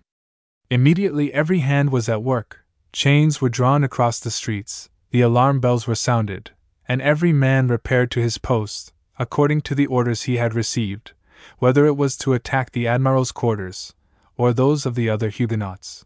Immediately 0.69 1.33
every 1.33 1.59
hand 1.59 1.91
was 1.91 2.07
at 2.07 2.23
work, 2.23 2.65
chains 2.91 3.41
were 3.41 3.49
drawn 3.49 3.83
across 3.83 4.19
the 4.19 4.31
streets, 4.31 4.89
the 5.13 5.21
alarm 5.21 5.59
bells 5.59 5.85
were 5.85 5.93
sounded, 5.93 6.49
and 6.87 6.99
every 6.99 7.31
man 7.31 7.67
repaired 7.67 8.09
to 8.09 8.19
his 8.19 8.39
post, 8.39 8.91
according 9.19 9.61
to 9.61 9.75
the 9.75 9.85
orders 9.85 10.23
he 10.23 10.37
had 10.37 10.55
received, 10.55 11.13
whether 11.59 11.85
it 11.85 11.95
was 11.95 12.17
to 12.17 12.33
attack 12.33 12.71
the 12.71 12.87
Admiral's 12.87 13.31
quarters, 13.31 13.93
or 14.37 14.51
those 14.51 14.87
of 14.87 14.95
the 14.95 15.11
other 15.11 15.29
Huguenots. 15.29 16.03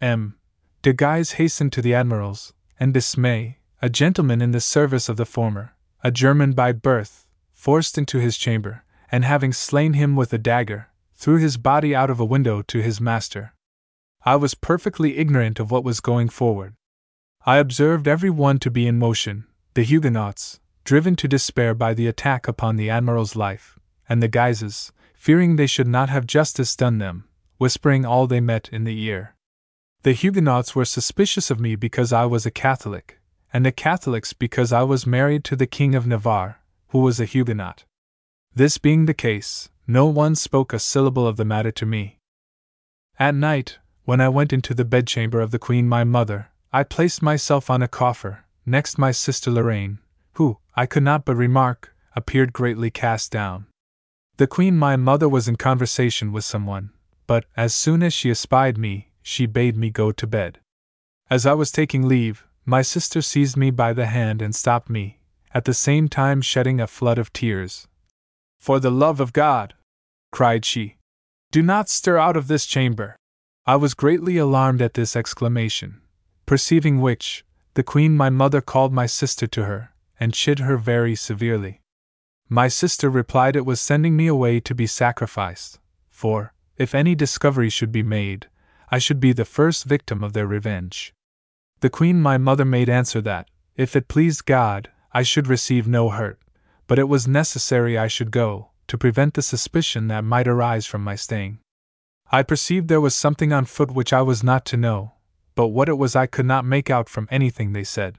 M. 0.00 0.36
De 0.82 0.92
Guise 0.92 1.32
hastened 1.32 1.72
to 1.72 1.82
the 1.82 1.92
Admiral's, 1.92 2.52
and 2.78 2.94
Dismay, 2.94 3.58
a 3.82 3.90
gentleman 3.90 4.40
in 4.40 4.52
the 4.52 4.60
service 4.60 5.08
of 5.08 5.16
the 5.16 5.26
former, 5.26 5.74
a 6.04 6.12
German 6.12 6.52
by 6.52 6.70
birth, 6.70 7.26
forced 7.52 7.98
into 7.98 8.18
his 8.18 8.38
chamber, 8.38 8.84
and 9.10 9.24
having 9.24 9.52
slain 9.52 9.94
him 9.94 10.14
with 10.14 10.32
a 10.32 10.38
dagger, 10.38 10.86
threw 11.16 11.38
his 11.38 11.56
body 11.56 11.92
out 11.92 12.08
of 12.08 12.20
a 12.20 12.24
window 12.24 12.62
to 12.62 12.82
his 12.82 13.00
master. 13.00 13.52
I 14.24 14.36
was 14.36 14.54
perfectly 14.54 15.18
ignorant 15.18 15.58
of 15.58 15.72
what 15.72 15.82
was 15.82 15.98
going 15.98 16.28
forward. 16.28 16.76
I 17.48 17.56
observed 17.56 18.06
every 18.06 18.28
one 18.28 18.58
to 18.58 18.70
be 18.70 18.86
in 18.86 18.98
motion 18.98 19.46
the 19.72 19.82
Huguenots, 19.82 20.60
driven 20.84 21.16
to 21.16 21.26
despair 21.26 21.72
by 21.72 21.94
the 21.94 22.06
attack 22.06 22.46
upon 22.46 22.76
the 22.76 22.90
Admiral's 22.90 23.36
life, 23.36 23.78
and 24.06 24.22
the 24.22 24.28
Guises, 24.28 24.92
fearing 25.14 25.56
they 25.56 25.66
should 25.66 25.88
not 25.88 26.10
have 26.10 26.26
justice 26.26 26.76
done 26.76 26.98
them, 26.98 27.26
whispering 27.56 28.04
all 28.04 28.26
they 28.26 28.40
met 28.40 28.68
in 28.70 28.84
the 28.84 29.02
ear. 29.02 29.34
The 30.02 30.12
Huguenots 30.12 30.74
were 30.74 30.84
suspicious 30.84 31.50
of 31.50 31.58
me 31.58 31.74
because 31.74 32.12
I 32.12 32.26
was 32.26 32.44
a 32.44 32.50
Catholic, 32.50 33.18
and 33.50 33.64
the 33.64 33.72
Catholics 33.72 34.34
because 34.34 34.70
I 34.70 34.82
was 34.82 35.06
married 35.06 35.42
to 35.44 35.56
the 35.56 35.66
King 35.66 35.94
of 35.94 36.06
Navarre, 36.06 36.60
who 36.88 36.98
was 36.98 37.18
a 37.18 37.24
Huguenot. 37.24 37.86
This 38.54 38.76
being 38.76 39.06
the 39.06 39.14
case, 39.14 39.70
no 39.86 40.04
one 40.04 40.34
spoke 40.34 40.74
a 40.74 40.78
syllable 40.78 41.26
of 41.26 41.38
the 41.38 41.46
matter 41.46 41.70
to 41.70 41.86
me. 41.86 42.18
At 43.18 43.34
night, 43.34 43.78
when 44.04 44.20
I 44.20 44.28
went 44.28 44.52
into 44.52 44.74
the 44.74 44.84
bedchamber 44.84 45.40
of 45.40 45.50
the 45.50 45.58
Queen 45.58 45.88
my 45.88 46.04
mother, 46.04 46.50
I 46.78 46.84
placed 46.84 47.22
myself 47.22 47.70
on 47.70 47.82
a 47.82 47.88
coffer, 47.88 48.44
next 48.64 48.98
my 48.98 49.10
sister 49.10 49.50
Lorraine, 49.50 49.98
who, 50.34 50.58
I 50.76 50.86
could 50.86 51.02
not 51.02 51.24
but 51.24 51.34
remark, 51.34 51.92
appeared 52.14 52.52
greatly 52.52 52.88
cast 52.88 53.32
down. 53.32 53.66
The 54.36 54.46
Queen 54.46 54.76
my 54.76 54.94
mother 54.94 55.28
was 55.28 55.48
in 55.48 55.56
conversation 55.56 56.30
with 56.30 56.44
someone, 56.44 56.90
but, 57.26 57.46
as 57.56 57.74
soon 57.74 58.00
as 58.04 58.14
she 58.14 58.30
espied 58.30 58.78
me, 58.78 59.10
she 59.22 59.44
bade 59.44 59.76
me 59.76 59.90
go 59.90 60.12
to 60.12 60.24
bed. 60.24 60.60
As 61.28 61.46
I 61.46 61.52
was 61.52 61.72
taking 61.72 62.06
leave, 62.06 62.46
my 62.64 62.82
sister 62.82 63.22
seized 63.22 63.56
me 63.56 63.72
by 63.72 63.92
the 63.92 64.06
hand 64.06 64.40
and 64.40 64.54
stopped 64.54 64.88
me, 64.88 65.18
at 65.52 65.64
the 65.64 65.74
same 65.74 66.06
time 66.06 66.40
shedding 66.40 66.80
a 66.80 66.86
flood 66.86 67.18
of 67.18 67.32
tears. 67.32 67.88
For 68.56 68.78
the 68.78 68.92
love 68.92 69.18
of 69.18 69.32
God! 69.32 69.74
cried 70.30 70.64
she. 70.64 70.94
Do 71.50 71.60
not 71.60 71.88
stir 71.88 72.18
out 72.18 72.36
of 72.36 72.46
this 72.46 72.66
chamber. 72.66 73.16
I 73.66 73.74
was 73.74 73.94
greatly 73.94 74.36
alarmed 74.36 74.80
at 74.80 74.94
this 74.94 75.16
exclamation, 75.16 76.02
perceiving 76.48 76.98
which, 77.02 77.44
the 77.74 77.82
queen 77.82 78.16
my 78.16 78.30
mother 78.30 78.62
called 78.62 78.90
my 78.90 79.04
sister 79.04 79.46
to 79.46 79.64
her, 79.64 79.92
and 80.18 80.32
chid 80.32 80.60
her 80.60 80.78
very 80.78 81.14
severely. 81.14 81.82
My 82.48 82.68
sister 82.68 83.10
replied 83.10 83.54
it 83.54 83.66
was 83.66 83.82
sending 83.82 84.16
me 84.16 84.28
away 84.28 84.58
to 84.60 84.74
be 84.74 84.86
sacrificed, 84.86 85.78
for, 86.08 86.54
if 86.78 86.94
any 86.94 87.14
discovery 87.14 87.68
should 87.68 87.92
be 87.92 88.02
made, 88.02 88.46
I 88.90 88.98
should 88.98 89.20
be 89.20 89.34
the 89.34 89.44
first 89.44 89.84
victim 89.84 90.24
of 90.24 90.32
their 90.32 90.46
revenge. 90.46 91.12
The 91.80 91.90
queen 91.90 92.22
my 92.22 92.38
mother 92.38 92.64
made 92.64 92.88
answer 92.88 93.20
that, 93.20 93.50
if 93.76 93.94
it 93.94 94.08
pleased 94.08 94.46
God, 94.46 94.88
I 95.12 95.24
should 95.24 95.48
receive 95.48 95.86
no 95.86 96.08
hurt, 96.08 96.40
but 96.86 96.98
it 96.98 97.10
was 97.10 97.28
necessary 97.28 97.98
I 97.98 98.08
should 98.08 98.30
go, 98.30 98.70
to 98.86 98.96
prevent 98.96 99.34
the 99.34 99.42
suspicion 99.42 100.08
that 100.08 100.24
might 100.24 100.48
arise 100.48 100.86
from 100.86 101.04
my 101.04 101.14
staying. 101.14 101.58
I 102.32 102.42
perceived 102.42 102.88
there 102.88 103.02
was 103.02 103.14
something 103.14 103.52
on 103.52 103.66
foot 103.66 103.90
which 103.90 104.14
I 104.14 104.22
was 104.22 104.42
not 104.42 104.64
to 104.64 104.78
know, 104.78 105.12
but 105.58 105.74
what 105.74 105.88
it 105.88 105.98
was 105.98 106.14
I 106.14 106.26
could 106.26 106.46
not 106.46 106.64
make 106.64 106.88
out 106.88 107.08
from 107.08 107.26
anything 107.32 107.72
they 107.72 107.82
said. 107.82 108.18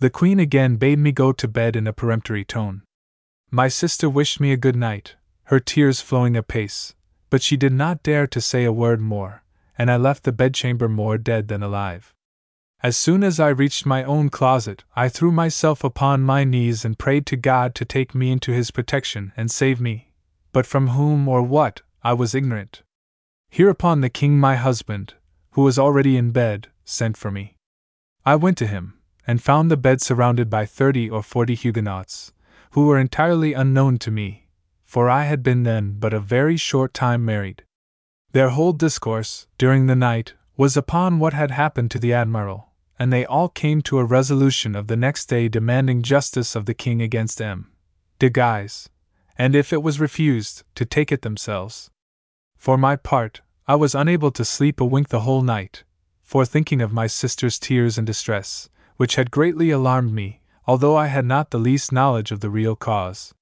The 0.00 0.10
Queen 0.10 0.38
again 0.38 0.76
bade 0.76 0.98
me 0.98 1.12
go 1.12 1.32
to 1.32 1.48
bed 1.48 1.76
in 1.76 1.86
a 1.86 1.94
peremptory 1.94 2.44
tone. 2.44 2.82
My 3.50 3.68
sister 3.68 4.06
wished 4.06 4.38
me 4.38 4.52
a 4.52 4.58
good 4.58 4.76
night, 4.76 5.16
her 5.44 5.60
tears 5.60 6.02
flowing 6.02 6.36
apace, 6.36 6.94
but 7.30 7.40
she 7.40 7.56
did 7.56 7.72
not 7.72 8.02
dare 8.02 8.26
to 8.26 8.40
say 8.42 8.64
a 8.64 8.70
word 8.70 9.00
more, 9.00 9.44
and 9.78 9.90
I 9.90 9.96
left 9.96 10.24
the 10.24 10.30
bedchamber 10.30 10.90
more 10.90 11.16
dead 11.16 11.48
than 11.48 11.62
alive. 11.62 12.14
As 12.82 12.98
soon 12.98 13.24
as 13.24 13.40
I 13.40 13.48
reached 13.48 13.86
my 13.86 14.04
own 14.04 14.28
closet, 14.28 14.84
I 14.94 15.08
threw 15.08 15.32
myself 15.32 15.82
upon 15.82 16.20
my 16.20 16.44
knees 16.44 16.84
and 16.84 16.98
prayed 16.98 17.24
to 17.28 17.36
God 17.36 17.74
to 17.76 17.86
take 17.86 18.14
me 18.14 18.30
into 18.30 18.52
His 18.52 18.70
protection 18.70 19.32
and 19.38 19.50
save 19.50 19.80
me, 19.80 20.12
but 20.52 20.66
from 20.66 20.88
whom 20.88 21.28
or 21.28 21.40
what, 21.42 21.80
I 22.02 22.12
was 22.12 22.34
ignorant. 22.34 22.82
Hereupon 23.48 24.02
the 24.02 24.10
king, 24.10 24.38
my 24.38 24.56
husband, 24.56 25.14
who 25.58 25.64
was 25.64 25.76
already 25.76 26.16
in 26.16 26.30
bed, 26.30 26.68
sent 26.84 27.16
for 27.16 27.32
me. 27.32 27.56
I 28.24 28.36
went 28.36 28.56
to 28.58 28.66
him, 28.68 28.94
and 29.26 29.42
found 29.42 29.68
the 29.68 29.76
bed 29.76 30.00
surrounded 30.00 30.48
by 30.48 30.64
thirty 30.64 31.10
or 31.10 31.20
forty 31.20 31.56
Huguenots, 31.56 32.32
who 32.74 32.86
were 32.86 32.96
entirely 32.96 33.54
unknown 33.54 33.98
to 33.98 34.12
me, 34.12 34.46
for 34.84 35.10
I 35.10 35.24
had 35.24 35.42
been 35.42 35.64
then 35.64 35.96
but 35.98 36.14
a 36.14 36.20
very 36.20 36.56
short 36.56 36.94
time 36.94 37.24
married. 37.24 37.64
Their 38.30 38.50
whole 38.50 38.72
discourse, 38.72 39.48
during 39.58 39.86
the 39.86 39.96
night, 39.96 40.34
was 40.56 40.76
upon 40.76 41.18
what 41.18 41.32
had 41.32 41.50
happened 41.50 41.90
to 41.90 41.98
the 41.98 42.12
Admiral, 42.12 42.70
and 42.96 43.12
they 43.12 43.26
all 43.26 43.48
came 43.48 43.82
to 43.82 43.98
a 43.98 44.04
resolution 44.04 44.76
of 44.76 44.86
the 44.86 44.96
next 44.96 45.26
day 45.26 45.48
demanding 45.48 46.02
justice 46.02 46.54
of 46.54 46.66
the 46.66 46.74
King 46.74 47.02
against 47.02 47.40
M. 47.40 47.72
de 48.20 48.30
Guise, 48.30 48.90
and 49.36 49.56
if 49.56 49.72
it 49.72 49.82
was 49.82 49.98
refused, 49.98 50.62
to 50.76 50.84
take 50.84 51.10
it 51.10 51.22
themselves. 51.22 51.90
For 52.56 52.78
my 52.78 52.94
part, 52.94 53.40
I 53.68 53.74
was 53.74 53.94
unable 53.94 54.30
to 54.30 54.46
sleep 54.46 54.80
a 54.80 54.84
wink 54.86 55.08
the 55.08 55.20
whole 55.20 55.42
night, 55.42 55.84
for 56.22 56.46
thinking 56.46 56.80
of 56.80 56.90
my 56.90 57.06
sister's 57.06 57.58
tears 57.58 57.98
and 57.98 58.06
distress, 58.06 58.70
which 58.96 59.16
had 59.16 59.30
greatly 59.30 59.70
alarmed 59.70 60.10
me, 60.10 60.40
although 60.66 60.96
I 60.96 61.08
had 61.08 61.26
not 61.26 61.50
the 61.50 61.58
least 61.58 61.92
knowledge 61.92 62.32
of 62.32 62.40
the 62.40 62.48
real 62.48 62.74
cause. 62.74 63.34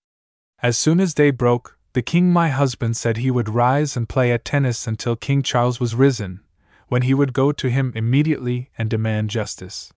As 0.61 0.77
soon 0.77 0.99
as 0.99 1.15
day 1.15 1.31
broke, 1.31 1.79
the 1.93 2.03
king 2.03 2.33
my 2.33 2.49
husband 2.49 2.97
said 2.97 3.19
he 3.19 3.31
would 3.31 3.49
rise 3.49 3.97
and 3.97 4.09
play 4.09 4.33
at 4.33 4.45
tennis 4.45 4.89
until 4.89 5.15
King 5.15 5.45
Charles 5.45 5.79
was 5.79 5.95
risen, 5.95 6.41
when 6.89 7.03
he 7.03 7.15
would 7.15 7.33
go 7.33 7.53
to 7.53 7.71
him 7.71 7.93
immediately 7.95 8.71
and 8.77 8.91
demand 8.91 9.31
justice. 9.31 9.93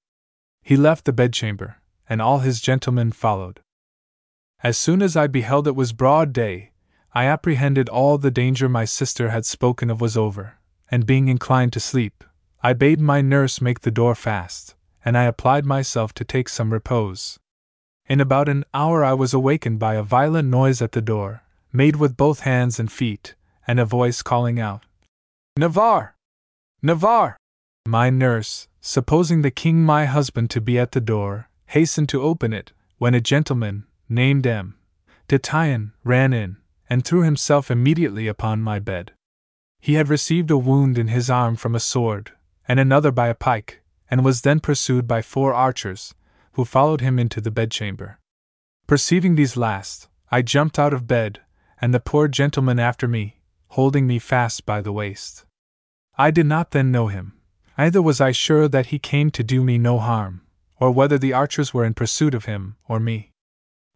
He 0.62 0.78
left 0.78 1.06
the 1.06 1.12
bedchamber, 1.12 1.78
and 2.08 2.22
all 2.22 2.40
his 2.40 2.62
gentlemen 2.62 3.14
followed. 3.14 3.62
As 4.62 4.78
soon 4.78 5.02
as 5.02 5.18
I 5.18 5.26
beheld 5.26 5.68
it 5.68 5.76
was 5.76 5.92
broad 5.92 6.34
day, 6.34 6.70
I 7.14 7.26
apprehended 7.26 7.90
all 7.90 8.18
the 8.18 8.32
danger 8.32 8.70
my 8.70 8.86
sister 8.86 9.30
had 9.30 9.46
spoken 9.46 9.90
of 9.90 10.00
was 10.00 10.16
over, 10.16 10.58
and 10.92 11.06
being 11.06 11.28
inclined 11.28 11.74
to 11.74 11.80
sleep, 11.80 12.24
I 12.62 12.74
bade 12.74 13.00
my 13.00 13.22
nurse 13.22 13.62
make 13.62 13.82
the 13.82 13.92
door 13.92 14.14
fast, 14.16 14.76
and 15.04 15.18
I 15.18 15.24
applied 15.24 15.66
myself 15.66 16.14
to 16.16 16.24
take 16.24 16.50
some 16.50 16.72
repose. 16.72 17.40
In 18.08 18.20
about 18.20 18.50
an 18.50 18.64
hour 18.74 19.04
I 19.04 19.14
was 19.14 19.34
awakened 19.34 19.80
by 19.80 19.96
a 19.96 20.04
violent 20.04 20.50
noise 20.50 20.82
at 20.82 20.92
the 20.92 21.02
door, 21.02 21.44
made 21.72 21.96
with 21.96 22.18
both 22.18 22.42
hands 22.42 22.80
and 22.80 22.92
feet, 22.92 23.36
and 23.66 23.80
a 23.80 23.86
voice 23.86 24.22
calling 24.22 24.60
out, 24.60 24.84
Navarre! 25.58 26.16
Navarre! 26.82 27.38
My 27.88 28.10
nurse, 28.10 28.68
supposing 28.82 29.42
the 29.42 29.52
king 29.52 29.84
my 29.84 30.06
husband 30.06 30.50
to 30.52 30.62
be 30.62 30.78
at 30.78 30.92
the 30.92 31.02
door, 31.02 31.50
hastened 31.68 32.10
to 32.10 32.22
open 32.22 32.54
it, 32.54 32.72
when 32.98 33.16
a 33.16 33.22
gentleman, 33.22 33.86
named 34.08 34.46
M. 34.46 34.76
de 35.28 35.40
ran 36.04 36.34
in, 36.34 36.58
and 36.90 37.06
threw 37.06 37.22
himself 37.22 37.70
immediately 37.70 38.28
upon 38.28 38.62
my 38.62 38.80
bed. 38.80 39.14
He 39.80 39.94
had 39.94 40.10
received 40.10 40.52
a 40.52 40.58
wound 40.58 40.98
in 40.98 41.08
his 41.08 41.30
arm 41.30 41.56
from 41.56 41.76
a 41.76 41.80
sword, 41.80 42.32
and 42.68 42.80
another 42.80 43.12
by 43.12 43.28
a 43.28 43.36
pike, 43.36 43.82
and 44.10 44.26
was 44.26 44.42
then 44.42 44.60
pursued 44.60 45.08
by 45.08 45.22
four 45.22 45.54
archers, 45.54 46.16
who 46.54 46.66
followed 46.66 47.02
him 47.02 47.20
into 47.20 47.40
the 47.40 47.52
bedchamber. 47.52 48.20
Perceiving 48.88 49.36
these 49.36 49.56
last, 49.56 50.10
I 50.32 50.42
jumped 50.42 50.80
out 50.80 50.94
of 50.94 51.08
bed, 51.08 51.42
and 51.80 51.94
the 51.94 52.00
poor 52.00 52.28
gentleman 52.28 52.80
after 52.80 53.08
me, 53.08 53.40
holding 53.70 54.08
me 54.08 54.20
fast 54.20 54.66
by 54.66 54.82
the 54.82 54.92
waist. 54.92 55.46
I 56.18 56.32
did 56.32 56.48
not 56.48 56.72
then 56.72 56.92
know 56.92 57.08
him, 57.08 57.34
either 57.78 58.02
was 58.02 58.20
I 58.20 58.32
sure 58.32 58.68
that 58.68 58.88
he 58.88 59.00
came 59.00 59.32
to 59.32 59.44
do 59.44 59.64
me 59.64 59.78
no 59.78 60.00
harm, 60.00 60.42
or 60.78 60.92
whether 60.92 61.18
the 61.18 61.34
archers 61.34 61.74
were 61.74 61.86
in 61.86 61.94
pursuit 61.94 62.34
of 62.34 62.46
him 62.46 62.76
or 62.88 63.00
me. 63.00 63.32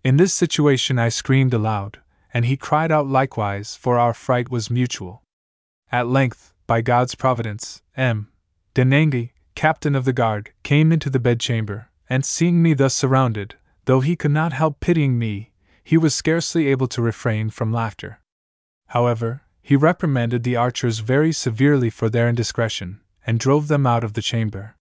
In 0.03 0.17
this 0.17 0.33
situation 0.33 0.99
I 0.99 1.09
screamed 1.09 1.53
aloud, 1.53 1.99
and 2.33 2.45
he 2.45 2.57
cried 2.57 2.91
out 2.91 3.07
likewise, 3.07 3.75
for 3.75 3.99
our 3.99 4.13
fright 4.13 4.49
was 4.49 4.71
mutual. 4.71 5.21
At 5.91 6.07
length, 6.07 6.53
by 6.65 6.81
God's 6.81 7.15
providence, 7.15 7.81
M. 7.95 8.29
de 8.73 8.83
Nangis, 8.83 9.29
captain 9.55 9.95
of 9.95 10.05
the 10.05 10.13
guard, 10.13 10.51
came 10.63 10.91
into 10.91 11.09
the 11.09 11.19
bedchamber, 11.19 11.89
and 12.09 12.25
seeing 12.25 12.63
me 12.63 12.73
thus 12.73 12.95
surrounded, 12.95 13.55
though 13.85 13.99
he 13.99 14.15
could 14.15 14.31
not 14.31 14.53
help 14.53 14.79
pitying 14.79 15.19
me, 15.19 15.51
he 15.83 15.97
was 15.97 16.15
scarcely 16.15 16.67
able 16.67 16.87
to 16.87 17.01
refrain 17.01 17.49
from 17.49 17.71
laughter. 17.71 18.19
However, 18.87 19.41
he 19.61 19.75
reprimanded 19.75 20.43
the 20.43 20.55
archers 20.55 20.99
very 20.99 21.31
severely 21.31 21.89
for 21.89 22.09
their 22.09 22.27
indiscretion, 22.27 23.01
and 23.25 23.39
drove 23.39 23.67
them 23.67 23.85
out 23.85 24.03
of 24.03 24.13
the 24.13 24.21
chamber. 24.21 24.75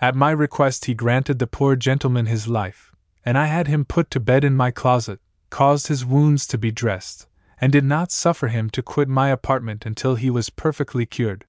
At 0.00 0.14
my 0.14 0.30
request, 0.30 0.86
he 0.86 0.94
granted 0.94 1.38
the 1.38 1.46
poor 1.46 1.76
gentleman 1.76 2.26
his 2.26 2.48
life, 2.48 2.92
and 3.24 3.36
I 3.36 3.46
had 3.46 3.66
him 3.66 3.84
put 3.84 4.10
to 4.12 4.20
bed 4.20 4.44
in 4.44 4.56
my 4.56 4.70
closet, 4.70 5.20
caused 5.50 5.86
his 5.86 6.04
wounds 6.04 6.46
to 6.46 6.58
be 6.58 6.70
dressed, 6.70 7.26
and 7.60 7.72
did 7.72 7.84
not 7.84 8.12
suffer 8.12 8.48
him 8.48 8.70
to 8.70 8.82
quit 8.82 9.08
my 9.08 9.28
apartment 9.30 9.86
until 9.86 10.14
he 10.14 10.30
was 10.30 10.50
perfectly 10.50 11.06
cured. 11.06 11.44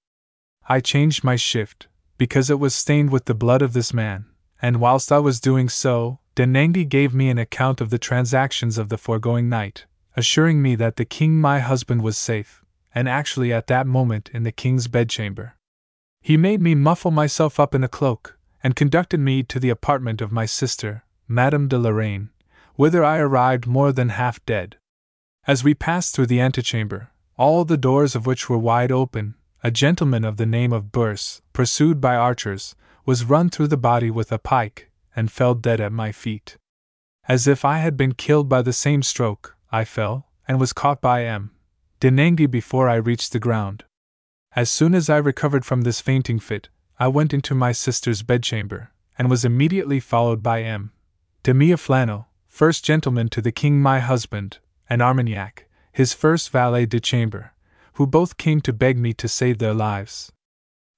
I 0.68 0.80
changed 0.80 1.24
my 1.24 1.36
shift, 1.36 1.88
because 2.18 2.50
it 2.50 2.60
was 2.60 2.76
stained 2.76 3.12
with 3.12 3.26
the 3.26 3.34
blood 3.34 3.62
of 3.62 3.74
this 3.74 3.94
man, 3.94 4.26
and 4.62 4.80
whilst 4.80 5.12
I 5.12 5.20
was 5.20 5.40
doing 5.40 5.70
so, 5.70 6.20
De 6.36 6.46
Nangis 6.46 6.88
gave 6.88 7.14
me 7.14 7.30
an 7.30 7.38
account 7.38 7.82
of 7.82 7.90
the 7.90 7.98
transactions 7.98 8.78
of 8.78 8.90
the 8.90 8.98
foregoing 8.98 9.50
night, 9.50 9.86
assuring 10.16 10.62
me 10.62 10.76
that 10.76 10.96
the 10.96 11.06
king 11.06 11.40
my 11.40 11.60
husband 11.60 12.02
was 12.02 12.18
safe, 12.18 12.64
and 12.94 13.08
actually 13.08 13.54
at 13.54 13.68
that 13.68 13.88
moment 13.88 14.30
in 14.34 14.44
the 14.44 14.52
king's 14.52 14.88
bedchamber. 14.88 15.56
He 16.22 16.38
made 16.38 16.62
me 16.62 16.76
muffle 16.76 17.12
myself 17.12 17.60
up 17.60 17.74
in 17.74 17.84
a 17.84 17.88
cloak, 17.88 18.38
and 18.62 18.76
conducted 18.76 19.20
me 19.20 19.44
to 19.44 19.60
the 19.60 19.70
apartment 19.70 20.22
of 20.22 20.32
my 20.32 20.46
sister, 20.46 21.04
Madame 21.28 21.68
de 21.68 21.78
Lorraine, 21.78 22.30
whither 22.80 23.04
I 23.04 23.18
arrived 23.18 23.68
more 23.68 23.92
than 23.92 24.08
half 24.08 24.40
dead. 24.46 24.78
As 25.46 25.66
we 25.66 25.74
passed 25.74 26.16
through 26.16 26.28
the 26.28 26.40
antechamber, 26.40 27.12
all 27.36 27.66
the 27.66 27.76
doors 27.76 28.16
of 28.16 28.26
which 28.26 28.48
were 28.48 28.58
wide 28.58 28.90
open, 28.90 29.36
a 29.62 29.70
gentleman 29.70 30.24
of 30.24 30.38
the 30.38 30.46
name 30.46 30.72
of 30.72 30.90
Bourse, 30.90 31.42
pursued 31.52 32.00
by 32.00 32.16
archers, 32.16 32.78
was 33.06 33.26
run 33.26 33.50
through 33.50 33.68
the 33.68 33.76
body 33.76 34.10
with 34.10 34.32
a 34.32 34.40
pike, 34.40 34.90
and 35.14 35.30
fell 35.30 35.56
dead 35.56 35.82
at 35.82 35.92
my 35.92 36.14
feet. 36.14 36.56
As 37.28 37.48
if 37.48 37.66
I 37.66 37.80
had 37.80 37.98
been 37.98 38.14
killed 38.14 38.48
by 38.48 38.62
the 38.62 38.72
same 38.72 39.04
stroke, 39.04 39.58
I 39.70 39.84
fell, 39.84 40.30
and 40.48 40.58
was 40.58 40.72
caught 40.72 41.02
by 41.02 41.26
M. 41.26 41.52
de 42.00 42.10
Nangis 42.10 42.50
before 42.50 42.88
I 42.88 42.96
reached 42.96 43.34
the 43.34 43.42
ground. 43.42 43.84
As 44.56 44.72
soon 44.72 44.96
as 44.96 45.10
I 45.10 45.18
recovered 45.18 45.66
from 45.66 45.82
this 45.82 46.00
fainting 46.00 46.40
fit, 46.40 46.70
I 46.98 47.10
went 47.10 47.34
into 47.34 47.54
my 47.54 47.74
sister's 47.74 48.24
bedchamber, 48.24 48.92
and 49.18 49.30
was 49.30 49.44
immediately 49.44 50.00
followed 50.00 50.42
by 50.42 50.62
M. 50.62 50.94
de 51.44 51.76
Flannel, 51.76 52.29
first 52.50 52.84
gentleman 52.84 53.30
to 53.30 53.42
the 53.42 53.54
king 53.54 53.82
my 53.82 54.00
husband, 54.00 54.58
and 54.90 55.02
Armagnac, 55.02 55.70
his 55.94 56.14
first 56.14 56.50
valet 56.50 56.86
de 56.86 57.00
chamber, 57.00 57.54
who 57.94 58.06
both 58.06 58.36
came 58.36 58.60
to 58.60 58.74
beg 58.74 58.98
me 58.98 59.14
to 59.14 59.30
save 59.30 59.60
their 59.60 59.74
lives. 59.74 60.32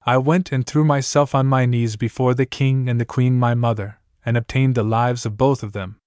I 0.03 0.17
went 0.17 0.51
and 0.51 0.65
threw 0.65 0.83
myself 0.83 1.35
on 1.35 1.45
my 1.45 1.67
knees 1.67 1.95
before 1.97 2.33
the 2.33 2.47
king 2.47 2.89
and 2.89 2.99
the 2.99 3.05
queen 3.05 3.37
my 3.37 3.53
mother, 3.53 3.99
and 4.25 4.37
obtained 4.37 4.73
the 4.73 4.83
lives 4.83 5.25
of 5.25 5.37
both 5.37 5.61
of 5.61 5.73
them. 5.73 5.97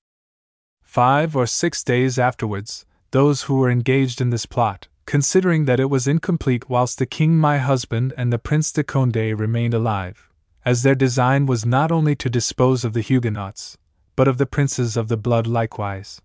Five 0.83 1.37
or 1.37 1.47
six 1.47 1.85
days 1.85 2.19
afterwards, 2.19 2.85
those 3.12 3.43
who 3.43 3.57
were 3.57 3.71
engaged 3.71 4.21
in 4.21 4.31
this 4.31 4.47
plot, 4.47 4.89
considering 5.07 5.66
that 5.66 5.79
it 5.79 5.91
was 5.91 6.09
incomplete 6.09 6.69
whilst 6.69 6.99
the 6.99 7.07
king 7.07 7.37
my 7.37 7.59
husband 7.59 8.12
and 8.16 8.33
the 8.33 8.39
Prince 8.39 8.73
de 8.73 8.83
Conde 8.83 9.39
remained 9.39 9.75
alive, 9.75 10.29
as 10.65 10.83
their 10.83 10.97
design 10.97 11.47
was 11.47 11.65
not 11.65 11.93
only 11.93 12.16
to 12.16 12.31
dispose 12.31 12.85
of 12.85 12.93
the 12.93 13.03
Huguenots, 13.03 13.77
but 14.16 14.28
of 14.28 14.39
the 14.39 14.47
princes 14.47 14.97
of 14.97 15.09
the 15.09 15.16
blood 15.16 15.47
likewise, 15.47 16.20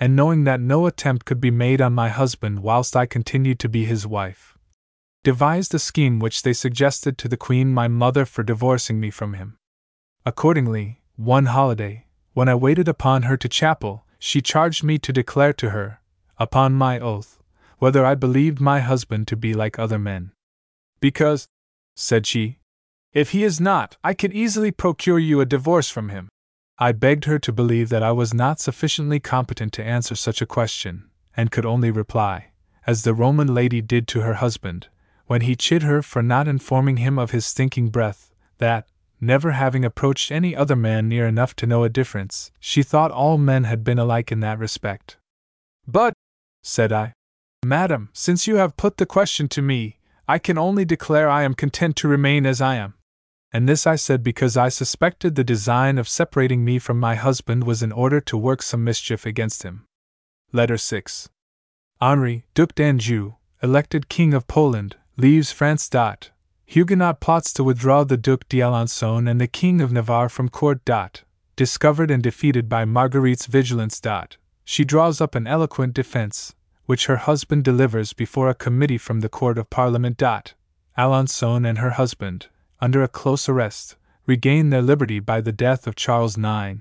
and 0.00 0.16
knowing 0.16 0.44
that 0.44 0.60
no 0.60 0.86
attempt 0.86 1.24
could 1.24 1.40
be 1.40 1.50
made 1.50 1.80
on 1.80 1.92
my 1.92 2.08
husband 2.08 2.60
whilst 2.60 2.96
I 2.96 3.06
continued 3.06 3.58
to 3.60 3.68
be 3.68 3.84
his 3.84 4.06
wife, 4.06 4.56
devised 5.22 5.74
a 5.74 5.78
scheme 5.78 6.18
which 6.18 6.42
they 6.42 6.52
suggested 6.52 7.16
to 7.18 7.28
the 7.28 7.36
queen 7.36 7.72
my 7.72 7.88
mother 7.88 8.24
for 8.24 8.42
divorcing 8.42 9.00
me 9.00 9.10
from 9.10 9.34
him. 9.34 9.56
Accordingly, 10.26 11.02
one 11.16 11.46
holiday, 11.46 12.06
when 12.32 12.48
I 12.48 12.54
waited 12.54 12.88
upon 12.88 13.22
her 13.22 13.36
to 13.36 13.48
chapel, 13.48 14.04
she 14.18 14.40
charged 14.40 14.82
me 14.82 14.98
to 14.98 15.12
declare 15.12 15.52
to 15.52 15.70
her, 15.70 16.00
upon 16.38 16.74
my 16.74 16.98
oath, 16.98 17.38
whether 17.78 18.04
I 18.04 18.14
believed 18.14 18.60
my 18.60 18.80
husband 18.80 19.28
to 19.28 19.36
be 19.36 19.54
like 19.54 19.78
other 19.78 19.98
men. 19.98 20.32
Because, 21.00 21.46
said 21.94 22.26
she, 22.26 22.58
if 23.12 23.30
he 23.30 23.44
is 23.44 23.60
not, 23.60 23.96
I 24.02 24.14
could 24.14 24.32
easily 24.32 24.72
procure 24.72 25.18
you 25.18 25.40
a 25.40 25.46
divorce 25.46 25.88
from 25.88 26.08
him. 26.08 26.28
I 26.78 26.90
begged 26.90 27.26
her 27.26 27.38
to 27.38 27.52
believe 27.52 27.88
that 27.90 28.02
I 28.02 28.10
was 28.10 28.34
not 28.34 28.58
sufficiently 28.58 29.20
competent 29.20 29.72
to 29.74 29.84
answer 29.84 30.16
such 30.16 30.42
a 30.42 30.46
question, 30.46 31.08
and 31.36 31.52
could 31.52 31.64
only 31.64 31.92
reply, 31.92 32.50
as 32.86 33.02
the 33.02 33.14
Roman 33.14 33.54
lady 33.54 33.80
did 33.80 34.08
to 34.08 34.22
her 34.22 34.34
husband, 34.34 34.88
when 35.26 35.42
he 35.42 35.54
chid 35.54 35.82
her 35.82 36.02
for 36.02 36.22
not 36.22 36.48
informing 36.48 36.96
him 36.96 37.18
of 37.18 37.30
his 37.30 37.46
stinking 37.46 37.90
breath, 37.90 38.34
that, 38.58 38.88
never 39.20 39.52
having 39.52 39.84
approached 39.84 40.32
any 40.32 40.54
other 40.56 40.74
man 40.74 41.08
near 41.08 41.28
enough 41.28 41.54
to 41.56 41.66
know 41.66 41.84
a 41.84 41.88
difference, 41.88 42.50
she 42.58 42.82
thought 42.82 43.12
all 43.12 43.38
men 43.38 43.64
had 43.64 43.84
been 43.84 43.98
alike 43.98 44.32
in 44.32 44.40
that 44.40 44.58
respect. 44.58 45.16
But, 45.86 46.12
said 46.62 46.92
I, 46.92 47.12
Madam, 47.64 48.10
since 48.12 48.46
you 48.46 48.56
have 48.56 48.76
put 48.76 48.96
the 48.96 49.06
question 49.06 49.48
to 49.48 49.62
me, 49.62 49.98
I 50.26 50.38
can 50.38 50.58
only 50.58 50.84
declare 50.84 51.28
I 51.28 51.44
am 51.44 51.54
content 51.54 51.96
to 51.96 52.08
remain 52.08 52.46
as 52.46 52.60
I 52.60 52.74
am. 52.76 52.94
And 53.54 53.68
this 53.68 53.86
I 53.86 53.94
said 53.94 54.24
because 54.24 54.56
I 54.56 54.68
suspected 54.68 55.36
the 55.36 55.44
design 55.44 55.96
of 55.96 56.08
separating 56.08 56.64
me 56.64 56.80
from 56.80 56.98
my 56.98 57.14
husband 57.14 57.62
was 57.62 57.84
in 57.84 57.92
order 57.92 58.20
to 58.22 58.36
work 58.36 58.62
some 58.62 58.82
mischief 58.82 59.24
against 59.24 59.62
him. 59.62 59.86
Letter 60.52 60.76
6. 60.76 61.28
Henri, 62.00 62.46
Duc 62.54 62.74
d'Anjou, 62.74 63.36
elected 63.62 64.08
King 64.08 64.34
of 64.34 64.48
Poland, 64.48 64.96
leaves 65.16 65.52
France. 65.52 65.88
Dot. 65.88 66.32
Huguenot 66.66 67.20
plots 67.20 67.52
to 67.52 67.62
withdraw 67.62 68.02
the 68.02 68.16
Duc 68.16 68.48
d'Alençon 68.48 69.30
and 69.30 69.40
the 69.40 69.46
King 69.46 69.80
of 69.80 69.92
Navarre 69.92 70.28
from 70.28 70.48
court. 70.48 70.84
Dot. 70.84 71.22
Discovered 71.54 72.10
and 72.10 72.24
defeated 72.24 72.68
by 72.68 72.84
Marguerite's 72.84 73.46
vigilance. 73.46 74.00
Dot. 74.00 74.36
She 74.64 74.84
draws 74.84 75.20
up 75.20 75.36
an 75.36 75.46
eloquent 75.46 75.94
defense, 75.94 76.56
which 76.86 77.06
her 77.06 77.18
husband 77.18 77.62
delivers 77.62 78.14
before 78.14 78.48
a 78.48 78.54
committee 78.54 78.98
from 78.98 79.20
the 79.20 79.28
Court 79.28 79.58
of 79.58 79.70
Parliament. 79.70 80.16
Dot. 80.16 80.54
Alençon 80.98 81.64
and 81.64 81.78
her 81.78 81.90
husband, 81.90 82.48
under 82.84 83.02
a 83.02 83.08
close 83.08 83.48
arrest, 83.48 83.96
regained 84.26 84.70
their 84.70 84.82
liberty 84.82 85.18
by 85.18 85.40
the 85.40 85.52
death 85.52 85.86
of 85.86 85.96
Charles 85.96 86.36
IX. 86.36 86.80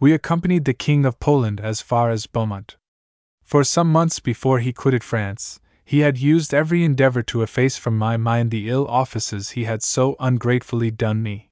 We 0.00 0.12
accompanied 0.12 0.64
the 0.64 0.74
King 0.74 1.04
of 1.04 1.20
Poland 1.20 1.60
as 1.60 1.80
far 1.80 2.10
as 2.10 2.26
Beaumont. 2.26 2.76
For 3.44 3.62
some 3.62 3.92
months 3.92 4.18
before 4.18 4.58
he 4.58 4.72
quitted 4.72 5.04
France, 5.04 5.60
he 5.84 6.00
had 6.00 6.18
used 6.18 6.52
every 6.52 6.82
endeavor 6.82 7.22
to 7.22 7.42
efface 7.42 7.76
from 7.76 7.96
my 7.96 8.16
mind 8.16 8.50
the 8.50 8.68
ill 8.68 8.88
offices 8.88 9.50
he 9.50 9.66
had 9.66 9.84
so 9.84 10.16
ungratefully 10.18 10.90
done 10.90 11.22
me. 11.22 11.48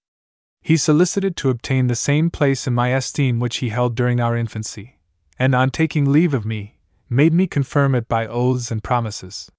He 0.61 0.77
solicited 0.77 1.37
to 1.37 1.51
obtain 1.51 1.87
the 1.87 1.95
same 1.95 2.31
place 2.31 2.67
in 2.67 2.75
my 2.75 2.89
esteem 2.89 3.39
which 3.39 3.59
he 3.59 3.69
held 3.69 3.95
during 3.95 4.19
our 4.19 4.37
infancy, 4.37 4.99
and 5.39 5.55
on 5.55 5.71
taking 5.71 6.11
leave 6.11 6.35
of 6.35 6.45
me, 6.45 6.81
made 7.09 7.33
me 7.33 7.47
confirm 7.47 7.95
it 7.95 8.09
by 8.09 8.27
oaths 8.27 8.73
and 8.73 8.83
promises. 8.83 9.53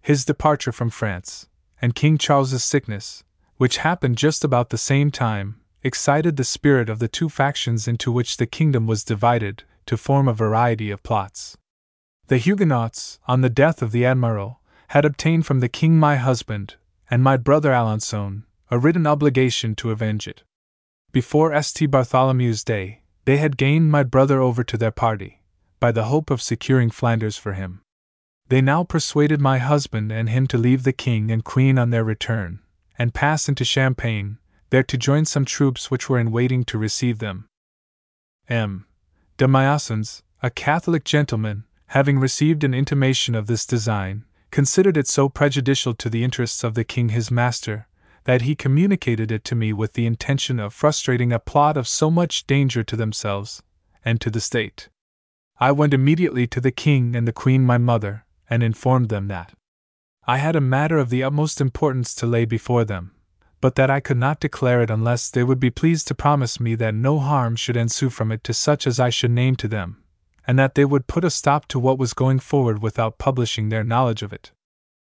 His 0.00 0.24
departure 0.24 0.72
from 0.72 0.88
France, 0.88 1.46
and 1.82 1.94
King 1.94 2.16
Charles's 2.16 2.64
sickness, 2.64 3.22
which 3.60 3.76
happened 3.76 4.16
just 4.16 4.42
about 4.42 4.70
the 4.70 4.78
same 4.78 5.10
time, 5.10 5.60
excited 5.82 6.38
the 6.38 6.44
spirit 6.44 6.88
of 6.88 6.98
the 6.98 7.06
two 7.06 7.28
factions 7.28 7.86
into 7.86 8.10
which 8.10 8.38
the 8.38 8.46
kingdom 8.46 8.86
was 8.86 9.04
divided, 9.04 9.64
to 9.84 9.98
form 9.98 10.26
a 10.26 10.32
variety 10.32 10.90
of 10.90 11.02
plots. 11.02 11.58
The 12.28 12.38
Huguenots, 12.38 13.18
on 13.28 13.42
the 13.42 13.50
death 13.50 13.82
of 13.82 13.92
the 13.92 14.06
Admiral, 14.06 14.62
had 14.88 15.04
obtained 15.04 15.44
from 15.44 15.60
the 15.60 15.68
king 15.68 15.98
my 15.98 16.16
husband, 16.16 16.76
and 17.10 17.22
my 17.22 17.36
brother 17.36 17.70
Alençon, 17.72 18.44
a 18.70 18.78
written 18.78 19.06
obligation 19.06 19.74
to 19.74 19.90
avenge 19.90 20.26
it. 20.26 20.42
Before 21.12 21.52
St. 21.62 21.90
Bartholomew's 21.90 22.64
Day, 22.64 23.02
they 23.26 23.36
had 23.36 23.58
gained 23.58 23.90
my 23.90 24.04
brother 24.04 24.40
over 24.40 24.64
to 24.64 24.78
their 24.78 24.90
party 24.90 25.42
by 25.80 25.92
the 25.92 26.04
hope 26.04 26.30
of 26.30 26.40
securing 26.40 26.88
Flanders 26.88 27.36
for 27.36 27.52
him. 27.52 27.82
They 28.48 28.62
now 28.62 28.84
persuaded 28.84 29.38
my 29.38 29.58
husband 29.58 30.10
and 30.10 30.30
him 30.30 30.46
to 30.46 30.56
leave 30.56 30.84
the 30.84 30.94
king 30.94 31.30
and 31.30 31.44
queen 31.44 31.78
on 31.78 31.90
their 31.90 32.04
return, 32.04 32.60
and 33.00 33.14
pass 33.14 33.48
into 33.48 33.64
Champagne, 33.64 34.36
there 34.68 34.82
to 34.82 34.98
join 34.98 35.24
some 35.24 35.46
troops 35.46 35.90
which 35.90 36.10
were 36.10 36.18
in 36.18 36.30
waiting 36.30 36.64
to 36.64 36.76
receive 36.76 37.18
them. 37.18 37.48
M. 38.46 38.84
de 39.38 39.46
Miossens, 39.46 40.20
a 40.42 40.50
Catholic 40.50 41.02
gentleman, 41.02 41.64
having 41.86 42.18
received 42.18 42.62
an 42.62 42.74
intimation 42.74 43.34
of 43.34 43.46
this 43.46 43.64
design, 43.64 44.26
considered 44.50 44.98
it 44.98 45.08
so 45.08 45.30
prejudicial 45.30 45.94
to 45.94 46.10
the 46.10 46.22
interests 46.22 46.62
of 46.62 46.74
the 46.74 46.84
king 46.84 47.08
his 47.08 47.30
master, 47.30 47.88
that 48.24 48.42
he 48.42 48.54
communicated 48.54 49.32
it 49.32 49.44
to 49.44 49.54
me 49.54 49.72
with 49.72 49.94
the 49.94 50.04
intention 50.04 50.60
of 50.60 50.74
frustrating 50.74 51.32
a 51.32 51.38
plot 51.38 51.78
of 51.78 51.88
so 51.88 52.10
much 52.10 52.46
danger 52.46 52.84
to 52.84 52.96
themselves 52.96 53.62
and 54.04 54.20
to 54.20 54.30
the 54.30 54.42
state. 54.42 54.90
I 55.58 55.72
went 55.72 55.94
immediately 55.94 56.46
to 56.48 56.60
the 56.60 56.70
king 56.70 57.16
and 57.16 57.26
the 57.26 57.32
queen 57.32 57.64
my 57.64 57.78
mother, 57.78 58.26
and 58.50 58.62
informed 58.62 59.08
them 59.08 59.28
that 59.28 59.54
I 60.26 60.38
had 60.38 60.54
a 60.54 60.60
matter 60.60 60.98
of 60.98 61.10
the 61.10 61.22
utmost 61.22 61.60
importance 61.60 62.14
to 62.16 62.26
lay 62.26 62.44
before 62.44 62.84
them, 62.84 63.12
but 63.60 63.74
that 63.74 63.90
I 63.90 64.00
could 64.00 64.16
not 64.16 64.40
declare 64.40 64.82
it 64.82 64.90
unless 64.90 65.30
they 65.30 65.42
would 65.42 65.60
be 65.60 65.70
pleased 65.70 66.06
to 66.08 66.14
promise 66.14 66.60
me 66.60 66.74
that 66.76 66.94
no 66.94 67.18
harm 67.18 67.56
should 67.56 67.76
ensue 67.76 68.10
from 68.10 68.30
it 68.30 68.44
to 68.44 68.54
such 68.54 68.86
as 68.86 69.00
I 69.00 69.10
should 69.10 69.30
name 69.30 69.56
to 69.56 69.68
them, 69.68 70.02
and 70.46 70.58
that 70.58 70.74
they 70.74 70.84
would 70.84 71.06
put 71.06 71.24
a 71.24 71.30
stop 71.30 71.66
to 71.68 71.78
what 71.78 71.98
was 71.98 72.12
going 72.12 72.38
forward 72.38 72.82
without 72.82 73.18
publishing 73.18 73.68
their 73.68 73.84
knowledge 73.84 74.22
of 74.22 74.32
it. 74.32 74.52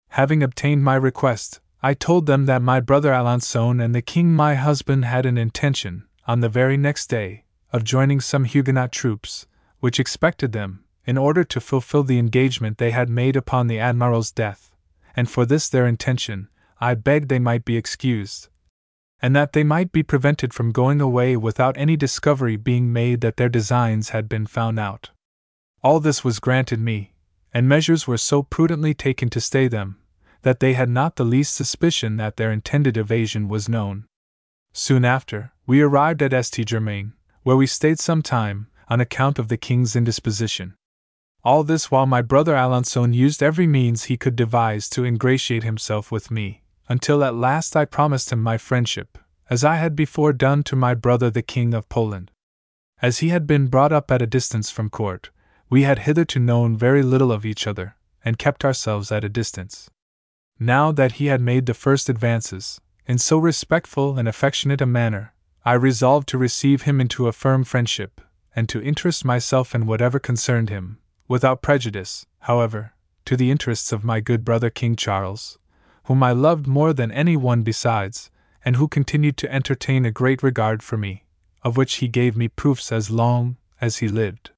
Having 0.10 0.42
obtained 0.44 0.84
my 0.84 0.96
request, 0.96 1.60
I 1.82 1.94
told 1.94 2.26
them 2.26 2.46
that 2.46 2.62
my 2.62 2.80
brother 2.80 3.12
Alençon 3.12 3.84
and 3.84 3.96
the 3.96 4.02
king 4.02 4.34
my 4.34 4.56
husband 4.56 5.06
had 5.06 5.26
an 5.26 5.38
intention, 5.38 6.08
on 6.28 6.42
the 6.42 6.50
very 6.50 6.78
next 6.78 7.08
day, 7.08 7.46
of 7.72 7.84
joining 7.84 8.20
some 8.20 8.44
Huguenot 8.44 8.92
troops, 8.92 9.48
which 9.80 10.00
expected 10.00 10.52
them, 10.52 10.84
in 11.06 11.18
order 11.18 11.44
to 11.44 11.62
fulfill 11.62 12.04
the 12.04 12.20
engagement 12.20 12.78
they 12.78 12.92
had 12.92 13.10
made 13.10 13.36
upon 13.36 13.68
the 13.68 13.80
Admiral's 13.80 14.32
death, 14.32 14.69
and 15.20 15.30
for 15.30 15.46
this 15.46 15.68
their 15.68 15.86
intention, 15.86 16.48
I 16.80 16.94
begged 16.94 17.28
they 17.28 17.40
might 17.40 17.66
be 17.66 17.76
excused, 17.76 18.48
and 19.22 19.36
that 19.36 19.52
they 19.52 19.66
might 19.66 19.92
be 19.92 20.02
prevented 20.02 20.54
from 20.54 20.72
going 20.72 21.02
away 21.02 21.36
without 21.36 21.78
any 21.78 21.98
discovery 21.98 22.56
being 22.56 22.94
made 22.94 23.20
that 23.20 23.36
their 23.36 23.50
designs 23.50 24.10
had 24.12 24.30
been 24.30 24.48
found 24.48 24.80
out. 24.80 25.10
All 25.84 26.00
this 26.00 26.24
was 26.24 26.40
granted 26.40 26.80
me, 26.80 27.16
and 27.54 27.68
measures 27.68 28.08
were 28.08 28.18
so 28.18 28.44
prudently 28.44 28.94
taken 28.94 29.30
to 29.32 29.42
stay 29.42 29.68
them, 29.68 29.98
that 30.44 30.62
they 30.62 30.72
had 30.72 30.88
not 30.88 31.18
the 31.18 31.26
least 31.26 31.54
suspicion 31.54 32.16
that 32.16 32.38
their 32.38 32.54
intended 32.54 32.96
evasion 32.96 33.50
was 33.50 33.68
known. 33.68 34.06
Soon 34.72 35.04
after, 35.04 35.52
we 35.68 35.82
arrived 35.82 36.22
at 36.22 36.46
St. 36.46 36.66
Germain, 36.66 37.12
where 37.44 37.58
we 37.58 37.68
stayed 37.68 38.00
some 38.00 38.22
time, 38.22 38.68
on 38.88 39.02
account 39.02 39.38
of 39.38 39.50
the 39.50 39.58
king's 39.58 39.98
indisposition. 39.98 40.76
All 41.44 41.64
this 41.64 41.90
while 41.90 42.06
my 42.06 42.22
brother 42.22 42.54
Alençon 42.54 43.14
used 43.14 43.42
every 43.42 43.66
means 43.66 44.04
he 44.04 44.18
could 44.18 44.36
devise 44.36 44.90
to 44.90 45.06
ingratiate 45.06 45.64
himself 45.64 46.12
with 46.12 46.30
me, 46.30 46.64
until 46.90 47.24
at 47.24 47.34
last 47.34 47.78
I 47.78 47.86
promised 47.86 48.32
him 48.32 48.44
my 48.44 48.58
friendship, 48.58 49.18
as 49.50 49.64
I 49.64 49.78
had 49.78 49.96
before 49.96 50.34
done 50.34 50.64
to 50.64 50.76
my 50.76 50.94
brother 50.94 51.30
the 51.30 51.42
King 51.42 51.74
of 51.74 51.88
Poland. 51.88 52.32
As 53.02 53.20
he 53.20 53.30
had 53.30 53.48
been 53.48 53.68
brought 53.68 53.94
up 53.94 54.12
at 54.12 54.22
a 54.22 54.28
distance 54.28 54.70
from 54.70 54.90
court, 54.90 55.30
we 55.70 55.84
had 55.84 56.00
hitherto 56.00 56.40
known 56.40 56.76
very 56.76 57.04
little 57.04 57.32
of 57.32 57.46
each 57.46 57.66
other, 57.66 57.96
and 58.26 58.38
kept 58.38 58.66
ourselves 58.66 59.10
at 59.12 59.24
a 59.24 59.30
distance. 59.30 59.90
Now 60.60 60.92
that 60.92 61.14
he 61.14 61.28
had 61.28 61.40
made 61.40 61.68
the 61.68 61.74
first 61.74 62.10
advances, 62.10 62.82
in 63.06 63.18
so 63.18 63.38
respectful 63.38 64.20
and 64.20 64.28
affectionate 64.28 64.82
a 64.82 64.86
manner, 64.86 65.34
I 65.64 65.74
resolved 65.74 66.28
to 66.30 66.38
receive 66.38 66.82
him 66.82 67.00
into 67.00 67.28
a 67.28 67.32
firm 67.32 67.64
friendship, 67.64 68.20
and 68.54 68.68
to 68.68 68.82
interest 68.82 69.24
myself 69.24 69.74
in 69.74 69.86
whatever 69.86 70.20
concerned 70.20 70.70
him, 70.70 70.98
without 71.30 71.62
prejudice, 71.62 72.26
however, 72.40 72.94
to 73.24 73.38
the 73.38 73.52
interests 73.52 73.94
of 73.94 74.04
my 74.04 74.20
good 74.20 74.44
brother 74.44 74.70
King 74.70 74.98
Charles, 74.98 75.58
whom 76.06 76.22
I 76.24 76.34
loved 76.34 76.68
more 76.68 76.92
than 76.92 77.12
any 77.12 77.38
one 77.38 77.62
besides, 77.62 78.32
and 78.66 78.76
who 78.76 78.88
continued 78.88 79.38
to 79.38 79.54
entertain 79.54 80.04
a 80.04 80.12
great 80.12 80.44
regard 80.44 80.84
for 80.84 80.98
me, 80.98 81.24
of 81.62 81.78
which 81.78 81.96
he 81.96 82.08
gave 82.08 82.36
me 82.36 82.48
proofs 82.48 82.92
as 82.92 83.12
long 83.12 83.58
as 83.80 83.98
he 83.98 84.08
lived. 84.08 84.50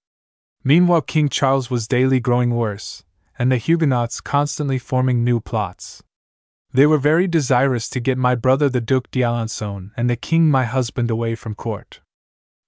Meanwhile, 0.64 1.02
King 1.02 1.28
Charles 1.28 1.70
was 1.70 1.88
daily 1.88 2.20
growing 2.20 2.52
worse, 2.52 3.04
and 3.38 3.52
the 3.52 3.58
Huguenots 3.58 4.22
constantly 4.22 4.80
forming 4.80 5.24
new 5.24 5.40
plots. 5.40 6.02
They 6.74 6.86
were 6.86 6.98
very 6.98 7.28
desirous 7.28 7.90
to 7.90 8.00
get 8.00 8.18
my 8.18 8.36
brother 8.36 8.70
the 8.70 8.80
Duc 8.80 9.12
d'Alençon 9.12 9.92
and 9.98 10.10
the 10.10 10.16
king 10.16 10.50
my 10.50 10.64
husband 10.64 11.12
away 11.12 11.36
from 11.36 11.54
court. 11.54 12.00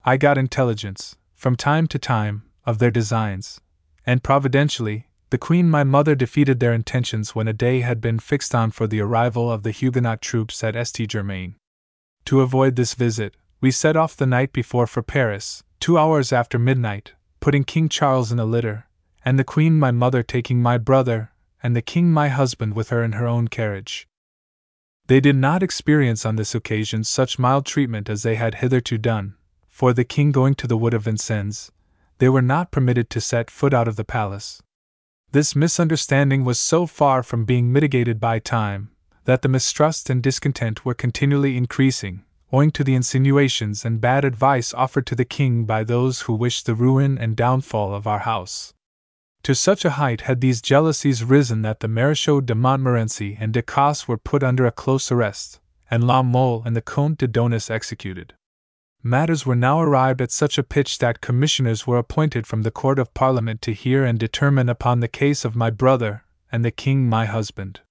I 0.04 0.18
got 0.18 0.38
intelligence, 0.38 1.16
from 1.36 1.56
time 1.56 1.88
to 1.88 1.98
time, 1.98 2.44
of 2.66 2.80
their 2.80 2.92
designs, 2.92 3.62
and 4.06 4.24
providentially, 4.24 5.08
the 5.30 5.38
queen 5.38 5.70
my 5.70 5.84
mother 5.84 6.16
defeated 6.16 6.60
their 6.60 6.74
intentions 6.74 7.34
when 7.34 7.48
a 7.48 7.54
day 7.54 7.82
had 7.82 8.00
been 8.00 8.20
fixed 8.20 8.54
on 8.54 8.72
for 8.72 8.86
the 8.86 9.02
arrival 9.02 9.52
of 9.52 9.64
the 9.64 9.72
Huguenot 9.72 10.22
troops 10.22 10.64
at 10.64 10.76
St. 10.88 11.10
Germain. 11.10 11.56
To 12.26 12.42
avoid 12.42 12.76
this 12.76 12.94
visit, 12.94 13.36
we 13.60 13.72
set 13.72 13.96
off 13.96 14.16
the 14.16 14.26
night 14.26 14.54
before 14.54 14.88
for 14.88 15.02
Paris, 15.02 15.64
two 15.80 15.98
hours 15.98 16.32
after 16.32 16.60
midnight, 16.60 17.14
putting 17.40 17.64
King 17.64 17.90
Charles 17.90 18.32
in 18.32 18.40
a 18.40 18.46
litter, 18.46 18.88
and 19.26 19.40
the 19.40 19.44
queen 19.44 19.80
my 19.80 19.92
mother 19.92 20.22
taking 20.22 20.62
my 20.62 20.78
brother 20.78 21.32
and 21.64 21.76
the 21.76 21.82
king 21.82 22.12
my 22.12 22.28
husband 22.28 22.76
with 22.76 22.90
her 22.90 23.04
in 23.04 23.14
her 23.14 23.26
own 23.26 23.48
carriage. 23.48 24.08
They 25.08 25.20
did 25.20 25.38
not 25.38 25.64
experience 25.64 26.26
on 26.26 26.36
this 26.36 26.54
occasion 26.54 27.04
such 27.04 27.40
mild 27.40 27.66
treatment 27.66 28.10
as 28.10 28.24
they 28.24 28.36
had 28.36 28.56
hitherto 28.56 28.98
done, 28.98 29.36
for 29.68 29.94
the 29.94 30.04
king 30.04 30.32
going 30.32 30.56
to 30.56 30.68
the 30.68 30.78
wood 30.78 30.94
of 30.94 31.04
Vincennes, 31.04 31.72
they 32.24 32.30
were 32.30 32.42
not 32.42 32.72
permitted 32.72 33.10
to 33.10 33.20
set 33.20 33.52
foot 33.52 33.74
out 33.74 33.86
of 33.86 33.98
the 33.98 34.06
palace. 34.06 34.64
This 35.34 35.58
misunderstanding 35.58 36.46
was 36.46 36.58
so 36.58 36.86
far 36.86 37.22
from 37.22 37.44
being 37.44 37.70
mitigated 37.70 38.22
by 38.22 38.40
time, 38.40 38.92
that 39.26 39.42
the 39.42 39.50
mistrust 39.50 40.10
and 40.10 40.24
discontent 40.24 40.86
were 40.86 40.94
continually 40.94 41.58
increasing, 41.58 42.24
owing 42.50 42.72
to 42.72 42.84
the 42.86 42.96
insinuations 42.96 43.84
and 43.84 44.00
bad 44.00 44.24
advice 44.24 44.74
offered 44.74 45.06
to 45.08 45.16
the 45.16 45.26
king 45.26 45.66
by 45.66 45.84
those 45.84 46.22
who 46.22 46.34
wished 46.34 46.66
the 46.66 46.76
ruin 46.76 47.18
and 47.18 47.36
downfall 47.36 47.94
of 47.94 48.08
our 48.08 48.20
house. 48.20 48.74
To 49.44 49.54
such 49.54 49.84
a 49.84 49.98
height 50.00 50.22
had 50.22 50.40
these 50.40 50.62
jealousies 50.62 51.26
risen 51.26 51.62
that 51.64 51.82
the 51.82 51.90
Marechaux 51.90 52.40
de 52.40 52.56
Montmorency 52.56 53.36
and 53.38 53.52
de 53.52 53.62
Cossé 53.62 54.08
were 54.08 54.18
put 54.18 54.44
under 54.44 54.66
a 54.66 54.72
close 54.72 55.12
arrest, 55.12 55.60
and 55.92 56.06
La 56.06 56.24
Mole 56.24 56.64
and 56.66 56.74
the 56.74 56.82
Comte 56.82 57.18
de 57.18 57.28
Donis 57.28 57.70
executed. 57.70 58.34
Matters 59.06 59.46
were 59.46 59.56
now 59.56 59.82
arrived 59.82 60.22
at 60.22 60.32
such 60.32 60.58
a 60.58 60.64
pitch 60.64 61.00
that 61.00 61.20
commissioners 61.20 61.86
were 61.86 61.98
appointed 61.98 62.48
from 62.48 62.62
the 62.62 62.72
Court 62.72 62.98
of 62.98 63.14
Parliament 63.14 63.62
to 63.64 63.74
hear 63.74 64.06
and 64.06 64.18
determine 64.18 64.70
upon 64.70 65.02
the 65.02 65.10
case 65.10 65.44
of 65.44 65.58
my 65.58 65.70
brother 65.70 66.24
and 66.54 66.64
the 66.64 66.72
king 66.72 67.10
my 67.10 67.26
husband. 67.26 67.82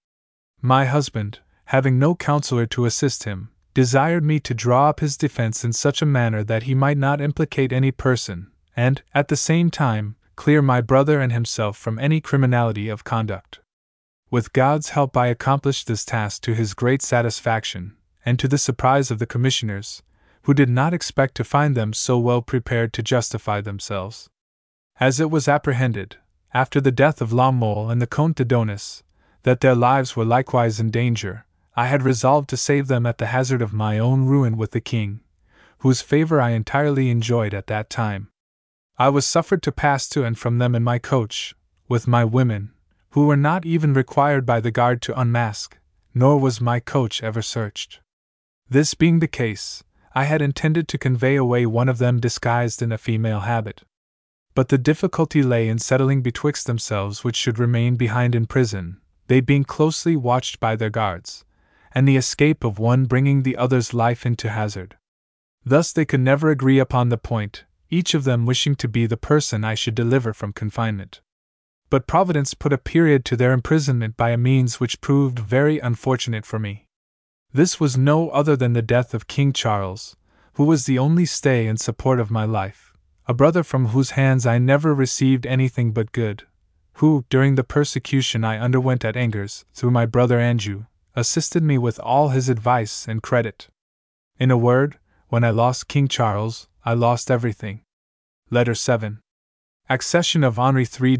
My 0.62 0.86
husband, 0.86 1.40
having 1.66 1.98
no 1.98 2.14
counselor 2.14 2.64
to 2.66 2.86
assist 2.86 3.24
him, 3.24 3.50
desired 3.74 4.24
me 4.24 4.40
to 4.40 4.54
draw 4.54 4.88
up 4.88 5.00
his 5.00 5.18
defense 5.18 5.64
in 5.64 5.74
such 5.74 6.00
a 6.00 6.06
manner 6.06 6.42
that 6.44 6.62
he 6.62 6.74
might 6.74 6.96
not 6.96 7.20
implicate 7.20 7.74
any 7.74 7.90
person, 7.90 8.50
and, 8.74 9.02
at 9.12 9.28
the 9.28 9.36
same 9.36 9.70
time, 9.70 10.16
clear 10.34 10.62
my 10.62 10.80
brother 10.80 11.20
and 11.20 11.30
himself 11.30 11.76
from 11.76 11.98
any 11.98 12.22
criminality 12.22 12.88
of 12.88 13.04
conduct. 13.04 13.60
With 14.30 14.54
God's 14.54 14.90
help, 14.90 15.14
I 15.14 15.26
accomplished 15.26 15.88
this 15.88 16.06
task 16.06 16.40
to 16.44 16.54
his 16.54 16.72
great 16.72 17.02
satisfaction, 17.02 17.96
and 18.24 18.38
to 18.38 18.48
the 18.48 18.56
surprise 18.56 19.10
of 19.10 19.18
the 19.18 19.26
commissioners, 19.26 20.02
who 20.42 20.54
did 20.54 20.68
not 20.68 20.92
expect 20.92 21.34
to 21.36 21.44
find 21.44 21.76
them 21.76 21.92
so 21.92 22.18
well 22.18 22.42
prepared 22.42 22.92
to 22.92 23.02
justify 23.02 23.60
themselves. 23.60 24.28
As 24.98 25.20
it 25.20 25.30
was 25.30 25.48
apprehended, 25.48 26.16
after 26.54 26.80
the 26.80 26.92
death 26.92 27.20
of 27.20 27.32
La 27.32 27.50
Mole 27.50 27.90
and 27.90 28.02
the 28.02 28.06
Comte 28.06 28.36
de 28.36 28.44
Donis, 28.44 29.02
that 29.42 29.60
their 29.60 29.74
lives 29.74 30.16
were 30.16 30.24
likewise 30.24 30.78
in 30.78 30.90
danger, 30.90 31.46
I 31.74 31.86
had 31.86 32.02
resolved 32.02 32.50
to 32.50 32.56
save 32.56 32.88
them 32.88 33.06
at 33.06 33.18
the 33.18 33.26
hazard 33.26 33.62
of 33.62 33.72
my 33.72 33.98
own 33.98 34.26
ruin 34.26 34.56
with 34.56 34.72
the 34.72 34.80
king, 34.80 35.20
whose 35.78 36.02
favor 36.02 36.40
I 36.40 36.50
entirely 36.50 37.10
enjoyed 37.10 37.54
at 37.54 37.66
that 37.68 37.88
time. 37.88 38.28
I 38.98 39.08
was 39.08 39.26
suffered 39.26 39.62
to 39.62 39.72
pass 39.72 40.08
to 40.10 40.24
and 40.24 40.38
from 40.38 40.58
them 40.58 40.74
in 40.74 40.84
my 40.84 40.98
coach, 40.98 41.54
with 41.88 42.06
my 42.06 42.24
women, 42.24 42.72
who 43.10 43.26
were 43.26 43.36
not 43.36 43.64
even 43.64 43.94
required 43.94 44.44
by 44.44 44.60
the 44.60 44.70
guard 44.70 45.00
to 45.02 45.18
unmask, 45.18 45.78
nor 46.14 46.38
was 46.38 46.60
my 46.60 46.78
coach 46.78 47.22
ever 47.22 47.42
searched. 47.42 48.00
This 48.68 48.94
being 48.94 49.18
the 49.20 49.28
case, 49.28 49.82
I 50.14 50.24
had 50.24 50.42
intended 50.42 50.88
to 50.88 50.98
convey 50.98 51.36
away 51.36 51.64
one 51.64 51.88
of 51.88 51.98
them 51.98 52.20
disguised 52.20 52.82
in 52.82 52.92
a 52.92 52.98
female 52.98 53.40
habit. 53.40 53.82
But 54.54 54.68
the 54.68 54.78
difficulty 54.78 55.42
lay 55.42 55.68
in 55.68 55.78
settling 55.78 56.20
betwixt 56.20 56.66
themselves 56.66 57.24
which 57.24 57.36
should 57.36 57.58
remain 57.58 57.96
behind 57.96 58.34
in 58.34 58.46
prison, 58.46 59.00
they 59.28 59.40
being 59.40 59.64
closely 59.64 60.14
watched 60.14 60.60
by 60.60 60.76
their 60.76 60.90
guards, 60.90 61.44
and 61.94 62.06
the 62.06 62.16
escape 62.16 62.64
of 62.64 62.78
one 62.78 63.06
bringing 63.06 63.42
the 63.42 63.56
other's 63.56 63.94
life 63.94 64.26
into 64.26 64.50
hazard. 64.50 64.96
Thus 65.64 65.92
they 65.92 66.04
could 66.04 66.20
never 66.20 66.50
agree 66.50 66.78
upon 66.78 67.08
the 67.08 67.16
point, 67.16 67.64
each 67.88 68.12
of 68.12 68.24
them 68.24 68.44
wishing 68.44 68.74
to 68.76 68.88
be 68.88 69.06
the 69.06 69.16
person 69.16 69.64
I 69.64 69.74
should 69.74 69.94
deliver 69.94 70.34
from 70.34 70.52
confinement. 70.52 71.22
But 71.88 72.06
Providence 72.06 72.52
put 72.54 72.72
a 72.72 72.78
period 72.78 73.24
to 73.26 73.36
their 73.36 73.52
imprisonment 73.52 74.16
by 74.16 74.30
a 74.30 74.38
means 74.38 74.80
which 74.80 75.00
proved 75.00 75.38
very 75.38 75.78
unfortunate 75.78 76.44
for 76.44 76.58
me. 76.58 76.88
This 77.54 77.78
was 77.78 77.98
no 77.98 78.30
other 78.30 78.56
than 78.56 78.72
the 78.72 78.80
death 78.80 79.12
of 79.12 79.26
King 79.26 79.52
Charles, 79.52 80.16
who 80.54 80.64
was 80.64 80.86
the 80.86 80.98
only 80.98 81.26
stay 81.26 81.66
and 81.66 81.78
support 81.78 82.18
of 82.18 82.30
my 82.30 82.46
life, 82.46 82.94
a 83.26 83.34
brother 83.34 83.62
from 83.62 83.88
whose 83.88 84.12
hands 84.12 84.46
I 84.46 84.56
never 84.56 84.94
received 84.94 85.44
anything 85.44 85.92
but 85.92 86.12
good, 86.12 86.44
who, 86.94 87.26
during 87.28 87.56
the 87.56 87.64
persecution 87.64 88.42
I 88.42 88.58
underwent 88.58 89.04
at 89.04 89.18
Angers, 89.18 89.66
through 89.74 89.90
my 89.90 90.06
brother 90.06 90.38
Anjou, 90.38 90.84
assisted 91.14 91.62
me 91.62 91.76
with 91.76 92.00
all 92.00 92.30
his 92.30 92.48
advice 92.48 93.06
and 93.06 93.22
credit. 93.22 93.68
In 94.38 94.50
a 94.50 94.56
word, 94.56 94.98
when 95.28 95.44
I 95.44 95.50
lost 95.50 95.88
King 95.88 96.08
Charles, 96.08 96.68
I 96.86 96.94
lost 96.94 97.30
everything. 97.30 97.82
Letter 98.50 98.74
7. 98.74 99.20
Accession 99.90 100.42
of 100.42 100.58
Henri 100.58 100.86
III. 100.86 101.18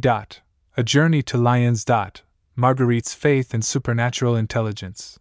A 0.76 0.82
journey 0.82 1.22
to 1.24 1.36
Lyons. 1.36 1.84
Marguerite's 2.56 3.12
faith 3.12 3.52
and 3.52 3.62
supernatural 3.62 4.34
intelligence. 4.34 5.18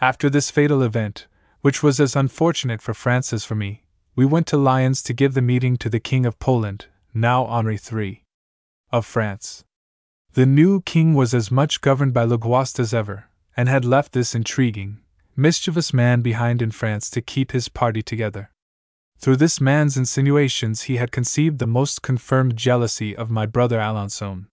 After 0.00 0.30
this 0.30 0.50
fatal 0.50 0.82
event, 0.82 1.26
which 1.60 1.82
was 1.82 2.00
as 2.00 2.16
unfortunate 2.16 2.80
for 2.80 2.94
France 2.94 3.34
as 3.34 3.44
for 3.44 3.54
me, 3.54 3.84
we 4.16 4.24
went 4.24 4.46
to 4.46 4.56
Lyons 4.56 5.02
to 5.02 5.12
give 5.12 5.34
the 5.34 5.42
meeting 5.42 5.76
to 5.76 5.90
the 5.90 6.00
King 6.00 6.24
of 6.24 6.38
Poland, 6.38 6.86
now 7.12 7.44
Henri 7.46 7.78
III. 7.78 8.24
of 8.90 9.04
France. 9.04 9.62
The 10.32 10.46
new 10.46 10.80
king 10.80 11.12
was 11.12 11.34
as 11.34 11.50
much 11.50 11.82
governed 11.82 12.14
by 12.14 12.24
Le 12.24 12.38
Guast 12.38 12.80
as 12.80 12.94
ever, 12.94 13.28
and 13.56 13.68
had 13.68 13.84
left 13.84 14.12
this 14.12 14.34
intriguing, 14.34 15.00
mischievous 15.36 15.92
man 15.92 16.22
behind 16.22 16.62
in 16.62 16.70
France 16.70 17.10
to 17.10 17.20
keep 17.20 17.52
his 17.52 17.68
party 17.68 18.02
together. 18.02 18.50
Through 19.18 19.36
this 19.36 19.60
man's 19.60 19.98
insinuations, 19.98 20.82
he 20.82 20.96
had 20.96 21.12
conceived 21.12 21.58
the 21.58 21.66
most 21.66 22.00
confirmed 22.00 22.56
jealousy 22.56 23.14
of 23.14 23.30
my 23.30 23.44
brother 23.44 23.78
Alençon. 23.78 24.46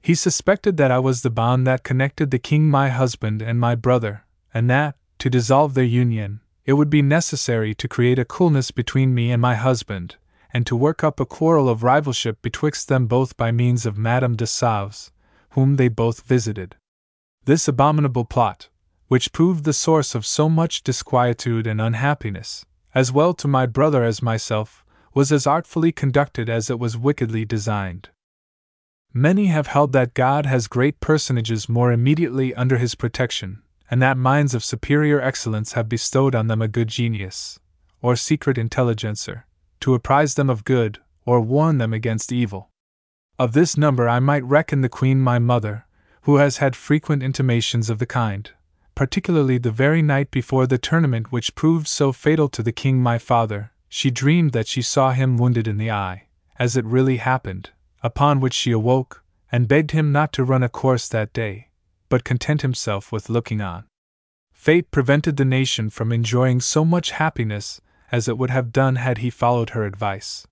He 0.00 0.14
suspected 0.14 0.78
that 0.78 0.90
I 0.90 0.98
was 0.98 1.20
the 1.20 1.30
bond 1.30 1.66
that 1.66 1.84
connected 1.84 2.30
the 2.30 2.38
king, 2.38 2.70
my 2.70 2.88
husband, 2.88 3.42
and 3.42 3.60
my 3.60 3.74
brother, 3.74 4.24
and 4.52 4.68
that, 4.70 4.96
to 5.18 5.30
dissolve 5.30 5.74
their 5.74 5.84
union, 5.84 6.40
it 6.64 6.74
would 6.74 6.90
be 6.90 7.02
necessary 7.02 7.74
to 7.74 7.88
create 7.88 8.18
a 8.18 8.24
coolness 8.24 8.70
between 8.70 9.14
me 9.14 9.30
and 9.30 9.40
my 9.40 9.54
husband, 9.54 10.16
and 10.52 10.66
to 10.66 10.76
work 10.76 11.02
up 11.02 11.20
a 11.20 11.26
quarrel 11.26 11.68
of 11.68 11.80
rivalship 11.80 12.36
betwixt 12.42 12.88
them 12.88 13.06
both 13.06 13.36
by 13.36 13.50
means 13.50 13.86
of 13.86 13.98
Madame 13.98 14.36
de 14.36 14.46
Sauves, 14.46 15.10
whom 15.50 15.76
they 15.76 15.88
both 15.88 16.22
visited. 16.22 16.76
This 17.44 17.68
abominable 17.68 18.24
plot, 18.24 18.68
which 19.08 19.32
proved 19.32 19.64
the 19.64 19.72
source 19.72 20.14
of 20.14 20.26
so 20.26 20.48
much 20.48 20.82
disquietude 20.82 21.66
and 21.66 21.80
unhappiness, 21.80 22.66
as 22.94 23.10
well 23.10 23.32
to 23.34 23.48
my 23.48 23.66
brother 23.66 24.04
as 24.04 24.22
myself, 24.22 24.84
was 25.14 25.32
as 25.32 25.46
artfully 25.46 25.92
conducted 25.92 26.48
as 26.48 26.68
it 26.70 26.78
was 26.78 26.96
wickedly 26.96 27.44
designed. 27.44 28.10
Many 29.14 29.46
have 29.46 29.68
held 29.68 29.92
that 29.94 30.12
God 30.12 30.44
has 30.44 30.68
great 30.68 31.00
personages 31.00 31.68
more 31.68 31.90
immediately 31.90 32.54
under 32.54 32.76
his 32.76 32.94
protection, 32.94 33.62
and 33.90 34.02
that 34.02 34.16
minds 34.16 34.54
of 34.54 34.64
superior 34.64 35.20
excellence 35.20 35.72
have 35.72 35.88
bestowed 35.88 36.34
on 36.34 36.46
them 36.46 36.60
a 36.60 36.68
good 36.68 36.88
genius, 36.88 37.58
or 38.02 38.16
secret 38.16 38.58
intelligencer, 38.58 39.46
to 39.80 39.94
apprise 39.94 40.34
them 40.34 40.50
of 40.50 40.64
good, 40.64 40.98
or 41.24 41.40
warn 41.40 41.78
them 41.78 41.92
against 41.92 42.32
evil. 42.32 42.70
Of 43.38 43.52
this 43.52 43.76
number 43.76 44.08
I 44.08 44.18
might 44.18 44.44
reckon 44.44 44.80
the 44.80 44.88
Queen 44.88 45.20
my 45.20 45.38
mother, 45.38 45.86
who 46.22 46.36
has 46.36 46.58
had 46.58 46.74
frequent 46.74 47.22
intimations 47.22 47.88
of 47.88 47.98
the 47.98 48.06
kind, 48.06 48.50
particularly 48.94 49.58
the 49.58 49.70
very 49.70 50.02
night 50.02 50.30
before 50.30 50.66
the 50.66 50.76
tournament 50.76 51.30
which 51.30 51.54
proved 51.54 51.86
so 51.86 52.12
fatal 52.12 52.48
to 52.48 52.62
the 52.62 52.72
king 52.72 53.00
my 53.00 53.16
father, 53.16 53.70
she 53.88 54.10
dreamed 54.10 54.52
that 54.52 54.66
she 54.66 54.82
saw 54.82 55.12
him 55.12 55.36
wounded 55.36 55.68
in 55.68 55.78
the 55.78 55.90
eye, 55.90 56.24
as 56.58 56.76
it 56.76 56.84
really 56.84 57.18
happened, 57.18 57.70
upon 58.02 58.40
which 58.40 58.54
she 58.54 58.72
awoke, 58.72 59.22
and 59.50 59.68
begged 59.68 59.92
him 59.92 60.12
not 60.12 60.32
to 60.32 60.44
run 60.44 60.62
a 60.62 60.68
course 60.68 61.08
that 61.08 61.32
day, 61.32 61.67
but 62.08 62.24
content 62.24 62.62
himself 62.62 63.12
with 63.12 63.28
looking 63.28 63.60
on. 63.60 63.84
Fate 64.52 64.90
prevented 64.90 65.36
the 65.36 65.44
nation 65.44 65.90
from 65.90 66.12
enjoying 66.12 66.60
so 66.60 66.84
much 66.84 67.12
happiness 67.12 67.80
as 68.10 68.28
it 68.28 68.38
would 68.38 68.50
have 68.50 68.72
done 68.72 68.96
had 68.96 69.18
he 69.18 69.30
followed 69.30 69.70
her 69.70 69.84
advice. 69.84 70.46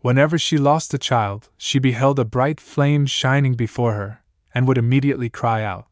Whenever 0.00 0.38
she 0.38 0.58
lost 0.58 0.94
a 0.94 0.98
child, 0.98 1.48
she 1.56 1.78
beheld 1.78 2.18
a 2.18 2.24
bright 2.24 2.60
flame 2.60 3.06
shining 3.06 3.54
before 3.54 3.94
her, 3.94 4.22
and 4.54 4.68
would 4.68 4.78
immediately 4.78 5.28
cry 5.28 5.62
out, 5.62 5.86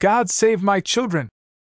God 0.00 0.30
save 0.30 0.62
my 0.62 0.80
children! 0.80 1.28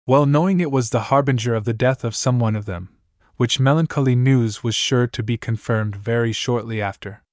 Well 0.07 0.25
knowing 0.25 0.61
it 0.61 0.71
was 0.71 0.89
the 0.89 1.07
harbinger 1.11 1.53
of 1.53 1.65
the 1.65 1.73
death 1.73 2.03
of 2.03 2.15
some 2.15 2.39
one 2.39 2.55
of 2.55 2.65
them, 2.65 2.89
which 3.37 3.59
melancholy 3.59 4.15
news 4.15 4.63
was 4.63 4.75
sure 4.75 5.07
to 5.07 5.23
be 5.23 5.37
confirmed 5.37 5.95
very 5.95 6.31
shortly 6.31 6.81
after. 6.81 7.23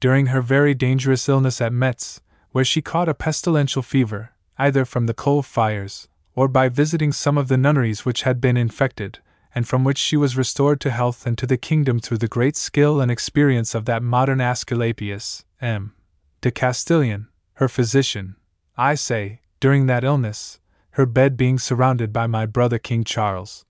During 0.00 0.26
her 0.26 0.40
very 0.40 0.74
dangerous 0.74 1.28
illness 1.28 1.60
at 1.60 1.72
Metz, 1.72 2.20
where 2.52 2.64
she 2.64 2.80
caught 2.80 3.08
a 3.08 3.14
pestilential 3.14 3.82
fever, 3.82 4.30
either 4.60 4.84
from 4.84 5.06
the 5.06 5.14
coal 5.14 5.42
fires, 5.42 6.06
or 6.34 6.46
by 6.46 6.68
visiting 6.68 7.12
some 7.12 7.38
of 7.38 7.48
the 7.48 7.56
nunneries 7.56 8.04
which 8.04 8.22
had 8.22 8.40
been 8.42 8.58
infected, 8.58 9.18
and 9.54 9.66
from 9.66 9.84
which 9.84 9.96
she 9.96 10.18
was 10.18 10.36
restored 10.36 10.78
to 10.80 10.90
health 10.90 11.26
and 11.26 11.38
to 11.38 11.46
the 11.46 11.56
kingdom 11.56 11.98
through 11.98 12.18
the 12.18 12.28
great 12.28 12.56
skill 12.56 13.00
and 13.00 13.10
experience 13.10 13.74
of 13.74 13.86
that 13.86 14.02
modern 14.02 14.38
Aesculapius, 14.38 15.44
M. 15.62 15.94
de 16.42 16.50
Castilian, 16.50 17.28
her 17.54 17.68
physician, 17.68 18.36
I 18.76 18.96
say, 18.96 19.40
during 19.60 19.86
that 19.86 20.04
illness, 20.04 20.60
her 20.92 21.06
bed 21.06 21.38
being 21.38 21.58
surrounded 21.58 22.12
by 22.12 22.26
my 22.26 22.44
brother 22.44 22.78
King 22.78 23.02
Charles, 23.02 23.64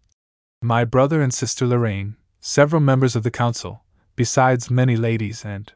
my 0.61 0.85
brother 0.85 1.23
and 1.23 1.33
sister 1.33 1.67
Lorraine, 1.67 2.17
several 2.41 2.81
members 2.81 3.15
of 3.15 3.23
the 3.23 3.31
council, 3.31 3.85
besides 4.17 4.71
many 4.71 4.97
ladies 4.97 5.45
and 5.45 5.73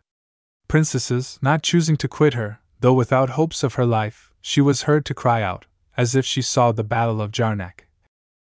princesses, 0.66 1.38
not 1.40 1.62
choosing 1.62 1.96
to 1.98 2.08
quit 2.08 2.34
her, 2.34 2.58
though 2.80 2.92
without 2.92 3.30
hopes 3.30 3.62
of 3.62 3.74
her 3.74 3.86
life, 3.86 4.33
she 4.46 4.60
was 4.60 4.82
heard 4.82 5.06
to 5.06 5.14
cry 5.14 5.40
out, 5.40 5.64
as 5.96 6.14
if 6.14 6.26
she 6.26 6.42
saw 6.42 6.70
the 6.70 6.84
battle 6.84 7.18
of 7.22 7.32
Jarnac. 7.32 7.86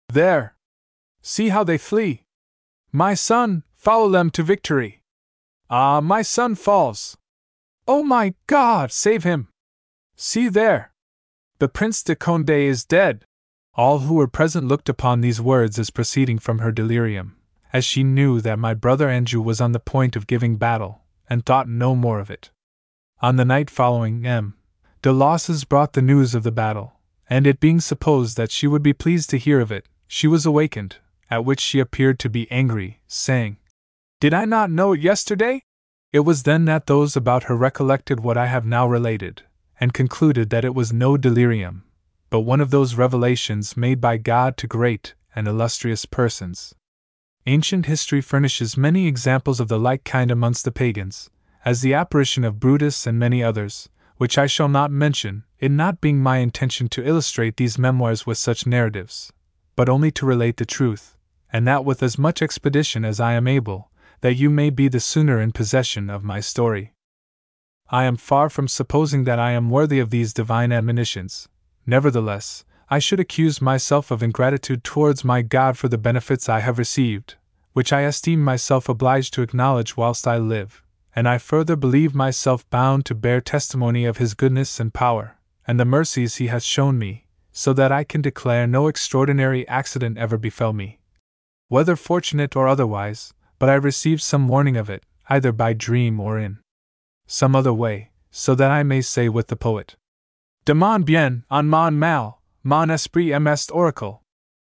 There! 0.10 0.56
See 1.24 1.50
how 1.50 1.64
they 1.64 1.80
flee! 1.80 2.24
My 2.92 3.16
son, 3.16 3.64
follow 3.74 4.08
them 4.08 4.30
to 4.32 4.44
victory! 4.44 5.02
Ah, 5.72 6.00
my 6.00 6.22
son 6.22 6.54
falls! 6.54 7.18
Oh 7.88 8.04
my 8.04 8.36
God, 8.46 8.92
save 8.92 9.24
him! 9.24 9.48
See 10.16 10.50
there! 10.50 10.92
The 11.58 11.68
Prince 11.68 12.04
de 12.04 12.16
Conde 12.16 12.52
is 12.52 12.86
dead! 12.86 13.26
All 13.74 14.00
who 14.00 14.14
were 14.14 14.28
present 14.28 14.68
looked 14.68 14.90
upon 14.90 15.22
these 15.22 15.42
words 15.42 15.80
as 15.80 15.90
proceeding 15.90 16.38
from 16.38 16.60
her 16.60 16.72
delirium, 16.72 17.38
as 17.74 17.84
she 17.84 18.04
knew 18.04 18.40
that 18.42 18.60
my 18.60 18.76
brother 18.76 19.10
Anjou 19.10 19.42
was 19.42 19.60
on 19.60 19.72
the 19.72 19.80
point 19.80 20.16
of 20.16 20.28
giving 20.28 20.58
battle, 20.58 21.02
and 21.28 21.44
thought 21.44 21.68
no 21.68 21.96
more 21.96 22.20
of 22.20 22.30
it. 22.30 22.52
On 23.20 23.36
the 23.36 23.46
night 23.46 23.72
following, 23.72 24.28
M. 24.28 24.57
de 25.08 25.14
Losses 25.14 25.64
brought 25.64 25.94
the 25.94 26.02
news 26.02 26.36
of 26.36 26.44
the 26.44 26.52
battle, 26.52 27.00
and 27.30 27.48
it 27.48 27.62
being 27.62 27.80
supposed 27.80 28.36
that 28.36 28.52
she 28.52 28.68
would 28.68 28.84
be 28.84 28.92
pleased 28.92 29.30
to 29.30 29.38
hear 29.38 29.62
of 29.62 29.72
it, 29.72 29.86
she 30.06 30.28
was 30.28 30.46
awakened, 30.46 30.98
at 31.32 31.46
which 31.46 31.62
she 31.62 31.80
appeared 31.80 32.20
to 32.20 32.30
be 32.30 32.52
angry, 32.52 33.00
saying, 33.08 33.56
Did 34.20 34.34
I 34.34 34.44
not 34.44 34.70
know 34.70 34.92
it 34.92 35.00
yesterday? 35.00 35.64
It 36.12 36.26
was 36.26 36.44
then 36.44 36.66
that 36.66 36.88
those 36.88 37.16
about 37.16 37.44
her 37.44 37.56
recollected 37.56 38.20
what 38.20 38.36
I 38.38 38.48
have 38.48 38.66
now 38.66 38.86
related, 38.86 39.44
and 39.80 39.94
concluded 39.94 40.50
that 40.50 40.66
it 40.66 40.76
was 40.76 40.92
no 40.92 41.16
delirium, 41.16 41.86
but 42.30 42.42
one 42.42 42.60
of 42.60 42.72
those 42.72 42.96
revelations 42.96 43.78
made 43.78 44.02
by 44.02 44.18
God 44.18 44.58
to 44.58 44.68
great 44.68 45.14
and 45.34 45.48
illustrious 45.48 46.04
persons. 46.04 46.76
Ancient 47.46 47.86
history 47.86 48.20
furnishes 48.20 48.76
many 48.76 49.08
examples 49.08 49.62
of 49.62 49.70
the 49.70 49.80
like 49.80 50.04
kind 50.04 50.32
amongst 50.32 50.66
the 50.66 50.72
pagans, 50.74 51.30
as 51.64 51.80
the 51.80 51.94
apparition 51.94 52.44
of 52.44 52.60
Brutus 52.60 53.08
and 53.08 53.18
many 53.18 53.42
others, 53.42 53.88
which 54.18 54.38
I 54.38 54.48
shall 54.48 54.68
not 54.68 54.92
mention, 54.92 55.44
it 55.60 55.72
not 55.72 56.02
being 56.02 56.20
my 56.20 56.38
intention 56.38 56.88
to 56.90 57.06
illustrate 57.06 57.58
these 57.58 57.78
memoirs 57.78 58.26
with 58.26 58.38
such 58.38 58.68
narratives, 58.68 59.32
but 59.76 59.90
only 59.90 60.12
to 60.12 60.26
relate 60.26 60.58
the 60.58 60.66
truth, 60.66 61.18
and 61.52 61.68
that 61.68 61.86
with 61.86 62.04
as 62.04 62.18
much 62.18 62.42
expedition 62.42 63.06
as 63.06 63.20
I 63.20 63.34
am 63.34 63.48
able, 63.48 63.92
that 64.22 64.36
you 64.36 64.50
may 64.50 64.70
be 64.70 64.88
the 64.88 65.00
sooner 65.00 65.40
in 65.40 65.52
possession 65.52 66.10
of 66.10 66.24
my 66.24 66.40
story. 66.40 66.94
I 67.90 68.04
am 68.04 68.18
far 68.18 68.50
from 68.50 68.68
supposing 68.68 69.24
that 69.24 69.40
I 69.40 69.52
am 69.52 69.70
worthy 69.70 70.00
of 70.00 70.10
these 70.10 70.34
divine 70.34 70.72
admonitions, 70.72 71.48
Nevertheless, 71.90 72.66
I 72.90 73.00
should 73.00 73.20
accuse 73.20 73.62
myself 73.62 74.12
of 74.12 74.22
ingratitude 74.22 74.84
towards 74.84 75.24
my 75.24 75.42
God 75.42 75.78
for 75.78 75.88
the 75.88 75.98
benefits 75.98 76.50
I 76.50 76.60
have 76.60 76.78
received, 76.78 77.36
which 77.72 77.94
I 77.94 78.02
esteem 78.02 78.44
myself 78.44 78.90
obliged 78.90 79.34
to 79.34 79.42
acknowledge 79.42 79.96
whilst 79.96 80.28
I 80.28 80.38
live, 80.38 80.84
and 81.18 81.28
I 81.28 81.40
further 81.40 81.76
believe 81.76 82.14
myself 82.14 82.70
bound 82.70 83.08
to 83.08 83.16
bear 83.16 83.42
testimony 83.42 84.06
of 84.06 84.18
His 84.18 84.36
goodness 84.36 84.80
and 84.80 84.94
power, 84.94 85.40
and 85.66 85.80
the 85.80 85.84
mercies 85.84 86.36
He 86.36 86.46
has 86.46 86.64
shown 86.64 87.00
me, 87.00 87.26
so 87.52 87.74
that 87.74 87.92
I 87.92 88.04
can 88.04 88.22
declare 88.22 88.68
no 88.68 88.88
extraordinary 88.88 89.68
accident 89.68 90.20
ever 90.20 90.38
befell 90.38 90.74
me. 90.74 91.00
Whether 91.70 91.96
fortunate 91.96 92.56
or 92.56 92.68
otherwise, 92.68 93.34
but 93.58 93.68
I 93.68 93.74
received 93.74 94.22
some 94.22 94.48
warning 94.48 94.78
of 94.78 94.92
it, 94.92 95.02
either 95.28 95.52
by 95.52 95.74
dream 95.74 96.20
or 96.20 96.38
in 96.38 96.60
some 97.26 97.56
other 97.56 97.74
way, 97.74 98.12
so 98.30 98.54
that 98.54 98.70
I 98.70 98.84
may 98.84 99.02
say 99.02 99.28
with 99.28 99.48
the 99.48 99.56
poet, 99.56 99.96
De 100.66 100.76
mon 100.76 101.02
bien, 101.02 101.46
en 101.50 101.68
mon 101.68 101.98
mal, 101.98 102.44
mon 102.64 102.92
esprit 102.92 103.34
est 103.34 103.72
oracle. 103.72 104.22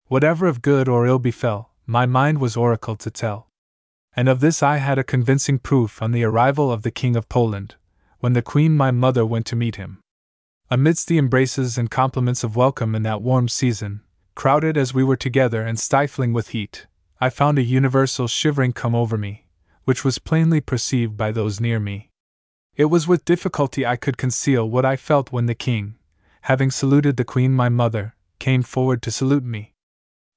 Whatever 0.06 0.46
of 0.46 0.62
good 0.62 0.88
or 0.88 1.08
ill 1.08 1.18
befell, 1.18 1.72
my 1.88 2.06
mind 2.06 2.38
was 2.38 2.56
oracle 2.56 2.96
to 2.98 3.10
tell. 3.10 3.47
And 4.18 4.28
of 4.28 4.40
this 4.40 4.64
I 4.64 4.78
had 4.78 4.98
a 4.98 5.04
convincing 5.04 5.60
proof 5.60 6.02
on 6.02 6.12
the 6.12 6.24
arrival 6.24 6.72
of 6.72 6.82
the 6.82 6.90
King 6.90 7.16
of 7.16 7.30
Poland, 7.30 7.76
when 8.20 8.34
the 8.34 8.42
Queen 8.42 8.76
my 8.76 8.90
mother 8.90 9.24
went 9.24 9.46
to 9.46 9.56
meet 9.56 9.76
him. 9.76 10.00
Amidst 10.72 11.08
the 11.08 11.20
embraces 11.20 11.78
and 11.78 11.92
compliments 11.92 12.44
of 12.44 12.56
welcome 12.56 12.96
in 12.96 13.04
that 13.04 13.22
warm 13.22 13.48
season, 13.48 14.02
crowded 14.34 14.76
as 14.76 14.92
we 14.92 15.04
were 15.04 15.16
together 15.16 15.62
and 15.62 15.80
stifling 15.80 16.34
with 16.34 16.50
heat, 16.50 16.88
I 17.22 17.30
found 17.30 17.60
a 17.60 17.64
universal 17.64 18.28
shivering 18.28 18.74
come 18.74 18.96
over 18.96 19.20
me, 19.20 19.46
which 19.84 20.04
was 20.04 20.18
plainly 20.18 20.62
perceived 20.62 21.16
by 21.16 21.32
those 21.32 21.62
near 21.62 21.80
me. 21.80 22.10
It 22.76 22.86
was 22.86 23.08
with 23.08 23.24
difficulty 23.24 23.86
I 23.86 23.98
could 23.98 24.18
conceal 24.18 24.68
what 24.68 24.84
I 24.84 24.96
felt 24.96 25.32
when 25.32 25.46
the 25.46 25.54
king, 25.54 25.94
having 26.42 26.72
saluted 26.72 27.18
the 27.18 27.24
queen 27.24 27.54
my 27.54 27.70
mother, 27.70 28.16
came 28.40 28.64
forward 28.64 29.04
to 29.04 29.12
salute 29.12 29.44
me. 29.44 29.76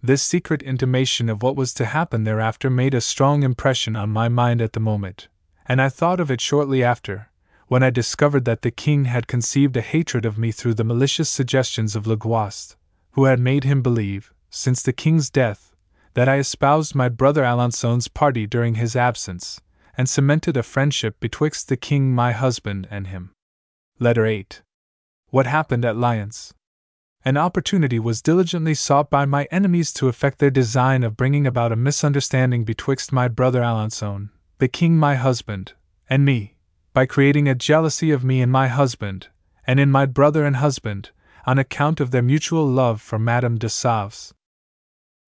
This 0.03 0.23
secret 0.23 0.63
intimation 0.63 1.29
of 1.29 1.43
what 1.43 1.57
was 1.57 1.75
to 1.75 1.85
happen 1.85 2.25
thereafter 2.25 2.71
made 2.71 2.95
a 2.95 3.03
strong 3.03 3.43
impression 3.43 3.97
on 3.97 4.09
my 4.09 4.29
mind 4.29 4.63
at 4.63 4.73
the 4.73 4.81
moment, 4.81 5.29
and 5.67 5.81
I 5.81 5.91
thought 5.91 6.21
of 6.21 6.31
it 6.31 6.41
shortly 6.41 6.83
after, 6.83 7.31
when 7.69 7.83
I 7.83 7.91
discovered 7.91 8.47
that 8.47 8.63
the 8.63 8.71
king 8.71 9.05
had 9.05 9.27
conceived 9.27 9.77
a 9.77 9.83
hatred 9.83 10.25
of 10.25 10.39
me 10.39 10.53
through 10.53 10.75
the 10.75 10.85
malicious 10.85 11.29
suggestions 11.29 11.95
of 11.95 12.07
Le 12.07 12.17
Guast, 12.17 12.77
who 13.13 13.25
had 13.25 13.39
made 13.39 13.65
him 13.65 13.83
believe, 13.83 14.33
since 14.49 14.83
the 14.83 14.93
king's 14.93 15.29
death, 15.29 15.77
that 16.15 16.29
I 16.29 16.39
espoused 16.39 16.95
my 16.95 17.09
brother 17.09 17.43
Alençon's 17.43 18.09
party 18.09 18.47
during 18.47 18.77
his 18.77 18.97
absence, 18.97 19.61
and 19.97 20.09
cemented 20.09 20.57
a 20.57 20.63
friendship 20.63 21.21
betwixt 21.21 21.69
the 21.69 21.77
king 21.77 22.15
my 22.15 22.33
husband 22.33 22.89
and 22.91 23.09
him. 23.09 23.33
Letter 23.99 24.25
8. 24.25 24.63
What 25.29 25.47
happened 25.47 25.85
at 25.85 25.97
Lyons? 25.97 26.55
An 27.23 27.37
opportunity 27.37 27.99
was 27.99 28.23
diligently 28.23 28.73
sought 28.73 29.11
by 29.11 29.27
my 29.27 29.47
enemies 29.51 29.93
to 29.95 30.09
effect 30.09 30.39
their 30.39 30.51
design 30.51 31.03
of 31.05 31.19
bringing 31.19 31.47
about 31.47 31.71
a 31.71 31.77
misunderstanding 31.77 32.65
betwixt 32.65 33.13
my 33.13 33.29
brother 33.29 33.61
Alençon, 33.61 34.31
the 34.59 34.69
king 34.69 34.97
my 34.97 35.17
husband, 35.17 35.75
and 36.09 36.25
me, 36.25 36.57
by 36.95 37.05
creating 37.05 37.47
a 37.47 37.55
jealousy 37.55 38.11
of 38.11 38.25
me 38.25 38.41
in 38.41 38.51
my 38.51 38.69
husband, 38.69 39.29
and 39.67 39.79
in 39.79 39.91
my 39.91 40.07
brother 40.07 40.47
and 40.47 40.57
husband, 40.57 41.11
on 41.47 41.59
account 41.59 42.01
of 42.01 42.11
their 42.11 42.23
mutual 42.23 42.67
love 42.67 43.03
for 43.03 43.19
Madame 43.19 43.59
de 43.59 43.69
Sauves. 43.69 44.33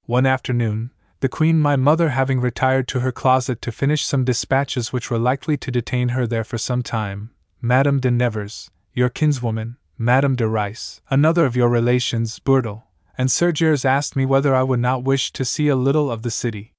One 0.04 0.24
afternoon, 0.24 0.92
the 1.20 1.28
Queen 1.28 1.60
my 1.60 1.76
mother 1.76 2.08
having 2.08 2.40
retired 2.40 2.88
to 2.88 3.00
her 3.00 3.12
closet 3.12 3.60
to 3.62 3.70
finish 3.70 4.04
some 4.04 4.24
dispatches 4.24 4.94
which 4.94 5.10
were 5.10 5.18
likely 5.18 5.58
to 5.58 5.70
detain 5.70 6.10
her 6.10 6.26
there 6.26 6.42
for 6.42 6.56
some 6.56 6.82
time, 6.82 7.32
Madame 7.60 8.00
de 8.00 8.10
Nevers, 8.10 8.70
your 8.94 9.10
kinswoman, 9.10 9.76
Madame 10.04 10.34
de 10.34 10.48
Retz, 10.48 11.00
another 11.10 11.46
of 11.46 11.54
your 11.54 11.68
relations, 11.68 12.40
Bourdeille, 12.40 12.82
and 13.16 13.28
Surgères 13.28 13.84
asked 13.84 14.16
me 14.16 14.26
whether 14.26 14.52
I 14.52 14.64
would 14.64 14.80
not 14.80 15.04
wish 15.04 15.32
to 15.32 15.44
see 15.44 15.68
a 15.68 15.76
little 15.76 16.10
of 16.10 16.22
the 16.22 16.30
city. 16.30 16.72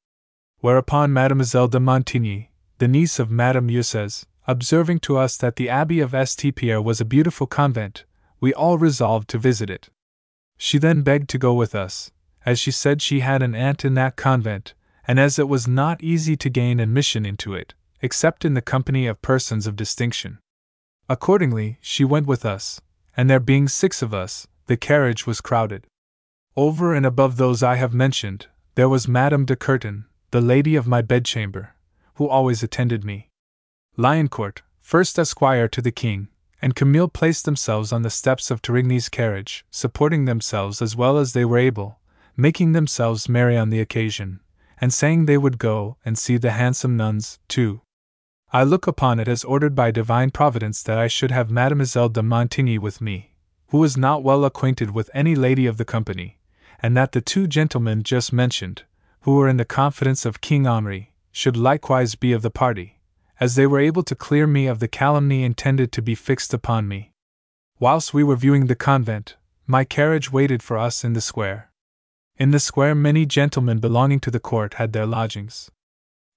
Whereupon 0.59 1.13
Mademoiselle 1.13 1.69
de 1.69 1.79
Montigny, 1.79 2.49
the 2.79 2.87
niece 2.89 3.19
of 3.19 3.31
Madame 3.31 3.69
Eusses, 3.69 4.25
observing 4.45 4.99
to 4.99 5.15
us 5.15 5.37
that 5.37 5.55
the 5.55 5.69
Abbey 5.69 6.01
of 6.01 6.11
St. 6.27 6.53
Pierre 6.53 6.81
was 6.81 6.99
a 6.99 7.05
beautiful 7.05 7.47
convent, 7.47 8.03
we 8.41 8.53
all 8.53 8.77
resolved 8.77 9.29
to 9.29 9.37
visit 9.37 9.69
it. 9.69 9.89
She 10.57 10.77
then 10.77 11.01
begged 11.01 11.29
to 11.29 11.37
go 11.37 11.53
with 11.53 11.73
us, 11.73 12.11
as 12.45 12.59
she 12.59 12.71
said 12.71 13.01
she 13.01 13.21
had 13.21 13.41
an 13.41 13.55
aunt 13.55 13.85
in 13.85 13.93
that 13.93 14.17
convent, 14.17 14.73
and 15.07 15.17
as 15.17 15.39
it 15.39 15.47
was 15.47 15.65
not 15.65 16.03
easy 16.03 16.35
to 16.35 16.49
gain 16.49 16.81
admission 16.81 17.25
into 17.25 17.53
it, 17.53 17.73
except 18.01 18.43
in 18.43 18.53
the 18.53 18.61
company 18.61 19.07
of 19.07 19.21
persons 19.21 19.65
of 19.65 19.77
distinction. 19.77 20.39
Accordingly, 21.07 21.77
she 21.79 22.03
went 22.03 22.27
with 22.27 22.45
us, 22.45 22.81
and 23.15 23.29
there 23.29 23.39
being 23.39 23.67
six 23.67 24.01
of 24.01 24.13
us, 24.13 24.47
the 24.67 24.77
carriage 24.77 25.27
was 25.27 25.41
crowded. 25.41 25.85
Over 26.55 26.93
and 26.93 27.05
above 27.05 27.37
those 27.37 27.63
I 27.63 27.75
have 27.75 27.93
mentioned, 27.93 28.47
there 28.75 28.89
was 28.89 29.07
Madame 29.07 29.45
de 29.45 29.55
Curton, 29.55 30.05
the 30.31 30.41
lady 30.41 30.75
of 30.75 30.87
my 30.87 31.01
bedchamber, 31.01 31.75
who 32.15 32.27
always 32.27 32.63
attended 32.63 33.03
me. 33.03 33.29
Liancourt, 33.97 34.61
first 34.81 35.19
esquire 35.19 35.67
to 35.67 35.81
the 35.81 35.91
king, 35.91 36.29
and 36.61 36.75
Camille 36.75 37.07
placed 37.07 37.45
themselves 37.45 37.91
on 37.91 38.03
the 38.03 38.09
steps 38.09 38.49
of 38.49 38.61
Torigny's 38.61 39.09
carriage, 39.09 39.65
supporting 39.69 40.25
themselves 40.25 40.81
as 40.81 40.95
well 40.95 41.17
as 41.17 41.33
they 41.33 41.45
were 41.45 41.57
able, 41.57 41.99
making 42.37 42.71
themselves 42.71 43.29
merry 43.29 43.57
on 43.57 43.69
the 43.69 43.79
occasion, 43.79 44.39
and 44.79 44.93
saying 44.93 45.25
they 45.25 45.37
would 45.37 45.57
go 45.57 45.97
and 46.05 46.17
see 46.17 46.37
the 46.37 46.51
handsome 46.51 46.97
nuns, 46.97 47.39
too. 47.47 47.81
I 48.55 48.61
look 48.61 48.85
upon 48.85 49.19
it 49.19 49.27
as 49.27 49.43
ordered 49.43 49.73
by 49.73 49.89
divine 49.89 50.29
providence 50.29 50.83
that 50.83 50.99
I 50.99 51.07
should 51.07 51.31
have 51.31 51.49
Mademoiselle 51.49 52.09
de 52.09 52.21
Montigny 52.21 52.77
with 52.77 53.01
me, 53.01 53.33
who 53.69 53.79
was 53.79 53.97
not 53.97 54.21
well 54.21 54.45
acquainted 54.45 54.91
with 54.91 55.09
any 55.11 55.33
lady 55.33 55.65
of 55.65 55.77
the 55.77 55.85
company, 55.85 56.37
and 56.79 56.95
that 56.95 57.13
the 57.13 57.21
two 57.21 57.47
gentlemen 57.47 58.03
just 58.03 58.31
mentioned, 58.31 58.83
who 59.21 59.37
were 59.37 59.49
in 59.49 59.57
the 59.57 59.65
confidence 59.65 60.23
of 60.23 60.39
King 60.39 60.67
Henri, 60.67 61.15
should 61.31 61.57
likewise 61.57 62.13
be 62.13 62.31
of 62.31 62.43
the 62.43 62.51
party, 62.51 62.99
as 63.39 63.55
they 63.55 63.65
were 63.65 63.79
able 63.79 64.03
to 64.03 64.13
clear 64.13 64.45
me 64.45 64.67
of 64.67 64.77
the 64.77 64.87
calumny 64.87 65.43
intended 65.43 65.91
to 65.91 66.03
be 66.03 66.13
fixed 66.13 66.53
upon 66.53 66.87
me. 66.87 67.11
Whilst 67.79 68.13
we 68.13 68.23
were 68.23 68.35
viewing 68.35 68.67
the 68.67 68.75
convent, 68.75 69.35
my 69.65 69.83
carriage 69.83 70.31
waited 70.31 70.61
for 70.61 70.77
us 70.77 71.03
in 71.03 71.13
the 71.13 71.21
square. 71.21 71.71
In 72.37 72.51
the 72.51 72.59
square, 72.59 72.93
many 72.93 73.25
gentlemen 73.25 73.79
belonging 73.79 74.19
to 74.19 74.29
the 74.29 74.39
court 74.39 74.75
had 74.75 74.93
their 74.93 75.07
lodgings. 75.07 75.71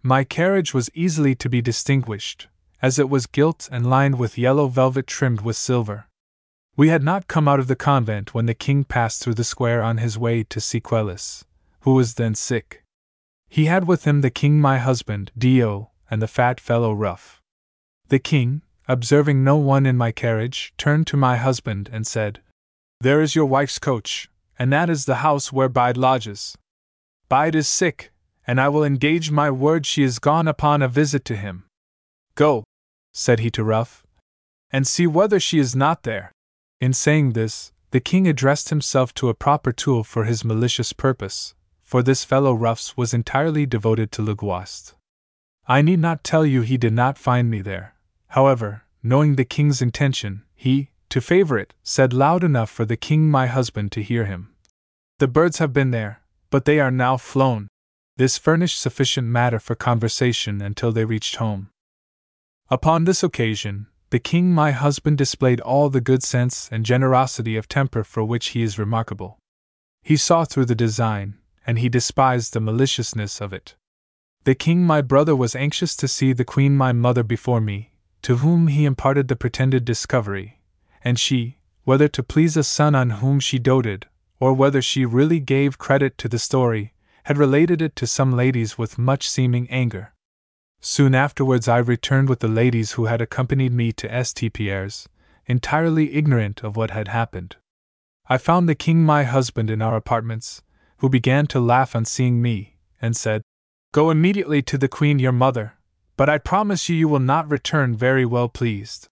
My 0.07 0.23
carriage 0.23 0.73
was 0.73 0.89
easily 0.95 1.35
to 1.35 1.49
be 1.49 1.61
distinguished, 1.61 2.47
as 2.81 2.97
it 2.97 3.11
was 3.11 3.27
gilt 3.27 3.69
and 3.73 3.91
lined 3.91 4.21
with 4.21 4.39
yellow 4.39 4.69
velvet 4.69 5.09
trimmed 5.09 5.41
with 5.41 5.57
silver. 5.57 6.07
We 6.77 6.91
had 6.91 7.03
not 7.03 7.27
come 7.27 7.49
out 7.49 7.59
of 7.59 7.67
the 7.67 7.75
convent 7.75 8.33
when 8.33 8.47
the 8.47 8.55
king 8.55 8.85
passed 8.85 9.21
through 9.21 9.35
the 9.35 9.43
square 9.43 9.83
on 9.83 9.97
his 9.97 10.17
way 10.17 10.45
to 10.45 10.61
see 10.61 10.79
Quelus, 10.79 11.45
who 11.81 11.95
was 11.95 12.15
then 12.15 12.37
sick. 12.37 12.85
He 13.49 13.65
had 13.65 13.89
with 13.89 14.05
him 14.05 14.21
the 14.21 14.31
king 14.31 14.61
my 14.61 14.79
husband, 14.79 15.33
Dio, 15.37 15.91
and 16.09 16.23
the 16.23 16.29
fat 16.29 16.61
fellow 16.61 16.93
Ruff. 16.93 17.43
The 18.07 18.21
king, 18.21 18.63
observing 18.87 19.43
no 19.43 19.57
one 19.57 19.87
in 19.87 19.97
my 19.97 20.13
carriage, 20.13 20.73
turned 20.79 21.09
to 21.09 21.17
my 21.17 21.37
husband 21.37 21.91
and 21.93 22.07
said, 22.07 22.39
There 23.01 23.21
is 23.21 23.35
your 23.35 23.47
wife's 23.47 23.81
coach, 23.81 24.31
and 24.57 24.73
that 24.73 24.89
is 24.89 25.07
the 25.07 25.17
house 25.27 25.53
where 25.53 25.69
Bide 25.69 25.97
lodges. 25.97 26.57
Bide 27.29 27.57
is 27.57 27.67
sick, 27.67 28.13
and 28.47 28.61
I 28.61 28.69
will 28.69 28.85
engage 28.85 29.31
my 29.31 29.51
word 29.51 29.87
she 29.87 30.03
is 30.03 30.19
gone 30.19 30.47
upon 30.47 30.83
a 30.83 30.89
visit 30.89 31.25
to 31.27 31.37
him. 31.37 31.65
Go, 32.35 32.65
said 33.13 33.41
he 33.41 33.51
to 33.51 33.65
Ruff, 33.65 34.07
and 34.71 34.87
see 34.87 35.07
whether 35.07 35.41
she 35.41 35.59
is 35.59 35.75
not 35.75 36.03
there. 36.05 36.33
In 36.81 36.93
saying 36.93 37.33
this, 37.33 37.73
the 37.91 38.01
king 38.01 38.29
addressed 38.29 38.69
himself 38.69 39.15
to 39.15 39.29
a 39.29 39.35
proper 39.35 39.73
tool 39.73 40.05
for 40.05 40.25
his 40.25 40.45
malicious 40.45 40.93
purpose, 40.93 41.55
for 41.83 42.03
this 42.03 42.25
fellow 42.25 42.53
Ruffs 42.53 42.97
was 42.97 43.15
entirely 43.15 43.65
devoted 43.65 44.13
to 44.13 44.23
Le 44.23 44.35
Guast. 44.35 44.95
I 45.67 45.83
need 45.83 46.01
not 46.01 46.23
tell 46.23 46.45
you 46.45 46.63
he 46.63 46.77
did 46.77 46.93
not 46.93 47.17
find 47.17 47.51
me 47.51 47.63
there. 47.63 47.95
However, 48.29 48.83
knowing 49.03 49.37
the 49.37 49.45
king's 49.45 49.81
intention, 49.81 50.43
he, 50.55 50.91
to 51.09 51.21
favor 51.21 51.59
it, 51.59 51.75
said 51.83 52.13
loud 52.13 52.45
enough 52.45 52.71
for 52.71 52.85
the 52.85 52.97
king 52.97 53.31
my 53.31 53.47
husband 53.47 53.93
to 53.93 54.03
hear 54.03 54.27
him. 54.27 54.55
The 55.19 55.29
birds 55.29 55.59
have 55.59 55.73
been 55.73 55.91
there, 55.93 56.21
but 56.51 56.65
they 56.65 56.79
are 56.81 56.91
now 56.91 57.17
flown. 57.17 57.69
This 58.17 58.39
furnished 58.39 58.81
sufficient 58.81 59.29
matter 59.29 59.59
for 59.59 59.75
conversation 59.75 60.63
until 60.63 60.91
they 60.91 61.05
reached 61.05 61.37
home. 61.37 61.69
Upon 62.71 63.05
this 63.05 63.23
occasion, 63.23 63.89
the 64.11 64.19
king 64.19 64.53
my 64.53 64.71
husband 64.71 65.19
displayed 65.19 65.61
all 65.61 65.91
the 65.91 66.01
good 66.01 66.23
sense 66.23 66.69
and 66.73 66.87
generosity 66.87 67.57
of 67.57 67.69
temper 67.69 68.03
for 68.05 68.25
which 68.25 68.49
he 68.49 68.63
is 68.63 68.79
remarkable. 68.79 69.39
He 70.03 70.17
saw 70.17 70.45
through 70.45 70.65
the 70.65 70.75
design, 70.75 71.39
and 71.67 71.79
he 71.79 71.89
despised 71.89 72.53
the 72.53 72.61
maliciousness 72.61 73.41
of 73.41 73.53
it. 73.53 73.75
The 74.45 74.55
king 74.55 74.85
my 74.85 75.03
brother 75.03 75.37
was 75.37 75.57
anxious 75.57 75.95
to 75.97 76.09
see 76.09 76.33
the 76.33 76.45
queen 76.45 76.77
my 76.77 76.93
mother 76.93 77.23
before 77.23 77.61
me, 77.61 77.93
to 78.23 78.37
whom 78.37 78.69
he 78.69 78.85
imparted 78.85 79.29
the 79.29 79.37
pretended 79.37 79.85
discovery, 79.85 80.61
and 81.03 81.19
she, 81.19 81.59
whether 81.83 82.09
to 82.09 82.23
please 82.23 82.57
a 82.57 82.65
son 82.65 82.95
on 82.95 83.11
whom 83.11 83.41
she 83.41 83.59
doted, 83.59 84.07
or 84.41 84.55
whether 84.55 84.81
she 84.81 85.05
really 85.05 85.41
gave 85.41 85.79
credit 85.79 86.17
to 86.19 86.29
the 86.29 86.39
story, 86.39 86.95
had 87.27 87.37
related 87.37 87.83
it 87.83 87.97
to 87.97 88.07
some 88.07 88.31
ladies 88.31 88.79
with 88.79 88.99
much 88.99 89.29
seeming 89.29 89.69
anger. 89.69 90.15
Soon 90.81 91.13
afterwards, 91.13 91.67
I 91.67 91.79
returned 91.79 92.29
with 92.29 92.39
the 92.39 92.47
ladies 92.47 92.93
who 92.93 93.07
had 93.07 93.21
accompanied 93.21 93.73
me 93.73 93.91
to 93.95 94.25
St. 94.25 94.53
Pierre's, 94.53 95.09
entirely 95.47 96.15
ignorant 96.15 96.63
of 96.63 96.77
what 96.77 96.93
had 96.93 97.09
happened. 97.09 97.57
I 98.29 98.39
found 98.39 98.69
the 98.69 98.77
king 98.77 99.03
my 99.03 99.25
husband 99.25 99.71
in 99.71 99.83
our 99.83 99.97
apartments, 99.97 100.63
who 100.99 101.09
began 101.09 101.49
to 101.49 101.59
laugh 101.59 101.97
on 101.97 102.05
seeing 102.05 102.41
me, 102.41 102.77
and 103.03 103.17
said, 103.17 103.43
Go 103.91 104.11
immediately 104.11 104.63
to 104.63 104.79
the 104.79 104.87
queen 104.87 105.19
your 105.19 105.33
mother, 105.33 105.73
but 106.17 106.29
I 106.29 106.39
promise 106.39 106.89
you 106.89 106.95
you 106.95 107.09
will 107.09 107.19
not 107.19 107.51
return 107.51 107.97
very 107.97 108.25
well 108.25 108.49
pleased. 108.49 109.09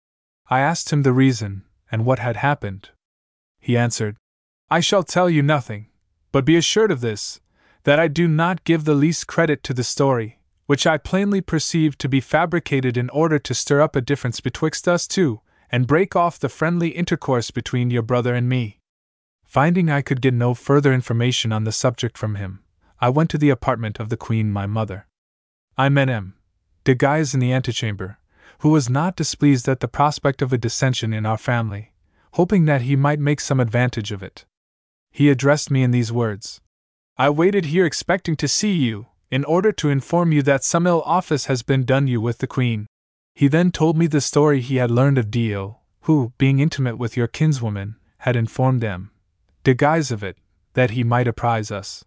I 0.49 0.61
asked 0.61 0.93
him 0.93 1.03
the 1.03 1.13
reason, 1.13 1.65
and 1.91 2.07
what 2.07 2.21
had 2.21 2.37
happened. 2.37 2.91
He 3.59 3.77
answered, 3.77 4.19
I 4.71 4.79
shall 4.79 5.03
tell 5.03 5.29
you 5.29 5.43
nothing, 5.43 5.89
but 6.31 6.45
be 6.45 6.55
assured 6.55 6.93
of 6.93 7.01
this, 7.01 7.41
that 7.85 8.01
I 8.01 8.09
do 8.09 8.27
not 8.27 8.65
give 8.65 8.85
the 8.85 8.95
least 8.95 9.27
credit 9.27 9.63
to 9.65 9.75
the 9.75 9.85
story, 9.85 10.41
which 10.67 10.87
I 10.87 10.97
plainly 10.99 11.41
perceive 11.41 11.97
to 11.99 12.09
be 12.09 12.21
fabricated 12.21 12.97
in 12.97 13.11
order 13.11 13.39
to 13.39 13.55
stir 13.55 13.81
up 13.81 13.95
a 13.95 14.01
difference 14.01 14.41
betwixt 14.41 14.89
us 14.89 15.07
two, 15.07 15.41
and 15.71 15.87
break 15.87 16.17
off 16.17 16.39
the 16.39 16.49
friendly 16.49 16.89
intercourse 16.89 17.51
between 17.51 17.91
your 17.91 18.03
brother 18.03 18.35
and 18.35 18.49
me. 18.49 18.81
Finding 19.45 19.91
I 19.91 20.03
could 20.03 20.23
get 20.23 20.35
no 20.35 20.55
further 20.55 20.93
information 20.93 21.53
on 21.53 21.65
the 21.65 21.73
subject 21.73 22.17
from 22.17 22.37
him, 22.37 22.61
I 23.01 23.11
went 23.11 23.29
to 23.31 23.39
the 23.39 23.51
apartment 23.51 24.01
of 24.01 24.09
the 24.09 24.17
Queen 24.17 24.51
my 24.51 24.67
mother. 24.67 25.07
I 25.77 25.91
met 25.91 26.09
M. 26.09 26.35
de 26.85 26.95
Guise 26.95 27.35
in 27.35 27.41
the 27.41 27.53
antechamber, 27.53 28.19
who 28.61 28.71
was 28.71 28.89
not 28.89 29.17
displeased 29.17 29.69
at 29.69 29.81
the 29.81 29.89
prospect 29.89 30.41
of 30.41 30.53
a 30.53 30.59
dissension 30.59 31.13
in 31.13 31.27
our 31.27 31.37
family, 31.37 31.93
hoping 32.33 32.65
that 32.65 32.83
he 32.83 32.97
might 32.97 33.21
make 33.21 33.41
some 33.41 33.61
advantage 33.61 34.11
of 34.11 34.23
it. 34.23 34.47
He 35.11 35.29
addressed 35.29 35.71
me 35.71 35.83
in 35.83 35.91
these 35.91 36.11
words 36.11 36.63
I 37.17 37.31
waited 37.31 37.67
here 37.67 37.87
expecting 37.87 38.35
to 38.37 38.49
see 38.49 38.73
you, 38.73 39.07
in 39.31 39.45
order 39.45 39.71
to 39.73 39.89
inform 39.89 40.33
you 40.33 40.43
that 40.43 40.65
some 40.65 40.87
ill 40.87 41.03
office 41.03 41.47
has 41.47 41.63
been 41.63 41.85
done 41.85 42.09
you 42.09 42.21
with 42.21 42.39
the 42.39 42.47
Queen. 42.47 42.87
He 43.35 43.49
then 43.49 43.71
told 43.71 43.97
me 43.97 44.07
the 44.07 44.21
story 44.21 44.61
he 44.61 44.77
had 44.77 44.91
learned 44.91 45.19
of 45.19 45.31
Dio, 45.31 45.79
who, 46.03 46.33
being 46.39 46.59
intimate 46.59 46.99
with 46.99 47.17
your 47.17 47.29
kinswoman, 47.29 47.97
had 48.19 48.37
informed 48.37 48.81
them 48.81 49.11
de 49.65 49.75
Guise 49.75 50.11
of 50.11 50.23
it, 50.23 50.37
that 50.75 50.91
he 50.91 51.03
might 51.03 51.27
apprise 51.27 51.71
us. 51.71 52.05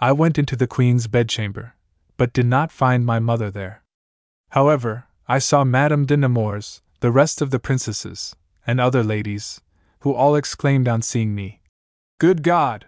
I 0.00 0.12
went 0.12 0.38
into 0.38 0.56
the 0.56 0.66
Queen's 0.66 1.06
bedchamber, 1.06 1.74
but 2.16 2.32
did 2.32 2.46
not 2.46 2.72
find 2.72 3.04
my 3.04 3.18
mother 3.18 3.50
there. 3.50 3.82
However, 4.50 5.04
I 5.28 5.38
saw 5.38 5.64
Madame 5.64 6.06
de 6.06 6.16
Nemours, 6.16 6.80
the 7.00 7.10
rest 7.10 7.42
of 7.42 7.50
the 7.50 7.58
princesses, 7.58 8.34
and 8.66 8.80
other 8.80 9.04
ladies, 9.04 9.60
who 10.00 10.14
all 10.14 10.34
exclaimed 10.34 10.88
on 10.88 11.02
seeing 11.02 11.34
me, 11.34 11.60
Good 12.18 12.42
God! 12.42 12.86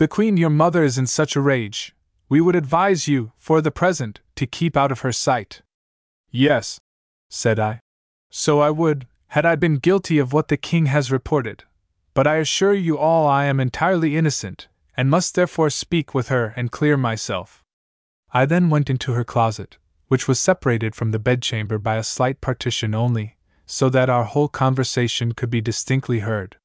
The 0.00 0.08
Queen 0.08 0.36
your 0.36 0.50
mother 0.50 0.82
is 0.82 0.96
in 0.96 1.06
such 1.06 1.36
a 1.36 1.40
rage, 1.40 1.94
we 2.28 2.40
would 2.40 2.56
advise 2.56 3.06
you, 3.06 3.32
for 3.36 3.60
the 3.60 3.70
present, 3.70 4.20
to 4.36 4.46
keep 4.46 4.74
out 4.74 4.90
of 4.90 5.00
her 5.00 5.12
sight. 5.12 5.60
Yes, 6.30 6.78
said 7.28 7.60
I. 7.60 7.80
So 8.30 8.60
I 8.60 8.70
would, 8.70 9.06
had 9.28 9.44
I 9.44 9.56
been 9.56 9.76
guilty 9.76 10.18
of 10.18 10.32
what 10.32 10.48
the 10.48 10.56
king 10.56 10.86
has 10.86 11.12
reported 11.12 11.64
but 12.14 12.26
I 12.26 12.36
assure 12.36 12.74
you 12.74 12.98
all 12.98 13.26
I 13.26 13.44
am 13.46 13.60
entirely 13.60 14.16
innocent, 14.16 14.68
and 14.96 15.08
must 15.08 15.34
therefore 15.34 15.70
speak 15.70 16.14
with 16.14 16.28
her 16.28 16.52
and 16.56 16.70
clear 16.70 16.96
myself. 16.96 17.62
I 18.32 18.46
then 18.46 18.70
went 18.70 18.90
into 18.90 19.12
her 19.12 19.24
closet, 19.24 19.78
which 20.08 20.26
was 20.26 20.40
separated 20.40 20.94
from 20.94 21.12
the 21.12 21.18
bedchamber 21.18 21.78
by 21.78 21.96
a 21.96 22.02
slight 22.02 22.40
partition 22.40 22.94
only, 22.94 23.36
so 23.66 23.88
that 23.90 24.10
our 24.10 24.24
whole 24.24 24.48
conversation 24.48 25.32
could 25.32 25.50
be 25.50 25.60
distinctly 25.60 26.20
heard. 26.20 26.56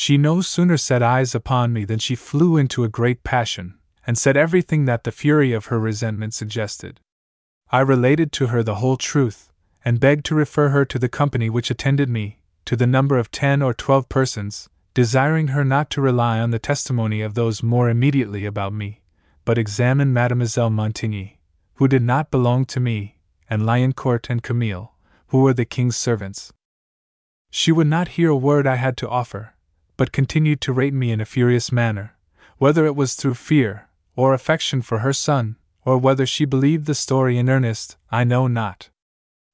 She 0.00 0.16
no 0.16 0.40
sooner 0.42 0.76
set 0.76 1.02
eyes 1.02 1.34
upon 1.34 1.72
me 1.72 1.84
than 1.84 1.98
she 1.98 2.14
flew 2.14 2.56
into 2.56 2.84
a 2.84 2.88
great 2.88 3.24
passion, 3.24 3.80
and 4.06 4.16
said 4.16 4.36
everything 4.36 4.84
that 4.84 5.02
the 5.02 5.10
fury 5.10 5.52
of 5.52 5.66
her 5.66 5.80
resentment 5.80 6.34
suggested. 6.34 7.00
I 7.72 7.80
related 7.80 8.30
to 8.34 8.46
her 8.46 8.62
the 8.62 8.76
whole 8.76 8.96
truth, 8.96 9.50
and 9.84 9.98
begged 9.98 10.24
to 10.26 10.36
refer 10.36 10.68
her 10.68 10.84
to 10.84 11.00
the 11.00 11.08
company 11.08 11.50
which 11.50 11.68
attended 11.68 12.08
me, 12.08 12.38
to 12.66 12.76
the 12.76 12.86
number 12.86 13.18
of 13.18 13.32
ten 13.32 13.60
or 13.60 13.74
twelve 13.74 14.08
persons, 14.08 14.68
desiring 14.94 15.48
her 15.48 15.64
not 15.64 15.90
to 15.90 16.00
rely 16.00 16.38
on 16.38 16.52
the 16.52 16.60
testimony 16.60 17.20
of 17.20 17.34
those 17.34 17.64
more 17.64 17.90
immediately 17.90 18.44
about 18.44 18.72
me, 18.72 19.02
but 19.44 19.58
examine 19.58 20.12
Mademoiselle 20.12 20.70
Montigny, 20.70 21.40
who 21.74 21.88
did 21.88 22.04
not 22.04 22.30
belong 22.30 22.66
to 22.66 22.78
me, 22.78 23.18
and 23.50 23.62
Liancourt 23.62 24.30
and 24.30 24.44
Camille, 24.44 24.92
who 25.30 25.42
were 25.42 25.54
the 25.54 25.64
king's 25.64 25.96
servants. 25.96 26.52
She 27.50 27.72
would 27.72 27.88
not 27.88 28.10
hear 28.10 28.30
a 28.30 28.36
word 28.36 28.64
I 28.64 28.76
had 28.76 28.96
to 28.98 29.08
offer, 29.08 29.54
but 29.98 30.12
continued 30.12 30.62
to 30.62 30.72
rate 30.72 30.94
me 30.94 31.12
in 31.12 31.20
a 31.20 31.26
furious 31.26 31.70
manner, 31.70 32.16
whether 32.56 32.86
it 32.86 32.96
was 32.96 33.14
through 33.14 33.34
fear, 33.34 33.88
or 34.16 34.32
affection 34.32 34.80
for 34.80 35.00
her 35.00 35.12
son, 35.12 35.56
or 35.84 35.98
whether 35.98 36.24
she 36.24 36.46
believed 36.46 36.86
the 36.86 36.94
story 36.94 37.36
in 37.36 37.50
earnest, 37.50 37.98
I 38.10 38.24
know 38.24 38.46
not. 38.46 38.88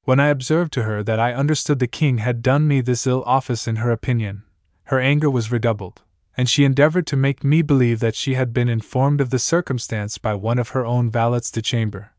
When 0.03 0.19
I 0.19 0.27
observed 0.27 0.71
to 0.73 0.83
her 0.83 1.03
that 1.03 1.19
I 1.19 1.33
understood 1.33 1.79
the 1.79 1.87
king 1.87 2.19
had 2.19 2.43
done 2.43 2.67
me 2.67 2.79
this 2.79 3.07
ill 3.07 3.23
office 3.25 3.67
in 3.67 3.77
her 3.77 3.91
opinion, 3.91 4.43
her 4.85 4.99
anger 4.99 5.29
was 5.31 5.51
redoubled, 5.51 6.03
and 6.37 6.47
she 6.47 6.63
endeavored 6.63 7.07
to 7.07 7.15
make 7.15 7.43
me 7.43 7.61
believe 7.61 7.99
that 8.01 8.15
she 8.15 8.35
had 8.35 8.53
been 8.53 8.69
informed 8.69 9.21
of 9.21 9.31
the 9.31 9.39
circumstance 9.39 10.19
by 10.19 10.35
one 10.35 10.59
of 10.59 10.69
her 10.69 10.85
own 10.85 11.09
valets 11.09 11.49
de 11.49 11.61
chamber, 11.61 12.11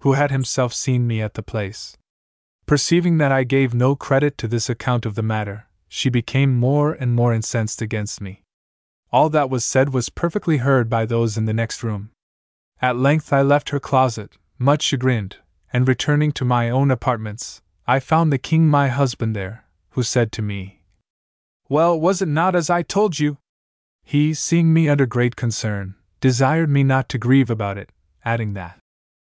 who 0.00 0.14
had 0.14 0.30
himself 0.30 0.72
seen 0.72 1.06
me 1.06 1.20
at 1.20 1.34
the 1.34 1.42
place. 1.42 1.98
Perceiving 2.64 3.18
that 3.18 3.30
I 3.30 3.44
gave 3.44 3.74
no 3.74 3.94
credit 3.94 4.38
to 4.38 4.48
this 4.48 4.70
account 4.70 5.04
of 5.04 5.16
the 5.16 5.22
matter, 5.22 5.66
she 5.94 6.10
became 6.10 6.58
more 6.58 6.92
and 6.92 7.14
more 7.14 7.32
incensed 7.32 7.80
against 7.80 8.20
me. 8.20 8.42
All 9.12 9.28
that 9.30 9.48
was 9.48 9.64
said 9.64 9.94
was 9.94 10.08
perfectly 10.08 10.56
heard 10.56 10.90
by 10.90 11.06
those 11.06 11.38
in 11.38 11.44
the 11.44 11.52
next 11.52 11.84
room. 11.84 12.10
At 12.82 12.96
length 12.96 13.32
I 13.32 13.42
left 13.42 13.68
her 13.68 13.78
closet, 13.78 14.36
much 14.58 14.82
chagrined, 14.82 15.36
and 15.72 15.86
returning 15.86 16.32
to 16.32 16.44
my 16.44 16.68
own 16.68 16.90
apartments, 16.90 17.62
I 17.86 18.00
found 18.00 18.32
the 18.32 18.38
king 18.38 18.66
my 18.66 18.88
husband 18.88 19.36
there, 19.36 19.66
who 19.90 20.02
said 20.02 20.32
to 20.32 20.42
me, 20.42 20.80
Well, 21.68 21.98
was 22.00 22.20
it 22.20 22.26
not 22.26 22.56
as 22.56 22.68
I 22.68 22.82
told 22.82 23.20
you? 23.20 23.38
He, 24.02 24.34
seeing 24.34 24.72
me 24.72 24.88
under 24.88 25.06
great 25.06 25.36
concern, 25.36 25.94
desired 26.20 26.70
me 26.70 26.82
not 26.82 27.08
to 27.10 27.18
grieve 27.18 27.50
about 27.50 27.78
it, 27.78 27.92
adding 28.24 28.54
that 28.54 28.80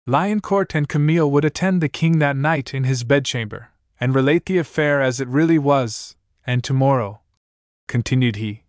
Liancourt 0.07 0.77
and 0.77 0.89
Camille 0.89 1.29
would 1.29 1.45
attend 1.45 1.81
the 1.81 1.89
king 1.89 2.21
that 2.21 2.37
night 2.37 2.73
in 2.73 2.85
his 2.85 3.03
bedchamber, 3.03 3.71
and 3.99 4.15
relate 4.15 4.47
the 4.47 4.59
affair 4.59 5.03
as 5.03 5.21
it 5.21 5.27
really 5.27 5.59
was, 5.59 6.15
and 6.51 6.64
tomorrow, 6.64 7.20
continued 7.86 8.35
he, 8.35 8.64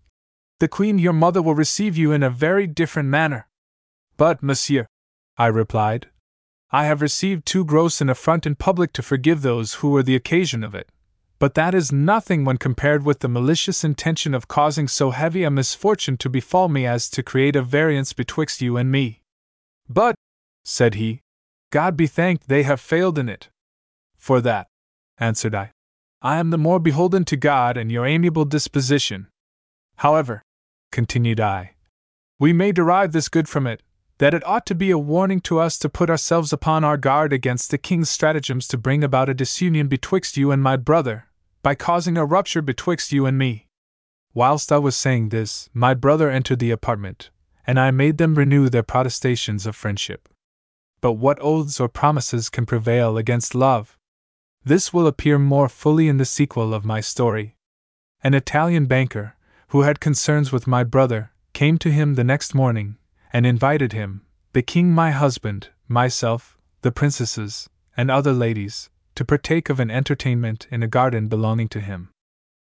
the 0.59 0.67
queen 0.67 0.99
your 0.99 1.13
mother 1.13 1.41
will 1.41 1.55
receive 1.55 1.97
you 1.97 2.11
in 2.11 2.21
a 2.21 2.29
very 2.29 2.67
different 2.67 3.09
manner. 3.09 3.47
But, 4.17 4.43
monsieur, 4.43 4.85
I 5.35 5.47
replied, 5.47 6.05
I 6.69 6.85
have 6.85 7.01
received 7.01 7.43
too 7.43 7.65
gross 7.65 7.99
an 7.99 8.07
affront 8.07 8.45
in 8.45 8.53
public 8.53 8.93
to 8.93 9.01
forgive 9.01 9.41
those 9.41 9.73
who 9.75 9.89
were 9.89 10.03
the 10.03 10.15
occasion 10.15 10.63
of 10.63 10.75
it, 10.75 10.91
but 11.39 11.55
that 11.55 11.73
is 11.73 11.91
nothing 11.91 12.45
when 12.45 12.57
compared 12.57 13.03
with 13.03 13.21
the 13.21 13.27
malicious 13.27 13.83
intention 13.83 14.35
of 14.35 14.47
causing 14.47 14.87
so 14.87 15.09
heavy 15.09 15.43
a 15.43 15.49
misfortune 15.49 16.17
to 16.17 16.29
befall 16.29 16.69
me 16.69 16.85
as 16.85 17.09
to 17.09 17.23
create 17.23 17.55
a 17.55 17.63
variance 17.63 18.13
betwixt 18.13 18.61
you 18.61 18.77
and 18.77 18.91
me. 18.91 19.23
But, 19.89 20.13
said 20.63 20.93
he, 20.93 21.21
God 21.71 21.97
be 21.97 22.05
thanked 22.05 22.47
they 22.47 22.61
have 22.61 22.79
failed 22.79 23.17
in 23.17 23.27
it. 23.27 23.49
For 24.17 24.39
that, 24.41 24.67
answered 25.17 25.55
I, 25.55 25.71
I 26.23 26.37
am 26.37 26.51
the 26.51 26.57
more 26.57 26.79
beholden 26.79 27.25
to 27.25 27.35
God 27.35 27.77
and 27.77 27.91
your 27.91 28.05
amiable 28.05 28.45
disposition. 28.45 29.27
However, 29.97 30.43
continued 30.91 31.39
I, 31.39 31.75
we 32.39 32.53
may 32.53 32.71
derive 32.71 33.11
this 33.11 33.27
good 33.27 33.49
from 33.49 33.65
it, 33.65 33.81
that 34.19 34.35
it 34.35 34.45
ought 34.45 34.67
to 34.67 34.75
be 34.75 34.91
a 34.91 34.99
warning 34.99 35.39
to 35.41 35.57
us 35.59 35.79
to 35.79 35.89
put 35.89 36.11
ourselves 36.11 36.53
upon 36.53 36.83
our 36.83 36.97
guard 36.97 37.33
against 37.33 37.71
the 37.71 37.79
king's 37.79 38.09
stratagems 38.09 38.67
to 38.67 38.77
bring 38.77 39.03
about 39.03 39.29
a 39.29 39.33
disunion 39.33 39.87
betwixt 39.87 40.37
you 40.37 40.51
and 40.51 40.61
my 40.61 40.77
brother, 40.77 41.25
by 41.63 41.73
causing 41.73 42.17
a 42.17 42.25
rupture 42.25 42.61
betwixt 42.61 43.11
you 43.11 43.25
and 43.25 43.37
me. 43.37 43.65
Whilst 44.35 44.71
I 44.71 44.77
was 44.77 44.95
saying 44.95 45.29
this, 45.29 45.69
my 45.73 45.95
brother 45.95 46.29
entered 46.29 46.59
the 46.59 46.69
apartment, 46.69 47.31
and 47.65 47.79
I 47.79 47.89
made 47.89 48.19
them 48.19 48.35
renew 48.35 48.69
their 48.69 48.83
protestations 48.83 49.65
of 49.65 49.75
friendship. 49.75 50.29
But 51.01 51.13
what 51.13 51.39
oaths 51.41 51.79
or 51.79 51.89
promises 51.89 52.49
can 52.49 52.67
prevail 52.67 53.17
against 53.17 53.55
love? 53.55 53.97
This 54.63 54.93
will 54.93 55.07
appear 55.07 55.39
more 55.39 55.67
fully 55.67 56.07
in 56.07 56.17
the 56.17 56.25
sequel 56.25 56.71
of 56.73 56.85
my 56.85 57.01
story. 57.01 57.55
An 58.23 58.35
Italian 58.35 58.85
banker, 58.85 59.35
who 59.69 59.81
had 59.81 59.99
concerns 59.99 60.51
with 60.51 60.67
my 60.67 60.83
brother, 60.83 61.31
came 61.53 61.79
to 61.79 61.89
him 61.89 62.13
the 62.13 62.23
next 62.23 62.53
morning, 62.53 62.97
and 63.33 63.45
invited 63.45 63.91
him, 63.91 64.21
the 64.53 64.61
king 64.61 64.91
my 64.91 65.09
husband, 65.09 65.69
myself, 65.87 66.59
the 66.83 66.91
princesses, 66.91 67.69
and 67.97 68.11
other 68.11 68.33
ladies, 68.33 68.91
to 69.15 69.25
partake 69.25 69.69
of 69.69 69.79
an 69.79 69.89
entertainment 69.89 70.67
in 70.69 70.83
a 70.83 70.87
garden 70.87 71.27
belonging 71.27 71.67
to 71.69 71.79
him. 71.79 72.09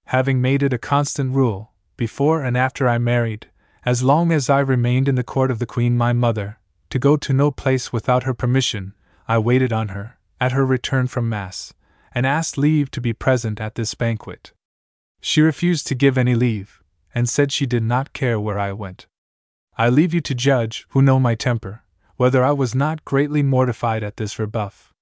Having 0.06 0.40
made 0.40 0.62
it 0.62 0.72
a 0.72 0.78
constant 0.78 1.34
rule, 1.34 1.72
before 1.96 2.44
and 2.44 2.56
after 2.56 2.88
I 2.88 2.98
married, 2.98 3.50
as 3.84 4.04
long 4.04 4.30
as 4.30 4.48
I 4.48 4.60
remained 4.60 5.08
in 5.08 5.16
the 5.16 5.24
court 5.24 5.50
of 5.50 5.58
the 5.58 5.66
Queen 5.66 5.96
my 5.96 6.12
mother, 6.12 6.58
to 6.90 7.00
go 7.00 7.16
to 7.16 7.32
no 7.32 7.50
place 7.50 7.92
without 7.92 8.22
her 8.22 8.34
permission, 8.34 8.94
I 9.26 9.38
waited 9.38 9.72
on 9.72 9.88
her, 9.88 10.18
at 10.40 10.52
her 10.52 10.64
return 10.64 11.08
from 11.08 11.28
Mass, 11.28 11.74
and 12.12 12.26
asked 12.26 12.58
leave 12.58 12.90
to 12.90 13.00
be 13.00 13.12
present 13.12 13.60
at 13.60 13.74
this 13.74 13.94
banquet. 13.94 14.52
She 15.20 15.40
refused 15.40 15.86
to 15.86 15.94
give 15.94 16.16
any 16.16 16.34
leave, 16.34 16.82
and 17.14 17.28
said 17.28 17.52
she 17.52 17.66
did 17.66 17.82
not 17.82 18.12
care 18.12 18.40
where 18.40 18.58
I 18.58 18.72
went. 18.72 19.06
I 19.76 19.88
leave 19.88 20.12
you 20.14 20.20
to 20.22 20.34
judge, 20.34 20.86
who 20.90 21.02
know 21.02 21.20
my 21.20 21.34
temper, 21.34 21.82
whether 22.16 22.44
I 22.44 22.52
was 22.52 22.74
not 22.74 23.04
greatly 23.04 23.42
mortified 23.42 24.02
at 24.02 24.16
this 24.16 24.38
rebuff. 24.38 24.92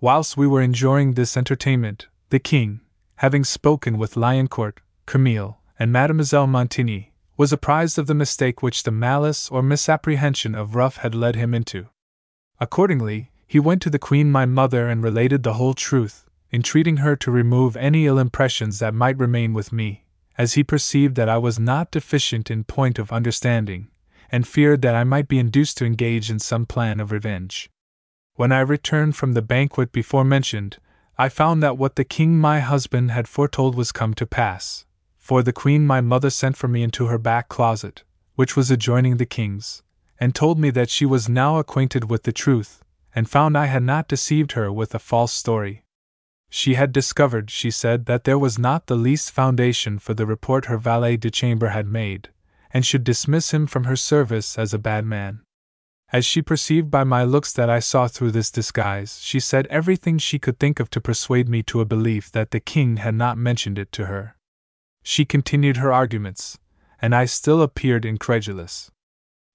Whilst 0.00 0.36
we 0.36 0.46
were 0.46 0.62
enjoying 0.62 1.14
this 1.14 1.36
entertainment, 1.36 2.06
the 2.30 2.38
king, 2.38 2.80
having 3.16 3.44
spoken 3.44 3.98
with 3.98 4.14
Liancourt, 4.14 4.78
Camille, 5.06 5.58
and 5.78 5.92
Mademoiselle 5.92 6.46
Montigny, 6.46 7.12
was 7.36 7.52
apprised 7.52 7.98
of 7.98 8.06
the 8.06 8.14
mistake 8.14 8.62
which 8.62 8.82
the 8.82 8.90
malice 8.90 9.48
or 9.50 9.62
misapprehension 9.62 10.54
of 10.54 10.74
Ruff 10.74 10.98
had 10.98 11.14
led 11.14 11.36
him 11.36 11.54
into. 11.54 11.86
Accordingly, 12.60 13.30
he 13.48 13.58
went 13.58 13.80
to 13.80 13.90
the 13.90 13.98
queen 13.98 14.30
my 14.30 14.44
mother 14.44 14.88
and 14.88 15.02
related 15.02 15.42
the 15.42 15.54
whole 15.54 15.72
truth, 15.72 16.26
entreating 16.52 16.98
her 16.98 17.16
to 17.16 17.30
remove 17.30 17.76
any 17.78 18.06
ill 18.06 18.18
impressions 18.18 18.78
that 18.78 18.92
might 18.92 19.18
remain 19.18 19.54
with 19.54 19.72
me, 19.72 20.04
as 20.36 20.52
he 20.52 20.62
perceived 20.62 21.14
that 21.14 21.30
I 21.30 21.38
was 21.38 21.58
not 21.58 21.90
deficient 21.90 22.50
in 22.50 22.64
point 22.64 22.98
of 22.98 23.10
understanding, 23.10 23.88
and 24.30 24.46
feared 24.46 24.82
that 24.82 24.94
I 24.94 25.02
might 25.02 25.28
be 25.28 25.38
induced 25.38 25.78
to 25.78 25.86
engage 25.86 26.30
in 26.30 26.38
some 26.38 26.66
plan 26.66 27.00
of 27.00 27.10
revenge. 27.10 27.70
When 28.34 28.52
I 28.52 28.60
returned 28.60 29.16
from 29.16 29.32
the 29.32 29.42
banquet 29.42 29.92
before 29.92 30.24
mentioned, 30.24 30.76
I 31.16 31.30
found 31.30 31.62
that 31.62 31.78
what 31.78 31.96
the 31.96 32.04
king 32.04 32.38
my 32.38 32.60
husband 32.60 33.10
had 33.10 33.26
foretold 33.26 33.74
was 33.74 33.92
come 33.92 34.12
to 34.14 34.26
pass. 34.26 34.84
For 35.16 35.42
the 35.42 35.54
queen 35.54 35.86
my 35.86 36.02
mother 36.02 36.30
sent 36.30 36.56
for 36.56 36.68
me 36.68 36.82
into 36.82 37.06
her 37.06 37.18
back 37.18 37.48
closet, 37.48 38.04
which 38.34 38.56
was 38.56 38.70
adjoining 38.70 39.16
the 39.16 39.26
king's, 39.26 39.82
and 40.20 40.34
told 40.34 40.58
me 40.58 40.68
that 40.70 40.90
she 40.90 41.06
was 41.06 41.28
now 41.28 41.58
acquainted 41.58 42.08
with 42.10 42.22
the 42.24 42.32
truth, 42.32 42.84
and 43.18 43.28
found 43.28 43.58
I 43.58 43.66
had 43.66 43.82
not 43.82 44.06
deceived 44.06 44.52
her 44.52 44.72
with 44.72 44.94
a 44.94 45.00
false 45.00 45.32
story. 45.32 45.82
She 46.50 46.74
had 46.74 46.92
discovered, 46.92 47.50
she 47.50 47.68
said, 47.68 48.06
that 48.06 48.22
there 48.22 48.38
was 48.38 48.60
not 48.60 48.86
the 48.86 48.94
least 48.94 49.32
foundation 49.32 49.98
for 49.98 50.14
the 50.14 50.24
report 50.24 50.66
her 50.66 50.78
valet 50.78 51.16
de 51.16 51.28
chambre 51.28 51.70
had 51.70 51.88
made, 51.88 52.28
and 52.70 52.86
should 52.86 53.02
dismiss 53.02 53.52
him 53.52 53.66
from 53.66 53.84
her 53.90 53.96
service 53.96 54.56
as 54.56 54.72
a 54.72 54.78
bad 54.78 55.04
man. 55.04 55.40
As 56.12 56.24
she 56.24 56.42
perceived 56.42 56.92
by 56.92 57.02
my 57.02 57.24
looks 57.24 57.52
that 57.54 57.68
I 57.68 57.80
saw 57.80 58.06
through 58.06 58.30
this 58.30 58.52
disguise, 58.52 59.18
she 59.20 59.40
said 59.40 59.66
everything 59.66 60.18
she 60.18 60.38
could 60.38 60.60
think 60.60 60.78
of 60.78 60.88
to 60.90 61.00
persuade 61.00 61.48
me 61.48 61.64
to 61.64 61.80
a 61.80 61.84
belief 61.84 62.30
that 62.30 62.52
the 62.52 62.60
king 62.60 62.98
had 62.98 63.16
not 63.16 63.36
mentioned 63.36 63.80
it 63.80 63.90
to 63.94 64.06
her. 64.06 64.36
She 65.02 65.24
continued 65.24 65.78
her 65.78 65.92
arguments, 65.92 66.56
and 67.02 67.16
I 67.16 67.24
still 67.24 67.62
appeared 67.62 68.04
incredulous. 68.04 68.92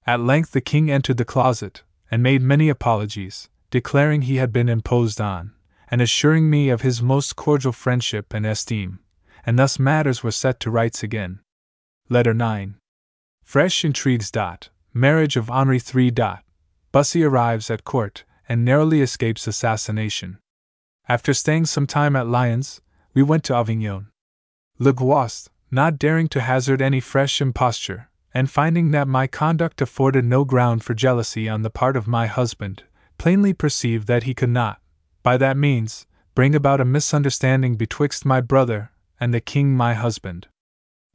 At 0.05 0.19
length 0.19 0.51
the 0.51 0.59
king 0.59 0.91
entered 0.91 1.15
the 1.15 1.23
closet, 1.23 1.83
and 2.11 2.21
made 2.21 2.41
many 2.41 2.67
apologies, 2.67 3.49
declaring 3.73 4.21
he 4.21 4.35
had 4.35 4.53
been 4.53 4.69
imposed 4.69 5.19
on, 5.19 5.51
and 5.89 5.99
assuring 5.99 6.47
me 6.47 6.69
of 6.69 6.83
his 6.83 7.01
most 7.01 7.35
cordial 7.35 7.71
friendship 7.71 8.31
and 8.31 8.45
esteem, 8.45 8.99
and 9.47 9.57
thus 9.57 9.79
matters 9.79 10.21
were 10.21 10.29
set 10.29 10.59
to 10.59 10.69
rights 10.69 11.01
again. 11.01 11.39
Letter 12.07 12.35
9. 12.35 12.75
Fresh 13.43 13.83
intrigues. 13.83 14.29
Dot. 14.29 14.69
Marriage 14.93 15.35
of 15.35 15.49
Henri 15.49 15.81
III. 15.81 16.11
Dot, 16.11 16.43
Bussy 16.91 17.23
arrives 17.23 17.71
at 17.71 17.83
court 17.83 18.25
and 18.47 18.63
narrowly 18.63 19.01
escapes 19.01 19.47
assassination. 19.47 20.37
After 21.09 21.33
staying 21.33 21.65
some 21.65 21.87
time 21.87 22.15
at 22.15 22.27
Lyons, 22.27 22.79
we 23.15 23.23
went 23.23 23.43
to 23.45 23.55
Avignon. 23.55 24.11
Le 24.77 24.93
Guast, 24.93 25.49
not 25.71 25.97
daring 25.97 26.27
to 26.27 26.41
hazard 26.41 26.79
any 26.79 26.99
fresh 26.99 27.41
imposture, 27.41 28.11
and 28.35 28.51
finding 28.51 28.91
that 28.91 29.07
my 29.07 29.25
conduct 29.25 29.81
afforded 29.81 30.25
no 30.25 30.45
ground 30.45 30.83
for 30.83 30.93
jealousy 30.93 31.49
on 31.49 31.63
the 31.63 31.71
part 31.71 31.97
of 31.97 32.07
my 32.07 32.27
husband, 32.27 32.83
plainly 33.17 33.53
perceived 33.53 34.07
that 34.07 34.23
he 34.23 34.33
could 34.33 34.49
not, 34.49 34.81
by 35.21 35.37
that 35.37 35.57
means, 35.57 36.05
bring 36.35 36.55
about 36.55 36.81
a 36.81 36.85
misunderstanding 36.85 37.75
betwixt 37.75 38.25
my 38.25 38.41
brother 38.41 38.91
and 39.19 39.33
the 39.33 39.41
king 39.41 39.75
my 39.75 39.93
husband. 39.93 40.47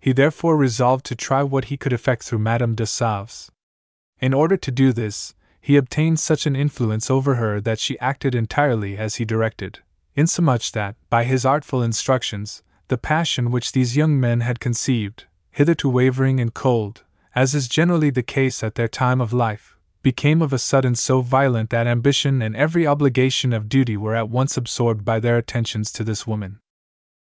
He 0.01 0.13
therefore 0.13 0.57
resolved 0.57 1.05
to 1.07 1.17
try 1.17 1.43
what 1.43 1.67
he 1.67 1.77
could 1.77 1.93
effect 1.93 2.23
through 2.23 2.39
Madame 2.39 2.75
de 2.75 2.87
Sauves. 2.87 3.51
In 4.21 4.33
order 4.33 4.57
to 4.57 4.71
do 4.71 4.93
this, 4.93 5.35
he 5.61 5.77
obtained 5.77 6.21
such 6.21 6.47
an 6.47 6.57
influence 6.57 7.11
over 7.11 7.35
her 7.35 7.61
that 7.61 7.79
she 7.79 7.99
acted 7.99 8.35
entirely 8.35 8.97
as 8.97 9.17
he 9.17 9.25
directed, 9.25 9.81
insomuch 10.17 10.73
that, 10.73 10.97
by 11.11 11.25
his 11.25 11.45
artful 11.45 11.83
instructions, 11.83 12.63
the 12.89 12.97
passion 12.97 13.51
which 13.51 13.73
these 13.73 13.97
young 13.97 14.19
men 14.19 14.41
had 14.41 14.61
conceived, 14.61 15.27
hitherto 15.51 15.89
wavering 15.89 16.41
and 16.41 16.55
cold, 16.55 17.05
as 17.35 17.55
is 17.55 17.69
generally 17.69 18.11
the 18.11 18.23
case 18.23 18.63
at 18.63 18.77
their 18.77 18.89
time 18.89 19.21
of 19.21 19.33
life, 19.33 19.77
became 20.03 20.41
of 20.41 20.53
a 20.53 20.59
sudden 20.59 20.95
so 20.95 21.21
violent 21.21 21.71
that 21.71 21.87
ambition 21.87 22.41
and 22.41 22.55
every 22.57 22.87
obligation 22.87 23.53
of 23.53 23.69
duty 23.69 23.97
were 23.97 24.15
at 24.15 24.29
once 24.29 24.57
absorbed 24.57 25.05
by 25.05 25.19
their 25.19 25.37
attentions 25.37 25.91
to 25.93 26.05
this 26.05 26.27
woman. 26.27 26.61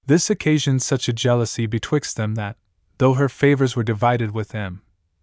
This 0.06 0.30
occasioned 0.30 0.82
such 0.82 1.08
a 1.08 1.12
jealousy 1.12 1.66
betwixt 1.66 2.16
them 2.16 2.34
that, 2.36 2.56
though 2.98 3.14
her 3.14 3.28
favors 3.28 3.76
were 3.76 3.82
divided 3.82 4.30
with 4.30 4.50
them, 4.50 4.82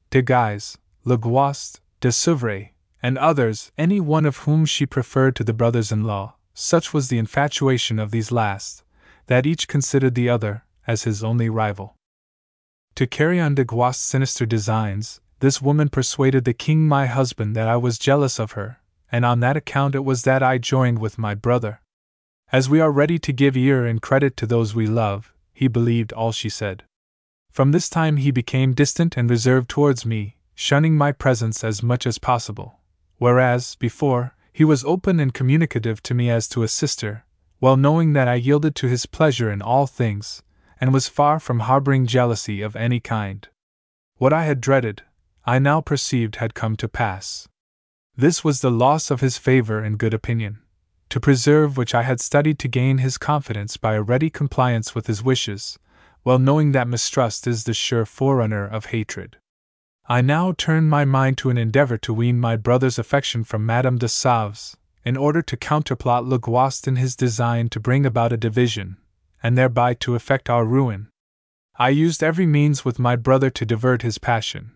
de 0.09 0.21
Guise, 0.21 0.77
Le 1.03 1.17
Guast, 1.17 1.81
de 2.01 2.11
Souvray, 2.11 2.71
and 3.01 3.17
others, 3.17 3.71
any 3.77 3.99
one 3.99 4.25
of 4.25 4.37
whom 4.37 4.65
she 4.65 4.85
preferred 4.85 5.35
to 5.35 5.43
the 5.43 5.53
brothers 5.53 5.91
in 5.91 6.03
law, 6.03 6.35
such 6.53 6.93
was 6.93 7.09
the 7.09 7.17
infatuation 7.17 7.99
of 7.99 8.11
these 8.11 8.31
last, 8.31 8.83
that 9.27 9.45
each 9.45 9.67
considered 9.67 10.15
the 10.15 10.29
other 10.29 10.63
as 10.87 11.03
his 11.03 11.23
only 11.23 11.49
rival. 11.49 11.95
To 12.95 13.07
carry 13.07 13.39
on 13.39 13.55
de 13.55 13.65
Guast's 13.65 14.03
sinister 14.03 14.45
designs, 14.45 15.19
this 15.39 15.61
woman 15.61 15.89
persuaded 15.89 16.45
the 16.45 16.53
king 16.53 16.87
my 16.87 17.05
husband 17.05 17.55
that 17.55 17.67
I 17.67 17.77
was 17.77 17.99
jealous 17.99 18.39
of 18.39 18.53
her, 18.53 18.79
and 19.11 19.25
on 19.25 19.39
that 19.41 19.57
account 19.57 19.95
it 19.95 20.03
was 20.03 20.23
that 20.23 20.41
I 20.41 20.57
joined 20.57 20.99
with 20.99 21.17
my 21.17 21.35
brother. 21.35 21.81
As 22.51 22.69
we 22.69 22.79
are 22.79 22.91
ready 22.91 23.19
to 23.19 23.33
give 23.33 23.57
ear 23.57 23.85
and 23.85 24.01
credit 24.01 24.37
to 24.37 24.47
those 24.47 24.73
we 24.73 24.87
love, 24.87 25.33
he 25.53 25.67
believed 25.67 26.13
all 26.13 26.31
she 26.31 26.49
said. 26.49 26.83
From 27.51 27.71
this 27.71 27.89
time 27.89 28.17
he 28.17 28.31
became 28.31 28.73
distant 28.73 29.17
and 29.17 29.29
reserved 29.29 29.69
towards 29.69 30.05
me, 30.05 30.37
shunning 30.53 30.95
my 30.95 31.11
presence 31.11 31.63
as 31.63 31.83
much 31.83 32.05
as 32.05 32.17
possible, 32.17 32.79
whereas, 33.17 33.75
before, 33.75 34.35
he 34.53 34.63
was 34.63 34.85
open 34.85 35.19
and 35.19 35.33
communicative 35.33 36.01
to 36.03 36.13
me 36.13 36.29
as 36.29 36.47
to 36.49 36.63
a 36.63 36.67
sister, 36.67 37.25
well 37.59 37.77
knowing 37.77 38.13
that 38.13 38.27
I 38.27 38.35
yielded 38.35 38.75
to 38.75 38.87
his 38.87 39.05
pleasure 39.05 39.51
in 39.51 39.61
all 39.61 39.87
things, 39.87 40.43
and 40.79 40.93
was 40.93 41.07
far 41.07 41.39
from 41.39 41.59
harboring 41.59 42.05
jealousy 42.05 42.61
of 42.61 42.75
any 42.75 42.99
kind. 42.99 43.47
What 44.17 44.33
I 44.33 44.45
had 44.45 44.61
dreaded, 44.61 45.03
I 45.47 45.59
now 45.59 45.79
perceived 45.79 46.37
had 46.37 46.55
come 46.55 46.75
to 46.77 46.87
pass. 46.87 47.47
This 48.17 48.43
was 48.43 48.61
the 48.61 48.71
loss 48.71 49.11
of 49.11 49.21
his 49.21 49.37
favor 49.37 49.79
and 49.79 49.99
good 49.99 50.13
opinion, 50.13 50.59
to 51.09 51.19
preserve 51.19 51.77
which 51.77 51.93
I 51.93 52.01
had 52.01 52.19
studied 52.19 52.57
to 52.59 52.67
gain 52.67 52.97
his 52.97 53.19
confidence 53.19 53.77
by 53.77 53.93
a 53.93 54.01
ready 54.01 54.31
compliance 54.31 54.95
with 54.95 55.05
his 55.05 55.21
wishes, 55.21 55.77
well 56.23 56.39
knowing 56.39 56.71
that 56.71 56.87
mistrust 56.87 57.45
is 57.45 57.65
the 57.65 57.73
sure 57.75 58.05
forerunner 58.05 58.65
of 58.65 58.87
hatred. 58.87 59.37
I 60.07 60.21
now 60.21 60.53
turned 60.53 60.89
my 60.89 61.05
mind 61.05 61.37
to 61.39 61.49
an 61.51 61.57
endeavor 61.57 61.97
to 61.99 62.13
wean 62.13 62.39
my 62.39 62.55
brother's 62.55 62.97
affection 62.97 63.43
from 63.43 63.65
Madame 63.65 63.97
de 63.99 64.07
Sauves, 64.07 64.77
in 65.03 65.15
order 65.15 65.43
to 65.43 65.57
counterplot 65.57 66.25
Le 66.25 66.39
Guast 66.39 66.87
in 66.87 66.95
his 66.95 67.15
design 67.15 67.69
to 67.69 67.79
bring 67.79 68.05
about 68.05 68.33
a 68.33 68.37
division, 68.37 68.97
and 69.43 69.55
thereby 69.55 69.93
to 69.93 70.15
effect 70.15 70.49
our 70.49 70.65
ruin. 70.65 71.09
I 71.77 71.89
used 71.89 72.23
every 72.23 72.47
means 72.47 72.83
with 72.83 72.97
my 72.97 73.15
brother 73.15 73.51
to 73.51 73.65
divert 73.65 74.01
his 74.01 74.17
passion, 74.17 74.71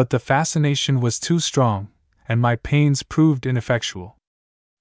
but 0.00 0.08
the 0.08 0.18
fascination 0.18 0.98
was 0.98 1.20
too 1.20 1.38
strong, 1.38 1.88
and 2.26 2.40
my 2.40 2.56
pains 2.56 3.02
proved 3.02 3.44
ineffectual. 3.44 4.16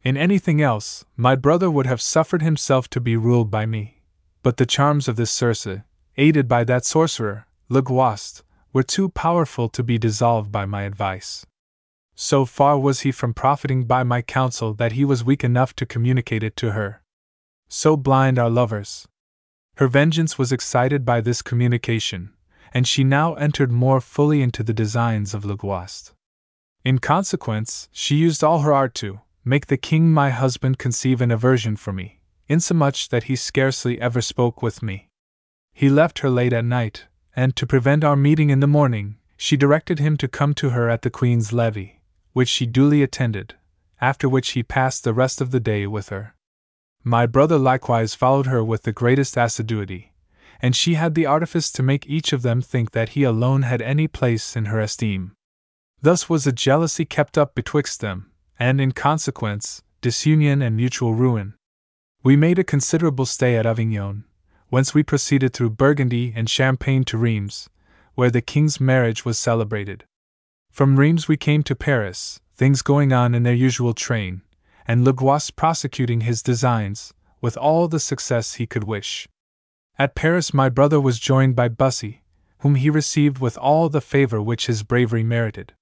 In 0.01 0.15
anything 0.15 0.61
else, 0.61 1.03
my 1.17 1.35
brother 1.35 1.69
would 1.69 1.85
have 1.85 1.99
suffered 2.01 2.41
himself 2.41 2.89
to 2.91 3.01
be 3.01 3.17
ruled 3.17 3.51
by 3.51 3.65
me, 3.65 4.01
but 4.43 4.55
the 4.55 4.65
charms 4.65 5.09
of 5.09 5.17
this 5.17 5.29
Circe, 5.29 5.81
aided 6.15 6.47
by 6.47 6.63
that 6.63 6.85
sorcerer, 6.85 7.47
Le 7.67 7.81
Guast, 7.81 8.43
were 8.71 8.81
too 8.81 9.09
powerful 9.09 9.67
to 9.67 9.83
be 9.83 9.97
dissolved 9.97 10.53
by 10.53 10.65
my 10.65 10.83
advice. 10.83 11.45
So 12.15 12.45
far 12.45 12.79
was 12.79 13.01
he 13.01 13.11
from 13.11 13.33
profiting 13.33 13.83
by 13.83 14.03
my 14.03 14.21
counsel 14.21 14.73
that 14.75 14.93
he 14.93 15.03
was 15.03 15.25
weak 15.25 15.43
enough 15.43 15.75
to 15.75 15.85
communicate 15.85 16.43
it 16.43 16.55
to 16.55 16.71
her. 16.71 17.01
So 17.67 17.97
blind 17.97 18.39
are 18.39 18.49
lovers. 18.49 19.05
Her 19.75 19.89
vengeance 19.89 20.37
was 20.37 20.53
excited 20.53 21.03
by 21.03 21.19
this 21.19 21.41
communication, 21.41 22.31
and 22.73 22.87
she 22.87 23.03
now 23.03 23.33
entered 23.35 23.71
more 23.71 24.01
fully 24.01 24.41
into 24.41 24.63
the 24.63 24.73
designs 24.73 25.33
of 25.33 25.45
Le 25.45 25.55
Guast. 25.55 26.13
In 26.83 26.99
consequence, 26.99 27.89
she 27.91 28.15
used 28.15 28.43
all 28.43 28.59
her 28.59 28.73
art 28.73 28.93
to 28.95 29.19
make 29.43 29.67
the 29.67 29.77
king 29.77 30.11
my 30.11 30.29
husband 30.29 30.77
conceive 30.77 31.21
an 31.21 31.31
aversion 31.31 31.75
for 31.75 31.91
me, 31.91 32.21
insomuch 32.47 33.09
that 33.09 33.23
he 33.23 33.35
scarcely 33.35 33.99
ever 33.99 34.21
spoke 34.21 34.61
with 34.61 34.81
me. 34.83 35.09
He 35.73 35.89
left 35.89 36.19
her 36.19 36.29
late 36.29 36.53
at 36.53 36.65
night, 36.65 37.05
and 37.35 37.55
to 37.55 37.67
prevent 37.67 38.03
our 38.03 38.15
meeting 38.15 38.49
in 38.49 38.59
the 38.59 38.67
morning, 38.67 39.17
she 39.37 39.55
directed 39.55 39.99
him 39.99 40.17
to 40.17 40.27
come 40.27 40.53
to 40.55 40.71
her 40.71 40.89
at 40.89 41.01
the 41.01 41.09
Queen's 41.09 41.53
levee, 41.53 42.01
which 42.33 42.49
she 42.49 42.65
duly 42.65 43.01
attended, 43.01 43.55
after 44.01 44.27
which 44.27 44.49
he 44.49 44.63
passed 44.63 45.03
the 45.03 45.13
rest 45.13 45.39
of 45.41 45.51
the 45.51 45.59
day 45.59 45.87
with 45.87 46.09
her. 46.09 46.35
My 47.03 47.25
brother 47.25 47.57
likewise 47.57 48.13
followed 48.13 48.47
her 48.47 48.63
with 48.63 48.83
the 48.83 48.91
greatest 48.91 49.37
assiduity, 49.37 50.11
and 50.61 50.75
she 50.75 50.95
had 50.95 51.15
the 51.15 51.25
artifice 51.25 51.71
to 51.71 51.83
make 51.83 52.07
each 52.07 52.33
of 52.33 52.41
them 52.41 52.61
think 52.61 52.91
that 52.91 53.09
he 53.09 53.23
alone 53.23 53.61
had 53.61 53.81
any 53.81 54.07
place 54.07 54.55
in 54.55 54.65
her 54.65 54.79
esteem. 54.79 55.33
Thus 56.01 56.29
was 56.29 56.47
a 56.47 56.51
jealousy 56.51 57.05
kept 57.05 57.37
up 57.37 57.55
betwixt 57.55 58.01
them, 58.01 58.31
and 58.57 58.79
in 58.79 58.91
consequence, 58.91 59.81
disunion 60.01 60.61
and 60.61 60.75
mutual 60.75 61.13
ruin. 61.13 61.55
We 62.23 62.35
made 62.35 62.59
a 62.59 62.63
considerable 62.63 63.25
stay 63.25 63.55
at 63.55 63.65
Avignon, 63.65 64.25
whence 64.69 64.93
we 64.93 65.03
proceeded 65.03 65.53
through 65.53 65.71
Burgundy 65.71 66.33
and 66.35 66.49
Champagne 66.49 67.03
to 67.05 67.17
Reims, 67.17 67.69
where 68.15 68.29
the 68.29 68.41
king's 68.41 68.79
marriage 68.79 69.25
was 69.25 69.39
celebrated. 69.39 70.03
From 70.71 70.99
Reims 70.99 71.27
we 71.27 71.37
came 71.37 71.63
to 71.63 71.75
Paris, 71.75 72.39
things 72.55 72.81
going 72.81 73.13
on 73.13 73.33
in 73.33 73.43
their 73.43 73.53
usual 73.53 73.93
train, 73.93 74.41
and 74.87 75.05
Guast 75.05 75.55
prosecuting 75.55 76.21
his 76.21 76.43
designs, 76.43 77.13
with 77.41 77.55
all 77.57 77.87
the 77.87 77.99
success 77.99 78.55
he 78.55 78.67
could 78.67 78.83
wish. 78.83 79.27
At 79.99 80.15
Paris, 80.15 80.53
my 80.53 80.69
brother 80.69 81.01
was 81.01 81.19
joined 81.19 81.57
by 81.57 81.67
Bussy, 81.67 82.21
whom 82.59 82.75
he 82.75 82.89
received 82.89 83.39
with 83.39 83.57
all 83.57 83.89
the 83.89 83.99
favor 83.99 84.41
which 84.41 84.67
his 84.67 84.81
bravery 84.81 85.23
merited. 85.23 85.73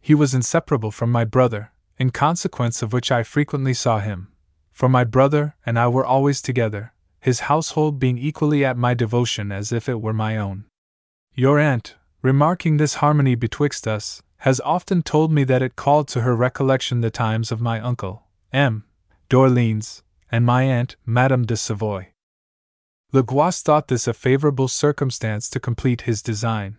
He 0.00 0.14
was 0.14 0.32
inseparable 0.32 0.90
from 0.90 1.12
my 1.12 1.26
brother, 1.26 1.70
in 1.98 2.08
consequence 2.08 2.80
of 2.80 2.94
which 2.94 3.12
I 3.12 3.22
frequently 3.22 3.74
saw 3.74 3.98
him, 3.98 4.28
for 4.72 4.88
my 4.88 5.04
brother 5.04 5.56
and 5.66 5.78
I 5.78 5.88
were 5.88 6.06
always 6.06 6.40
together, 6.40 6.94
his 7.20 7.40
household 7.40 7.98
being 7.98 8.16
equally 8.16 8.64
at 8.64 8.78
my 8.78 8.94
devotion 8.94 9.52
as 9.52 9.72
if 9.72 9.90
it 9.90 10.00
were 10.00 10.14
my 10.14 10.38
own. 10.38 10.64
Your 11.34 11.58
aunt, 11.58 11.96
remarking 12.22 12.78
this 12.78 12.94
harmony 12.94 13.34
betwixt 13.34 13.86
us, 13.86 14.22
has 14.38 14.60
often 14.60 15.02
told 15.02 15.30
me 15.30 15.44
that 15.44 15.60
it 15.60 15.76
called 15.76 16.08
to 16.08 16.22
her 16.22 16.34
recollection 16.34 17.02
the 17.02 17.10
times 17.10 17.52
of 17.52 17.60
my 17.60 17.78
uncle, 17.78 18.22
M. 18.54 18.84
d'Orleans, 19.28 20.02
and 20.32 20.46
my 20.46 20.62
aunt, 20.62 20.96
Madame 21.04 21.44
de 21.44 21.58
Savoy. 21.58 22.06
Le 23.12 23.24
Guast 23.24 23.64
thought 23.64 23.88
this 23.88 24.06
a 24.06 24.14
favorable 24.14 24.68
circumstance 24.68 25.50
to 25.50 25.58
complete 25.58 26.02
his 26.02 26.22
design. 26.22 26.76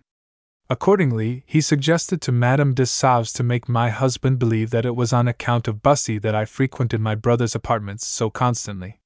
Accordingly, 0.69 1.43
he 1.45 1.59
suggested 1.59 2.21
to 2.21 2.31
Madame 2.31 2.73
de 2.73 2.85
Sauves 2.85 3.33
to 3.33 3.43
make 3.43 3.67
my 3.67 3.89
husband 3.89 4.39
believe 4.39 4.69
that 4.69 4.85
it 4.85 4.95
was 4.95 5.11
on 5.11 5.27
account 5.27 5.67
of 5.67 5.81
Bussy 5.81 6.17
that 6.19 6.33
I 6.33 6.45
frequented 6.45 7.01
my 7.01 7.15
brother's 7.15 7.53
apartments 7.53 8.07
so 8.07 8.29
constantly. 8.29 9.01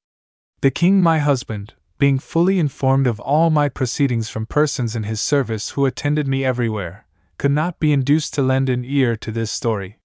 The 0.62 0.70
king, 0.70 1.02
my 1.02 1.18
husband, 1.18 1.74
being 1.98 2.20
fully 2.20 2.60
informed 2.60 3.08
of 3.08 3.20
all 3.20 3.50
my 3.50 3.70
proceedings 3.70 4.30
from 4.30 4.46
persons 4.46 4.96
in 4.96 5.04
his 5.04 5.20
service 5.20 5.72
who 5.72 5.88
attended 5.88 6.28
me 6.28 6.46
everywhere, 6.46 7.08
could 7.40 7.52
not 7.52 7.80
be 7.80 7.92
induced 7.92 8.36
to 8.36 8.44
lend 8.44 8.70
an 8.70 8.86
ear 8.86 9.16
to 9.16 9.32
this 9.32 9.50
story. 9.50 9.98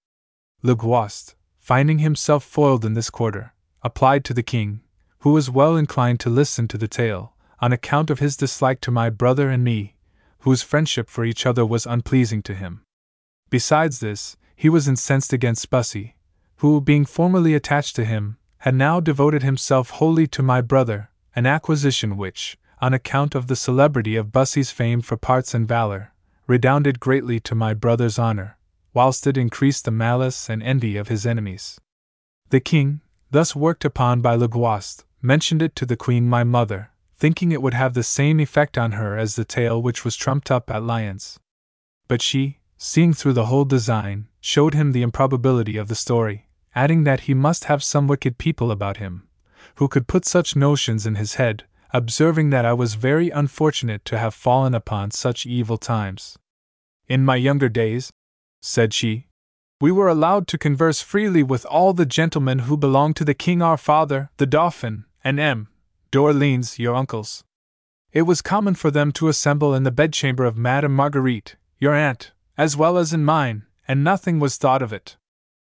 Le 0.63 0.75
Guast, 0.75 1.35
finding 1.59 1.99
himself 1.99 2.45
foiled 2.45 2.87
in 2.87 2.95
this 2.95 3.11
quarter, 3.11 3.53
applied 3.83 4.25
to 4.25 4.33
the 4.33 4.43
king, 4.43 4.81
who 5.21 5.33
was 5.33 5.51
well 5.51 5.77
inclined 5.77 6.19
to 6.21 6.31
listen 6.31 6.67
to 6.69 6.79
the 6.79 6.89
tale, 6.89 7.35
on 7.61 7.73
account 7.73 8.11
of 8.11 8.21
his 8.21 8.37
dislike 8.37 8.81
to 8.81 8.91
my 8.91 9.11
brother 9.11 9.51
and 9.51 9.63
me, 9.63 9.95
whose 10.41 10.63
friendship 10.63 11.11
for 11.11 11.25
each 11.25 11.45
other 11.45 11.65
was 11.65 11.87
unpleasing 11.87 12.43
to 12.43 12.55
him. 12.55 12.83
Besides 13.51 14.01
this, 14.01 14.37
he 14.57 14.69
was 14.69 14.89
incensed 14.89 15.33
against 15.33 15.71
Bussy, 15.71 16.17
who, 16.57 16.81
being 16.81 17.05
formerly 17.05 17.55
attached 17.55 17.97
to 17.97 18.05
him, 18.05 18.39
had 18.59 18.75
now 18.75 19.01
devoted 19.01 19.43
himself 19.43 19.91
wholly 19.91 20.27
to 20.27 20.43
my 20.43 20.61
brother, 20.61 21.11
an 21.35 21.47
acquisition 21.47 22.17
which, 22.17 22.59
on 22.81 22.95
account 22.95 23.35
of 23.35 23.47
the 23.47 23.57
celebrity 23.57 24.17
of 24.17 24.33
Bussy's 24.33 24.71
fame 24.71 25.03
for 25.03 25.17
parts 25.17 25.53
and 25.55 25.69
valor, 25.69 26.13
redounded 26.47 26.99
greatly 26.99 27.39
to 27.41 27.55
my 27.55 27.75
brother's 27.75 28.19
honor, 28.19 28.57
whilst 28.95 29.27
it 29.27 29.37
increased 29.37 29.85
the 29.85 29.91
malice 29.91 30.49
and 30.49 30.63
envy 30.63 30.97
of 30.97 31.09
his 31.09 31.27
enemies. 31.27 31.79
The 32.49 32.61
king, 32.61 33.03
thus 33.31 33.55
worked 33.55 33.85
upon 33.85 34.21
by 34.21 34.35
Le 34.35 34.49
Guast, 34.49 35.05
mentioned 35.23 35.63
it 35.63 35.77
to 35.77 35.87
the 35.87 35.97
queen 35.97 36.29
my 36.29 36.45
mother, 36.45 36.91
thinking 37.17 37.53
it 37.53 37.61
would 37.61 37.75
have 37.75 37.95
the 37.95 38.03
same 38.03 38.41
effect 38.41 38.79
on 38.79 38.93
her 38.93 39.19
as 39.19 39.37
the 39.37 39.45
tale 39.45 39.81
which 39.81 40.05
was 40.05 40.17
trumped 40.17 40.51
up 40.51 40.71
at 40.71 40.83
Lyons. 40.83 41.39
But 42.09 42.23
she, 42.23 42.59
seeing 42.79 43.13
through 43.13 43.35
the 43.35 43.47
whole 43.47 43.67
design, 43.67 44.29
showed 44.41 44.73
him 44.73 44.93
the 44.93 45.03
improbability 45.03 45.77
of 45.77 45.89
the 45.89 45.95
story, 45.95 46.49
adding 46.75 47.05
that 47.05 47.21
he 47.21 47.35
must 47.35 47.65
have 47.65 47.83
some 47.83 48.09
wicked 48.09 48.39
people 48.39 48.71
about 48.71 48.97
him, 48.97 49.29
who 49.77 49.89
could 49.89 50.09
put 50.09 50.25
such 50.25 50.57
notions 50.57 51.07
in 51.07 51.17
his 51.17 51.35
head, 51.35 51.65
observing 51.93 52.51
that 52.51 52.65
I 52.65 52.73
was 52.73 52.95
very 52.95 53.29
unfortunate 53.29 54.05
to 54.07 54.19
have 54.19 54.35
fallen 54.35 54.75
upon 54.75 55.11
such 55.11 55.45
evil 55.45 55.77
times. 55.77 56.39
In 57.09 57.25
my 57.25 57.37
younger 57.37 57.69
days, 57.69 58.11
said 58.63 58.95
she, 58.95 59.27
we 59.81 59.91
were 59.91 60.09
allowed 60.09 60.47
to 60.49 60.59
converse 60.59 61.01
freely 61.01 61.43
with 61.43 61.65
all 61.67 61.93
the 61.93 62.07
gentlemen 62.07 62.61
who 62.61 62.77
belonged 62.77 63.17
to 63.17 63.25
the 63.25 63.35
king 63.35 63.63
our 63.63 63.79
father, 63.79 64.31
the 64.37 64.47
Dauphin, 64.47 65.05
and 65.23 65.39
M. 65.39 65.69
d'Orleans, 66.11 66.79
your 66.79 66.95
uncles. 66.95 67.45
It 68.13 68.23
was 68.23 68.43
common 68.43 68.75
for 68.75 68.91
them 68.91 69.13
to 69.13 69.29
assemble 69.29 69.75
in 69.75 69.85
the 69.85 69.91
bedchamber 69.91 70.45
of 70.45 70.57
Madame 70.57 70.95
Marguerite, 70.95 71.57
your 71.79 71.95
aunt, 71.95 72.33
as 72.59 72.77
well 72.77 72.99
as 72.99 73.13
in 73.13 73.25
mine, 73.25 73.67
and 73.87 74.03
nothing 74.03 74.41
was 74.41 74.57
thought 74.57 74.83
of 74.83 74.93
it. 74.93 75.17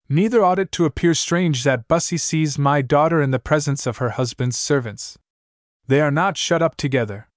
Neither 0.09 0.43
ought 0.43 0.59
it 0.59 0.71
to 0.73 0.85
appear 0.85 1.13
strange 1.13 1.63
that 1.63 1.87
Bussy 1.87 2.17
sees 2.17 2.57
my 2.57 2.81
daughter 2.81 3.21
in 3.21 3.31
the 3.31 3.39
presence 3.39 3.87
of 3.87 3.97
her 3.97 4.11
husband's 4.11 4.57
servants. 4.57 5.17
They 5.87 6.01
are 6.01 6.11
not 6.11 6.37
shut 6.37 6.61
up 6.61 6.75
together. 6.75 7.29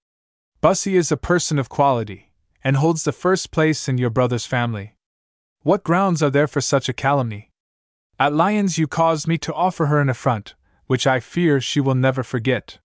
Bussy 0.61 0.97
is 0.97 1.13
a 1.13 1.17
person 1.17 1.59
of 1.59 1.69
quality, 1.69 2.33
and 2.65 2.77
holds 2.77 3.05
the 3.05 3.13
first 3.13 3.51
place 3.51 3.89
in 3.89 3.99
your 3.99 4.11
brother's 4.11 4.47
family. 4.47 4.97
What 5.63 5.85
grounds 5.85 6.23
are 6.23 6.31
there 6.31 6.47
for 6.47 6.61
such 6.61 6.89
a 6.89 6.93
calumny? 6.93 7.51
At 8.19 8.33
Lyons, 8.33 8.79
you 8.79 8.87
caused 8.87 9.29
me 9.29 9.37
to 9.39 9.55
offer 9.55 9.87
her 9.87 10.01
an 10.01 10.09
affront, 10.09 10.55
which 10.87 11.07
I 11.07 11.21
fear 11.21 11.61
she 11.61 11.81
will 11.81 11.95
never 11.95 12.23
forget. 12.23 12.79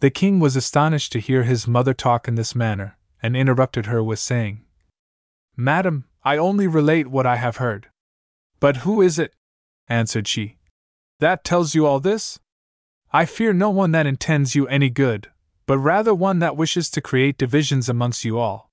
The 0.00 0.10
king 0.10 0.38
was 0.40 0.56
astonished 0.56 1.12
to 1.12 1.20
hear 1.20 1.42
his 1.42 1.66
mother 1.66 1.94
talk 1.94 2.28
in 2.28 2.34
this 2.34 2.54
manner, 2.54 2.96
and 3.22 3.36
interrupted 3.36 3.86
her 3.86 4.02
with 4.02 4.18
saying, 4.18 4.64
Madam, 5.56 6.04
I 6.24 6.36
only 6.36 6.66
relate 6.66 7.08
what 7.08 7.26
I 7.26 7.36
have 7.36 7.56
heard. 7.56 7.88
But 8.60 8.78
who 8.78 9.02
is 9.02 9.18
it? 9.18 9.34
answered 9.88 10.28
she. 10.28 10.58
That 11.20 11.44
tells 11.44 11.74
you 11.74 11.86
all 11.86 12.00
this? 12.00 12.38
I 13.12 13.24
fear 13.24 13.52
no 13.52 13.70
one 13.70 13.90
that 13.92 14.06
intends 14.06 14.54
you 14.54 14.68
any 14.68 14.90
good, 14.90 15.30
but 15.66 15.78
rather 15.78 16.14
one 16.14 16.38
that 16.40 16.56
wishes 16.56 16.90
to 16.90 17.00
create 17.00 17.38
divisions 17.38 17.88
amongst 17.88 18.24
you 18.24 18.38
all. 18.38 18.70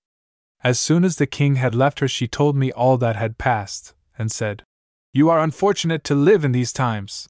As 0.64 0.80
soon 0.80 1.04
as 1.04 1.16
the 1.16 1.28
king 1.28 1.56
had 1.56 1.76
left 1.76 2.00
her, 2.00 2.08
she 2.08 2.28
told 2.28 2.56
me 2.56 2.72
all 2.72 2.98
that 2.98 3.16
had 3.16 3.38
passed, 3.38 3.94
and 4.18 4.32
said, 4.32 4.64
You 5.14 5.30
are 5.30 5.40
unfortunate 5.40 6.04
to 6.06 6.16
live 6.16 6.44
in 6.44 6.52
these 6.52 6.74
times. 6.74 7.28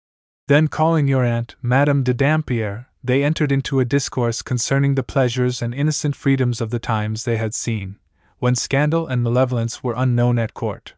Then 0.48 0.68
calling 0.68 1.08
your 1.08 1.24
aunt, 1.24 1.56
Madame 1.62 2.04
de 2.04 2.14
Dampierre, 2.14 2.88
they 3.04 3.24
entered 3.24 3.52
into 3.52 3.80
a 3.80 3.86
discourse 3.86 4.42
concerning 4.42 4.94
the 4.94 5.04
pleasures 5.04 5.62
and 5.62 5.74
innocent 5.74 6.16
freedoms 6.16 6.62
of 6.62 6.70
the 6.70 6.80
times 6.80 7.24
they 7.24 7.38
had 7.38 7.56
seen, 7.56 7.98
when 8.38 8.54
scandal 8.54 9.08
and 9.08 9.24
malevolence 9.24 9.84
were 9.84 9.96
unknown 9.98 10.38
at 10.38 10.54
court. 10.54 10.94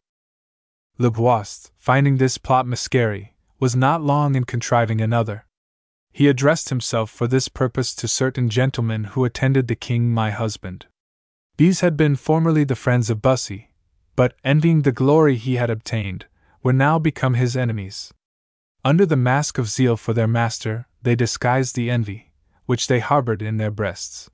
Le 0.98 1.10
Guast, 1.12 1.72
finding 1.78 2.18
this 2.18 2.38
plot 2.38 2.68
miscarry, 2.68 3.36
was 3.60 3.76
not 3.76 4.02
long 4.02 4.36
in 4.36 4.44
contriving 4.44 5.00
another. 5.00 5.46
He 6.12 6.28
addressed 6.28 6.70
himself 6.70 7.10
for 7.10 7.28
this 7.28 7.48
purpose 7.48 7.96
to 7.96 8.08
certain 8.08 8.50
gentlemen 8.50 9.06
who 9.06 9.24
attended 9.24 9.68
the 9.68 9.76
king 9.76 10.12
my 10.12 10.32
husband. 10.32 10.88
These 11.58 11.82
had 11.82 11.96
been 11.96 12.16
formerly 12.16 12.64
the 12.64 12.76
friends 12.76 13.10
of 13.10 13.22
Bussy, 13.22 13.72
but, 14.16 14.34
envying 14.44 14.82
the 14.82 14.92
glory 14.92 15.36
he 15.36 15.56
had 15.56 15.70
obtained, 15.70 16.26
were 16.64 16.74
now 16.74 17.00
become 17.00 17.36
his 17.36 17.56
enemies. 17.56 18.14
Under 18.88 19.06
the 19.06 19.18
mask 19.18 19.58
of 19.58 19.68
zeal 19.68 19.98
for 19.98 20.14
their 20.14 20.30
master, 20.30 20.88
they 21.02 21.14
disguised 21.14 21.76
the 21.76 21.90
envy, 21.90 22.32
which 22.68 22.88
they 22.88 23.02
harbored 23.02 23.42
in 23.42 23.58
their 23.58 23.70
breasts. 23.70 24.30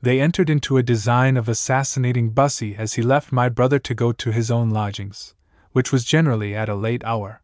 They 0.00 0.20
entered 0.20 0.48
into 0.48 0.76
a 0.76 0.82
design 0.84 1.36
of 1.36 1.48
assassinating 1.48 2.30
Bussy 2.30 2.76
as 2.76 2.94
he 2.94 3.02
left 3.02 3.32
my 3.32 3.48
brother 3.48 3.80
to 3.80 3.92
go 3.92 4.12
to 4.12 4.30
his 4.30 4.48
own 4.48 4.70
lodgings, 4.70 5.34
which 5.72 5.90
was 5.90 6.04
generally 6.04 6.54
at 6.54 6.68
a 6.68 6.76
late 6.76 7.02
hour. 7.02 7.42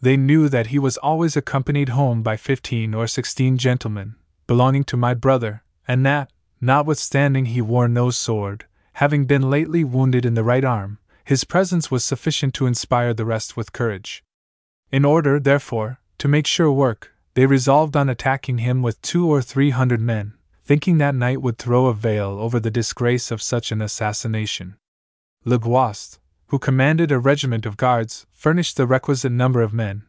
They 0.00 0.16
knew 0.16 0.48
that 0.48 0.68
he 0.68 0.78
was 0.78 0.98
always 0.98 1.36
accompanied 1.36 1.88
home 1.88 2.22
by 2.22 2.36
fifteen 2.36 2.94
or 2.94 3.08
sixteen 3.08 3.58
gentlemen, 3.58 4.14
belonging 4.46 4.84
to 4.84 4.96
my 4.96 5.14
brother, 5.14 5.64
and 5.88 6.06
that, 6.06 6.30
notwithstanding 6.60 7.46
he 7.46 7.60
wore 7.60 7.88
no 7.88 8.10
sword, 8.10 8.66
having 8.92 9.24
been 9.24 9.50
lately 9.50 9.82
wounded 9.82 10.24
in 10.24 10.34
the 10.34 10.44
right 10.44 10.64
arm, 10.64 11.00
his 11.24 11.42
presence 11.42 11.90
was 11.90 12.04
sufficient 12.04 12.54
to 12.54 12.66
inspire 12.66 13.12
the 13.12 13.24
rest 13.24 13.56
with 13.56 13.72
courage. 13.72 14.22
In 14.92 15.06
order, 15.06 15.40
therefore, 15.40 16.00
to 16.18 16.28
make 16.28 16.46
sure 16.46 16.70
work, 16.70 17.12
they 17.32 17.46
resolved 17.46 17.96
on 17.96 18.10
attacking 18.10 18.58
him 18.58 18.82
with 18.82 19.00
two 19.00 19.26
or 19.26 19.40
three 19.40 19.70
hundred 19.70 20.02
men, 20.02 20.34
thinking 20.64 20.98
that 20.98 21.14
night 21.14 21.40
would 21.40 21.56
throw 21.56 21.86
a 21.86 21.94
veil 21.94 22.38
over 22.38 22.60
the 22.60 22.70
disgrace 22.70 23.30
of 23.30 23.40
such 23.40 23.72
an 23.72 23.80
assassination. 23.80 24.76
Le 25.46 25.58
Guast, 25.58 26.20
who 26.48 26.58
commanded 26.58 27.10
a 27.10 27.18
regiment 27.18 27.64
of 27.64 27.78
guards, 27.78 28.26
furnished 28.32 28.76
the 28.76 28.86
requisite 28.86 29.32
number 29.32 29.62
of 29.62 29.72
men, 29.72 30.02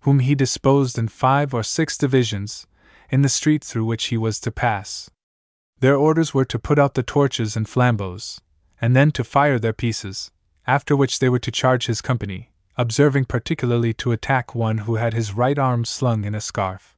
whom 0.00 0.20
he 0.20 0.34
disposed 0.34 0.96
in 0.96 1.08
five 1.08 1.52
or 1.52 1.62
six 1.62 1.98
divisions, 1.98 2.66
in 3.10 3.20
the 3.20 3.28
street 3.28 3.62
through 3.62 3.84
which 3.84 4.06
he 4.06 4.16
was 4.16 4.40
to 4.40 4.50
pass. 4.50 5.10
Their 5.80 5.96
orders 5.96 6.32
were 6.32 6.46
to 6.46 6.58
put 6.58 6.78
out 6.78 6.94
the 6.94 7.02
torches 7.02 7.56
and 7.56 7.68
flambeaux, 7.68 8.40
and 8.80 8.96
then 8.96 9.10
to 9.12 9.22
fire 9.22 9.58
their 9.58 9.74
pieces, 9.74 10.30
after 10.66 10.96
which 10.96 11.18
they 11.18 11.28
were 11.28 11.38
to 11.38 11.50
charge 11.50 11.86
his 11.86 12.00
company, 12.00 12.49
observing 12.80 13.26
particularly 13.26 13.92
to 13.92 14.10
attack 14.10 14.54
one 14.54 14.78
who 14.78 14.94
had 14.94 15.12
his 15.12 15.34
right 15.34 15.58
arm 15.58 15.84
slung 15.84 16.24
in 16.24 16.34
a 16.34 16.40
scarf. 16.40 16.96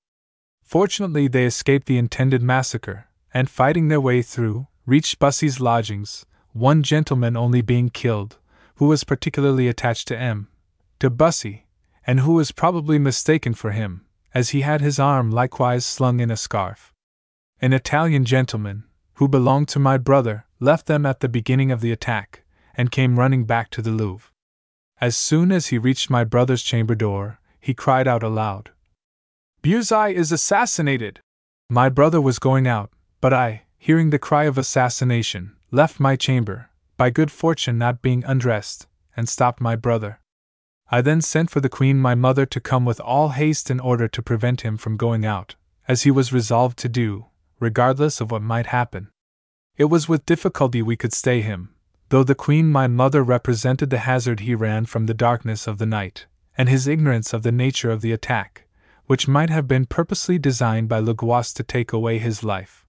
Fortunately, 0.62 1.26
they 1.26 1.44
escaped 1.44 1.86
the 1.86 1.98
intended 1.98 2.40
massacre, 2.40 3.09
and 3.34 3.50
fighting 3.50 3.88
their 3.88 4.00
way 4.00 4.22
through, 4.22 4.68
reached 4.86 5.18
Bussy's 5.18 5.59
lodgings, 5.59 6.24
one 6.52 6.84
gentleman 6.84 7.36
only 7.36 7.62
being 7.62 7.90
killed, 7.90 8.38
who 8.76 8.86
was 8.86 9.02
particularly 9.02 9.66
attached 9.66 10.06
to 10.06 10.16
M. 10.16 10.46
to 11.00 11.10
Bussy, 11.10 11.66
and 12.06 12.20
who 12.20 12.34
was 12.34 12.52
probably 12.52 13.00
mistaken 13.00 13.52
for 13.52 13.72
him, 13.72 14.06
as 14.32 14.50
he 14.50 14.60
had 14.60 14.80
his 14.80 15.00
arm 15.00 15.32
likewise 15.32 15.84
slung 15.84 16.20
in 16.20 16.30
a 16.30 16.36
scarf. 16.36 16.94
An 17.60 17.72
Italian 17.72 18.24
gentleman, 18.24 18.84
who 19.14 19.26
belonged 19.26 19.66
to 19.68 19.80
my 19.80 19.98
brother, 19.98 20.46
left 20.60 20.86
them 20.86 21.04
at 21.04 21.18
the 21.18 21.28
beginning 21.28 21.72
of 21.72 21.80
the 21.80 21.90
attack, 21.90 22.44
and 22.74 22.92
came 22.92 23.18
running 23.18 23.46
back 23.46 23.68
to 23.70 23.82
the 23.82 23.90
Louvre. 23.90 24.31
As 25.02 25.16
soon 25.16 25.50
as 25.50 25.66
he 25.66 25.78
reached 25.78 26.10
my 26.10 26.22
brother's 26.22 26.62
chamber 26.62 26.94
door, 26.94 27.40
he 27.58 27.74
cried 27.74 28.06
out 28.06 28.22
aloud, 28.22 28.70
Bussy 29.60 30.14
is 30.14 30.30
assassinated! 30.30 31.18
My 31.68 31.88
brother 31.88 32.20
was 32.20 32.38
going 32.38 32.68
out, 32.68 32.92
but 33.20 33.32
I, 33.32 33.62
hearing 33.78 34.10
the 34.10 34.20
cry 34.20 34.44
of 34.44 34.56
assassination, 34.56 35.56
left 35.72 35.98
my 35.98 36.14
chamber, 36.14 36.70
by 36.96 37.10
good 37.10 37.32
fortune 37.32 37.78
not 37.78 38.00
being 38.00 38.22
undressed, 38.24 38.86
and 39.16 39.28
stopped 39.28 39.60
my 39.60 39.74
brother. 39.74 40.20
I 40.88 41.00
then 41.00 41.20
sent 41.20 41.50
for 41.50 41.58
the 41.58 41.68
queen 41.68 41.98
my 41.98 42.14
mother 42.14 42.46
to 42.46 42.60
come 42.60 42.84
with 42.84 43.00
all 43.00 43.30
haste 43.30 43.72
in 43.72 43.80
order 43.80 44.06
to 44.06 44.22
prevent 44.22 44.60
him 44.60 44.76
from 44.76 44.96
going 44.96 45.26
out, 45.26 45.56
as 45.88 46.02
he 46.02 46.12
was 46.12 46.32
resolved 46.32 46.78
to 46.78 46.88
do, 46.88 47.26
regardless 47.58 48.20
of 48.20 48.30
what 48.30 48.42
might 48.42 48.66
happen. 48.66 49.08
It 49.76 49.86
was 49.86 50.08
with 50.08 50.26
difficulty 50.26 50.80
we 50.80 50.94
could 50.94 51.12
stay 51.12 51.40
him, 51.40 51.74
though 52.12 52.22
the 52.22 52.34
queen 52.34 52.68
my 52.68 52.86
mother 52.86 53.22
represented 53.22 53.89
the 53.89 54.01
hazard 54.01 54.40
he 54.40 54.55
ran 54.55 54.84
from 54.84 55.06
the 55.06 55.14
darkness 55.14 55.66
of 55.66 55.78
the 55.78 55.86
night, 55.86 56.26
and 56.59 56.68
his 56.68 56.86
ignorance 56.86 57.32
of 57.32 57.43
the 57.43 57.51
nature 57.51 57.90
of 57.90 58.02
the 58.02 58.12
attack, 58.12 58.66
which 59.06 59.26
might 59.26 59.48
have 59.48 59.66
been 59.66 59.86
purposely 59.86 60.39
designed 60.39 60.90
by 60.90 60.98
Le 60.98 61.14
to 61.14 61.62
take 61.66 61.90
away 61.90 62.18
his 62.18 62.44
life. 62.44 62.84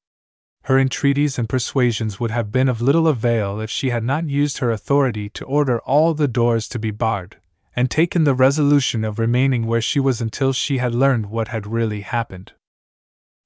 Her 0.64 0.78
entreaties 0.78 1.40
and 1.40 1.48
persuasions 1.48 2.20
would 2.20 2.32
have 2.32 2.52
been 2.52 2.68
of 2.68 2.82
little 2.82 3.08
avail 3.08 3.62
if 3.62 3.70
she 3.70 3.92
had 3.92 4.04
not 4.04 4.28
used 4.28 4.58
her 4.58 4.72
authority 4.72 5.30
to 5.30 5.46
order 5.46 5.80
all 5.80 6.14
the 6.14 6.28
doors 6.28 6.68
to 6.68 6.78
be 6.78 6.92
barred, 6.92 7.38
and 7.78 7.90
taken 7.90 8.26
the 8.26 8.36
resolution 8.36 9.06
of 9.06 9.20
remaining 9.20 9.66
where 9.66 9.80
she 9.80 10.02
was 10.02 10.20
until 10.20 10.52
she 10.52 10.80
had 10.80 10.94
learned 10.94 11.28
what 11.28 11.48
had 11.48 11.66
really 11.66 12.02
happened. 12.02 12.52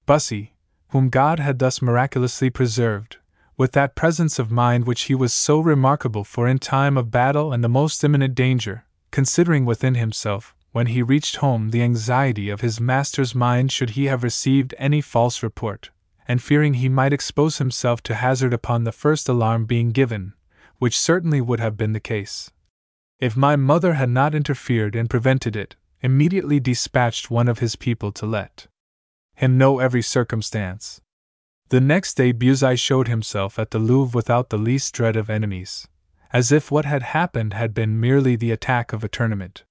Bussy, 0.07 0.55
whom 0.87 1.09
God 1.09 1.37
had 1.37 1.59
thus 1.59 1.83
miraculously 1.83 2.49
preserved, 2.49 3.17
with 3.57 3.71
that 3.71 3.95
presence 3.95 4.37
of 4.37 4.51
mind 4.51 4.85
which 4.85 5.03
he 5.03 5.15
was 5.15 5.33
so 5.33 5.59
remarkable 5.59 6.23
for 6.23 6.47
in 6.47 6.59
time 6.59 6.95
of 6.95 7.09
battle 7.09 7.51
and 7.51 7.63
the 7.63 7.69
most 7.69 8.03
imminent 8.03 8.35
danger, 8.35 8.85
considering 9.09 9.65
within 9.65 9.95
himself, 9.95 10.53
when 10.71 10.87
he 10.87 11.01
reached 11.01 11.37
home, 11.37 11.71
the 11.71 11.81
anxiety 11.81 12.49
of 12.51 12.61
his 12.61 12.79
master's 12.79 13.33
mind 13.33 13.71
should 13.71 13.91
he 13.91 14.05
have 14.05 14.21
received 14.21 14.75
any 14.77 15.01
false 15.01 15.41
report, 15.41 15.89
and 16.27 16.41
fearing 16.41 16.75
he 16.75 16.87
might 16.87 17.13
expose 17.13 17.57
himself 17.57 18.03
to 18.03 18.13
hazard 18.13 18.53
upon 18.53 18.83
the 18.83 18.91
first 18.91 19.27
alarm 19.27 19.65
being 19.65 19.91
given, 19.91 20.33
which 20.77 20.99
certainly 20.99 21.41
would 21.41 21.59
have 21.59 21.77
been 21.77 21.93
the 21.93 21.99
case. 21.99 22.51
If 23.19 23.35
my 23.35 23.55
mother 23.55 23.95
had 23.95 24.09
not 24.09 24.35
interfered 24.35 24.95
and 24.95 25.09
prevented 25.09 25.55
it, 25.55 25.75
immediately 26.01 26.59
dispatched 26.59 27.31
one 27.31 27.47
of 27.47 27.57
his 27.57 27.75
people 27.75 28.11
to 28.11 28.27
let 28.27 28.67
him 29.33 29.57
know 29.57 29.79
every 29.79 30.03
circumstance. 30.03 31.01
The 31.69 31.81
next 31.81 32.13
day 32.13 32.31
Bussy 32.31 32.77
showed 32.77 33.09
himself 33.09 33.59
at 33.59 33.71
the 33.71 33.79
Louvre 33.79 34.15
without 34.15 34.49
the 34.49 34.57
least 34.57 34.93
dread 34.93 35.17
of 35.17 35.29
enemies, 35.29 35.85
as 36.31 36.51
if 36.51 36.71
what 36.71 36.85
had 36.85 37.03
happened 37.03 37.53
had 37.53 37.73
been 37.73 37.99
merely 37.99 38.37
the 38.37 38.51
attack 38.51 38.93
of 38.93 39.03
a 39.03 39.09
tournament. 39.09 39.65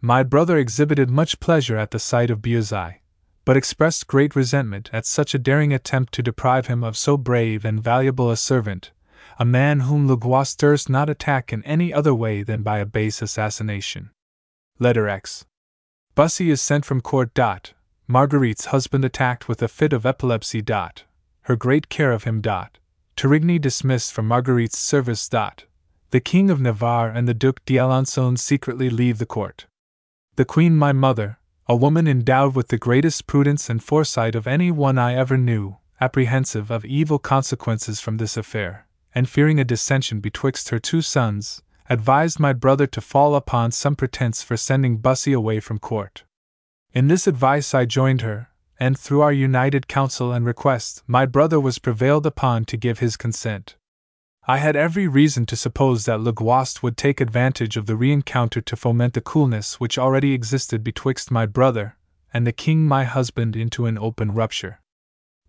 My 0.00 0.22
brother 0.22 0.56
exhibited 0.56 1.10
much 1.10 1.38
pleasure 1.38 1.76
at 1.76 1.90
the 1.90 1.98
sight 1.98 2.30
of 2.30 2.40
Bussy, 2.40 3.02
but 3.44 3.56
expressed 3.56 4.06
great 4.06 4.34
resentment 4.34 4.88
at 4.92 5.04
such 5.04 5.34
a 5.34 5.38
daring 5.38 5.72
attempt 5.72 6.14
to 6.14 6.22
deprive 6.22 6.68
him 6.68 6.82
of 6.82 6.96
so 6.96 7.16
brave 7.16 7.66
and 7.66 7.82
valuable 7.82 8.30
a 8.30 8.36
servant, 8.36 8.92
a 9.38 9.44
man 9.44 9.80
whom 9.80 10.06
Guast 10.16 10.58
durst 10.58 10.88
not 10.88 11.10
attack 11.10 11.52
in 11.52 11.62
any 11.64 11.92
other 11.92 12.14
way 12.14 12.42
than 12.42 12.62
by 12.62 12.78
a 12.78 12.86
base 12.86 13.20
assassination. 13.20 14.10
Letter 14.78 15.08
X. 15.08 15.44
Bussy 16.14 16.50
is 16.50 16.62
sent 16.62 16.86
from 16.86 17.00
court. 17.00 17.34
Dot. 17.34 17.74
Marguerite's 18.08 18.66
husband 18.66 19.04
attacked 19.04 19.48
with 19.48 19.62
a 19.62 19.68
fit 19.68 19.92
of 19.92 20.06
epilepsy. 20.06 20.62
Dot. 20.62 21.04
Her 21.46 21.54
great 21.54 21.88
care 21.88 22.10
of 22.10 22.24
him. 22.24 22.42
Torigny 22.42 23.60
dismissed 23.60 24.12
from 24.12 24.26
Marguerite's 24.26 24.78
service. 24.78 25.28
The 25.28 26.20
King 26.20 26.50
of 26.50 26.60
Navarre 26.60 27.08
and 27.10 27.28
the 27.28 27.34
Duc 27.34 27.64
d'Alençon 27.64 28.36
secretly 28.36 28.90
leave 28.90 29.18
the 29.18 29.26
court. 29.26 29.66
The 30.34 30.44
Queen, 30.44 30.76
my 30.76 30.90
mother, 30.90 31.38
a 31.68 31.76
woman 31.76 32.08
endowed 32.08 32.56
with 32.56 32.66
the 32.66 32.76
greatest 32.76 33.28
prudence 33.28 33.70
and 33.70 33.80
foresight 33.80 34.34
of 34.34 34.48
any 34.48 34.72
one 34.72 34.98
I 34.98 35.14
ever 35.14 35.36
knew, 35.36 35.76
apprehensive 36.00 36.72
of 36.72 36.84
evil 36.84 37.20
consequences 37.20 38.00
from 38.00 38.16
this 38.16 38.36
affair, 38.36 38.88
and 39.14 39.28
fearing 39.28 39.60
a 39.60 39.64
dissension 39.64 40.18
betwixt 40.18 40.70
her 40.70 40.80
two 40.80 41.00
sons, 41.00 41.62
advised 41.88 42.40
my 42.40 42.54
brother 42.54 42.88
to 42.88 43.00
fall 43.00 43.36
upon 43.36 43.70
some 43.70 43.94
pretense 43.94 44.42
for 44.42 44.56
sending 44.56 44.96
Bussy 44.96 45.32
away 45.32 45.60
from 45.60 45.78
court. 45.78 46.24
In 46.92 47.06
this 47.06 47.28
advice 47.28 47.72
I 47.72 47.84
joined 47.84 48.22
her, 48.22 48.48
and 48.78 48.98
through 48.98 49.20
our 49.20 49.32
united 49.32 49.88
counsel 49.88 50.32
and 50.32 50.44
request, 50.44 51.02
my 51.06 51.26
brother 51.26 51.58
was 51.58 51.78
prevailed 51.78 52.26
upon 52.26 52.64
to 52.66 52.76
give 52.76 52.98
his 52.98 53.16
consent. 53.16 53.76
I 54.48 54.58
had 54.58 54.76
every 54.76 55.08
reason 55.08 55.44
to 55.46 55.56
suppose 55.56 56.04
that 56.04 56.20
Le 56.20 56.32
Guast 56.32 56.82
would 56.82 56.96
take 56.96 57.20
advantage 57.20 57.76
of 57.76 57.86
the 57.86 57.96
rencounter 57.96 58.60
to 58.60 58.76
foment 58.76 59.14
the 59.14 59.20
coolness 59.20 59.80
which 59.80 59.98
already 59.98 60.32
existed 60.32 60.84
betwixt 60.84 61.30
my 61.30 61.46
brother 61.46 61.96
and 62.32 62.46
the 62.46 62.52
king 62.52 62.84
my 62.84 63.04
husband 63.04 63.56
into 63.56 63.86
an 63.86 63.98
open 63.98 64.32
rupture. 64.32 64.80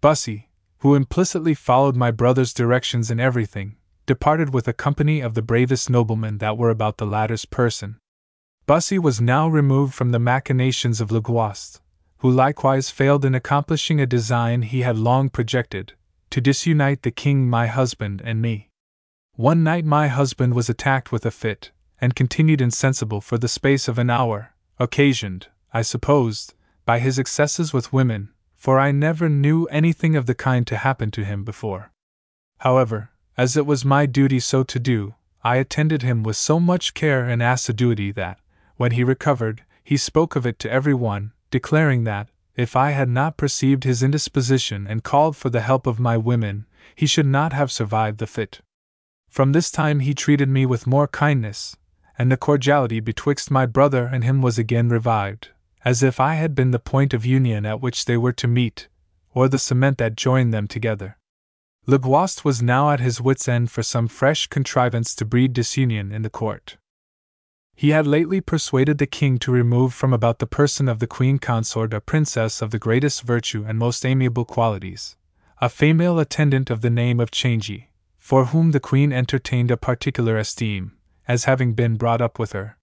Bussy, 0.01 0.49
who 0.79 0.95
implicitly 0.95 1.53
followed 1.53 1.95
my 1.95 2.11
brother's 2.11 2.53
directions 2.53 3.11
in 3.11 3.19
everything, 3.19 3.75
departed 4.05 4.53
with 4.53 4.67
a 4.67 4.73
company 4.73 5.19
of 5.19 5.33
the 5.33 5.41
bravest 5.41 5.89
noblemen 5.89 6.37
that 6.37 6.57
were 6.57 6.69
about 6.69 6.97
the 6.97 7.05
latter's 7.05 7.45
person. 7.45 7.97
Bussy 8.65 8.97
was 8.97 9.21
now 9.21 9.47
removed 9.47 9.93
from 9.93 10.11
the 10.11 10.19
machinations 10.19 10.99
of 11.01 11.11
Le 11.11 11.21
Guast, 11.21 11.81
who 12.19 12.31
likewise 12.31 12.89
failed 12.89 13.23
in 13.23 13.35
accomplishing 13.35 14.01
a 14.01 14.05
design 14.05 14.63
he 14.63 14.81
had 14.81 14.97
long 14.97 15.29
projected, 15.29 15.93
to 16.29 16.41
disunite 16.41 17.03
the 17.03 17.11
king 17.11 17.49
my 17.49 17.67
husband 17.67 18.21
and 18.23 18.41
me. 18.41 18.69
One 19.33 19.63
night 19.63 19.85
my 19.85 20.07
husband 20.07 20.53
was 20.55 20.69
attacked 20.69 21.11
with 21.11 21.25
a 21.25 21.31
fit, 21.31 21.71
and 22.01 22.15
continued 22.15 22.61
insensible 22.61 23.21
for 23.21 23.37
the 23.37 23.47
space 23.47 23.87
of 23.87 23.99
an 23.99 24.09
hour, 24.09 24.53
occasioned, 24.79 25.47
I 25.73 25.83
supposed, 25.83 26.53
by 26.85 26.99
his 26.99 27.19
excesses 27.19 27.73
with 27.73 27.93
women, 27.93 28.29
for 28.55 28.79
I 28.79 28.91
never 28.91 29.29
knew 29.29 29.65
anything 29.65 30.15
of 30.15 30.25
the 30.25 30.35
kind 30.35 30.65
to 30.67 30.77
happen 30.77 31.11
to 31.11 31.23
him 31.23 31.43
before. 31.43 31.91
However, 32.59 33.11
as 33.37 33.55
it 33.55 33.67
was 33.67 33.85
my 33.85 34.07
duty 34.07 34.39
so 34.39 34.63
to 34.63 34.79
do, 34.79 35.13
I 35.43 35.57
attended 35.57 36.01
him 36.01 36.23
with 36.23 36.35
so 36.35 36.59
much 36.59 36.95
care 36.95 37.29
and 37.29 37.43
assiduity 37.43 38.11
that, 38.13 38.39
when 38.77 38.93
he 38.93 39.03
recovered, 39.03 39.63
he 39.83 39.97
spoke 39.97 40.35
of 40.35 40.45
it 40.45 40.57
to 40.59 40.71
every 40.71 40.93
one, 40.93 41.33
declaring 41.51 42.03
that, 42.03 42.29
if 42.55 42.75
I 42.75 42.91
had 42.91 43.09
not 43.09 43.37
perceived 43.37 43.83
his 43.83 44.01
indisposition 44.01 44.87
and 44.87 45.03
called 45.03 45.35
for 45.35 45.49
the 45.49 45.61
help 45.61 45.85
of 45.85 45.99
my 45.99 46.17
women, 46.17 46.65
he 46.95 47.05
should 47.05 47.27
not 47.27 47.53
have 47.53 47.71
survived 47.71 48.17
the 48.17 48.27
fit. 48.27 48.61
From 49.29 49.51
this 49.51 49.69
time 49.69 49.99
he 49.99 50.13
treated 50.13 50.49
me 50.49 50.65
with 50.65 50.87
more 50.87 51.07
kindness, 51.07 51.77
and 52.17 52.31
the 52.31 52.37
cordiality 52.37 52.99
betwixt 52.99 53.51
my 53.51 53.65
brother 53.65 54.05
and 54.05 54.23
him 54.23 54.41
was 54.41 54.57
again 54.57 54.89
revived, 54.89 55.49
as 55.85 56.01
if 56.01 56.19
I 56.19 56.33
had 56.35 56.55
been 56.55 56.71
the 56.71 56.79
point 56.79 57.13
of 57.13 57.25
union 57.25 57.65
at 57.65 57.81
which 57.81 58.05
they 58.05 58.17
were 58.17 58.33
to 58.33 58.47
meet, 58.47 58.87
or 59.33 59.47
the 59.47 59.59
cement 59.59 59.99
that 59.99 60.15
joined 60.15 60.51
them 60.53 60.67
together. 60.67 61.17
Le 61.85 61.99
Guast 61.99 62.43
was 62.43 62.61
now 62.61 62.89
at 62.89 62.99
his 62.99 63.21
wits' 63.21 63.47
end 63.47 63.71
for 63.71 63.83
some 63.83 64.07
fresh 64.07 64.47
contrivance 64.47 65.13
to 65.15 65.23
breed 65.23 65.53
disunion 65.53 66.11
in 66.11 66.23
the 66.23 66.29
court. 66.29 66.77
He 67.79 67.89
had 67.89 68.07
lately 68.07 68.41
persuaded 68.41 68.97
the 68.97 69.05
king 69.05 69.37
to 69.37 69.51
remove 69.51 69.93
from 69.93 70.11
about 70.11 70.39
the 70.39 70.47
person 70.47 70.89
of 70.89 70.97
the 70.97 71.05
queen 71.05 71.37
consort 71.37 71.93
a 71.93 72.01
princess 72.01 72.59
of 72.59 72.71
the 72.71 72.79
greatest 72.79 73.21
virtue 73.21 73.65
and 73.67 73.77
most 73.77 74.03
amiable 74.03 74.45
qualities, 74.45 75.15
a 75.61 75.69
female 75.69 76.17
attendant 76.17 76.71
of 76.71 76.81
the 76.81 76.89
name 76.89 77.19
of 77.19 77.29
Changy, 77.29 77.89
for 78.17 78.45
whom 78.45 78.71
the 78.71 78.79
queen 78.79 79.13
entertained 79.13 79.69
a 79.69 79.77
particular 79.77 80.39
esteem, 80.39 80.93
as 81.27 81.43
having 81.43 81.75
been 81.75 81.97
brought 81.97 82.19
up 82.19 82.39
with 82.39 82.53
her. 82.53 82.79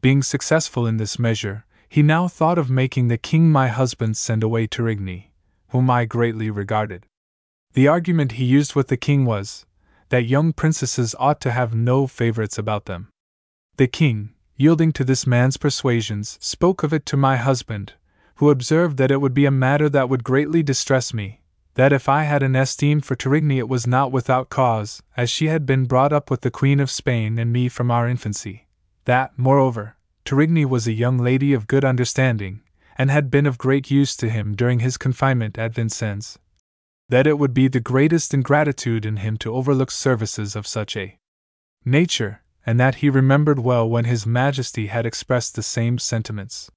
Being 0.00 0.22
successful 0.22 0.86
in 0.86 0.96
this 0.96 1.18
measure, 1.18 1.66
he 1.86 2.02
now 2.02 2.26
thought 2.26 2.56
of 2.56 2.70
making 2.70 3.08
the 3.08 3.18
king 3.18 3.52
my 3.52 3.68
husband 3.68 4.16
send 4.16 4.42
away 4.42 4.66
Torigny, 4.66 5.32
whom 5.72 5.90
I 5.90 6.06
greatly 6.06 6.48
regarded. 6.48 7.04
The 7.74 7.86
argument 7.86 8.32
he 8.32 8.46
used 8.46 8.74
with 8.74 8.88
the 8.88 8.96
king 8.96 9.26
was 9.26 9.66
that 10.08 10.24
young 10.24 10.54
princesses 10.54 11.14
ought 11.18 11.42
to 11.42 11.50
have 11.52 11.74
no 11.74 12.06
favorites 12.06 12.56
about 12.56 12.86
them. 12.86 13.11
The 13.76 13.86
king, 13.86 14.34
yielding 14.56 14.92
to 14.92 15.04
this 15.04 15.26
man's 15.26 15.56
persuasions, 15.56 16.38
spoke 16.40 16.82
of 16.82 16.92
it 16.92 17.06
to 17.06 17.16
my 17.16 17.36
husband, 17.36 17.94
who 18.36 18.50
observed 18.50 18.96
that 18.98 19.10
it 19.10 19.20
would 19.20 19.34
be 19.34 19.46
a 19.46 19.50
matter 19.50 19.88
that 19.88 20.08
would 20.08 20.24
greatly 20.24 20.62
distress 20.62 21.14
me, 21.14 21.40
that 21.74 21.92
if 21.92 22.08
I 22.08 22.24
had 22.24 22.42
an 22.42 22.54
esteem 22.54 23.00
for 23.00 23.16
Torigny 23.16 23.58
it 23.58 23.68
was 23.68 23.86
not 23.86 24.12
without 24.12 24.50
cause, 24.50 25.02
as 25.16 25.30
she 25.30 25.46
had 25.48 25.64
been 25.64 25.86
brought 25.86 26.12
up 26.12 26.30
with 26.30 26.42
the 26.42 26.50
Queen 26.50 26.80
of 26.80 26.90
Spain 26.90 27.38
and 27.38 27.52
me 27.52 27.68
from 27.68 27.90
our 27.90 28.06
infancy. 28.06 28.66
That, 29.06 29.32
moreover, 29.38 29.96
Torigny 30.24 30.66
was 30.66 30.86
a 30.86 30.92
young 30.92 31.18
lady 31.18 31.54
of 31.54 31.66
good 31.66 31.84
understanding, 31.84 32.60
and 32.96 33.10
had 33.10 33.30
been 33.30 33.46
of 33.46 33.58
great 33.58 33.90
use 33.90 34.14
to 34.16 34.28
him 34.28 34.54
during 34.54 34.80
his 34.80 34.98
confinement 34.98 35.56
at 35.56 35.74
Vincennes, 35.74 36.38
that 37.08 37.26
it 37.26 37.38
would 37.38 37.54
be 37.54 37.68
the 37.68 37.80
greatest 37.80 38.34
ingratitude 38.34 39.06
in 39.06 39.16
him 39.16 39.36
to 39.38 39.54
overlook 39.54 39.90
services 39.90 40.54
of 40.54 40.66
such 40.66 40.96
a 40.96 41.18
nature, 41.84 42.41
and 42.64 42.78
that 42.78 42.96
he 42.96 43.10
remembered 43.10 43.58
well 43.58 43.88
when 43.88 44.04
His 44.04 44.26
Majesty 44.26 44.86
had 44.86 45.06
expressed 45.06 45.54
the 45.54 45.62
same 45.62 45.98
sentiments. 45.98 46.70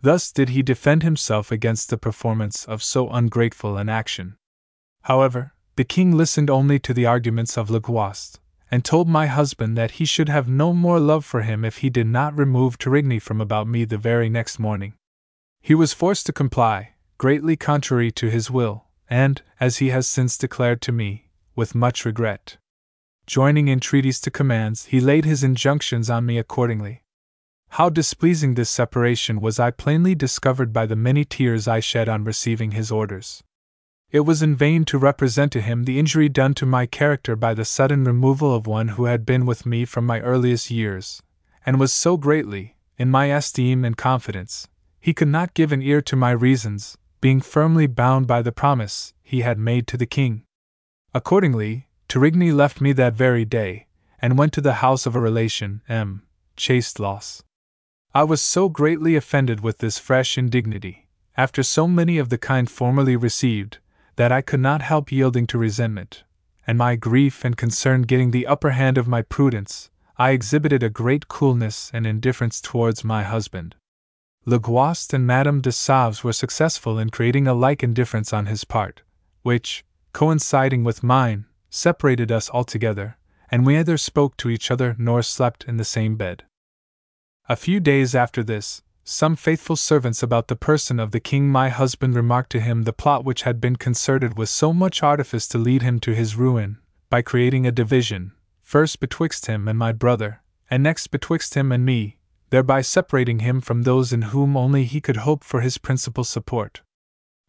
Thus 0.00 0.30
did 0.30 0.50
he 0.50 0.62
defend 0.62 1.02
himself 1.02 1.50
against 1.50 1.88
the 1.88 1.96
performance 1.96 2.64
of 2.66 2.82
so 2.82 3.08
ungrateful 3.08 3.78
an 3.78 3.88
action. 3.88 4.36
However, 5.02 5.54
the 5.76 5.84
king 5.84 6.12
listened 6.12 6.50
only 6.50 6.78
to 6.80 6.92
the 6.92 7.06
arguments 7.06 7.56
of 7.56 7.70
Le 7.70 7.80
Guast, 7.80 8.38
and 8.70 8.84
told 8.84 9.08
my 9.08 9.26
husband 9.26 9.76
that 9.78 9.92
he 9.92 10.04
should 10.04 10.28
have 10.28 10.48
no 10.48 10.72
more 10.72 11.00
love 11.00 11.24
for 11.24 11.42
him 11.42 11.64
if 11.64 11.78
he 11.78 11.90
did 11.90 12.06
not 12.06 12.36
remove 12.36 12.78
Torigny 12.78 13.20
from 13.20 13.40
about 13.40 13.66
me 13.66 13.84
the 13.84 13.98
very 13.98 14.28
next 14.28 14.58
morning. 14.58 14.94
He 15.62 15.74
was 15.74 15.94
forced 15.94 16.26
to 16.26 16.32
comply, 16.32 16.94
greatly 17.16 17.56
contrary 17.56 18.10
to 18.12 18.28
his 18.28 18.50
will, 18.50 18.84
and, 19.08 19.42
as 19.58 19.78
he 19.78 19.88
has 19.88 20.06
since 20.06 20.36
declared 20.36 20.80
to 20.82 20.92
me, 20.92 21.30
with 21.56 21.74
much 21.74 22.04
regret. 22.04 22.58
Joining 23.26 23.68
entreaties 23.68 24.20
to 24.20 24.30
commands, 24.30 24.86
he 24.86 25.00
laid 25.00 25.24
his 25.24 25.42
injunctions 25.42 26.10
on 26.10 26.26
me 26.26 26.36
accordingly. 26.36 27.02
How 27.70 27.88
displeasing 27.88 28.54
this 28.54 28.68
separation 28.68 29.40
was 29.40 29.58
I 29.58 29.70
plainly 29.70 30.14
discovered 30.14 30.72
by 30.72 30.86
the 30.86 30.94
many 30.94 31.24
tears 31.24 31.66
I 31.66 31.80
shed 31.80 32.08
on 32.08 32.24
receiving 32.24 32.72
his 32.72 32.90
orders. 32.90 33.42
It 34.10 34.20
was 34.20 34.42
in 34.42 34.54
vain 34.54 34.84
to 34.84 34.98
represent 34.98 35.50
to 35.52 35.60
him 35.60 35.84
the 35.84 35.98
injury 35.98 36.28
done 36.28 36.54
to 36.54 36.66
my 36.66 36.86
character 36.86 37.34
by 37.34 37.54
the 37.54 37.64
sudden 37.64 38.04
removal 38.04 38.54
of 38.54 38.66
one 38.66 38.88
who 38.88 39.06
had 39.06 39.26
been 39.26 39.46
with 39.46 39.66
me 39.66 39.84
from 39.84 40.06
my 40.06 40.20
earliest 40.20 40.70
years, 40.70 41.20
and 41.66 41.80
was 41.80 41.92
so 41.92 42.16
greatly, 42.16 42.76
in 42.96 43.10
my 43.10 43.26
esteem 43.26 43.84
and 43.84 43.96
confidence, 43.96 44.68
he 45.00 45.14
could 45.14 45.28
not 45.28 45.54
give 45.54 45.72
an 45.72 45.82
ear 45.82 46.00
to 46.02 46.14
my 46.14 46.30
reasons, 46.30 46.96
being 47.20 47.40
firmly 47.40 47.86
bound 47.86 48.26
by 48.26 48.40
the 48.40 48.52
promise 48.52 49.14
he 49.22 49.40
had 49.40 49.58
made 49.58 49.86
to 49.88 49.96
the 49.96 50.06
king. 50.06 50.44
Accordingly, 51.12 51.88
Torigny 52.08 52.52
left 52.52 52.80
me 52.80 52.92
that 52.92 53.14
very 53.14 53.44
day, 53.44 53.86
and 54.20 54.38
went 54.38 54.52
to 54.54 54.60
the 54.60 54.74
house 54.74 55.06
of 55.06 55.14
a 55.14 55.20
relation, 55.20 55.82
M. 55.88 56.22
Chastelus. 56.56 57.42
I 58.14 58.24
was 58.24 58.40
so 58.40 58.68
greatly 58.68 59.16
offended 59.16 59.60
with 59.60 59.78
this 59.78 59.98
fresh 59.98 60.38
indignity, 60.38 61.08
after 61.36 61.62
so 61.62 61.88
many 61.88 62.18
of 62.18 62.28
the 62.28 62.38
kind 62.38 62.70
formerly 62.70 63.16
received, 63.16 63.78
that 64.16 64.30
I 64.30 64.40
could 64.40 64.60
not 64.60 64.82
help 64.82 65.10
yielding 65.10 65.46
to 65.48 65.58
resentment, 65.58 66.22
and 66.66 66.78
my 66.78 66.94
grief 66.94 67.44
and 67.44 67.56
concern 67.56 68.02
getting 68.02 68.30
the 68.30 68.46
upper 68.46 68.70
hand 68.70 68.96
of 68.96 69.08
my 69.08 69.22
prudence, 69.22 69.90
I 70.16 70.30
exhibited 70.30 70.82
a 70.82 70.90
great 70.90 71.26
coolness 71.26 71.90
and 71.92 72.06
indifference 72.06 72.60
towards 72.60 73.02
my 73.02 73.24
husband. 73.24 73.74
Le 74.46 74.60
Guast 74.60 75.12
and 75.12 75.26
Madame 75.26 75.60
de 75.60 75.72
Sauves 75.72 76.22
were 76.22 76.32
successful 76.32 76.98
in 76.98 77.10
creating 77.10 77.48
a 77.48 77.54
like 77.54 77.82
indifference 77.82 78.32
on 78.32 78.46
his 78.46 78.62
part, 78.62 79.02
which, 79.42 79.84
coinciding 80.12 80.84
with 80.84 81.02
mine, 81.02 81.46
separated 81.74 82.30
us 82.30 82.48
altogether, 82.50 83.18
and 83.50 83.66
we 83.66 83.74
neither 83.74 83.98
spoke 83.98 84.36
to 84.36 84.48
each 84.48 84.70
other 84.70 84.94
nor 84.98 85.22
slept 85.22 85.64
in 85.64 85.76
the 85.76 85.84
same 85.84 86.16
bed. 86.16 86.44
A 87.48 87.56
few 87.56 87.80
days 87.80 88.14
after 88.14 88.42
this, 88.42 88.82
some 89.02 89.36
faithful 89.36 89.76
servants 89.76 90.22
about 90.22 90.48
the 90.48 90.56
person 90.56 90.98
of 90.98 91.10
the 91.10 91.20
king 91.20 91.48
my 91.48 91.68
husband 91.68 92.14
remarked 92.14 92.50
to 92.52 92.60
him 92.60 92.84
the 92.84 92.92
plot 92.92 93.24
which 93.24 93.42
had 93.42 93.60
been 93.60 93.76
concerted 93.76 94.38
with 94.38 94.48
so 94.48 94.72
much 94.72 95.02
artifice 95.02 95.46
to 95.48 95.58
lead 95.58 95.82
him 95.82 95.98
to 96.00 96.14
his 96.14 96.36
ruin, 96.36 96.78
by 97.10 97.20
creating 97.20 97.66
a 97.66 97.72
division, 97.72 98.32
first 98.62 99.00
betwixt 99.00 99.46
him 99.46 99.68
and 99.68 99.78
my 99.78 99.92
brother, 99.92 100.42
and 100.70 100.82
next 100.82 101.08
betwixt 101.08 101.54
him 101.54 101.70
and 101.70 101.84
me, 101.84 102.18
thereby 102.50 102.80
separating 102.80 103.40
him 103.40 103.60
from 103.60 103.82
those 103.82 104.12
in 104.12 104.22
whom 104.22 104.56
only 104.56 104.84
he 104.84 105.00
could 105.00 105.18
hope 105.18 105.44
for 105.44 105.60
his 105.60 105.76
principal 105.76 106.24
support. 106.24 106.82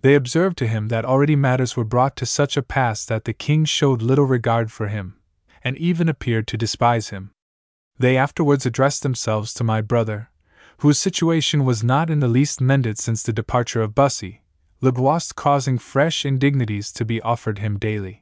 They 0.06 0.14
observed 0.14 0.60
to 0.60 0.68
him 0.68 0.90
that 0.90 1.03
already 1.03 1.36
matters 1.36 1.76
were 1.76 1.84
brought 1.84 2.15
to 2.18 2.27
such 2.27 2.57
a 2.57 2.61
pass 2.61 3.03
that 3.06 3.26
the 3.26 3.34
king 3.34 3.65
showed 3.65 4.03
little 4.03 4.26
regard 4.26 4.72
for 4.72 4.88
him, 4.88 5.15
and 5.64 5.76
even 5.80 6.07
appeared 6.07 6.45
to 6.49 6.57
despise 6.57 7.10
him. 7.10 7.32
They 7.98 8.15
afterwards 8.15 8.68
addressed 8.68 9.02
themselves 9.02 9.52
to 9.56 9.64
my 9.64 9.82
brother, 9.82 10.30
whose 10.82 10.99
situation 10.99 11.65
was 11.65 11.84
not 11.84 12.11
in 12.11 12.19
the 12.19 12.27
least 12.27 12.61
mended 12.61 12.99
since 12.99 13.23
the 13.23 13.34
departure 13.34 13.82
of 13.82 13.95
Bussy, 13.95 14.44
Le 14.80 14.91
Guast 14.91 15.36
causing 15.36 15.80
fresh 15.80 16.23
indignities 16.23 16.91
to 16.91 17.03
be 17.03 17.19
offered 17.22 17.57
him 17.57 17.80
daily. 17.80 18.22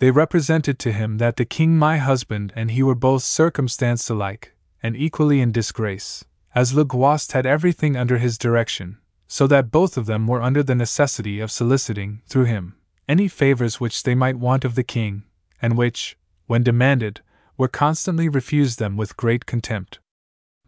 They 0.00 0.10
represented 0.10 0.80
to 0.80 0.90
him 0.90 1.18
that 1.18 1.36
the 1.36 1.44
king 1.44 1.78
my 1.78 1.98
husband 1.98 2.52
and 2.56 2.72
he 2.72 2.82
were 2.82 2.96
both 2.96 3.22
circumstanced 3.22 4.10
alike, 4.10 4.56
and 4.82 4.96
equally 4.96 5.40
in 5.40 5.52
disgrace, 5.52 6.24
as 6.56 6.74
Le 6.74 6.84
Guast 6.84 7.30
had 7.30 7.46
everything 7.46 7.96
under 7.96 8.18
his 8.18 8.36
direction, 8.36 8.98
so 9.34 9.48
that 9.48 9.72
both 9.72 9.96
of 9.96 10.06
them 10.06 10.28
were 10.28 10.40
under 10.40 10.62
the 10.62 10.76
necessity 10.76 11.40
of 11.40 11.50
soliciting, 11.50 12.22
through 12.24 12.44
him, 12.44 12.76
any 13.08 13.26
favors 13.26 13.80
which 13.80 14.04
they 14.04 14.14
might 14.14 14.38
want 14.38 14.64
of 14.64 14.76
the 14.76 14.84
king, 14.84 15.24
and 15.60 15.76
which, 15.76 16.16
when 16.46 16.62
demanded, 16.62 17.20
were 17.56 17.66
constantly 17.66 18.28
refused 18.28 18.78
them 18.78 18.96
with 18.96 19.16
great 19.16 19.44
contempt. 19.44 19.98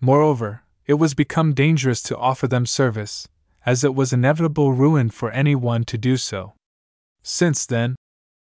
Moreover, 0.00 0.64
it 0.84 0.94
was 0.94 1.14
become 1.14 1.54
dangerous 1.54 2.02
to 2.02 2.16
offer 2.16 2.48
them 2.48 2.66
service, 2.66 3.28
as 3.64 3.84
it 3.84 3.94
was 3.94 4.12
inevitable 4.12 4.72
ruin 4.72 5.10
for 5.10 5.30
any 5.30 5.54
one 5.54 5.84
to 5.84 5.96
do 5.96 6.16
so. 6.16 6.54
Since 7.22 7.66
then, 7.66 7.94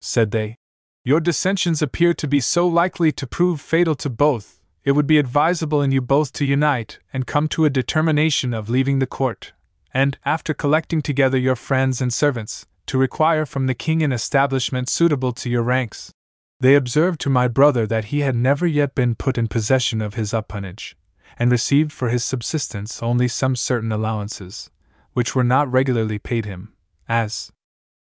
said 0.01 0.31
they, 0.31 0.55
your 1.03 1.19
dissensions 1.19 1.83
appear 1.83 2.15
to 2.15 2.29
be 2.29 2.39
so 2.39 2.69
likely 2.69 3.11
to 3.11 3.27
prove 3.27 3.61
fatal 3.61 3.97
to 3.97 4.09
both, 4.09 4.61
it 4.85 4.93
would 4.93 5.09
be 5.09 5.19
advisable 5.19 5.83
in 5.83 5.91
you 5.91 6.01
both 6.01 6.33
to 6.35 6.45
unite 6.45 7.01
and 7.13 7.27
come 7.27 7.49
to 7.49 7.65
a 7.65 7.71
determination 7.71 8.55
of 8.55 8.71
leaving 8.71 9.01
the 9.01 9.15
court, 9.19 9.53
and, 9.95 10.19
after 10.25 10.55
collecting 10.55 11.03
together 11.03 11.39
your 11.39 11.57
friends 11.57 12.01
and 12.01 12.13
servants, 12.13 12.67
to 12.87 12.99
require 12.99 13.47
from 13.47 13.67
the 13.67 13.75
king 13.75 14.03
an 14.03 14.13
establishment 14.13 14.89
suitable 14.89 15.33
to 15.33 15.51
your 15.51 15.63
ranks. 15.63 16.13
They 16.61 16.75
observed 16.75 17.21
to 17.21 17.31
my 17.31 17.49
brother 17.49 17.87
that 17.87 18.07
he 18.07 18.21
had 18.21 18.37
never 18.37 18.67
yet 18.67 18.95
been 18.95 19.15
put 19.15 19.37
in 19.37 19.49
possession 19.49 20.01
of 20.01 20.15
his 20.15 20.33
appanage, 20.33 20.97
and 21.39 21.51
received 21.51 21.93
for 21.93 22.09
his 22.09 22.25
subsistence 22.25 23.03
only 23.03 23.29
some 23.29 23.57
certain 23.57 23.91
allowances, 23.91 24.71
which 25.13 25.35
were 25.35 25.45
not 25.45 25.71
regularly 25.71 26.19
paid 26.19 26.45
him, 26.45 26.73
as 27.09 27.51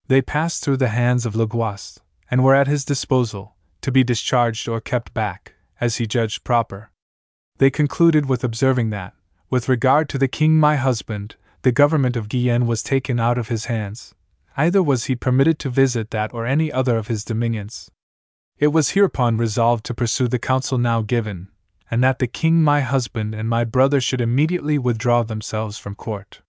they 0.07 0.21
passed 0.21 0.63
through 0.63 0.77
the 0.77 0.89
hands 0.89 1.25
of 1.25 1.35
Le 1.35 1.45
Guast, 1.45 2.01
and 2.31 2.43
were 2.43 2.55
at 2.55 2.67
his 2.67 2.83
disposal, 2.83 3.55
to 3.81 3.91
be 3.91 4.03
discharged 4.03 4.67
or 4.67 4.81
kept 4.81 5.13
back 5.13 5.53
as 5.79 5.97
he 5.97 6.07
judged 6.07 6.43
proper. 6.43 6.91
They 7.57 7.69
concluded 7.69 8.27
with 8.27 8.43
observing 8.43 8.89
that, 8.89 9.13
with 9.49 9.69
regard 9.69 10.09
to 10.09 10.17
the 10.17 10.27
king 10.27 10.55
my 10.55 10.75
husband, 10.75 11.35
the 11.61 11.71
government 11.71 12.15
of 12.15 12.29
Guyenne 12.29 12.65
was 12.65 12.83
taken 12.83 13.19
out 13.19 13.37
of 13.37 13.49
his 13.49 13.65
hands, 13.65 14.13
either 14.55 14.81
was 14.81 15.05
he 15.05 15.15
permitted 15.15 15.59
to 15.59 15.69
visit 15.69 16.11
that 16.11 16.33
or 16.33 16.45
any 16.45 16.71
other 16.71 16.97
of 16.97 17.07
his 17.07 17.25
dominions. 17.25 17.89
It 18.57 18.67
was 18.67 18.89
hereupon 18.89 19.37
resolved 19.37 19.85
to 19.85 19.93
pursue 19.93 20.27
the 20.27 20.39
counsel 20.39 20.77
now 20.77 21.01
given, 21.01 21.49
and 21.89 22.03
that 22.03 22.19
the 22.19 22.27
king 22.27 22.61
my 22.61 22.81
husband 22.81 23.33
and 23.33 23.49
my 23.49 23.63
brother 23.63 24.01
should 24.01 24.21
immediately 24.21 24.77
withdraw 24.77 25.23
themselves 25.23 25.77
from 25.77 25.95
court. 25.95 26.41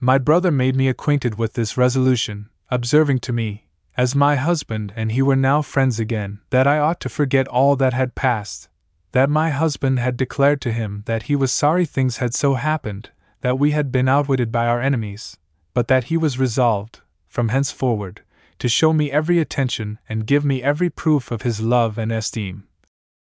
My 0.00 0.18
brother 0.18 0.50
made 0.50 0.76
me 0.76 0.88
acquainted 0.88 1.38
with 1.38 1.54
this 1.54 1.76
resolution, 1.76 2.50
observing 2.70 3.20
to 3.20 3.32
me, 3.32 3.66
as 3.96 4.14
my 4.14 4.36
husband 4.36 4.92
and 4.94 5.10
he 5.10 5.22
were 5.22 5.34
now 5.34 5.60
friends 5.60 5.98
again, 5.98 6.40
that 6.50 6.66
I 6.66 6.78
ought 6.78 7.00
to 7.00 7.08
forget 7.08 7.48
all 7.48 7.74
that 7.76 7.94
had 7.94 8.14
passed, 8.14 8.68
that 9.12 9.28
my 9.28 9.50
husband 9.50 9.98
had 9.98 10.16
declared 10.16 10.60
to 10.60 10.72
him 10.72 11.02
that 11.06 11.24
he 11.24 11.34
was 11.34 11.50
sorry 11.50 11.84
things 11.84 12.18
had 12.18 12.34
so 12.34 12.54
happened, 12.54 13.10
that 13.40 13.58
we 13.58 13.70
had 13.70 13.92
been 13.92 14.08
outwitted 14.08 14.50
by 14.50 14.66
our 14.66 14.80
enemies, 14.80 15.36
but 15.74 15.88
that 15.88 16.04
he 16.04 16.16
was 16.16 16.38
resolved, 16.38 17.00
from 17.26 17.48
henceforward, 17.48 18.22
to 18.58 18.68
show 18.68 18.92
me 18.92 19.10
every 19.10 19.38
attention 19.38 19.98
and 20.08 20.26
give 20.26 20.44
me 20.44 20.62
every 20.62 20.90
proof 20.90 21.30
of 21.30 21.42
his 21.42 21.60
love 21.60 21.98
and 21.98 22.10
esteem. 22.10 22.66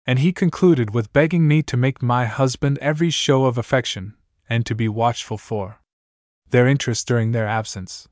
And 0.06 0.20
he 0.20 0.32
concluded 0.32 0.94
with 0.94 1.12
begging 1.12 1.48
me 1.48 1.62
to 1.64 1.76
make 1.76 2.00
my 2.00 2.26
husband 2.26 2.78
every 2.80 3.10
show 3.10 3.46
of 3.46 3.58
affection, 3.58 4.14
and 4.48 4.64
to 4.66 4.74
be 4.74 4.88
watchful 4.88 5.38
for 5.38 5.80
their 6.50 6.68
interest 6.68 7.08
during 7.08 7.32
their 7.32 7.48
absence. 7.48 8.06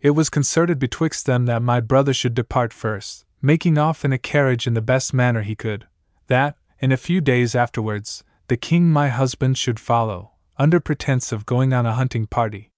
It 0.00 0.10
was 0.10 0.28
concerted 0.28 0.78
betwixt 0.78 1.24
them 1.24 1.46
that 1.46 1.62
my 1.62 1.80
brother 1.80 2.12
should 2.12 2.34
depart 2.34 2.72
first, 2.72 3.24
making 3.40 3.78
off 3.78 4.04
in 4.04 4.12
a 4.12 4.18
carriage 4.18 4.66
in 4.66 4.74
the 4.74 4.82
best 4.82 5.14
manner 5.14 5.40
he 5.42 5.54
could, 5.54 5.86
that, 6.26 6.56
in 6.78 6.92
a 6.92 6.98
few 6.98 7.20
days 7.20 7.54
afterwards, 7.54 8.24
the 8.48 8.56
king 8.56 8.90
my 8.90 9.08
husband 9.08 9.56
should 9.56 9.80
follow, 9.80 10.29
under 10.60 10.78
pretence 10.78 11.32
of 11.32 11.46
going 11.46 11.72
on 11.72 11.86
a 11.86 11.94
hunting 11.94 12.26
party. 12.26 12.70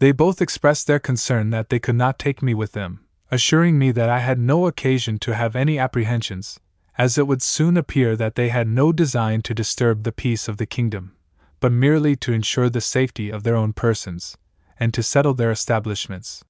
They 0.00 0.10
both 0.10 0.42
expressed 0.42 0.88
their 0.88 0.98
concern 0.98 1.50
that 1.50 1.68
they 1.68 1.78
could 1.78 1.94
not 1.94 2.18
take 2.18 2.42
me 2.42 2.52
with 2.52 2.72
them, 2.72 3.06
assuring 3.30 3.78
me 3.78 3.92
that 3.92 4.08
I 4.08 4.18
had 4.18 4.40
no 4.40 4.66
occasion 4.66 5.20
to 5.20 5.36
have 5.36 5.54
any 5.54 5.78
apprehensions, 5.78 6.58
as 6.98 7.16
it 7.16 7.28
would 7.28 7.40
soon 7.40 7.76
appear 7.76 8.16
that 8.16 8.34
they 8.34 8.48
had 8.48 8.66
no 8.66 8.90
design 8.90 9.40
to 9.42 9.54
disturb 9.54 10.02
the 10.02 10.10
peace 10.10 10.48
of 10.48 10.56
the 10.56 10.66
kingdom, 10.66 11.16
but 11.60 11.70
merely 11.70 12.16
to 12.16 12.32
ensure 12.32 12.68
the 12.68 12.80
safety 12.80 13.30
of 13.30 13.44
their 13.44 13.54
own 13.54 13.72
persons, 13.72 14.36
and 14.80 14.92
to 14.92 15.00
settle 15.00 15.32
their 15.32 15.52
establishments. 15.52 16.42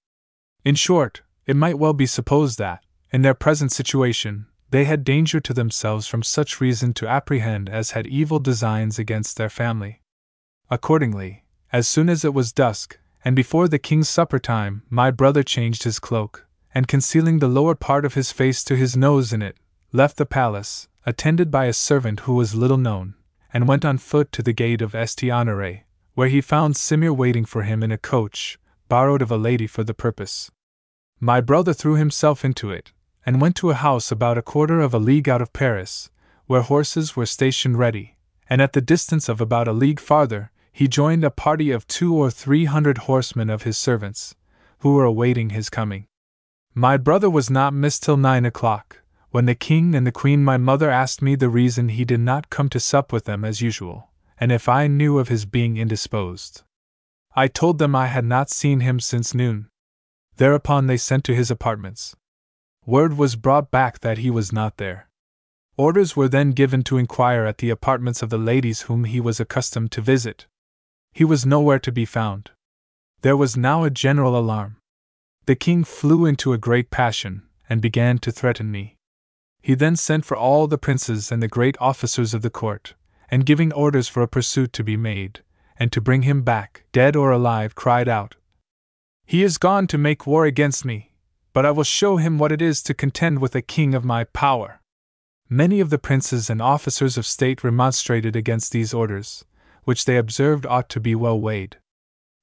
In 0.65 0.75
short, 0.75 1.21
it 1.45 1.55
might 1.55 1.79
well 1.79 1.93
be 1.93 2.07
supposed 2.07 2.59
that, 2.59 2.83
in 3.13 3.21
their 3.21 3.35
present 3.35 3.73
situation, 3.73 4.47
they 4.71 4.87
had 4.87 5.05
danger 5.05 5.39
to 5.39 5.53
themselves 5.53 6.07
from 6.07 6.23
such 6.23 6.63
reason 6.63 6.95
to 6.95 7.07
apprehend 7.07 7.69
as 7.69 7.91
had 7.91 8.07
evil 8.07 8.39
designs 8.39 8.99
against 8.99 9.37
their 9.37 9.51
family. 9.51 9.99
Accordingly, 10.73 11.45
as 11.71 11.87
soon 11.87 12.09
as 12.09 12.25
it 12.25 12.33
was 12.33 12.51
dusk, 12.51 12.99
and 13.23 13.37
before 13.37 13.69
the 13.69 13.79
king's 13.79 14.09
supper 14.09 14.39
time, 14.39 14.85
my 14.89 15.11
brother 15.11 15.43
changed 15.43 15.83
his 15.83 15.99
cloak, 15.99 16.47
and 16.75 16.89
concealing 16.89 17.41
the 17.41 17.47
lower 17.47 17.75
part 17.75 18.07
of 18.07 18.15
his 18.15 18.33
face 18.33 18.65
to 18.65 18.75
his 18.75 18.97
nose 18.97 19.35
in 19.35 19.43
it, 19.43 19.59
left 19.93 20.17
the 20.17 20.25
palace, 20.25 20.89
attended 21.05 21.51
by 21.51 21.67
a 21.67 21.75
servant 21.75 22.21
who 22.21 22.33
was 22.33 22.55
little 22.55 22.79
known, 22.79 23.13
and 23.53 23.69
went 23.69 23.85
on 23.85 23.99
foot 23.99 24.33
to 24.33 24.43
the 24.43 24.55
gate 24.55 24.81
of 24.81 24.95
Estionneret, 24.95 25.83
where 26.15 26.29
he 26.29 26.41
found 26.41 26.75
Simier 26.75 27.15
waiting 27.15 27.45
for 27.45 27.65
him 27.65 27.83
in 27.83 27.93
a 27.93 27.99
coach, 27.99 28.59
borrowed 28.89 29.21
of 29.21 29.31
a 29.31 29.37
lady 29.37 29.67
for 29.67 29.85
the 29.85 29.93
purpose. 29.93 30.51
My 31.21 31.43
brother 31.43 31.75
threw 31.75 31.97
himself 31.97 32.47
into 32.47 32.71
it, 32.71 32.93
and 33.27 33.43
went 33.43 33.57
to 33.57 33.69
a 33.69 33.75
house 33.75 34.11
about 34.11 34.39
a 34.39 34.49
quarter 34.51 34.81
of 34.81 34.95
a 34.95 34.99
league 34.99 35.29
out 35.29 35.43
of 35.43 35.53
Paris, 35.53 36.09
where 36.47 36.63
horses 36.63 37.15
were 37.15 37.27
stationed 37.27 37.79
ready, 37.79 38.17
and 38.49 38.63
at 38.63 38.73
the 38.73 38.81
distance 38.81 39.29
of 39.29 39.39
about 39.39 39.69
a 39.69 39.75
league 39.75 40.01
farther, 40.01 40.51
he 40.73 40.89
joined 40.89 41.23
a 41.23 41.31
party 41.31 41.71
of 41.71 41.87
two 41.87 42.15
or 42.15 42.31
three 42.31 42.65
hundred 42.65 42.99
horsemen 42.99 43.49
of 43.51 43.63
his 43.63 43.79
servants, 43.79 44.35
who 44.79 44.95
were 44.95 45.05
awaiting 45.05 45.51
his 45.51 45.71
coming. 45.71 46.07
My 46.75 46.97
brother 46.97 47.31
was 47.31 47.51
not 47.51 47.75
missed 47.75 48.03
till 48.03 48.17
nine 48.17 48.45
o'clock, 48.45 49.03
when 49.31 49.45
the 49.45 49.55
king 49.55 49.95
and 49.95 50.07
the 50.07 50.13
queen 50.13 50.43
my 50.43 50.57
mother 50.57 50.91
asked 50.91 51.23
me 51.23 51.35
the 51.35 51.49
reason 51.49 51.91
he 51.91 52.05
did 52.05 52.21
not 52.21 52.51
come 52.51 52.69
to 52.71 52.81
sup 52.81 53.13
with 53.13 53.25
them 53.25 53.45
as 53.45 53.61
usual, 53.61 54.11
and 54.41 54.51
if 54.51 54.69
I 54.69 54.87
knew 54.87 55.19
of 55.19 55.29
his 55.29 55.45
being 55.45 55.77
indisposed. 55.77 56.63
I 57.37 57.49
told 57.49 57.79
them 57.79 57.95
I 57.95 58.07
had 58.09 58.25
not 58.25 58.51
seen 58.51 58.81
him 58.81 59.01
since 59.01 59.35
noon. 59.35 59.69
Thereupon 60.37 60.87
they 60.87 60.97
sent 60.97 61.25
to 61.25 61.35
his 61.35 61.51
apartments. 61.51 62.17
Word 62.85 63.17
was 63.17 63.37
brought 63.37 63.71
back 63.71 64.01
that 64.01 64.19
he 64.19 64.31
was 64.31 64.53
not 64.53 64.79
there. 64.79 65.09
Orders 65.77 66.17
were 66.17 66.29
then 66.29 66.51
given 66.51 66.83
to 66.85 66.99
inquire 66.99 67.45
at 67.45 67.59
the 67.59 67.71
apartments 67.71 68.23
of 68.23 68.31
the 68.31 68.39
ladies 68.39 68.83
whom 68.83 69.05
he 69.05 69.21
was 69.21 69.41
accustomed 69.41 69.93
to 69.93 70.01
visit. 70.01 70.47
He 71.13 71.25
was 71.25 71.45
nowhere 71.45 71.79
to 71.81 71.93
be 71.93 72.05
found. 72.05 72.51
There 73.21 73.37
was 73.37 73.57
now 73.57 73.85
a 73.85 73.91
general 73.91 74.37
alarm. 74.37 74.77
The 75.47 75.55
king 75.55 75.85
flew 75.85 76.25
into 76.25 76.53
a 76.53 76.59
great 76.59 76.91
passion, 76.91 77.43
and 77.69 77.83
began 77.83 78.19
to 78.19 78.33
threaten 78.33 78.71
me. 78.71 78.97
He 79.61 79.75
then 79.75 79.97
sent 79.97 80.25
for 80.25 80.37
all 80.37 80.67
the 80.67 80.79
princes 80.79 81.31
and 81.31 81.43
the 81.43 81.49
great 81.49 81.77
officers 81.81 82.35
of 82.35 82.43
the 82.43 82.51
court, 82.51 82.95
and 83.31 83.47
giving 83.47 83.73
orders 83.73 84.09
for 84.09 84.23
a 84.23 84.29
pursuit 84.29 84.73
to 84.73 84.85
be 84.85 84.97
made, 84.97 85.41
and 85.79 85.93
to 85.93 86.01
bring 86.01 86.23
him 86.23 86.43
back, 86.43 86.85
dead 86.93 87.15
or 87.15 87.31
alive, 87.31 87.75
cried 87.75 88.09
out, 88.09 88.37
He 89.25 89.43
is 89.43 89.59
gone 89.59 89.87
to 89.89 89.99
make 89.99 90.27
war 90.27 90.47
against 90.47 90.85
me, 90.85 91.13
but 91.53 91.67
I 91.67 91.71
will 91.71 91.85
show 91.85 92.17
him 92.17 92.39
what 92.39 92.53
it 92.53 92.63
is 92.63 92.83
to 92.85 92.95
contend 92.95 93.41
with 93.41 93.55
a 93.55 93.63
king 93.63 93.95
of 93.95 94.05
my 94.05 94.25
power. 94.25 94.81
Many 95.49 95.81
of 95.81 95.91
the 95.91 95.99
princes 95.99 96.49
and 96.49 96.63
officers 96.63 97.19
of 97.19 97.27
state 97.27 97.63
remonstrated 97.63 98.35
against 98.35 98.73
these 98.73 98.95
orders, 98.95 99.45
which 99.85 100.05
they 100.05 100.17
observed 100.17 100.67
ought 100.67 100.89
to 100.91 101.01
be 101.01 101.15
well 101.15 101.41
weighed. 101.41 101.77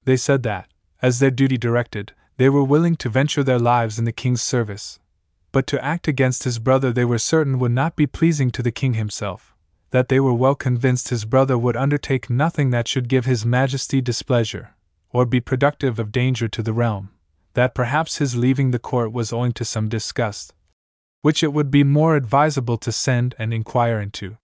They 0.06 0.18
said 0.18 0.44
that, 0.44 0.70
as 1.02 1.20
their 1.20 1.32
duty 1.32 1.58
directed, 1.58 2.14
they 2.38 2.50
were 2.50 2.64
willing 2.64 2.96
to 2.98 3.10
venture 3.10 3.44
their 3.44 3.60
lives 3.60 4.00
in 4.00 4.06
the 4.06 4.12
king's 4.12 4.42
service, 4.42 5.00
but 5.52 5.68
to 5.68 5.84
act 5.84 6.08
against 6.08 6.44
his 6.44 6.60
brother 6.60 6.92
they 6.92 7.06
were 7.06 7.18
certain 7.18 7.60
would 7.60 7.72
not 7.72 7.96
be 7.96 8.08
pleasing 8.08 8.52
to 8.52 8.64
the 8.64 8.72
king 8.72 8.94
himself 8.94 9.56
that 9.92 10.10
they 10.10 10.20
were 10.20 10.34
well 10.34 10.56
convinced 10.56 11.10
his 11.10 11.26
brother 11.26 11.58
would 11.58 11.76
undertake 11.76 12.30
nothing 12.30 12.70
that 12.70 12.88
should 12.88 13.10
give 13.10 13.26
his 13.26 13.46
majesty 13.46 14.02
displeasure, 14.02 14.76
or 15.12 15.26
be 15.26 15.40
productive 15.40 15.98
of 15.98 16.12
danger 16.12 16.48
to 16.48 16.62
the 16.62 16.74
realm, 16.74 17.10
that 17.54 17.74
perhaps 17.74 18.18
his 18.18 18.36
leaving 18.36 18.72
the 18.72 18.80
court 18.80 19.12
was 19.12 19.34
owing 19.34 19.52
to 19.52 19.66
some 19.66 19.90
disgust, 19.90 20.54
which 21.22 21.44
it 21.44 21.54
would 21.54 21.72
be 21.72 21.84
more 21.84 22.16
advisable 22.16 22.78
to 22.78 22.92
send 22.92 23.34
and 23.40 23.54
inquire 23.54 24.00
into. 24.00 24.38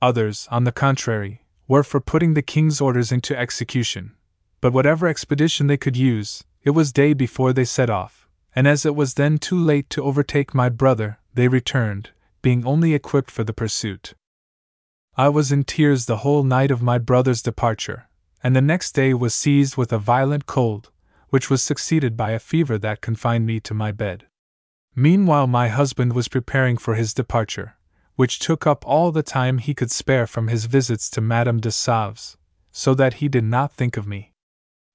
Others, 0.00 0.48
on 0.50 0.64
the 0.64 0.72
contrary, 0.72 1.41
were 1.72 1.82
for 1.82 2.02
putting 2.02 2.34
the 2.34 2.42
king's 2.42 2.82
orders 2.82 3.10
into 3.10 3.34
execution, 3.34 4.12
but 4.60 4.74
whatever 4.74 5.08
expedition 5.08 5.68
they 5.68 5.78
could 5.78 5.96
use, 5.96 6.44
it 6.62 6.68
was 6.78 6.92
day 6.92 7.14
before 7.14 7.54
they 7.54 7.64
set 7.64 7.88
off, 7.88 8.28
and 8.54 8.68
as 8.68 8.84
it 8.84 8.94
was 8.94 9.14
then 9.14 9.38
too 9.38 9.58
late 9.58 9.88
to 9.88 10.04
overtake 10.04 10.54
my 10.54 10.68
brother, 10.68 11.18
they 11.32 11.48
returned, 11.48 12.10
being 12.42 12.66
only 12.66 12.92
equipped 12.92 13.30
for 13.30 13.42
the 13.42 13.54
pursuit. 13.54 14.12
I 15.16 15.30
was 15.30 15.50
in 15.50 15.64
tears 15.64 16.04
the 16.04 16.18
whole 16.18 16.42
night 16.42 16.70
of 16.70 16.82
my 16.82 16.98
brother's 16.98 17.40
departure, 17.40 18.06
and 18.44 18.54
the 18.54 18.60
next 18.60 18.92
day 18.92 19.14
was 19.14 19.34
seized 19.34 19.78
with 19.78 19.94
a 19.94 19.98
violent 20.12 20.44
cold, 20.44 20.90
which 21.30 21.48
was 21.48 21.62
succeeded 21.62 22.18
by 22.18 22.32
a 22.32 22.38
fever 22.38 22.76
that 22.76 23.00
confined 23.00 23.46
me 23.46 23.60
to 23.60 23.72
my 23.72 23.92
bed. 23.92 24.26
Meanwhile, 24.94 25.46
my 25.46 25.68
husband 25.68 26.12
was 26.12 26.28
preparing 26.28 26.76
for 26.76 26.96
his 26.96 27.14
departure, 27.14 27.76
which 28.22 28.38
took 28.38 28.68
up 28.68 28.86
all 28.86 29.10
the 29.10 29.20
time 29.20 29.58
he 29.58 29.74
could 29.74 29.90
spare 29.90 30.28
from 30.28 30.46
his 30.46 30.66
visits 30.66 31.10
to 31.10 31.20
Madame 31.20 31.58
de 31.58 31.72
Sauves, 31.72 32.36
so 32.70 32.94
that 32.94 33.14
he 33.14 33.26
did 33.26 33.42
not 33.42 33.72
think 33.72 33.96
of 33.96 34.06
me. 34.06 34.30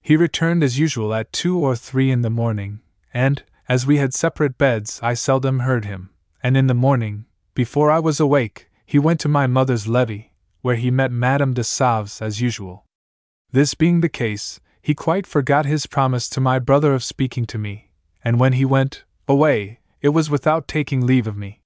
He 0.02 0.16
returned 0.16 0.64
as 0.64 0.80
usual 0.80 1.14
at 1.14 1.34
two 1.34 1.60
or 1.60 1.76
three 1.76 2.10
in 2.10 2.22
the 2.22 2.30
morning, 2.30 2.80
and, 3.14 3.44
as 3.68 3.86
we 3.86 3.98
had 3.98 4.14
separate 4.14 4.58
beds, 4.58 5.02
I 5.04 5.14
seldom 5.14 5.60
heard 5.60 5.84
him, 5.84 6.12
and 6.41 6.56
in 6.56 6.68
the 6.68 6.74
morning, 6.74 7.26
before 7.54 7.91
I 7.91 7.99
was 7.99 8.22
awake, 8.22 8.70
he 8.86 8.98
went 8.98 9.20
to 9.20 9.28
my 9.28 9.45
mother's 9.45 9.90
levee, 9.90 10.32
where 10.62 10.78
he 10.78 10.90
met 10.90 11.12
Madame 11.12 11.54
de 11.54 11.66
Sauves 11.66 12.22
as 12.22 12.40
usual. 12.40 12.86
This 13.52 13.74
being 13.74 13.99
the 13.99 14.08
case, 14.24 14.62
he 14.82 14.95
quite 14.95 15.28
forgot 15.28 15.66
his 15.66 15.86
promise 15.86 16.30
to 16.30 16.40
my 16.40 16.60
brother 16.60 16.94
of 16.94 17.04
speaking 17.04 17.45
to 17.48 17.58
me, 17.58 17.91
and 18.24 18.40
when 18.40 18.54
he 18.54 18.64
went 18.64 19.04
away, 19.28 19.82
it 20.02 20.16
was 20.16 20.30
without 20.30 20.66
taking 20.66 21.06
leave 21.06 21.28
of 21.28 21.36
me. 21.36 21.60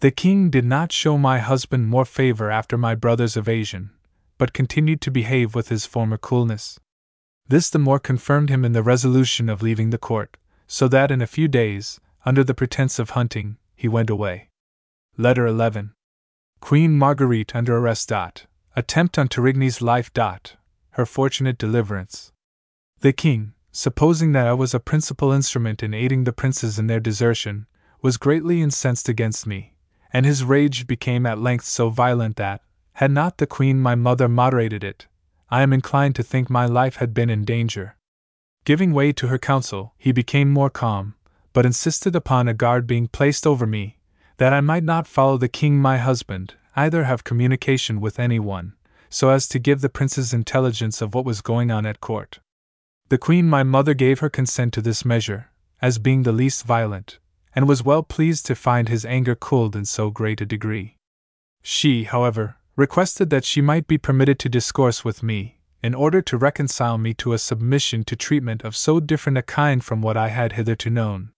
The 0.00 0.12
king 0.12 0.48
did 0.48 0.64
not 0.64 0.92
show 0.92 1.18
my 1.18 1.40
husband 1.40 1.88
more 1.88 2.04
favor 2.04 2.52
after 2.52 2.78
my 2.78 2.94
brother's 2.94 3.36
evasion, 3.36 3.90
but 4.36 4.52
continued 4.52 5.00
to 5.00 5.10
behave 5.10 5.56
with 5.56 5.70
his 5.70 5.86
former 5.86 6.16
coolness. 6.16 6.78
This 7.48 7.68
the 7.68 7.80
more 7.80 7.98
confirmed 7.98 8.48
him 8.48 8.64
in 8.64 8.72
the 8.72 8.82
resolution 8.82 9.48
of 9.48 9.60
leaving 9.60 9.90
the 9.90 9.98
court, 9.98 10.36
so 10.68 10.86
that 10.86 11.10
in 11.10 11.20
a 11.20 11.26
few 11.26 11.48
days, 11.48 11.98
under 12.24 12.44
the 12.44 12.54
pretense 12.54 13.00
of 13.00 13.10
hunting, 13.10 13.56
he 13.74 13.88
went 13.88 14.08
away. 14.08 14.50
Letter 15.16 15.46
11. 15.46 15.94
Queen 16.60 16.96
Marguerite 16.96 17.56
under 17.56 17.76
arrest. 17.76 18.10
Dot. 18.10 18.46
Attempt 18.76 19.18
on 19.18 19.26
Torigny's 19.26 19.82
life. 19.82 20.12
Dot. 20.12 20.54
Her 20.90 21.06
fortunate 21.06 21.58
deliverance. 21.58 22.32
The 23.00 23.12
king, 23.12 23.54
supposing 23.72 24.30
that 24.32 24.46
I 24.46 24.52
was 24.52 24.74
a 24.74 24.80
principal 24.80 25.32
instrument 25.32 25.82
in 25.82 25.92
aiding 25.92 26.22
the 26.22 26.32
princes 26.32 26.78
in 26.78 26.86
their 26.86 27.00
desertion, 27.00 27.66
was 28.00 28.16
greatly 28.16 28.62
incensed 28.62 29.08
against 29.08 29.44
me, 29.44 29.74
and 30.12 30.24
his 30.24 30.44
rage 30.44 30.86
became 30.86 31.26
at 31.26 31.38
length 31.38 31.64
so 31.64 31.90
violent 31.90 32.36
that, 32.36 32.62
had 32.94 33.10
not 33.10 33.38
the 33.38 33.46
queen 33.46 33.78
my 33.78 33.94
mother 33.94 34.28
moderated 34.28 34.82
it, 34.82 35.06
I 35.50 35.62
am 35.62 35.72
inclined 35.72 36.14
to 36.16 36.22
think 36.22 36.50
my 36.50 36.66
life 36.66 36.96
had 36.96 37.14
been 37.14 37.30
in 37.30 37.44
danger. 37.44 37.96
Giving 38.64 38.92
way 38.92 39.12
to 39.12 39.28
her 39.28 39.38
counsel, 39.38 39.94
he 39.96 40.12
became 40.12 40.50
more 40.50 40.70
calm, 40.70 41.14
but 41.52 41.64
insisted 41.64 42.14
upon 42.14 42.48
a 42.48 42.54
guard 42.54 42.86
being 42.86 43.08
placed 43.08 43.46
over 43.46 43.66
me, 43.66 43.98
that 44.36 44.52
I 44.52 44.60
might 44.60 44.84
not 44.84 45.06
follow 45.06 45.38
the 45.38 45.48
king 45.48 45.78
my 45.78 45.98
husband, 45.98 46.54
either 46.76 47.04
have 47.04 47.24
communication 47.24 48.00
with 48.00 48.18
any 48.18 48.38
one, 48.38 48.74
so 49.08 49.30
as 49.30 49.48
to 49.48 49.58
give 49.58 49.80
the 49.80 49.88
princes 49.88 50.34
intelligence 50.34 51.00
of 51.00 51.14
what 51.14 51.24
was 51.24 51.40
going 51.40 51.70
on 51.70 51.86
at 51.86 52.00
court. 52.00 52.40
The 53.08 53.18
queen 53.18 53.48
my 53.48 53.62
mother 53.62 53.94
gave 53.94 54.18
her 54.20 54.28
consent 54.28 54.74
to 54.74 54.82
this 54.82 55.04
measure, 55.04 55.50
as 55.80 55.98
being 55.98 56.24
the 56.24 56.32
least 56.32 56.64
violent, 56.64 57.18
and 57.54 57.68
was 57.68 57.84
well 57.84 58.02
pleased 58.02 58.46
to 58.46 58.54
find 58.54 58.88
his 58.88 59.04
anger 59.04 59.34
cooled 59.34 59.74
in 59.74 59.84
so 59.84 60.10
great 60.10 60.40
a 60.40 60.46
degree. 60.46 60.96
She, 61.62 62.04
however, 62.04 62.56
requested 62.76 63.30
that 63.30 63.44
she 63.44 63.60
might 63.60 63.86
be 63.86 63.98
permitted 63.98 64.38
to 64.38 64.48
discourse 64.48 65.04
with 65.04 65.22
me, 65.22 65.58
in 65.82 65.94
order 65.94 66.22
to 66.22 66.36
reconcile 66.36 66.98
me 66.98 67.14
to 67.14 67.32
a 67.32 67.38
submission 67.38 68.04
to 68.04 68.16
treatment 68.16 68.62
of 68.62 68.76
so 68.76 69.00
different 69.00 69.38
a 69.38 69.42
kind 69.42 69.84
from 69.84 70.02
what 70.02 70.16
I 70.16 70.28
had 70.28 70.52
hitherto 70.52 70.90
known. 70.90 71.30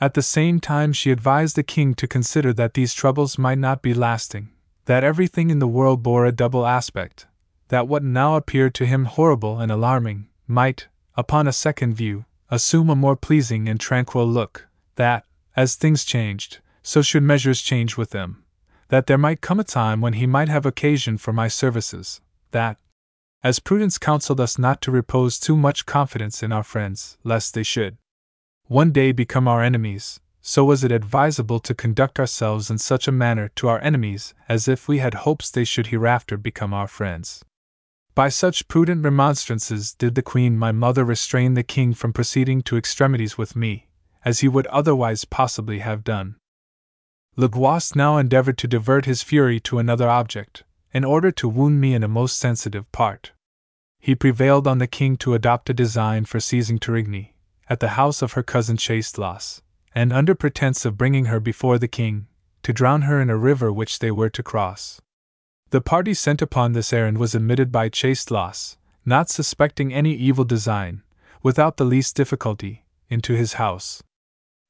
At 0.00 0.14
the 0.14 0.22
same 0.22 0.60
time, 0.60 0.92
she 0.92 1.10
advised 1.10 1.56
the 1.56 1.62
king 1.64 1.94
to 1.94 2.06
consider 2.06 2.52
that 2.52 2.74
these 2.74 2.94
troubles 2.94 3.38
might 3.38 3.58
not 3.58 3.82
be 3.82 3.94
lasting, 3.94 4.50
that 4.84 5.02
everything 5.02 5.50
in 5.50 5.58
the 5.58 5.66
world 5.66 6.02
bore 6.02 6.24
a 6.24 6.32
double 6.32 6.64
aspect, 6.64 7.26
that 7.68 7.88
what 7.88 8.04
now 8.04 8.36
appeared 8.36 8.74
to 8.74 8.86
him 8.86 9.06
horrible 9.06 9.58
and 9.58 9.72
alarming 9.72 10.28
might, 10.46 10.86
upon 11.16 11.48
a 11.48 11.52
second 11.52 11.94
view, 11.94 12.24
assume 12.50 12.88
a 12.88 12.94
more 12.94 13.16
pleasing 13.16 13.68
and 13.68 13.80
tranquil 13.80 14.26
look, 14.26 14.68
that, 14.94 15.24
as 15.58 15.74
things 15.74 16.04
changed, 16.04 16.60
so 16.84 17.02
should 17.02 17.24
measures 17.24 17.60
change 17.60 17.96
with 17.96 18.10
them, 18.10 18.44
that 18.90 19.08
there 19.08 19.18
might 19.18 19.40
come 19.40 19.58
a 19.58 19.64
time 19.64 20.00
when 20.00 20.12
he 20.12 20.24
might 20.24 20.48
have 20.48 20.64
occasion 20.64 21.18
for 21.18 21.32
my 21.32 21.48
services, 21.48 22.20
that, 22.52 22.78
as 23.42 23.58
prudence 23.58 23.98
counseled 23.98 24.38
us 24.38 24.56
not 24.56 24.80
to 24.80 24.92
repose 24.92 25.36
too 25.36 25.56
much 25.56 25.84
confidence 25.84 26.44
in 26.44 26.52
our 26.52 26.62
friends, 26.62 27.18
lest 27.24 27.54
they 27.54 27.64
should 27.64 27.96
one 28.68 28.92
day 28.92 29.10
become 29.10 29.48
our 29.48 29.60
enemies, 29.60 30.20
so 30.40 30.64
was 30.64 30.84
it 30.84 30.92
advisable 30.92 31.58
to 31.58 31.74
conduct 31.74 32.20
ourselves 32.20 32.70
in 32.70 32.78
such 32.78 33.08
a 33.08 33.18
manner 33.24 33.48
to 33.56 33.66
our 33.66 33.80
enemies 33.80 34.34
as 34.48 34.68
if 34.68 34.86
we 34.86 34.98
had 34.98 35.26
hopes 35.26 35.50
they 35.50 35.64
should 35.64 35.88
hereafter 35.88 36.36
become 36.36 36.72
our 36.72 36.86
friends. 36.86 37.44
By 38.14 38.28
such 38.28 38.68
prudent 38.68 39.02
remonstrances 39.02 39.92
did 39.92 40.14
the 40.14 40.22
Queen 40.22 40.56
my 40.56 40.70
mother 40.70 41.04
restrain 41.04 41.54
the 41.54 41.64
King 41.64 41.94
from 41.94 42.12
proceeding 42.12 42.62
to 42.62 42.76
extremities 42.76 43.36
with 43.36 43.56
me, 43.56 43.87
as 44.28 44.40
he 44.40 44.48
would 44.48 44.66
otherwise 44.66 45.24
possibly 45.24 45.78
have 45.78 46.04
done. 46.04 46.36
Le 47.36 47.48
Guast 47.48 47.96
now 47.96 48.18
endeavored 48.18 48.58
to 48.58 48.68
divert 48.68 49.06
his 49.06 49.22
fury 49.22 49.58
to 49.58 49.78
another 49.78 50.06
object, 50.06 50.64
in 50.92 51.02
order 51.02 51.30
to 51.30 51.48
wound 51.48 51.80
me 51.80 51.94
in 51.94 52.02
a 52.02 52.14
most 52.20 52.38
sensitive 52.38 52.92
part. 52.92 53.32
He 53.98 54.14
prevailed 54.14 54.66
on 54.68 54.76
the 54.76 54.86
king 54.86 55.16
to 55.18 55.32
adopt 55.32 55.70
a 55.70 55.72
design 55.72 56.26
for 56.26 56.40
seizing 56.40 56.78
Torigny, 56.78 57.32
at 57.70 57.80
the 57.80 57.96
house 58.00 58.20
of 58.20 58.34
her 58.34 58.42
cousin 58.42 58.76
Chastelaz, 58.76 59.62
and 59.94 60.12
under 60.12 60.34
pretense 60.34 60.84
of 60.84 60.98
bringing 60.98 61.24
her 61.24 61.40
before 61.40 61.78
the 61.78 61.88
king, 61.88 62.26
to 62.64 62.74
drown 62.74 63.02
her 63.08 63.22
in 63.22 63.30
a 63.30 63.36
river 63.50 63.72
which 63.72 63.98
they 63.98 64.10
were 64.10 64.28
to 64.28 64.42
cross. 64.42 65.00
The 65.70 65.80
party 65.80 66.12
sent 66.12 66.42
upon 66.42 66.72
this 66.72 66.92
errand 66.92 67.16
was 67.16 67.34
admitted 67.34 67.72
by 67.72 67.88
Chastelaz, 67.88 68.76
not 69.06 69.30
suspecting 69.30 69.94
any 69.94 70.12
evil 70.12 70.44
design, 70.44 71.02
without 71.42 71.78
the 71.78 71.86
least 71.86 72.14
difficulty, 72.14 72.84
into 73.08 73.32
his 73.32 73.54
house. 73.54 74.02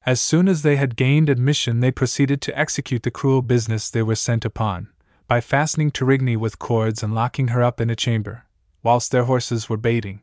As 0.09 0.19
soon 0.19 0.47
as 0.47 0.63
they 0.63 0.75
had 0.75 0.95
gained 0.95 1.29
admission, 1.29 1.81
they 1.81 1.91
proceeded 1.91 2.41
to 2.41 2.59
execute 2.59 3.03
the 3.03 3.11
cruel 3.11 3.43
business 3.43 3.91
they 3.91 4.01
were 4.01 4.15
sent 4.15 4.43
upon, 4.43 4.87
by 5.27 5.39
fastening 5.39 5.91
Torigny 5.91 6.35
with 6.35 6.57
cords 6.57 7.03
and 7.03 7.13
locking 7.13 7.49
her 7.49 7.61
up 7.61 7.79
in 7.79 7.91
a 7.91 7.95
chamber, 7.95 8.47
whilst 8.81 9.11
their 9.11 9.25
horses 9.25 9.69
were 9.69 9.77
baiting. 9.77 10.21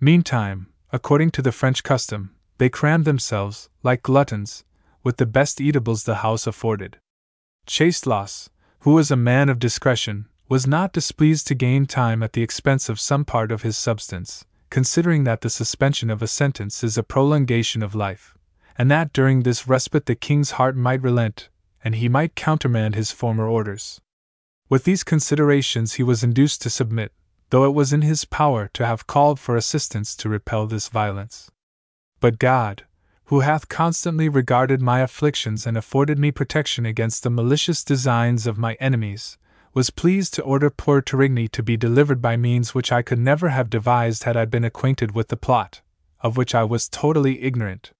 Meantime, 0.00 0.68
according 0.90 1.32
to 1.32 1.42
the 1.42 1.52
French 1.52 1.82
custom, 1.82 2.34
they 2.56 2.70
crammed 2.70 3.04
themselves, 3.04 3.68
like 3.82 4.02
gluttons, 4.02 4.64
with 5.04 5.18
the 5.18 5.26
best 5.26 5.60
eatables 5.60 6.04
the 6.04 6.24
house 6.24 6.46
afforded. 6.46 6.96
Chastelaz, 7.66 8.48
who 8.84 8.94
was 8.94 9.10
a 9.10 9.16
man 9.16 9.50
of 9.50 9.58
discretion, 9.58 10.28
was 10.48 10.66
not 10.66 10.94
displeased 10.94 11.46
to 11.48 11.54
gain 11.54 11.84
time 11.84 12.22
at 12.22 12.32
the 12.32 12.42
expense 12.42 12.88
of 12.88 12.98
some 12.98 13.26
part 13.26 13.52
of 13.52 13.60
his 13.60 13.76
substance, 13.76 14.46
considering 14.70 15.24
that 15.24 15.42
the 15.42 15.50
suspension 15.50 16.08
of 16.08 16.22
a 16.22 16.26
sentence 16.26 16.82
is 16.82 16.96
a 16.96 17.02
prolongation 17.02 17.82
of 17.82 17.94
life, 17.94 18.34
and 18.80 18.90
that 18.90 19.12
during 19.12 19.42
this 19.42 19.68
respite 19.68 20.06
the 20.06 20.14
king's 20.14 20.52
heart 20.52 20.74
might 20.74 21.02
relent, 21.02 21.50
and 21.84 21.96
he 21.96 22.08
might 22.08 22.34
countermand 22.34 22.94
his 22.94 23.12
former 23.12 23.46
orders. 23.46 24.00
With 24.70 24.84
these 24.84 25.04
considerations, 25.04 25.94
he 25.94 26.02
was 26.02 26.24
induced 26.24 26.62
to 26.62 26.70
submit, 26.70 27.12
though 27.50 27.66
it 27.66 27.74
was 27.74 27.92
in 27.92 28.00
his 28.00 28.24
power 28.24 28.70
to 28.72 28.86
have 28.86 29.06
called 29.06 29.38
for 29.38 29.54
assistance 29.54 30.16
to 30.16 30.30
repel 30.30 30.66
this 30.66 30.88
violence. 30.88 31.50
But 32.20 32.38
God, 32.38 32.86
who 33.24 33.40
hath 33.40 33.68
constantly 33.68 34.30
regarded 34.30 34.80
my 34.80 35.00
afflictions 35.00 35.66
and 35.66 35.76
afforded 35.76 36.18
me 36.18 36.32
protection 36.32 36.86
against 36.86 37.22
the 37.22 37.28
malicious 37.28 37.84
designs 37.84 38.46
of 38.46 38.56
my 38.56 38.78
enemies, 38.80 39.36
was 39.74 39.90
pleased 39.90 40.32
to 40.34 40.42
order 40.42 40.70
poor 40.70 41.02
Torigny 41.02 41.50
to 41.50 41.62
be 41.62 41.76
delivered 41.76 42.22
by 42.22 42.38
means 42.38 42.74
which 42.74 42.90
I 42.90 43.02
could 43.02 43.18
never 43.18 43.50
have 43.50 43.68
devised 43.68 44.22
had 44.22 44.38
I 44.38 44.46
been 44.46 44.64
acquainted 44.64 45.14
with 45.14 45.28
the 45.28 45.36
plot, 45.36 45.82
of 46.22 46.38
which 46.38 46.54
I 46.54 46.64
was 46.64 46.88
totally 46.88 47.42
ignorant. 47.42 47.92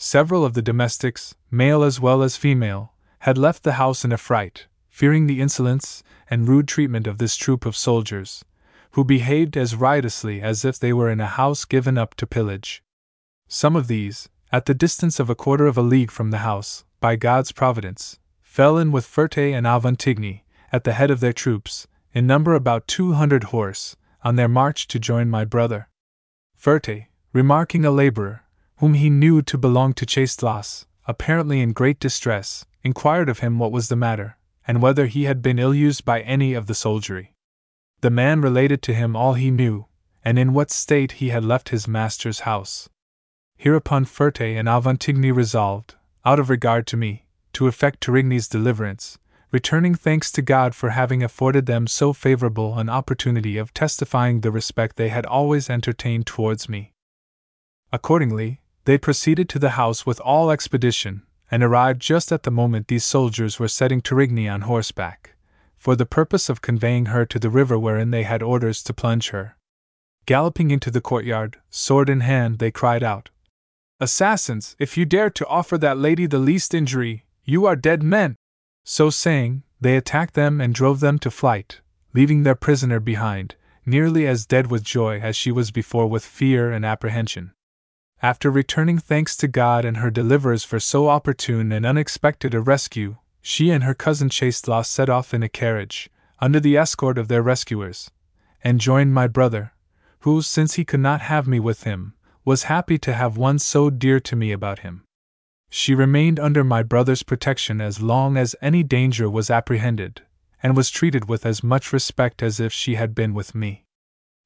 Several 0.00 0.44
of 0.44 0.54
the 0.54 0.62
domestics, 0.62 1.34
male 1.50 1.82
as 1.82 1.98
well 1.98 2.22
as 2.22 2.36
female, 2.36 2.92
had 3.20 3.36
left 3.36 3.64
the 3.64 3.72
house 3.72 4.04
in 4.04 4.12
a 4.12 4.16
fright, 4.16 4.68
fearing 4.88 5.26
the 5.26 5.40
insolence 5.40 6.04
and 6.30 6.48
rude 6.48 6.68
treatment 6.68 7.08
of 7.08 7.18
this 7.18 7.36
troop 7.36 7.66
of 7.66 7.76
soldiers, 7.76 8.44
who 8.92 9.04
behaved 9.04 9.56
as 9.56 9.74
riotously 9.74 10.40
as 10.40 10.64
if 10.64 10.78
they 10.78 10.92
were 10.92 11.10
in 11.10 11.20
a 11.20 11.26
house 11.26 11.64
given 11.64 11.98
up 11.98 12.14
to 12.14 12.28
pillage. 12.28 12.80
Some 13.48 13.74
of 13.74 13.88
these, 13.88 14.28
at 14.52 14.66
the 14.66 14.74
distance 14.74 15.18
of 15.18 15.28
a 15.28 15.34
quarter 15.34 15.66
of 15.66 15.76
a 15.76 15.82
league 15.82 16.12
from 16.12 16.30
the 16.30 16.38
house, 16.38 16.84
by 17.00 17.16
God's 17.16 17.50
providence, 17.50 18.20
fell 18.40 18.78
in 18.78 18.92
with 18.92 19.04
Ferté 19.04 19.52
and 19.52 19.66
Aventigny, 19.66 20.42
at 20.70 20.84
the 20.84 20.92
head 20.92 21.10
of 21.10 21.18
their 21.18 21.32
troops, 21.32 21.88
in 22.12 22.24
number 22.24 22.54
about 22.54 22.86
two 22.86 23.14
hundred 23.14 23.44
horse, 23.44 23.96
on 24.22 24.36
their 24.36 24.48
march 24.48 24.86
to 24.88 25.00
join 25.00 25.28
my 25.28 25.44
brother. 25.44 25.88
Ferté, 26.60 27.06
remarking 27.32 27.84
a 27.84 27.90
laborer, 27.90 28.44
whom 28.78 28.94
he 28.94 29.10
knew 29.10 29.42
to 29.42 29.58
belong 29.58 29.92
to 29.92 30.06
Chastelaz, 30.06 30.86
apparently 31.06 31.60
in 31.60 31.72
great 31.72 31.98
distress, 31.98 32.64
inquired 32.82 33.28
of 33.28 33.40
him 33.40 33.58
what 33.58 33.72
was 33.72 33.88
the 33.88 33.96
matter, 33.96 34.36
and 34.66 34.80
whether 34.80 35.06
he 35.06 35.24
had 35.24 35.42
been 35.42 35.58
ill 35.58 35.74
used 35.74 36.04
by 36.04 36.20
any 36.20 36.54
of 36.54 36.66
the 36.66 36.74
soldiery. 36.74 37.34
The 38.02 38.10
man 38.10 38.40
related 38.40 38.80
to 38.82 38.94
him 38.94 39.16
all 39.16 39.34
he 39.34 39.50
knew, 39.50 39.86
and 40.24 40.38
in 40.38 40.52
what 40.52 40.70
state 40.70 41.12
he 41.12 41.30
had 41.30 41.44
left 41.44 41.70
his 41.70 41.88
master's 41.88 42.40
house. 42.40 42.88
Hereupon 43.56 44.04
Ferté 44.04 44.56
and 44.56 44.68
Aventigny 44.68 45.34
resolved, 45.34 45.96
out 46.24 46.38
of 46.38 46.48
regard 46.48 46.86
to 46.88 46.96
me, 46.96 47.26
to 47.54 47.66
effect 47.66 48.00
Torigny's 48.00 48.46
deliverance, 48.46 49.18
returning 49.50 49.94
thanks 49.94 50.30
to 50.30 50.42
God 50.42 50.74
for 50.74 50.90
having 50.90 51.24
afforded 51.24 51.66
them 51.66 51.88
so 51.88 52.12
favorable 52.12 52.78
an 52.78 52.88
opportunity 52.88 53.56
of 53.56 53.74
testifying 53.74 54.42
the 54.42 54.52
respect 54.52 54.96
they 54.96 55.08
had 55.08 55.26
always 55.26 55.68
entertained 55.68 56.26
towards 56.26 56.68
me. 56.68 56.92
Accordingly, 57.92 58.60
they 58.88 58.96
proceeded 58.96 59.50
to 59.50 59.58
the 59.58 59.76
house 59.76 60.06
with 60.06 60.18
all 60.20 60.50
expedition, 60.50 61.20
and 61.50 61.62
arrived 61.62 62.00
just 62.00 62.32
at 62.32 62.44
the 62.44 62.50
moment 62.50 62.88
these 62.88 63.04
soldiers 63.04 63.58
were 63.58 63.68
setting 63.68 64.00
Torigny 64.00 64.48
on 64.48 64.62
horseback, 64.62 65.36
for 65.76 65.94
the 65.94 66.06
purpose 66.06 66.48
of 66.48 66.62
conveying 66.62 67.04
her 67.04 67.26
to 67.26 67.38
the 67.38 67.50
river 67.50 67.78
wherein 67.78 68.12
they 68.12 68.22
had 68.22 68.42
orders 68.42 68.82
to 68.84 68.94
plunge 68.94 69.28
her. 69.28 69.58
Galloping 70.24 70.70
into 70.70 70.90
the 70.90 71.02
courtyard, 71.02 71.58
sword 71.68 72.08
in 72.08 72.20
hand, 72.20 72.60
they 72.60 72.70
cried 72.70 73.02
out, 73.02 73.28
Assassins, 74.00 74.74
if 74.78 74.96
you 74.96 75.04
dare 75.04 75.28
to 75.28 75.46
offer 75.48 75.76
that 75.76 75.98
lady 75.98 76.24
the 76.24 76.38
least 76.38 76.72
injury, 76.72 77.26
you 77.44 77.66
are 77.66 77.76
dead 77.76 78.02
men! 78.02 78.36
So 78.84 79.10
saying, 79.10 79.64
they 79.78 79.98
attacked 79.98 80.32
them 80.32 80.62
and 80.62 80.74
drove 80.74 81.00
them 81.00 81.18
to 81.18 81.30
flight, 81.30 81.82
leaving 82.14 82.42
their 82.42 82.54
prisoner 82.54 83.00
behind, 83.00 83.54
nearly 83.84 84.26
as 84.26 84.46
dead 84.46 84.70
with 84.70 84.82
joy 84.82 85.20
as 85.20 85.36
she 85.36 85.52
was 85.52 85.70
before 85.70 86.06
with 86.06 86.24
fear 86.24 86.72
and 86.72 86.86
apprehension. 86.86 87.52
After 88.20 88.50
returning 88.50 88.98
thanks 88.98 89.36
to 89.36 89.46
God 89.46 89.84
and 89.84 89.98
her 89.98 90.10
deliverers 90.10 90.64
for 90.64 90.80
so 90.80 91.08
opportune 91.08 91.70
and 91.70 91.86
unexpected 91.86 92.52
a 92.52 92.60
rescue, 92.60 93.16
she 93.40 93.70
and 93.70 93.84
her 93.84 93.94
cousin 93.94 94.28
Chastelaz 94.28 94.88
set 94.88 95.08
off 95.08 95.32
in 95.32 95.44
a 95.44 95.48
carriage, 95.48 96.10
under 96.40 96.58
the 96.58 96.76
escort 96.76 97.16
of 97.16 97.28
their 97.28 97.42
rescuers, 97.42 98.10
and 98.64 98.80
joined 98.80 99.14
my 99.14 99.28
brother, 99.28 99.72
who, 100.20 100.42
since 100.42 100.74
he 100.74 100.84
could 100.84 100.98
not 100.98 101.20
have 101.20 101.46
me 101.46 101.60
with 101.60 101.84
him, 101.84 102.14
was 102.44 102.64
happy 102.64 102.98
to 102.98 103.14
have 103.14 103.36
one 103.36 103.58
so 103.60 103.88
dear 103.88 104.18
to 104.18 104.34
me 104.34 104.50
about 104.50 104.80
him. 104.80 105.04
She 105.70 105.94
remained 105.94 106.40
under 106.40 106.64
my 106.64 106.82
brother's 106.82 107.22
protection 107.22 107.80
as 107.80 108.02
long 108.02 108.36
as 108.36 108.56
any 108.60 108.82
danger 108.82 109.30
was 109.30 109.48
apprehended, 109.48 110.22
and 110.60 110.76
was 110.76 110.90
treated 110.90 111.28
with 111.28 111.46
as 111.46 111.62
much 111.62 111.92
respect 111.92 112.42
as 112.42 112.58
if 112.58 112.72
she 112.72 112.96
had 112.96 113.14
been 113.14 113.32
with 113.32 113.54
me. 113.54 113.84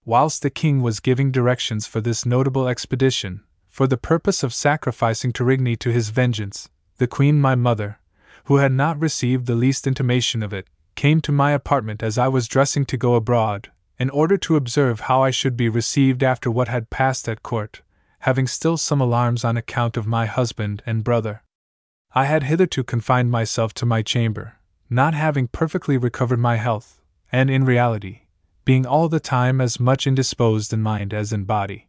Whilst 0.05 0.43
the 0.43 0.51
king 0.51 0.83
was 0.83 1.01
giving 1.01 1.33
directions 1.33 1.87
for 1.87 2.03
this 2.03 2.27
notable 2.27 2.69
expedition, 2.69 3.45
for 3.73 3.87
the 3.87 3.97
purpose 3.97 4.43
of 4.43 4.53
sacrificing 4.53 5.33
Torigny 5.33 5.79
to 5.79 5.91
his 5.91 6.11
vengeance, 6.11 6.69
the 6.99 7.07
queen 7.07 7.41
my 7.41 7.55
mother, 7.55 7.99
who 8.45 8.59
had 8.59 8.71
not 8.71 9.01
received 9.01 9.47
the 9.47 9.55
least 9.55 9.87
intimation 9.87 10.43
of 10.43 10.53
it, 10.53 10.69
came 10.95 11.23
to 11.23 11.33
my 11.33 11.53
apartment 11.53 12.03
as 12.03 12.19
I 12.19 12.29
was 12.29 12.47
dressing 12.47 12.85
to 12.85 12.99
go 12.99 13.15
abroad, 13.15 13.73
in 13.99 14.11
order 14.11 14.37
to 14.37 14.57
observe 14.57 15.01
how 15.01 15.23
I 15.23 15.31
should 15.31 15.57
be 15.57 15.71
received 15.71 16.23
after 16.23 16.51
what 16.51 16.69
had 16.69 16.91
passed 16.91 17.27
at 17.31 17.43
court, 17.43 17.81
having 18.21 18.47
still 18.47 18.77
some 18.77 19.01
alarms 19.01 19.43
on 19.43 19.57
account 19.57 19.97
of 19.97 20.07
my 20.07 20.27
husband 20.27 20.83
and 20.85 21.03
brother. 21.03 21.43
I 22.15 22.27
had 22.27 22.43
hitherto 22.43 22.85
confined 22.85 23.31
myself 23.31 23.73
to 23.75 23.87
my 23.87 24.03
chamber, 24.03 24.59
not 24.91 25.15
having 25.15 25.49
perfectly 25.49 25.97
recovered 25.97 26.39
my 26.39 26.57
health, 26.57 27.01
and 27.33 27.51
in 27.51 27.65
reality, 27.65 28.23
being 28.67 28.85
all 28.85 29.09
the 29.09 29.19
time 29.19 29.63
as 29.63 29.81
much 29.81 30.07
indisposed 30.07 30.75
in 30.75 30.83
mind 30.83 31.15
as 31.15 31.33
in 31.33 31.45
body. 31.45 31.89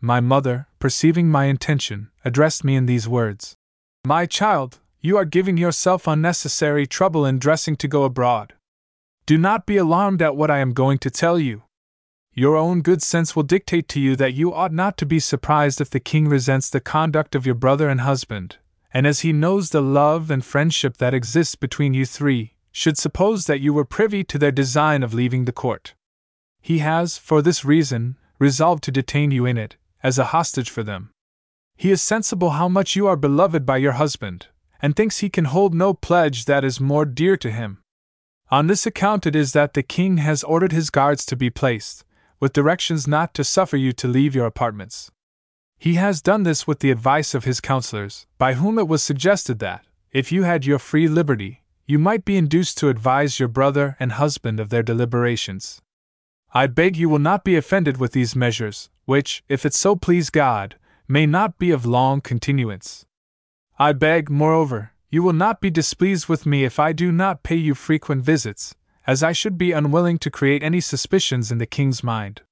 My 0.00 0.20
mother, 0.20 0.68
perceiving 0.78 1.28
my 1.28 1.46
intention, 1.46 2.10
addressed 2.24 2.62
me 2.62 2.76
in 2.76 2.86
these 2.86 3.08
words 3.08 3.56
My 4.06 4.26
child, 4.26 4.78
you 5.00 5.16
are 5.16 5.24
giving 5.24 5.56
yourself 5.56 6.06
unnecessary 6.06 6.86
trouble 6.86 7.26
in 7.26 7.40
dressing 7.40 7.74
to 7.76 7.88
go 7.88 8.04
abroad. 8.04 8.54
Do 9.26 9.36
not 9.36 9.66
be 9.66 9.76
alarmed 9.76 10.22
at 10.22 10.36
what 10.36 10.52
I 10.52 10.58
am 10.58 10.72
going 10.72 10.98
to 10.98 11.10
tell 11.10 11.38
you. 11.38 11.64
Your 12.32 12.56
own 12.56 12.82
good 12.82 13.02
sense 13.02 13.34
will 13.34 13.42
dictate 13.42 13.88
to 13.88 14.00
you 14.00 14.14
that 14.16 14.34
you 14.34 14.54
ought 14.54 14.72
not 14.72 14.96
to 14.98 15.06
be 15.06 15.18
surprised 15.18 15.80
if 15.80 15.90
the 15.90 15.98
king 15.98 16.28
resents 16.28 16.70
the 16.70 16.80
conduct 16.80 17.34
of 17.34 17.44
your 17.44 17.56
brother 17.56 17.88
and 17.88 18.02
husband, 18.02 18.58
and 18.94 19.04
as 19.04 19.20
he 19.20 19.32
knows 19.32 19.70
the 19.70 19.82
love 19.82 20.30
and 20.30 20.44
friendship 20.44 20.98
that 20.98 21.14
exists 21.14 21.56
between 21.56 21.94
you 21.94 22.06
three, 22.06 22.54
should 22.70 22.96
suppose 22.96 23.46
that 23.46 23.60
you 23.60 23.74
were 23.74 23.84
privy 23.84 24.22
to 24.22 24.38
their 24.38 24.52
design 24.52 25.02
of 25.02 25.12
leaving 25.12 25.44
the 25.44 25.52
court. 25.52 25.94
He 26.60 26.78
has, 26.78 27.18
for 27.18 27.42
this 27.42 27.64
reason, 27.64 28.16
resolved 28.38 28.84
to 28.84 28.92
detain 28.92 29.32
you 29.32 29.44
in 29.44 29.58
it, 29.58 29.76
as 30.02 30.18
a 30.18 30.26
hostage 30.26 30.70
for 30.70 30.82
them. 30.82 31.10
He 31.76 31.90
is 31.90 32.02
sensible 32.02 32.50
how 32.50 32.68
much 32.68 32.96
you 32.96 33.06
are 33.06 33.16
beloved 33.16 33.64
by 33.64 33.76
your 33.76 33.92
husband, 33.92 34.48
and 34.82 34.94
thinks 34.94 35.18
he 35.18 35.28
can 35.28 35.46
hold 35.46 35.74
no 35.74 35.94
pledge 35.94 36.44
that 36.44 36.64
is 36.64 36.80
more 36.80 37.04
dear 37.04 37.36
to 37.36 37.50
him. 37.50 37.82
On 38.50 38.66
this 38.66 38.86
account 38.86 39.26
it 39.26 39.36
is 39.36 39.52
that 39.52 39.74
the 39.74 39.82
king 39.82 40.18
has 40.18 40.42
ordered 40.42 40.72
his 40.72 40.90
guards 40.90 41.26
to 41.26 41.36
be 41.36 41.50
placed, 41.50 42.04
with 42.40 42.52
directions 42.52 43.06
not 43.06 43.34
to 43.34 43.44
suffer 43.44 43.76
you 43.76 43.92
to 43.92 44.08
leave 44.08 44.34
your 44.34 44.46
apartments. 44.46 45.10
He 45.78 45.94
has 45.94 46.22
done 46.22 46.42
this 46.42 46.66
with 46.66 46.80
the 46.80 46.90
advice 46.90 47.34
of 47.34 47.44
his 47.44 47.60
counselors, 47.60 48.26
by 48.38 48.54
whom 48.54 48.78
it 48.78 48.88
was 48.88 49.02
suggested 49.02 49.58
that, 49.60 49.84
if 50.10 50.32
you 50.32 50.42
had 50.42 50.66
your 50.66 50.78
free 50.78 51.06
liberty, 51.06 51.62
you 51.86 51.98
might 51.98 52.24
be 52.24 52.36
induced 52.36 52.78
to 52.78 52.88
advise 52.88 53.38
your 53.38 53.48
brother 53.48 53.96
and 54.00 54.12
husband 54.12 54.58
of 54.58 54.70
their 54.70 54.82
deliberations. 54.82 55.80
I 56.54 56.66
beg 56.66 56.96
you 56.96 57.08
will 57.08 57.18
not 57.18 57.44
be 57.44 57.56
offended 57.56 57.98
with 57.98 58.12
these 58.12 58.34
measures, 58.34 58.88
which, 59.04 59.44
if 59.48 59.66
it 59.66 59.74
so 59.74 59.94
please 59.96 60.30
God, 60.30 60.76
may 61.06 61.26
not 61.26 61.58
be 61.58 61.70
of 61.70 61.84
long 61.84 62.20
continuance. 62.20 63.04
I 63.78 63.92
beg, 63.92 64.30
moreover, 64.30 64.92
you 65.10 65.22
will 65.22 65.32
not 65.32 65.60
be 65.60 65.70
displeased 65.70 66.28
with 66.28 66.46
me 66.46 66.64
if 66.64 66.78
I 66.78 66.92
do 66.92 67.12
not 67.12 67.42
pay 67.42 67.56
you 67.56 67.74
frequent 67.74 68.24
visits, 68.24 68.74
as 69.06 69.22
I 69.22 69.32
should 69.32 69.56
be 69.56 69.72
unwilling 69.72 70.18
to 70.18 70.30
create 70.30 70.62
any 70.62 70.80
suspicions 70.80 71.50
in 71.52 71.58
the 71.58 71.66
king's 71.66 72.02
mind. 72.02 72.42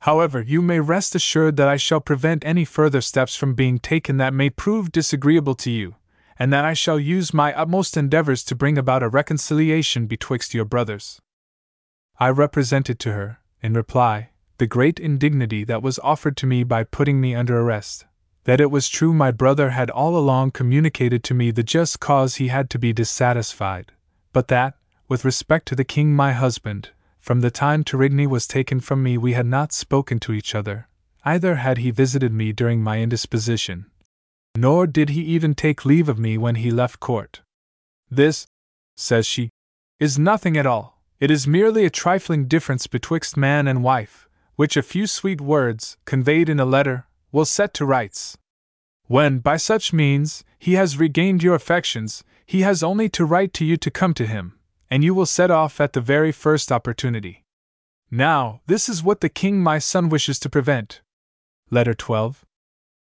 However, 0.00 0.42
you 0.42 0.60
may 0.60 0.80
rest 0.80 1.14
assured 1.14 1.56
that 1.56 1.68
I 1.68 1.76
shall 1.76 2.00
prevent 2.00 2.44
any 2.44 2.64
further 2.64 3.00
steps 3.00 3.34
from 3.34 3.54
being 3.54 3.78
taken 3.78 4.18
that 4.18 4.34
may 4.34 4.50
prove 4.50 4.92
disagreeable 4.92 5.54
to 5.56 5.70
you, 5.70 5.96
and 6.38 6.52
that 6.52 6.64
I 6.64 6.74
shall 6.74 7.00
use 7.00 7.32
my 7.32 7.54
utmost 7.54 7.96
endeavors 7.96 8.44
to 8.44 8.54
bring 8.54 8.76
about 8.76 9.02
a 9.02 9.08
reconciliation 9.08 10.06
betwixt 10.06 10.52
your 10.52 10.66
brothers. 10.66 11.20
I 12.18 12.30
represented 12.30 12.98
to 13.00 13.12
her, 13.12 13.40
in 13.62 13.74
reply, 13.74 14.30
the 14.58 14.66
great 14.66 14.98
indignity 14.98 15.64
that 15.64 15.82
was 15.82 15.98
offered 15.98 16.36
to 16.38 16.46
me 16.46 16.64
by 16.64 16.84
putting 16.84 17.20
me 17.20 17.34
under 17.34 17.60
arrest, 17.60 18.06
that 18.44 18.60
it 18.60 18.70
was 18.70 18.88
true 18.88 19.12
my 19.12 19.30
brother 19.30 19.70
had 19.70 19.90
all 19.90 20.16
along 20.16 20.52
communicated 20.52 21.22
to 21.24 21.34
me 21.34 21.50
the 21.50 21.62
just 21.62 22.00
cause 22.00 22.36
he 22.36 22.48
had 22.48 22.70
to 22.70 22.78
be 22.78 22.92
dissatisfied, 22.92 23.92
but 24.32 24.48
that, 24.48 24.76
with 25.08 25.24
respect 25.24 25.66
to 25.68 25.74
the 25.74 25.84
king 25.84 26.14
my 26.14 26.32
husband, 26.32 26.90
from 27.20 27.40
the 27.40 27.50
time 27.50 27.84
Torigny 27.84 28.26
was 28.26 28.46
taken 28.46 28.80
from 28.80 29.02
me, 29.02 29.18
we 29.18 29.34
had 29.34 29.46
not 29.46 29.72
spoken 29.72 30.18
to 30.20 30.32
each 30.32 30.54
other, 30.54 30.88
either 31.24 31.56
had 31.56 31.78
he 31.78 31.90
visited 31.90 32.32
me 32.32 32.52
during 32.52 32.82
my 32.82 33.00
indisposition, 33.00 33.86
nor 34.56 34.86
did 34.86 35.10
he 35.10 35.20
even 35.22 35.54
take 35.54 35.84
leave 35.84 36.08
of 36.08 36.18
me 36.18 36.38
when 36.38 36.54
he 36.54 36.70
left 36.70 36.98
court. 36.98 37.42
This, 38.10 38.46
says 38.96 39.26
she, 39.26 39.50
is 40.00 40.18
nothing 40.18 40.56
at 40.56 40.66
all, 40.66 40.95
it 41.18 41.30
is 41.30 41.46
merely 41.46 41.84
a 41.84 41.90
trifling 41.90 42.46
difference 42.46 42.86
betwixt 42.86 43.36
man 43.36 43.66
and 43.66 43.82
wife, 43.82 44.28
which 44.56 44.76
a 44.76 44.82
few 44.82 45.06
sweet 45.06 45.40
words, 45.40 45.96
conveyed 46.04 46.48
in 46.48 46.60
a 46.60 46.64
letter, 46.64 47.06
will 47.32 47.44
set 47.44 47.72
to 47.74 47.86
rights. 47.86 48.36
When, 49.06 49.38
by 49.38 49.56
such 49.56 49.92
means, 49.92 50.44
he 50.58 50.74
has 50.74 50.98
regained 50.98 51.42
your 51.42 51.54
affections, 51.54 52.24
he 52.44 52.62
has 52.62 52.82
only 52.82 53.08
to 53.10 53.24
write 53.24 53.52
to 53.54 53.64
you 53.64 53.76
to 53.76 53.90
come 53.90 54.14
to 54.14 54.26
him, 54.26 54.58
and 54.90 55.02
you 55.02 55.14
will 55.14 55.26
set 55.26 55.50
off 55.50 55.80
at 55.80 55.92
the 55.92 56.00
very 56.00 56.32
first 56.32 56.70
opportunity. 56.70 57.44
Now, 58.10 58.60
this 58.66 58.88
is 58.88 59.02
what 59.02 59.20
the 59.20 59.28
king 59.28 59.60
my 59.60 59.78
son 59.78 60.08
wishes 60.08 60.38
to 60.40 60.50
prevent. 60.50 61.00
Letter 61.70 61.94
12. 61.94 62.44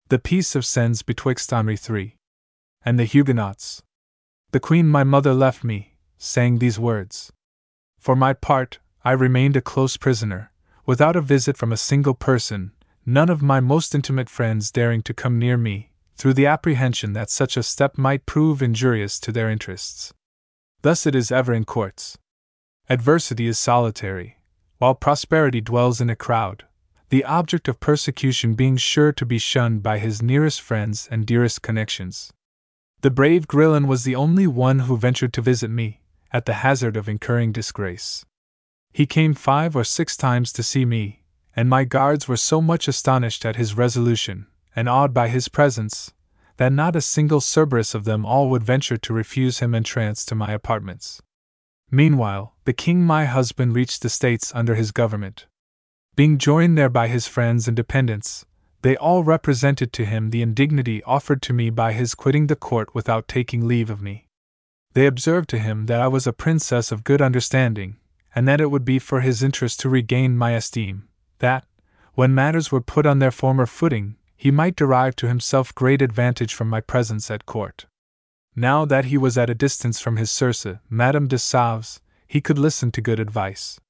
The 0.08 0.18
peace 0.18 0.54
of 0.54 0.66
Sens 0.66 1.02
betwixt 1.02 1.52
Henri 1.52 1.76
III 1.76 2.16
and 2.84 2.98
the 2.98 3.04
Huguenots. 3.04 3.82
The 4.50 4.60
queen 4.60 4.86
my 4.86 5.04
mother 5.04 5.32
left 5.32 5.64
me, 5.64 5.96
saying 6.18 6.58
these 6.58 6.78
words. 6.78 7.32
For 8.02 8.16
my 8.16 8.32
part, 8.32 8.80
I 9.04 9.12
remained 9.12 9.56
a 9.56 9.60
close 9.60 9.96
prisoner, 9.96 10.50
without 10.84 11.14
a 11.14 11.20
visit 11.20 11.56
from 11.56 11.70
a 11.70 11.76
single 11.76 12.14
person, 12.14 12.72
none 13.06 13.30
of 13.30 13.42
my 13.42 13.60
most 13.60 13.94
intimate 13.94 14.28
friends 14.28 14.72
daring 14.72 15.02
to 15.02 15.14
come 15.14 15.38
near 15.38 15.56
me, 15.56 15.92
through 16.16 16.34
the 16.34 16.46
apprehension 16.46 17.12
that 17.12 17.30
such 17.30 17.56
a 17.56 17.62
step 17.62 17.96
might 17.96 18.26
prove 18.26 18.60
injurious 18.60 19.20
to 19.20 19.30
their 19.30 19.48
interests. 19.48 20.12
Thus 20.80 21.06
it 21.06 21.14
is 21.14 21.30
ever 21.30 21.54
in 21.54 21.64
courts. 21.64 22.18
Adversity 22.90 23.46
is 23.46 23.56
solitary, 23.56 24.38
while 24.78 24.96
prosperity 24.96 25.60
dwells 25.60 26.00
in 26.00 26.10
a 26.10 26.16
crowd, 26.16 26.64
the 27.10 27.22
object 27.22 27.68
of 27.68 27.78
persecution 27.78 28.54
being 28.54 28.76
sure 28.76 29.12
to 29.12 29.24
be 29.24 29.38
shunned 29.38 29.80
by 29.80 30.00
his 30.00 30.20
nearest 30.20 30.60
friends 30.60 31.06
and 31.08 31.24
dearest 31.24 31.62
connections. 31.62 32.32
The 33.02 33.12
brave 33.12 33.46
Grillon 33.46 33.86
was 33.86 34.02
the 34.02 34.16
only 34.16 34.48
one 34.48 34.80
who 34.80 34.96
ventured 34.96 35.32
to 35.34 35.40
visit 35.40 35.70
me, 35.70 36.01
at 36.32 36.46
the 36.46 36.54
hazard 36.54 36.96
of 36.96 37.08
incurring 37.08 37.52
disgrace. 37.52 38.24
He 38.92 39.06
came 39.06 39.34
five 39.34 39.76
or 39.76 39.84
six 39.84 40.16
times 40.16 40.52
to 40.52 40.62
see 40.62 40.84
me, 40.84 41.22
and 41.54 41.68
my 41.68 41.84
guards 41.84 42.28
were 42.28 42.36
so 42.36 42.60
much 42.60 42.88
astonished 42.88 43.44
at 43.44 43.56
his 43.56 43.76
resolution, 43.76 44.46
and 44.74 44.88
awed 44.88 45.12
by 45.12 45.28
his 45.28 45.48
presence, 45.48 46.12
that 46.56 46.72
not 46.72 46.96
a 46.96 47.00
single 47.00 47.40
Cerberus 47.40 47.94
of 47.94 48.04
them 48.04 48.24
all 48.24 48.48
would 48.50 48.62
venture 48.62 48.96
to 48.96 49.12
refuse 49.12 49.58
him 49.58 49.74
entrance 49.74 50.24
to 50.24 50.34
my 50.34 50.52
apartments. 50.52 51.22
Meanwhile, 51.90 52.54
the 52.64 52.72
king 52.72 53.02
my 53.04 53.26
husband 53.26 53.74
reached 53.74 54.02
the 54.02 54.08
states 54.08 54.52
under 54.54 54.74
his 54.74 54.92
government. 54.92 55.46
Being 56.14 56.38
joined 56.38 56.76
there 56.76 56.88
by 56.88 57.08
his 57.08 57.26
friends 57.26 57.68
and 57.68 57.76
dependents, 57.76 58.46
they 58.82 58.96
all 58.96 59.24
represented 59.24 59.92
to 59.92 60.04
him 60.04 60.30
the 60.30 60.42
indignity 60.42 61.02
offered 61.04 61.40
to 61.42 61.52
me 61.52 61.70
by 61.70 61.92
his 61.92 62.14
quitting 62.14 62.48
the 62.48 62.56
court 62.56 62.94
without 62.94 63.28
taking 63.28 63.66
leave 63.66 63.90
of 63.90 64.02
me. 64.02 64.28
They 64.94 65.06
observed 65.06 65.48
to 65.50 65.58
him 65.58 65.86
that 65.86 66.00
I 66.00 66.08
was 66.08 66.26
a 66.26 66.32
princess 66.32 66.92
of 66.92 67.04
good 67.04 67.22
understanding, 67.22 67.96
and 68.34 68.46
that 68.46 68.60
it 68.60 68.70
would 68.70 68.84
be 68.84 68.98
for 68.98 69.20
his 69.20 69.42
interest 69.42 69.80
to 69.80 69.88
regain 69.88 70.36
my 70.36 70.52
esteem, 70.52 71.08
that, 71.38 71.64
when 72.14 72.34
matters 72.34 72.70
were 72.70 72.80
put 72.80 73.06
on 73.06 73.18
their 73.18 73.30
former 73.30 73.66
footing, 73.66 74.16
he 74.36 74.50
might 74.50 74.76
derive 74.76 75.16
to 75.16 75.28
himself 75.28 75.74
great 75.74 76.02
advantage 76.02 76.52
from 76.52 76.68
my 76.68 76.80
presence 76.80 77.30
at 77.30 77.46
court. 77.46 77.86
Now 78.54 78.84
that 78.84 79.06
he 79.06 79.16
was 79.16 79.38
at 79.38 79.48
a 79.48 79.54
distance 79.54 79.98
from 80.00 80.16
his 80.16 80.30
Circe, 80.30 80.66
Madame 80.90 81.26
de 81.26 81.38
Sauves, 81.38 82.00
he 82.26 82.40
could 82.40 82.58
listen 82.58 82.90
to 82.92 83.00
good 83.00 83.20
advice. 83.20 83.80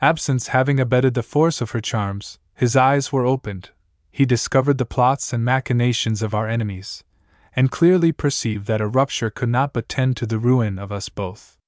Absence 0.00 0.48
having 0.48 0.80
abetted 0.80 1.14
the 1.14 1.22
force 1.22 1.60
of 1.60 1.70
her 1.70 1.80
charms, 1.80 2.40
his 2.54 2.74
eyes 2.74 3.12
were 3.12 3.26
opened, 3.26 3.70
he 4.10 4.24
discovered 4.24 4.78
the 4.78 4.84
plots 4.84 5.32
and 5.32 5.44
machinations 5.44 6.20
of 6.20 6.34
our 6.34 6.48
enemies, 6.48 7.04
and 7.54 7.70
clearly 7.70 8.12
perceived 8.12 8.66
that 8.66 8.80
a 8.80 8.86
rupture 8.86 9.30
could 9.30 9.48
not 9.48 9.72
but 9.72 9.88
tend 9.88 10.16
to 10.16 10.26
the 10.26 10.38
ruin 10.38 10.78
of 10.78 10.90
us 10.90 11.08
both. 11.08 11.58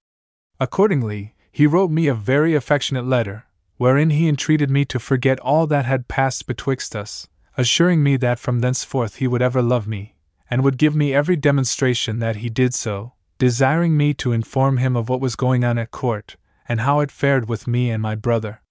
Accordingly, 0.59 1.35
he 1.51 1.67
wrote 1.67 1.91
me 1.91 2.07
a 2.07 2.15
very 2.15 2.55
affectionate 2.55 3.07
letter, 3.07 3.45
wherein 3.77 4.11
he 4.11 4.29
entreated 4.29 4.71
me 4.71 4.85
to 4.85 4.99
forget 4.99 5.39
all 5.41 5.67
that 5.67 5.85
had 5.85 6.09
passed 6.09 6.47
betwixt 6.47 6.97
us, 6.97 7.29
assuring 7.57 8.03
me 8.03 8.17
that 8.17 8.39
from 8.39 8.61
thenceforth 8.61 9.17
he 9.17 9.27
would 9.27 9.43
ever 9.43 9.63
love 9.63 9.87
me, 9.87 10.17
and 10.51 10.65
would 10.65 10.79
give 10.79 10.95
me 10.95 11.15
every 11.15 11.37
demonstration 11.37 12.19
that 12.19 12.37
he 12.37 12.49
did 12.49 12.75
so, 12.75 13.13
desiring 13.39 13.97
me 13.97 14.15
to 14.15 14.33
inform 14.33 14.79
him 14.79 14.97
of 14.97 15.09
what 15.09 15.21
was 15.21 15.37
going 15.37 15.65
on 15.65 15.79
at 15.79 15.91
court, 15.91 16.37
and 16.69 16.81
how 16.81 17.01
it 17.01 17.11
fared 17.11 17.49
with 17.49 17.67
me 17.67 17.91
and 17.91 18.03
my 18.03 18.15
brother. 18.15 18.63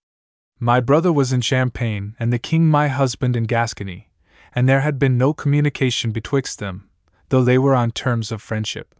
My 0.59 0.79
brother 0.79 1.11
was 1.11 1.33
in 1.33 1.41
Champagne, 1.41 2.15
and 2.19 2.31
the 2.31 2.39
king 2.39 2.67
my 2.67 2.87
husband 2.87 3.35
in 3.35 3.43
Gascony, 3.43 4.09
and 4.55 4.67
there 4.67 4.81
had 4.81 4.97
been 4.97 5.17
no 5.17 5.33
communication 5.33 6.11
betwixt 6.11 6.59
them, 6.59 6.89
though 7.33 7.43
they 7.43 7.57
were 7.57 7.73
on 7.73 7.89
terms 7.89 8.31
of 8.31 8.43
friendship. 8.43 8.93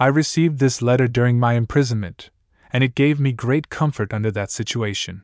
I 0.00 0.08
received 0.08 0.58
this 0.58 0.82
letter 0.82 1.06
during 1.06 1.38
my 1.38 1.52
imprisonment, 1.52 2.28
and 2.72 2.82
it 2.82 2.96
gave 2.96 3.20
me 3.20 3.30
great 3.30 3.68
comfort 3.68 4.12
under 4.12 4.32
that 4.32 4.50
situation. 4.50 5.22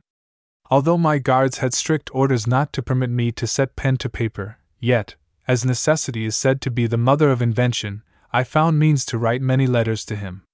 Although 0.70 0.98
my 0.98 1.18
guards 1.18 1.58
had 1.58 1.74
strict 1.74 2.08
orders 2.14 2.46
not 2.46 2.72
to 2.74 2.80
permit 2.80 3.10
me 3.10 3.32
to 3.32 3.46
set 3.48 3.74
pen 3.74 3.96
to 3.96 4.08
paper, 4.08 4.58
yet, 4.78 5.16
as 5.48 5.64
necessity 5.64 6.24
is 6.26 6.36
said 6.36 6.60
to 6.60 6.70
be 6.70 6.86
the 6.86 6.96
mother 6.96 7.28
of 7.32 7.42
invention, 7.42 8.04
I 8.32 8.44
found 8.44 8.78
means 8.78 9.04
to 9.06 9.18
write 9.18 9.42
many 9.42 9.66
letters 9.66 10.04
to 10.04 10.14
him. 10.14 10.44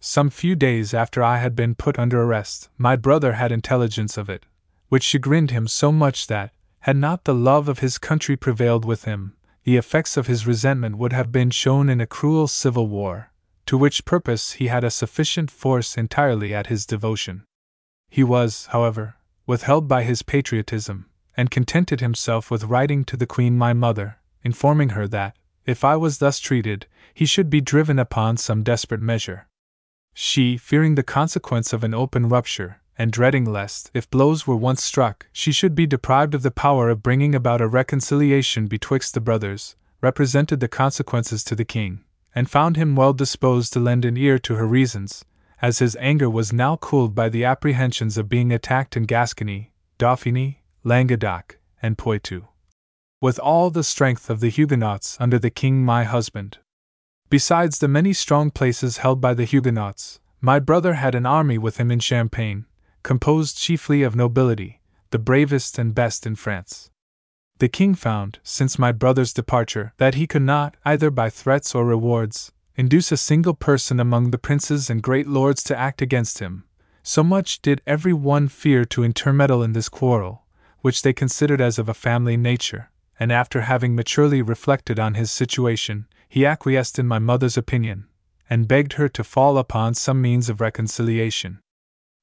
some 0.00 0.30
few 0.30 0.56
days 0.56 0.94
after 0.94 1.22
I 1.22 1.36
had 1.36 1.54
been 1.54 1.74
put 1.74 1.98
under 1.98 2.22
arrest, 2.22 2.70
my 2.78 2.96
brother 2.96 3.34
had 3.34 3.52
intelligence 3.52 4.16
of 4.16 4.30
it, 4.30 4.46
which 4.88 5.02
chagrined 5.02 5.50
him 5.50 5.68
so 5.68 5.92
much 5.92 6.26
that, 6.28 6.54
had 6.88 6.96
not 6.96 7.24
the 7.24 7.34
love 7.34 7.68
of 7.68 7.80
his 7.80 7.98
country 7.98 8.34
prevailed 8.34 8.86
with 8.86 9.04
him, 9.04 9.36
the 9.66 9.76
effects 9.76 10.16
of 10.16 10.28
his 10.28 10.46
resentment 10.46 10.96
would 10.96 11.12
have 11.12 11.32
been 11.32 11.50
shown 11.50 11.88
in 11.88 12.00
a 12.00 12.06
cruel 12.06 12.46
civil 12.46 12.86
war, 12.86 13.32
to 13.66 13.76
which 13.76 14.04
purpose 14.04 14.52
he 14.52 14.68
had 14.68 14.84
a 14.84 14.90
sufficient 14.90 15.50
force 15.50 15.98
entirely 15.98 16.54
at 16.54 16.68
his 16.68 16.86
devotion. 16.86 17.42
He 18.08 18.22
was, 18.22 18.66
however, 18.66 19.16
withheld 19.44 19.88
by 19.88 20.04
his 20.04 20.22
patriotism, 20.22 21.06
and 21.36 21.50
contented 21.50 22.00
himself 22.00 22.48
with 22.48 22.62
writing 22.62 23.04
to 23.06 23.16
the 23.16 23.26
Queen 23.26 23.58
my 23.58 23.72
mother, 23.72 24.18
informing 24.44 24.90
her 24.90 25.08
that, 25.08 25.36
if 25.64 25.82
I 25.82 25.96
was 25.96 26.18
thus 26.18 26.38
treated, 26.38 26.86
he 27.12 27.26
should 27.26 27.50
be 27.50 27.60
driven 27.60 27.98
upon 27.98 28.36
some 28.36 28.62
desperate 28.62 29.02
measure. 29.02 29.48
She, 30.14 30.56
fearing 30.56 30.94
the 30.94 31.02
consequence 31.02 31.72
of 31.72 31.82
an 31.82 31.92
open 31.92 32.28
rupture, 32.28 32.82
and 32.98 33.12
dreading 33.12 33.44
lest, 33.44 33.90
if 33.92 34.10
blows 34.10 34.46
were 34.46 34.56
once 34.56 34.82
struck, 34.82 35.26
she 35.32 35.52
should 35.52 35.74
be 35.74 35.86
deprived 35.86 36.34
of 36.34 36.42
the 36.42 36.50
power 36.50 36.88
of 36.88 37.02
bringing 37.02 37.34
about 37.34 37.60
a 37.60 37.68
reconciliation 37.68 38.66
betwixt 38.66 39.14
the 39.14 39.20
brothers, 39.20 39.76
represented 40.00 40.60
the 40.60 40.68
consequences 40.68 41.44
to 41.44 41.54
the 41.54 41.64
king, 41.64 42.04
and 42.34 42.50
found 42.50 42.76
him 42.76 42.96
well 42.96 43.12
disposed 43.12 43.72
to 43.72 43.80
lend 43.80 44.04
an 44.04 44.16
ear 44.16 44.38
to 44.38 44.54
her 44.54 44.66
reasons, 44.66 45.24
as 45.60 45.78
his 45.78 45.96
anger 46.00 46.28
was 46.28 46.52
now 46.52 46.76
cooled 46.76 47.14
by 47.14 47.28
the 47.28 47.44
apprehensions 47.44 48.18
of 48.18 48.28
being 48.28 48.52
attacked 48.52 48.96
in 48.96 49.04
Gascony, 49.04 49.72
Dauphiny, 49.98 50.58
Languedoc, 50.84 51.58
and 51.82 51.96
Poitou. 51.96 52.48
With 53.20 53.38
all 53.38 53.70
the 53.70 53.84
strength 53.84 54.28
of 54.28 54.40
the 54.40 54.50
Huguenots 54.50 55.16
under 55.18 55.38
the 55.38 55.50
king 55.50 55.84
my 55.84 56.04
husband. 56.04 56.58
Besides 57.30 57.78
the 57.78 57.88
many 57.88 58.12
strong 58.12 58.50
places 58.50 58.98
held 58.98 59.20
by 59.20 59.34
the 59.34 59.44
Huguenots, 59.44 60.20
my 60.40 60.58
brother 60.58 60.94
had 60.94 61.14
an 61.14 61.26
army 61.26 61.58
with 61.58 61.78
him 61.78 61.90
in 61.90 61.98
Champagne, 61.98 62.66
composed 63.06 63.56
chiefly 63.56 64.02
of 64.02 64.16
nobility, 64.16 64.80
the 65.10 65.18
bravest 65.20 65.78
and 65.78 65.94
best 65.94 66.26
in 66.26 66.34
France. 66.34 66.90
The 67.58 67.68
king 67.68 67.94
found, 67.94 68.40
since 68.42 68.80
my 68.80 68.90
brother's 68.90 69.32
departure, 69.32 69.92
that 69.98 70.16
he 70.16 70.26
could 70.26 70.42
not, 70.42 70.76
either 70.84 71.12
by 71.12 71.30
threats 71.30 71.72
or 71.72 71.86
rewards, 71.86 72.50
induce 72.74 73.12
a 73.12 73.16
single 73.16 73.54
person 73.54 74.00
among 74.00 74.32
the 74.32 74.38
princes 74.38 74.90
and 74.90 75.04
great 75.04 75.28
lords 75.28 75.62
to 75.62 75.78
act 75.78 76.02
against 76.02 76.40
him. 76.40 76.64
So 77.04 77.22
much 77.22 77.62
did 77.62 77.80
every 77.86 78.12
one 78.12 78.48
fear 78.48 78.84
to 78.86 79.04
intermeddle 79.04 79.62
in 79.62 79.72
this 79.72 79.88
quarrel, 79.88 80.44
which 80.80 81.02
they 81.02 81.12
considered 81.12 81.60
as 81.60 81.78
of 81.78 81.88
a 81.88 81.94
family 81.94 82.36
nature, 82.36 82.90
and 83.20 83.30
after 83.30 83.60
having 83.60 83.94
maturely 83.94 84.42
reflected 84.42 84.98
on 84.98 85.14
his 85.14 85.30
situation, 85.30 86.08
he 86.28 86.44
acquiesced 86.44 86.98
in 86.98 87.06
my 87.06 87.20
mother's 87.20 87.56
opinion, 87.56 88.08
and 88.50 88.66
begged 88.66 88.94
her 88.94 89.08
to 89.10 89.22
fall 89.22 89.58
upon 89.58 89.94
some 89.94 90.20
means 90.20 90.48
of 90.48 90.60
reconciliation. 90.60 91.60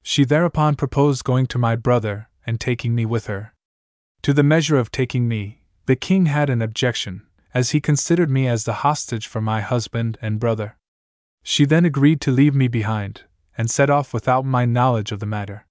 She 0.04 0.26
thereupon 0.26 0.76
proposed 0.76 1.24
going 1.24 1.48
to 1.48 1.58
my 1.58 1.76
brother 1.76 2.28
and 2.46 2.60
taking 2.60 2.94
me 2.94 3.06
with 3.06 3.28
her. 3.28 3.54
To 4.24 4.34
the 4.34 4.44
measure 4.44 4.78
of 4.78 4.92
taking 4.92 5.28
me, 5.28 5.62
the 5.86 5.96
king 5.96 6.28
had 6.28 6.50
an 6.50 6.62
objection, 6.62 7.24
as 7.54 7.72
he 7.72 7.82
considered 7.82 8.30
me 8.30 8.48
as 8.48 8.64
the 8.64 8.84
hostage 8.86 9.28
for 9.28 9.42
my 9.42 9.62
husband 9.62 10.18
and 10.22 10.40
brother. 10.40 10.78
She 11.42 11.66
then 11.66 11.86
agreed 11.86 12.22
to 12.22 12.32
leave 12.32 12.56
me 12.56 12.68
behind, 12.68 13.24
and 13.58 13.70
set 13.70 13.90
off 13.90 14.14
without 14.14 14.46
my 14.46 14.66
knowledge 14.66 15.12
of 15.12 15.20
the 15.20 15.26
matter. 15.26 15.66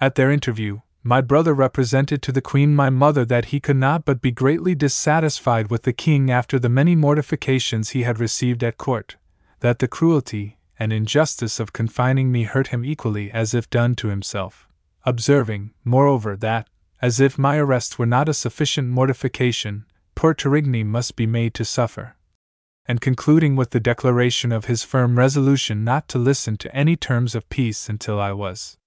At 0.00 0.14
their 0.16 0.30
interview, 0.30 0.80
my 1.02 1.20
brother 1.20 1.54
represented 1.54 2.20
to 2.22 2.32
the 2.32 2.42
queen 2.42 2.74
my 2.74 2.90
mother 2.90 3.24
that 3.24 3.46
he 3.46 3.60
could 3.60 3.76
not 3.76 4.04
but 4.04 4.20
be 4.20 4.30
greatly 4.30 4.74
dissatisfied 4.74 5.70
with 5.70 5.84
the 5.84 5.92
king 5.92 6.30
after 6.30 6.58
the 6.58 6.68
many 6.68 6.94
mortifications 6.94 7.90
he 7.90 8.02
had 8.02 8.20
received 8.20 8.62
at 8.62 8.76
court, 8.76 9.16
that 9.60 9.78
the 9.78 9.88
cruelty 9.88 10.57
and 10.78 10.92
injustice 10.92 11.58
of 11.58 11.72
confining 11.72 12.30
me 12.30 12.44
hurt 12.44 12.68
him 12.68 12.84
equally 12.84 13.30
as 13.32 13.54
if 13.54 13.68
done 13.70 13.94
to 13.96 14.08
himself, 14.08 14.68
observing, 15.04 15.72
moreover, 15.84 16.36
that, 16.36 16.68
as 17.00 17.20
if 17.20 17.38
my 17.38 17.56
arrest 17.56 17.98
were 17.98 18.06
not 18.06 18.28
a 18.28 18.34
sufficient 18.34 18.88
mortification, 18.88 19.84
poor 20.14 20.34
Torigny 20.34 20.84
must 20.84 21.16
be 21.16 21.26
made 21.26 21.54
to 21.54 21.64
suffer. 21.64 22.16
And 22.86 23.00
concluding 23.00 23.54
with 23.54 23.70
the 23.70 23.80
declaration 23.80 24.50
of 24.50 24.64
his 24.64 24.82
firm 24.82 25.18
resolution 25.18 25.84
not 25.84 26.08
to 26.08 26.18
listen 26.18 26.56
to 26.58 26.74
any 26.74 26.96
terms 26.96 27.34
of 27.34 27.48
peace 27.48 27.88
until 27.88 28.20
I 28.20 28.32
was 28.32 28.78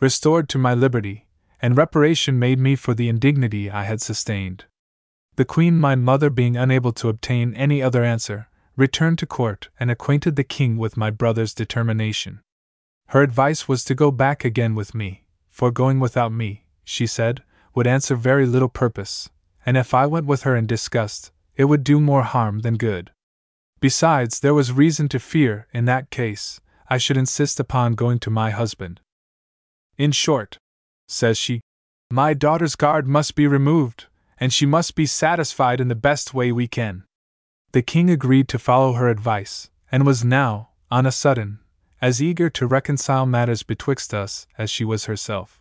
restored 0.00 0.48
to 0.48 0.58
my 0.58 0.74
liberty, 0.74 1.26
and 1.60 1.76
reparation 1.76 2.38
made 2.38 2.58
me 2.58 2.74
for 2.74 2.94
the 2.94 3.08
indignity 3.08 3.70
I 3.70 3.84
had 3.84 4.00
sustained. 4.00 4.64
The 5.36 5.44
Queen, 5.44 5.78
my 5.78 5.94
mother, 5.94 6.28
being 6.28 6.56
unable 6.56 6.92
to 6.94 7.08
obtain 7.08 7.54
any 7.54 7.82
other 7.82 8.04
answer, 8.04 8.48
returned 8.76 9.18
to 9.18 9.26
court 9.26 9.68
and 9.78 9.90
acquainted 9.90 10.36
the 10.36 10.44
king 10.44 10.76
with 10.76 10.96
my 10.96 11.10
brother's 11.10 11.54
determination. 11.54 12.40
Her 13.08 13.22
advice 13.22 13.68
was 13.68 13.84
to 13.84 13.94
go 13.94 14.10
back 14.10 14.44
again 14.44 14.74
with 14.74 14.94
me, 14.94 15.24
for 15.50 15.70
going 15.70 16.00
without 16.00 16.32
me, 16.32 16.64
she 16.84 17.06
said, 17.06 17.42
would 17.74 17.86
answer 17.86 18.16
very 18.16 18.46
little 18.46 18.68
purpose, 18.68 19.28
and 19.66 19.76
if 19.76 19.94
I 19.94 20.06
went 20.06 20.26
with 20.26 20.42
her 20.42 20.56
in 20.56 20.66
disgust, 20.66 21.30
it 21.56 21.64
would 21.64 21.84
do 21.84 22.00
more 22.00 22.22
harm 22.22 22.60
than 22.60 22.76
good. 22.76 23.10
Besides, 23.80 24.40
there 24.40 24.54
was 24.54 24.72
reason 24.72 25.08
to 25.10 25.18
fear, 25.18 25.66
in 25.72 25.84
that 25.86 26.10
case, 26.10 26.60
I 26.88 26.98
should 26.98 27.16
insist 27.16 27.60
upon 27.60 27.94
going 27.94 28.18
to 28.20 28.30
my 28.30 28.50
husband. 28.50 29.00
In 29.98 30.12
short, 30.12 30.58
says 31.08 31.36
she, 31.36 31.60
my 32.10 32.34
daughter's 32.34 32.76
guard 32.76 33.06
must 33.06 33.34
be 33.34 33.46
removed, 33.46 34.06
and 34.38 34.52
she 34.52 34.66
must 34.66 34.94
be 34.94 35.06
satisfied 35.06 35.80
in 35.80 35.88
the 35.88 35.94
best 35.94 36.34
way 36.34 36.52
we 36.52 36.68
can. 36.68 37.04
The 37.72 37.82
king 37.82 38.10
agreed 38.10 38.48
to 38.48 38.58
follow 38.58 38.92
her 38.92 39.08
advice, 39.08 39.70
and 39.90 40.04
was 40.04 40.22
now, 40.22 40.68
on 40.90 41.06
a 41.06 41.12
sudden, 41.12 41.60
as 42.02 42.22
eager 42.22 42.50
to 42.50 42.66
reconcile 42.66 43.24
matters 43.24 43.62
betwixt 43.62 44.12
us 44.12 44.46
as 44.58 44.70
she 44.70 44.84
was 44.84 45.06
herself. 45.06 45.58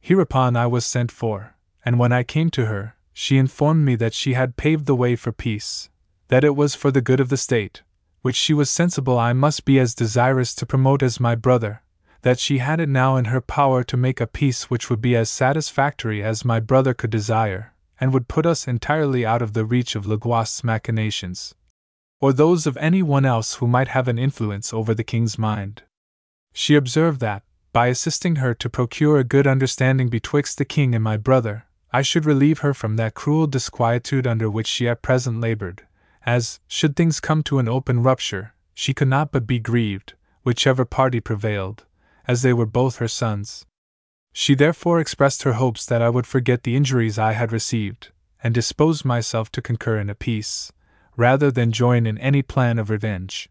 Hereupon 0.00 0.56
I 0.56 0.66
was 0.66 0.84
sent 0.84 1.12
for, 1.12 1.54
and 1.84 2.00
when 2.00 2.12
I 2.12 2.24
came 2.24 2.50
to 2.50 2.66
her, 2.66 2.96
she 3.12 3.38
informed 3.38 3.84
me 3.84 3.94
that 3.94 4.12
she 4.12 4.34
had 4.34 4.56
paved 4.56 4.86
the 4.86 4.96
way 4.96 5.14
for 5.14 5.30
peace, 5.30 5.88
that 6.28 6.42
it 6.42 6.56
was 6.56 6.74
for 6.74 6.90
the 6.90 7.00
good 7.00 7.20
of 7.20 7.28
the 7.28 7.36
state, 7.36 7.82
which 8.22 8.36
she 8.36 8.52
was 8.52 8.68
sensible 8.68 9.16
I 9.16 9.32
must 9.32 9.64
be 9.64 9.78
as 9.78 9.94
desirous 9.94 10.52
to 10.56 10.66
promote 10.66 11.02
as 11.02 11.20
my 11.20 11.36
brother, 11.36 11.82
that 12.22 12.40
she 12.40 12.58
had 12.58 12.80
it 12.80 12.88
now 12.88 13.16
in 13.16 13.26
her 13.26 13.40
power 13.40 13.84
to 13.84 13.96
make 13.96 14.20
a 14.20 14.26
peace 14.26 14.68
which 14.68 14.90
would 14.90 15.00
be 15.00 15.14
as 15.14 15.30
satisfactory 15.30 16.24
as 16.24 16.44
my 16.44 16.58
brother 16.58 16.92
could 16.92 17.10
desire, 17.10 17.72
and 18.00 18.12
would 18.12 18.28
put 18.28 18.46
us 18.46 18.68
entirely 18.68 19.24
out 19.24 19.42
of 19.42 19.52
the 19.52 19.64
reach 19.64 19.94
of 19.94 20.06
Le 20.06 20.16
Guast's 20.16 20.62
machinations, 20.62 21.54
or 22.20 22.32
those 22.32 22.66
of 22.66 22.76
any 22.78 23.02
one 23.02 23.24
else 23.24 23.54
who 23.54 23.66
might 23.66 23.88
have 23.88 24.08
an 24.08 24.18
influence 24.18 24.72
over 24.72 24.94
the 24.94 25.04
king's 25.04 25.38
mind. 25.38 25.82
She 26.52 26.74
observed 26.74 27.20
that, 27.20 27.42
by 27.72 27.88
assisting 27.88 28.36
her 28.36 28.54
to 28.54 28.70
procure 28.70 29.18
a 29.18 29.24
good 29.24 29.46
understanding 29.46 30.08
betwixt 30.08 30.56
the 30.56 30.64
king 30.64 30.94
and 30.94 31.04
my 31.04 31.16
brother, 31.16 31.66
I 31.92 32.02
should 32.02 32.24
relieve 32.24 32.60
her 32.60 32.74
from 32.74 32.96
that 32.96 33.14
cruel 33.14 33.46
disquietude 33.46 34.26
under 34.26 34.50
which 34.50 34.66
she 34.66 34.88
at 34.88 35.02
present 35.02 35.40
labored, 35.40 35.86
as, 36.24 36.60
should 36.66 36.96
things 36.96 37.20
come 37.20 37.42
to 37.44 37.58
an 37.58 37.68
open 37.68 38.02
rupture, 38.02 38.54
she 38.74 38.92
could 38.92 39.08
not 39.08 39.30
but 39.30 39.46
be 39.46 39.58
grieved, 39.58 40.14
whichever 40.42 40.84
party 40.84 41.20
prevailed, 41.20 41.84
as 42.26 42.42
they 42.42 42.52
were 42.52 42.66
both 42.66 42.96
her 42.96 43.08
sons. 43.08 43.64
She 44.38 44.54
therefore 44.54 45.00
expressed 45.00 45.44
her 45.44 45.54
hopes 45.54 45.86
that 45.86 46.02
I 46.02 46.10
would 46.10 46.26
forget 46.26 46.62
the 46.62 46.76
injuries 46.76 47.18
I 47.18 47.32
had 47.32 47.52
received, 47.52 48.10
and 48.44 48.52
dispose 48.52 49.02
myself 49.02 49.50
to 49.52 49.62
concur 49.62 49.98
in 49.98 50.10
a 50.10 50.14
peace, 50.14 50.70
rather 51.16 51.50
than 51.50 51.72
join 51.72 52.06
in 52.06 52.18
any 52.18 52.42
plan 52.42 52.78
of 52.78 52.90
revenge. 52.90 53.48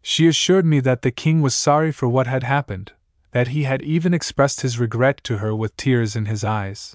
She 0.00 0.28
assured 0.28 0.64
me 0.64 0.78
that 0.78 1.02
the 1.02 1.10
king 1.10 1.42
was 1.42 1.56
sorry 1.56 1.90
for 1.90 2.08
what 2.08 2.28
had 2.28 2.44
happened, 2.44 2.92
that 3.32 3.48
he 3.48 3.64
had 3.64 3.82
even 3.82 4.14
expressed 4.14 4.60
his 4.60 4.78
regret 4.78 5.24
to 5.24 5.38
her 5.38 5.56
with 5.56 5.76
tears 5.76 6.14
in 6.14 6.26
his 6.26 6.44
eyes, 6.44 6.94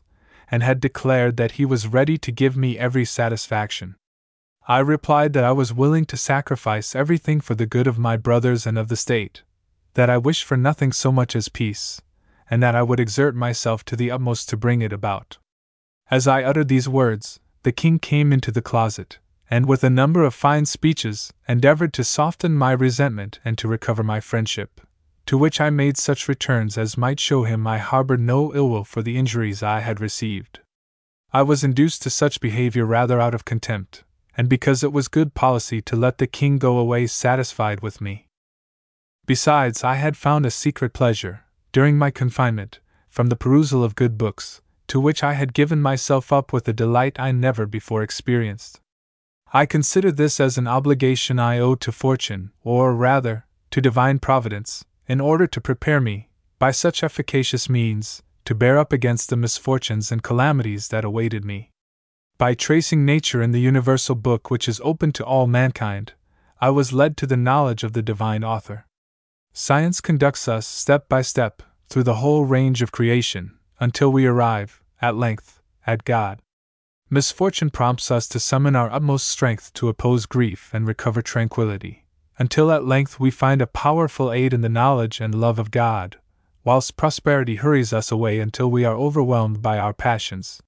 and 0.49 0.63
had 0.63 0.79
declared 0.79 1.35
that 1.35 1.59
he 1.59 1.65
was 1.65 1.85
ready 1.85 2.17
to 2.17 2.31
give 2.31 2.55
me 2.55 2.79
every 2.79 3.03
satisfaction. 3.03 3.97
I 4.69 4.79
replied 4.79 5.33
that 5.33 5.43
I 5.43 5.51
was 5.51 5.73
willing 5.73 6.05
to 6.05 6.15
sacrifice 6.15 6.95
everything 6.95 7.41
for 7.41 7.55
the 7.55 7.65
good 7.65 7.87
of 7.87 7.99
my 7.99 8.15
brothers 8.15 8.65
and 8.65 8.77
of 8.77 8.87
the 8.87 8.95
state, 8.95 9.43
that 9.95 10.09
I 10.09 10.17
wished 10.17 10.45
for 10.45 10.55
nothing 10.55 10.93
so 10.93 11.11
much 11.11 11.35
as 11.35 11.49
peace, 11.49 12.01
and 12.49 12.61
that 12.63 12.75
I 12.75 12.83
would 12.83 12.99
exert 12.99 13.35
myself 13.35 13.83
to 13.85 13.95
the 13.95 14.11
utmost 14.11 14.49
to 14.49 14.57
bring 14.57 14.81
it 14.81 14.93
about. 14.93 15.37
As 16.09 16.27
I 16.27 16.43
uttered 16.43 16.67
these 16.67 16.87
words, 16.87 17.39
the 17.63 17.71
king 17.71 17.99
came 17.99 18.31
into 18.31 18.51
the 18.51 18.61
closet, 18.61 19.19
and 19.49 19.65
with 19.65 19.83
a 19.83 19.89
number 19.89 20.23
of 20.23 20.33
fine 20.33 20.65
speeches, 20.65 21.33
endeavored 21.47 21.93
to 21.93 22.03
soften 22.03 22.53
my 22.53 22.71
resentment 22.71 23.39
and 23.43 23.57
to 23.57 23.67
recover 23.67 24.03
my 24.03 24.19
friendship, 24.19 24.81
to 25.25 25.37
which 25.37 25.59
I 25.59 25.69
made 25.69 25.97
such 25.97 26.27
returns 26.27 26.77
as 26.77 26.97
might 26.97 27.19
show 27.19 27.43
him 27.43 27.67
I 27.67 27.77
harbored 27.77 28.21
no 28.21 28.53
ill 28.55 28.69
will 28.69 28.83
for 28.83 29.01
the 29.01 29.17
injuries 29.17 29.61
I 29.61 29.81
had 29.81 29.99
received. 29.99 30.59
I 31.33 31.41
was 31.41 31.63
induced 31.63 32.01
to 32.03 32.09
such 32.09 32.39
behavior 32.39 32.85
rather 32.85 33.19
out 33.19 33.35
of 33.35 33.43
contempt, 33.43 34.05
and 34.37 34.47
because 34.47 34.83
it 34.83 34.93
was 34.93 35.09
good 35.09 35.33
policy 35.33 35.81
to 35.81 35.95
let 35.95 36.19
the 36.19 36.27
king 36.27 36.57
go 36.57 36.77
away 36.77 37.07
satisfied 37.07 37.81
with 37.81 37.99
me. 37.99 38.27
Besides, 39.25 39.83
I 39.83 39.95
had 39.95 40.15
found 40.15 40.45
a 40.45 40.51
secret 40.51 40.93
pleasure, 40.93 41.43
during 41.77 41.95
my 41.95 42.09
confinement, 42.09 42.79
from 43.07 43.27
the 43.27 43.35
perusal 43.35 43.83
of 43.83 43.93
good 43.93 44.17
books, 44.17 44.61
to 44.87 44.99
which 44.99 45.21
I 45.23 45.33
had 45.33 45.53
given 45.53 45.79
myself 45.79 46.33
up 46.33 46.51
with 46.51 46.67
a 46.67 46.73
delight 46.73 47.19
I 47.19 47.31
never 47.31 47.67
before 47.67 48.01
experienced. 48.01 48.79
I 49.53 49.67
consider 49.67 50.11
this 50.11 50.39
as 50.39 50.57
an 50.57 50.67
obligation 50.67 51.37
I 51.37 51.59
owe 51.59 51.75
to 51.75 51.91
fortune, 51.91 52.51
or 52.63 52.95
rather, 52.95 53.45
to 53.69 53.79
divine 53.79 54.17
providence, 54.17 54.85
in 55.07 55.21
order 55.21 55.45
to 55.45 55.61
prepare 55.61 56.01
me, 56.01 56.29
by 56.57 56.71
such 56.71 57.03
efficacious 57.03 57.69
means, 57.69 58.23
to 58.45 58.55
bear 58.55 58.79
up 58.79 58.91
against 58.91 59.29
the 59.29 59.37
misfortunes 59.37 60.11
and 60.11 60.23
calamities 60.23 60.87
that 60.87 61.05
awaited 61.05 61.45
me. 61.45 61.69
By 62.39 62.55
tracing 62.55 63.05
nature 63.05 63.43
in 63.43 63.51
the 63.51 63.61
universal 63.61 64.15
book 64.15 64.49
which 64.49 64.67
is 64.67 64.81
open 64.83 65.11
to 65.11 65.23
all 65.23 65.45
mankind, 65.45 66.13
I 66.59 66.71
was 66.71 66.91
led 66.91 67.17
to 67.17 67.27
the 67.27 67.37
knowledge 67.37 67.83
of 67.83 67.93
the 67.93 68.01
divine 68.01 68.43
author. 68.43 68.87
Science 69.53 70.01
conducts 70.01 70.47
us 70.47 70.65
step 70.65 71.07
by 71.07 71.21
step 71.21 71.61
through 71.87 72.03
the 72.03 72.15
whole 72.15 72.45
range 72.45 72.81
of 72.81 72.91
creation 72.91 73.57
until 73.79 74.11
we 74.11 74.25
arrive, 74.25 74.81
at 75.01 75.15
length, 75.15 75.61
at 75.85 76.03
God. 76.03 76.41
Misfortune 77.09 77.69
prompts 77.69 78.11
us 78.11 78.27
to 78.27 78.39
summon 78.39 78.75
our 78.75 78.91
utmost 78.91 79.27
strength 79.27 79.71
to 79.73 79.87
oppose 79.87 80.25
grief 80.25 80.71
and 80.73 80.85
recover 80.85 81.21
tranquility, 81.21 82.05
until 82.37 82.71
at 82.71 82.85
length 82.85 83.19
we 83.19 83.31
find 83.31 83.61
a 83.61 83.67
powerful 83.67 84.31
aid 84.31 84.53
in 84.53 84.61
the 84.61 84.69
knowledge 84.69 85.21
and 85.21 85.33
love 85.33 85.57
of 85.57 85.71
God, 85.71 86.17
whilst 86.65 86.97
prosperity 86.97 87.55
hurries 87.55 87.93
us 87.93 88.11
away 88.11 88.39
until 88.39 88.69
we 88.69 88.83
are 88.83 88.95
overwhelmed 88.95 89.61
by 89.61 89.77
our 89.77 89.93
passions. 89.93 90.61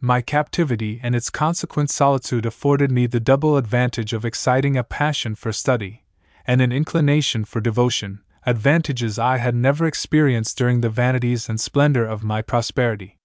My 0.00 0.22
captivity 0.22 1.00
and 1.02 1.14
its 1.14 1.30
consequent 1.30 1.90
solitude 1.90 2.46
afforded 2.46 2.90
me 2.90 3.06
the 3.06 3.20
double 3.20 3.56
advantage 3.56 4.12
of 4.12 4.24
exciting 4.24 4.76
a 4.76 4.84
passion 4.84 5.34
for 5.34 5.52
study 5.52 6.04
and 6.46 6.62
an 6.62 6.72
inclination 6.72 7.44
for 7.44 7.60
devotion, 7.60 8.20
advantages 8.48 9.18
I 9.18 9.38
had 9.38 9.56
never 9.56 9.86
experienced 9.86 10.56
during 10.56 10.80
the 10.80 10.88
vanities 10.88 11.48
and 11.48 11.60
splendor 11.60 12.06
of 12.06 12.22
my 12.22 12.42
prosperity. 12.42 13.18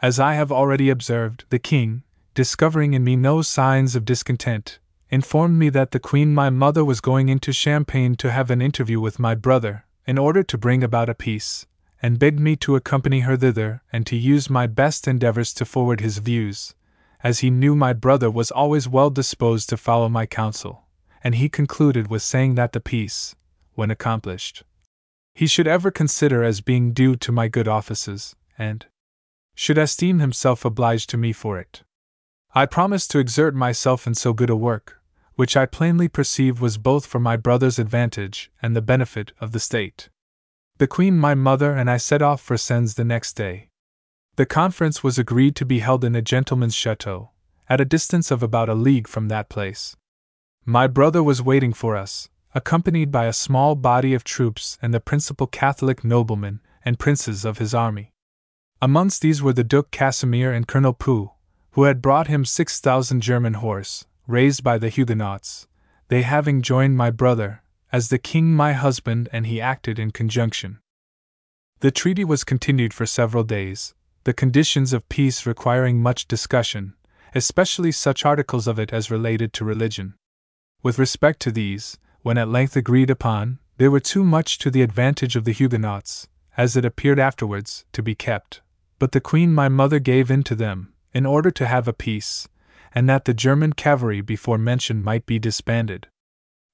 As 0.00 0.20
I 0.20 0.34
have 0.34 0.52
already 0.52 0.88
observed, 0.88 1.44
the 1.50 1.58
king, 1.58 2.04
discovering 2.34 2.94
in 2.94 3.02
me 3.02 3.16
no 3.16 3.42
signs 3.42 3.96
of 3.96 4.04
discontent, 4.04 4.78
informed 5.10 5.58
me 5.58 5.68
that 5.70 5.90
the 5.90 5.98
queen 5.98 6.32
my 6.32 6.48
mother 6.48 6.84
was 6.84 7.00
going 7.00 7.28
into 7.28 7.52
Champagne 7.52 8.14
to 8.14 8.30
have 8.30 8.52
an 8.52 8.62
interview 8.62 9.00
with 9.00 9.18
my 9.18 9.34
brother, 9.34 9.84
in 10.06 10.16
order 10.16 10.44
to 10.44 10.56
bring 10.56 10.84
about 10.84 11.08
a 11.08 11.14
peace, 11.14 11.66
and 12.00 12.20
begged 12.20 12.38
me 12.38 12.54
to 12.54 12.76
accompany 12.76 13.20
her 13.20 13.36
thither 13.36 13.82
and 13.92 14.06
to 14.06 14.16
use 14.16 14.48
my 14.48 14.68
best 14.68 15.08
endeavors 15.08 15.52
to 15.54 15.64
forward 15.64 16.00
his 16.00 16.18
views, 16.18 16.76
as 17.24 17.40
he 17.40 17.50
knew 17.50 17.74
my 17.74 17.92
brother 17.92 18.30
was 18.30 18.52
always 18.52 18.88
well 18.88 19.10
disposed 19.10 19.68
to 19.68 19.76
follow 19.76 20.08
my 20.08 20.24
counsel, 20.24 20.84
and 21.24 21.34
he 21.34 21.48
concluded 21.48 22.06
with 22.08 22.22
saying 22.22 22.54
that 22.54 22.72
the 22.72 22.80
peace, 22.80 23.34
when 23.74 23.90
accomplished, 23.90 24.62
he 25.34 25.46
should 25.46 25.66
ever 25.66 25.90
consider 25.90 26.42
as 26.42 26.60
being 26.60 26.92
due 26.92 27.16
to 27.16 27.32
my 27.32 27.48
good 27.48 27.68
offices, 27.68 28.36
and 28.58 28.86
should 29.54 29.78
esteem 29.78 30.18
himself 30.18 30.64
obliged 30.64 31.08
to 31.10 31.16
me 31.16 31.32
for 31.32 31.58
it. 31.58 31.82
I 32.54 32.66
promised 32.66 33.10
to 33.12 33.18
exert 33.18 33.54
myself 33.54 34.06
in 34.06 34.14
so 34.14 34.32
good 34.32 34.50
a 34.50 34.56
work, 34.56 35.00
which 35.34 35.56
I 35.56 35.64
plainly 35.64 36.08
perceived 36.08 36.60
was 36.60 36.76
both 36.76 37.06
for 37.06 37.18
my 37.18 37.36
brother's 37.36 37.78
advantage 37.78 38.50
and 38.60 38.76
the 38.76 38.82
benefit 38.82 39.32
of 39.40 39.52
the 39.52 39.60
state. 39.60 40.10
The 40.76 40.86
Queen, 40.86 41.18
my 41.18 41.34
mother, 41.34 41.72
and 41.72 41.90
I 41.90 41.96
set 41.96 42.20
off 42.20 42.42
for 42.42 42.58
Sens 42.58 42.94
the 42.94 43.04
next 43.04 43.34
day. 43.34 43.68
The 44.36 44.46
conference 44.46 45.02
was 45.02 45.18
agreed 45.18 45.56
to 45.56 45.66
be 45.66 45.78
held 45.78 46.04
in 46.04 46.14
a 46.14 46.22
gentleman's 46.22 46.74
chateau, 46.74 47.30
at 47.68 47.80
a 47.80 47.86
distance 47.86 48.30
of 48.30 48.42
about 48.42 48.68
a 48.68 48.74
league 48.74 49.08
from 49.08 49.28
that 49.28 49.48
place. 49.48 49.96
My 50.64 50.86
brother 50.86 51.22
was 51.22 51.42
waiting 51.42 51.72
for 51.72 51.96
us, 51.96 52.28
accompanied 52.54 53.10
by 53.10 53.26
a 53.26 53.32
small 53.32 53.74
body 53.74 54.14
of 54.14 54.24
troops 54.24 54.78
and 54.82 54.92
the 54.92 55.00
principal 55.00 55.46
Catholic 55.46 56.04
noblemen 56.04 56.60
and 56.84 56.98
princes 56.98 57.44
of 57.44 57.58
his 57.58 57.74
army. 57.74 58.12
Amongst 58.80 59.22
these 59.22 59.42
were 59.42 59.52
the 59.52 59.64
Duke 59.64 59.90
Casimir 59.90 60.52
and 60.52 60.66
Colonel 60.66 60.92
Pou, 60.92 61.32
who 61.72 61.84
had 61.84 62.02
brought 62.02 62.26
him 62.26 62.44
six 62.44 62.80
thousand 62.80 63.20
German 63.20 63.54
horse, 63.54 64.04
raised 64.26 64.62
by 64.62 64.76
the 64.78 64.88
Huguenots, 64.88 65.66
they 66.08 66.22
having 66.22 66.62
joined 66.62 66.96
my 66.96 67.10
brother, 67.10 67.62
as 67.90 68.08
the 68.08 68.18
king 68.18 68.54
my 68.54 68.72
husband 68.72 69.28
and 69.32 69.46
he 69.46 69.60
acted 69.60 69.98
in 69.98 70.10
conjunction. 70.10 70.78
The 71.80 71.90
treaty 71.90 72.24
was 72.24 72.44
continued 72.44 72.92
for 72.92 73.06
several 73.06 73.44
days, 73.44 73.94
the 74.24 74.32
conditions 74.32 74.92
of 74.92 75.08
peace 75.08 75.46
requiring 75.46 76.00
much 76.00 76.28
discussion, 76.28 76.94
especially 77.34 77.92
such 77.92 78.24
articles 78.24 78.66
of 78.66 78.78
it 78.78 78.92
as 78.92 79.10
related 79.10 79.52
to 79.54 79.64
religion. 79.64 80.14
With 80.82 80.98
respect 80.98 81.40
to 81.42 81.50
these, 81.50 81.98
when 82.22 82.38
at 82.38 82.48
length 82.48 82.76
agreed 82.76 83.10
upon, 83.10 83.58
they 83.76 83.88
were 83.88 84.00
too 84.00 84.24
much 84.24 84.58
to 84.58 84.70
the 84.70 84.82
advantage 84.82 85.36
of 85.36 85.44
the 85.44 85.52
Huguenots, 85.52 86.28
as 86.56 86.76
it 86.76 86.84
appeared 86.84 87.18
afterwards, 87.18 87.84
to 87.92 88.02
be 88.02 88.14
kept. 88.14 88.60
But 88.98 89.12
the 89.12 89.20
queen 89.20 89.52
my 89.52 89.68
mother 89.68 89.98
gave 89.98 90.30
in 90.30 90.42
to 90.44 90.54
them, 90.54 90.92
in 91.12 91.26
order 91.26 91.50
to 91.50 91.66
have 91.66 91.88
a 91.88 91.92
peace, 91.92 92.48
and 92.94 93.08
that 93.08 93.24
the 93.24 93.34
German 93.34 93.72
cavalry 93.72 94.20
before 94.20 94.58
mentioned 94.58 95.04
might 95.04 95.26
be 95.26 95.38
disbanded. 95.38 96.08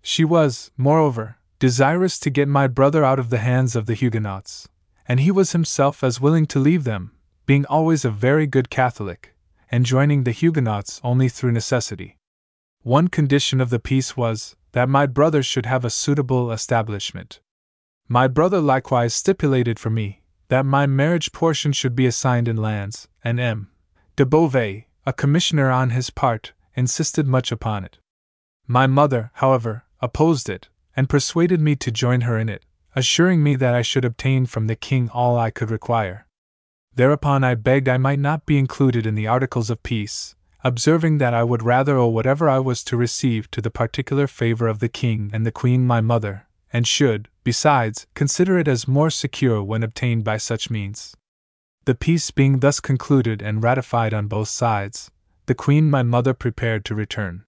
She 0.02 0.24
was, 0.24 0.70
moreover, 0.76 1.36
desirous 1.58 2.18
to 2.20 2.30
get 2.30 2.48
my 2.48 2.66
brother 2.66 3.04
out 3.04 3.18
of 3.18 3.30
the 3.30 3.38
hands 3.38 3.74
of 3.74 3.86
the 3.86 3.94
Huguenots, 3.94 4.68
and 5.06 5.20
he 5.20 5.30
was 5.30 5.52
himself 5.52 6.04
as 6.04 6.20
willing 6.20 6.46
to 6.46 6.58
leave 6.58 6.84
them, 6.84 7.12
being 7.46 7.64
always 7.66 8.04
a 8.04 8.10
very 8.10 8.46
good 8.46 8.68
Catholic, 8.68 9.34
and 9.70 9.86
joining 9.86 10.24
the 10.24 10.32
Huguenots 10.32 11.00
only 11.02 11.28
through 11.28 11.52
necessity. 11.52 12.16
One 12.82 13.08
condition 13.08 13.60
of 13.60 13.70
the 13.70 13.78
peace 13.78 14.16
was 14.16 14.54
that 14.72 14.88
my 14.88 15.06
brother 15.06 15.42
should 15.42 15.66
have 15.66 15.84
a 15.84 15.90
suitable 15.90 16.52
establishment. 16.52 17.40
My 18.08 18.26
brother 18.26 18.60
likewise 18.60 19.14
stipulated 19.14 19.78
for 19.78 19.90
me 19.90 20.22
that 20.48 20.64
my 20.64 20.86
marriage 20.86 21.32
portion 21.32 21.72
should 21.72 21.94
be 21.94 22.06
assigned 22.06 22.48
in 22.48 22.56
lands, 22.56 23.08
and 23.22 23.38
M. 23.38 23.70
de 24.16 24.24
Beauvais, 24.24 24.86
a 25.06 25.12
commissioner 25.12 25.70
on 25.70 25.90
his 25.90 26.10
part, 26.10 26.52
insisted 26.74 27.26
much 27.26 27.52
upon 27.52 27.84
it. 27.84 27.98
My 28.66 28.86
mother, 28.86 29.30
however, 29.34 29.84
opposed 30.00 30.48
it, 30.48 30.68
and 30.96 31.08
persuaded 31.08 31.60
me 31.60 31.76
to 31.76 31.90
join 31.90 32.22
her 32.22 32.38
in 32.38 32.48
it, 32.48 32.64
assuring 32.96 33.42
me 33.42 33.56
that 33.56 33.74
I 33.74 33.82
should 33.82 34.04
obtain 34.04 34.46
from 34.46 34.66
the 34.66 34.76
king 34.76 35.10
all 35.10 35.38
I 35.38 35.50
could 35.50 35.70
require. 35.70 36.26
Thereupon 36.94 37.44
I 37.44 37.54
begged 37.54 37.88
I 37.88 37.98
might 37.98 38.18
not 38.18 38.46
be 38.46 38.58
included 38.58 39.06
in 39.06 39.14
the 39.14 39.26
articles 39.26 39.70
of 39.70 39.82
peace, 39.82 40.34
observing 40.64 41.18
that 41.18 41.34
I 41.34 41.44
would 41.44 41.62
rather 41.62 41.96
owe 41.96 42.08
whatever 42.08 42.48
I 42.48 42.58
was 42.58 42.82
to 42.84 42.96
receive 42.96 43.50
to 43.52 43.60
the 43.60 43.70
particular 43.70 44.26
favor 44.26 44.66
of 44.66 44.80
the 44.80 44.88
king 44.88 45.30
and 45.32 45.46
the 45.46 45.52
queen 45.52 45.86
my 45.86 46.00
mother, 46.00 46.46
and 46.72 46.86
should, 46.86 47.28
besides, 47.44 48.06
consider 48.14 48.58
it 48.58 48.68
as 48.68 48.88
more 48.88 49.10
secure 49.10 49.62
when 49.62 49.82
obtained 49.82 50.24
by 50.24 50.36
such 50.36 50.70
means. 50.70 51.14
The 51.84 51.94
peace 51.94 52.30
being 52.30 52.58
thus 52.58 52.80
concluded 52.80 53.40
and 53.40 53.62
ratified 53.62 54.12
on 54.12 54.26
both 54.26 54.48
sides, 54.48 55.10
the 55.46 55.54
queen 55.54 55.90
my 55.90 56.02
mother 56.02 56.34
prepared 56.34 56.84
to 56.86 56.94
return. 56.94 57.44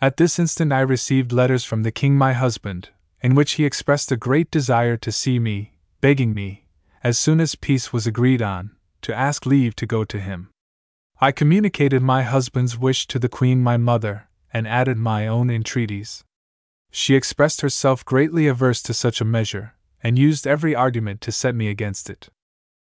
At 0.00 0.16
this 0.16 0.38
instant 0.38 0.72
I 0.72 0.80
received 0.80 1.32
letters 1.32 1.64
from 1.64 1.82
the 1.82 1.90
king 1.90 2.16
my 2.16 2.32
husband, 2.32 2.90
in 3.20 3.34
which 3.34 3.52
he 3.52 3.64
expressed 3.64 4.12
a 4.12 4.16
great 4.16 4.50
desire 4.50 4.96
to 4.98 5.12
see 5.12 5.38
me, 5.38 5.78
begging 6.00 6.32
me, 6.32 6.66
as 7.02 7.18
soon 7.18 7.40
as 7.40 7.54
peace 7.54 7.92
was 7.92 8.06
agreed 8.06 8.40
on, 8.40 8.70
to 9.02 9.14
ask 9.14 9.46
leave 9.46 9.76
to 9.76 9.86
go 9.86 10.04
to 10.04 10.18
him. 10.18 10.50
I 11.18 11.32
communicated 11.32 12.02
my 12.02 12.24
husband's 12.24 12.76
wish 12.76 13.06
to 13.06 13.18
the 13.18 13.30
queen 13.30 13.62
my 13.62 13.78
mother, 13.78 14.28
and 14.52 14.68
added 14.68 14.98
my 14.98 15.26
own 15.26 15.48
entreaties. 15.48 16.24
She 16.90 17.14
expressed 17.14 17.62
herself 17.62 18.04
greatly 18.04 18.46
averse 18.46 18.82
to 18.82 18.92
such 18.92 19.22
a 19.22 19.24
measure, 19.24 19.74
and 20.02 20.18
used 20.18 20.46
every 20.46 20.74
argument 20.74 21.22
to 21.22 21.32
set 21.32 21.54
me 21.54 21.68
against 21.68 22.10
it. 22.10 22.28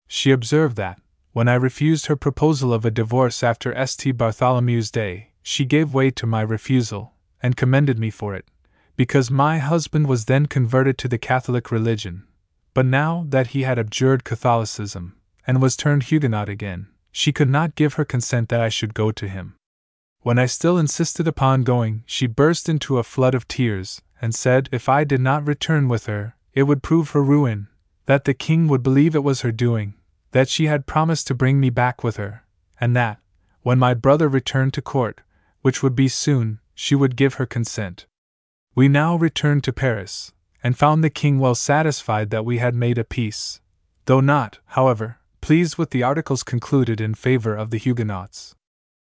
She 0.08 0.32
observed 0.32 0.76
that, 0.76 1.00
when 1.32 1.46
I 1.46 1.55
refused 1.55 2.06
her 2.06 2.16
proposal 2.16 2.72
of 2.72 2.84
a 2.84 2.90
divorce 2.90 3.44
after 3.44 3.72
St. 3.86 4.16
Bartholomew's 4.16 4.90
Day, 4.90 5.30
she 5.42 5.64
gave 5.64 5.94
way 5.94 6.10
to 6.10 6.26
my 6.26 6.40
refusal, 6.40 7.12
and 7.40 7.56
commended 7.56 7.96
me 7.96 8.10
for 8.10 8.34
it, 8.34 8.48
because 8.96 9.30
my 9.30 9.58
husband 9.58 10.08
was 10.08 10.24
then 10.24 10.46
converted 10.46 10.98
to 10.98 11.08
the 11.08 11.18
Catholic 11.18 11.70
religion. 11.70 12.24
But 12.74 12.86
now 12.86 13.24
that 13.28 13.48
he 13.48 13.62
had 13.62 13.78
abjured 13.78 14.24
Catholicism, 14.24 15.14
and 15.46 15.62
was 15.62 15.76
turned 15.76 16.05
Huguenot 16.05 16.48
again, 16.48 16.88
she 17.17 17.33
could 17.33 17.49
not 17.49 17.75
give 17.75 17.95
her 17.95 18.05
consent 18.05 18.51
that 18.51 18.61
I 18.61 18.69
should 18.69 18.93
go 18.93 19.11
to 19.11 19.27
him. 19.27 19.55
When 20.20 20.39
I 20.39 20.45
still 20.45 20.77
insisted 20.77 21.27
upon 21.27 21.62
going, 21.62 22.03
she 22.05 22.27
burst 22.27 22.69
into 22.69 22.99
a 22.99 23.03
flood 23.03 23.35
of 23.35 23.49
tears, 23.49 24.03
and 24.20 24.35
said 24.35 24.69
if 24.70 24.86
I 24.86 25.03
did 25.05 25.23
not 25.23 25.47
return 25.47 25.89
with 25.89 26.05
her, 26.05 26.36
it 26.53 26.65
would 26.65 26.83
prove 26.83 27.12
her 27.12 27.23
ruin, 27.23 27.69
that 28.05 28.27
the 28.27 28.35
king 28.35 28.69
would 28.69 28.83
believe 28.83 29.15
it 29.15 29.25
was 29.25 29.41
her 29.41 29.51
doing, 29.51 29.95
that 30.33 30.51
she 30.51 30.67
had 30.67 30.85
promised 30.85 31.27
to 31.28 31.35
bring 31.35 31.59
me 31.59 31.70
back 31.70 32.05
with 32.05 32.19
her, 32.19 32.45
and 32.78 32.95
that, 32.95 33.19
when 33.62 33.78
my 33.78 33.95
brother 33.95 34.28
returned 34.28 34.75
to 34.75 34.83
court, 34.83 35.23
which 35.62 35.83
would 35.83 35.97
be 35.97 36.09
soon, 36.09 36.59
she 36.75 36.95
would 36.95 37.17
give 37.17 37.35
her 37.35 37.47
consent. 37.47 38.05
We 38.75 38.89
now 38.89 39.17
returned 39.17 39.65
to 39.65 39.73
Paris, 39.73 40.33
and 40.62 40.77
found 40.77 41.03
the 41.03 41.09
king 41.09 41.39
well 41.39 41.55
satisfied 41.55 42.28
that 42.28 42.45
we 42.45 42.59
had 42.59 42.75
made 42.75 42.99
a 42.99 43.05
peace, 43.05 43.62
though 44.05 44.20
not, 44.20 44.59
however, 44.67 45.19
pleased 45.47 45.78
with 45.78 45.91
the 45.91 46.02
articles 46.02 46.42
concluded 46.42 47.00
in 47.00 47.15
favor 47.15 47.55
of 47.55 47.70
the 47.70 47.78
Huguenots. 47.78 48.57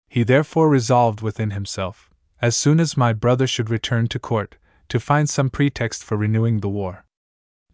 He 0.10 0.24
therefore 0.24 0.68
resolved 0.68 1.22
within 1.22 1.52
himself, 1.52 2.10
as 2.42 2.58
soon 2.58 2.80
as 2.80 2.98
my 2.98 3.14
brother 3.14 3.45
should 3.45 3.70
return 3.70 4.08
to 4.08 4.18
court, 4.18 4.56
to 4.90 5.00
find 5.00 5.30
some 5.30 5.52
pretext 5.52 6.03
for 6.03 6.18
renewing 6.18 6.62
the 6.62 6.70
war. 6.70 7.06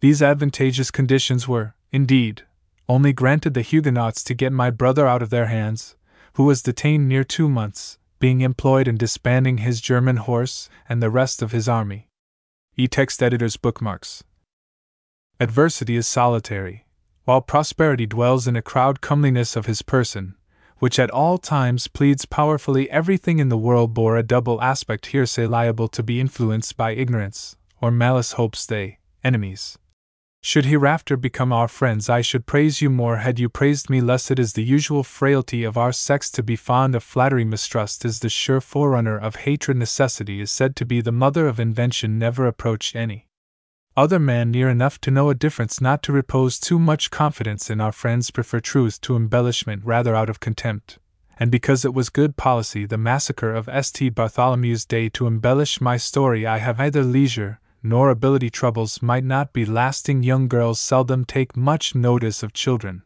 These 0.00 0.20
advantageous 0.20 0.90
conditions 0.90 1.48
were, 1.48 1.74
indeed, 1.90 2.42
only 2.86 3.14
granted 3.14 3.54
the 3.54 3.62
Huguenots 3.62 4.22
to 4.24 4.34
get 4.34 4.52
my 4.52 4.68
brother 4.68 5.06
out 5.06 5.22
of 5.22 5.30
their 5.30 5.46
hands, 5.46 5.96
who 6.34 6.44
was 6.44 6.62
detained 6.62 7.08
near 7.08 7.24
two 7.24 7.48
months, 7.48 7.96
being 8.18 8.42
employed 8.42 8.86
in 8.86 8.98
disbanding 8.98 9.58
his 9.58 9.80
German 9.80 10.18
horse 10.18 10.68
and 10.86 11.02
the 11.02 11.08
rest 11.08 11.40
of 11.40 11.52
his 11.52 11.66
army. 11.66 12.10
E 12.76 12.88
text 12.88 13.22
editor's 13.22 13.56
bookmarks. 13.56 14.22
Adversity 15.40 15.96
is 15.96 16.06
solitary, 16.06 16.84
while 17.30 17.40
prosperity 17.40 18.06
dwells 18.06 18.48
in 18.48 18.56
a 18.56 18.60
crowd 18.60 19.00
comeliness 19.00 19.54
of 19.54 19.66
his 19.66 19.82
person, 19.82 20.34
which 20.78 20.98
at 20.98 21.12
all 21.12 21.38
times 21.38 21.86
pleads 21.86 22.24
powerfully 22.24 22.90
everything 22.90 23.38
in 23.38 23.48
the 23.48 23.56
world 23.56 23.94
bore 23.94 24.16
a 24.16 24.22
double 24.24 24.60
aspect 24.60 25.06
hearsay 25.06 25.46
liable 25.46 25.86
to 25.86 26.02
be 26.02 26.18
influenced 26.18 26.76
by 26.76 26.90
ignorance, 26.90 27.54
or 27.80 27.92
malice 27.92 28.32
hopes 28.32 28.66
they, 28.66 28.98
enemies. 29.22 29.78
Should 30.42 30.64
hereafter 30.64 31.16
become 31.16 31.52
our 31.52 31.68
friends, 31.68 32.10
I 32.10 32.20
should 32.20 32.46
praise 32.46 32.82
you 32.82 32.90
more 32.90 33.18
had 33.18 33.38
you 33.38 33.48
praised 33.48 33.88
me 33.88 34.00
less. 34.00 34.32
It 34.32 34.40
is 34.40 34.54
the 34.54 34.64
usual 34.64 35.04
frailty 35.04 35.62
of 35.62 35.78
our 35.78 35.92
sex 35.92 36.32
to 36.32 36.42
be 36.42 36.56
fond 36.56 36.96
of 36.96 37.04
flattery. 37.04 37.44
Mistrust 37.44 38.04
is 38.04 38.18
the 38.18 38.28
sure 38.28 38.60
forerunner 38.60 39.16
of 39.16 39.36
hatred. 39.46 39.76
Necessity 39.76 40.40
is 40.40 40.50
said 40.50 40.74
to 40.74 40.84
be 40.84 41.00
the 41.00 41.12
mother 41.12 41.46
of 41.46 41.60
invention. 41.60 42.18
Never 42.18 42.44
approach 42.48 42.96
any 42.96 43.28
other 44.00 44.18
man 44.18 44.50
near 44.50 44.70
enough 44.70 44.98
to 45.02 45.10
know 45.10 45.28
a 45.28 45.34
difference 45.34 45.78
not 45.78 46.02
to 46.02 46.10
repose 46.10 46.58
too 46.58 46.78
much 46.78 47.10
confidence 47.10 47.68
in 47.68 47.82
our 47.82 47.92
friends. 47.92 48.30
Prefer 48.30 48.58
truth 48.58 48.98
to 49.02 49.14
embellishment 49.14 49.84
rather 49.84 50.14
out 50.14 50.30
of 50.30 50.40
contempt. 50.40 50.98
And 51.38 51.50
because 51.50 51.84
it 51.84 51.92
was 51.92 52.08
good 52.08 52.38
policy, 52.38 52.86
the 52.86 52.96
massacre 52.96 53.54
of 53.54 53.68
St. 53.70 54.14
Bartholomew's 54.14 54.86
Day, 54.86 55.10
to 55.10 55.26
embellish 55.26 55.82
my 55.82 55.98
story, 55.98 56.46
I 56.46 56.58
have 56.58 56.80
either 56.80 57.02
leisure 57.02 57.60
nor 57.82 58.08
ability 58.08 58.48
troubles 58.48 59.02
might 59.02 59.24
not 59.24 59.52
be 59.52 59.66
lasting. 59.66 60.22
Young 60.22 60.48
girls 60.48 60.80
seldom 60.80 61.26
take 61.26 61.54
much 61.54 61.94
notice 61.94 62.42
of 62.42 62.54
children, 62.54 63.02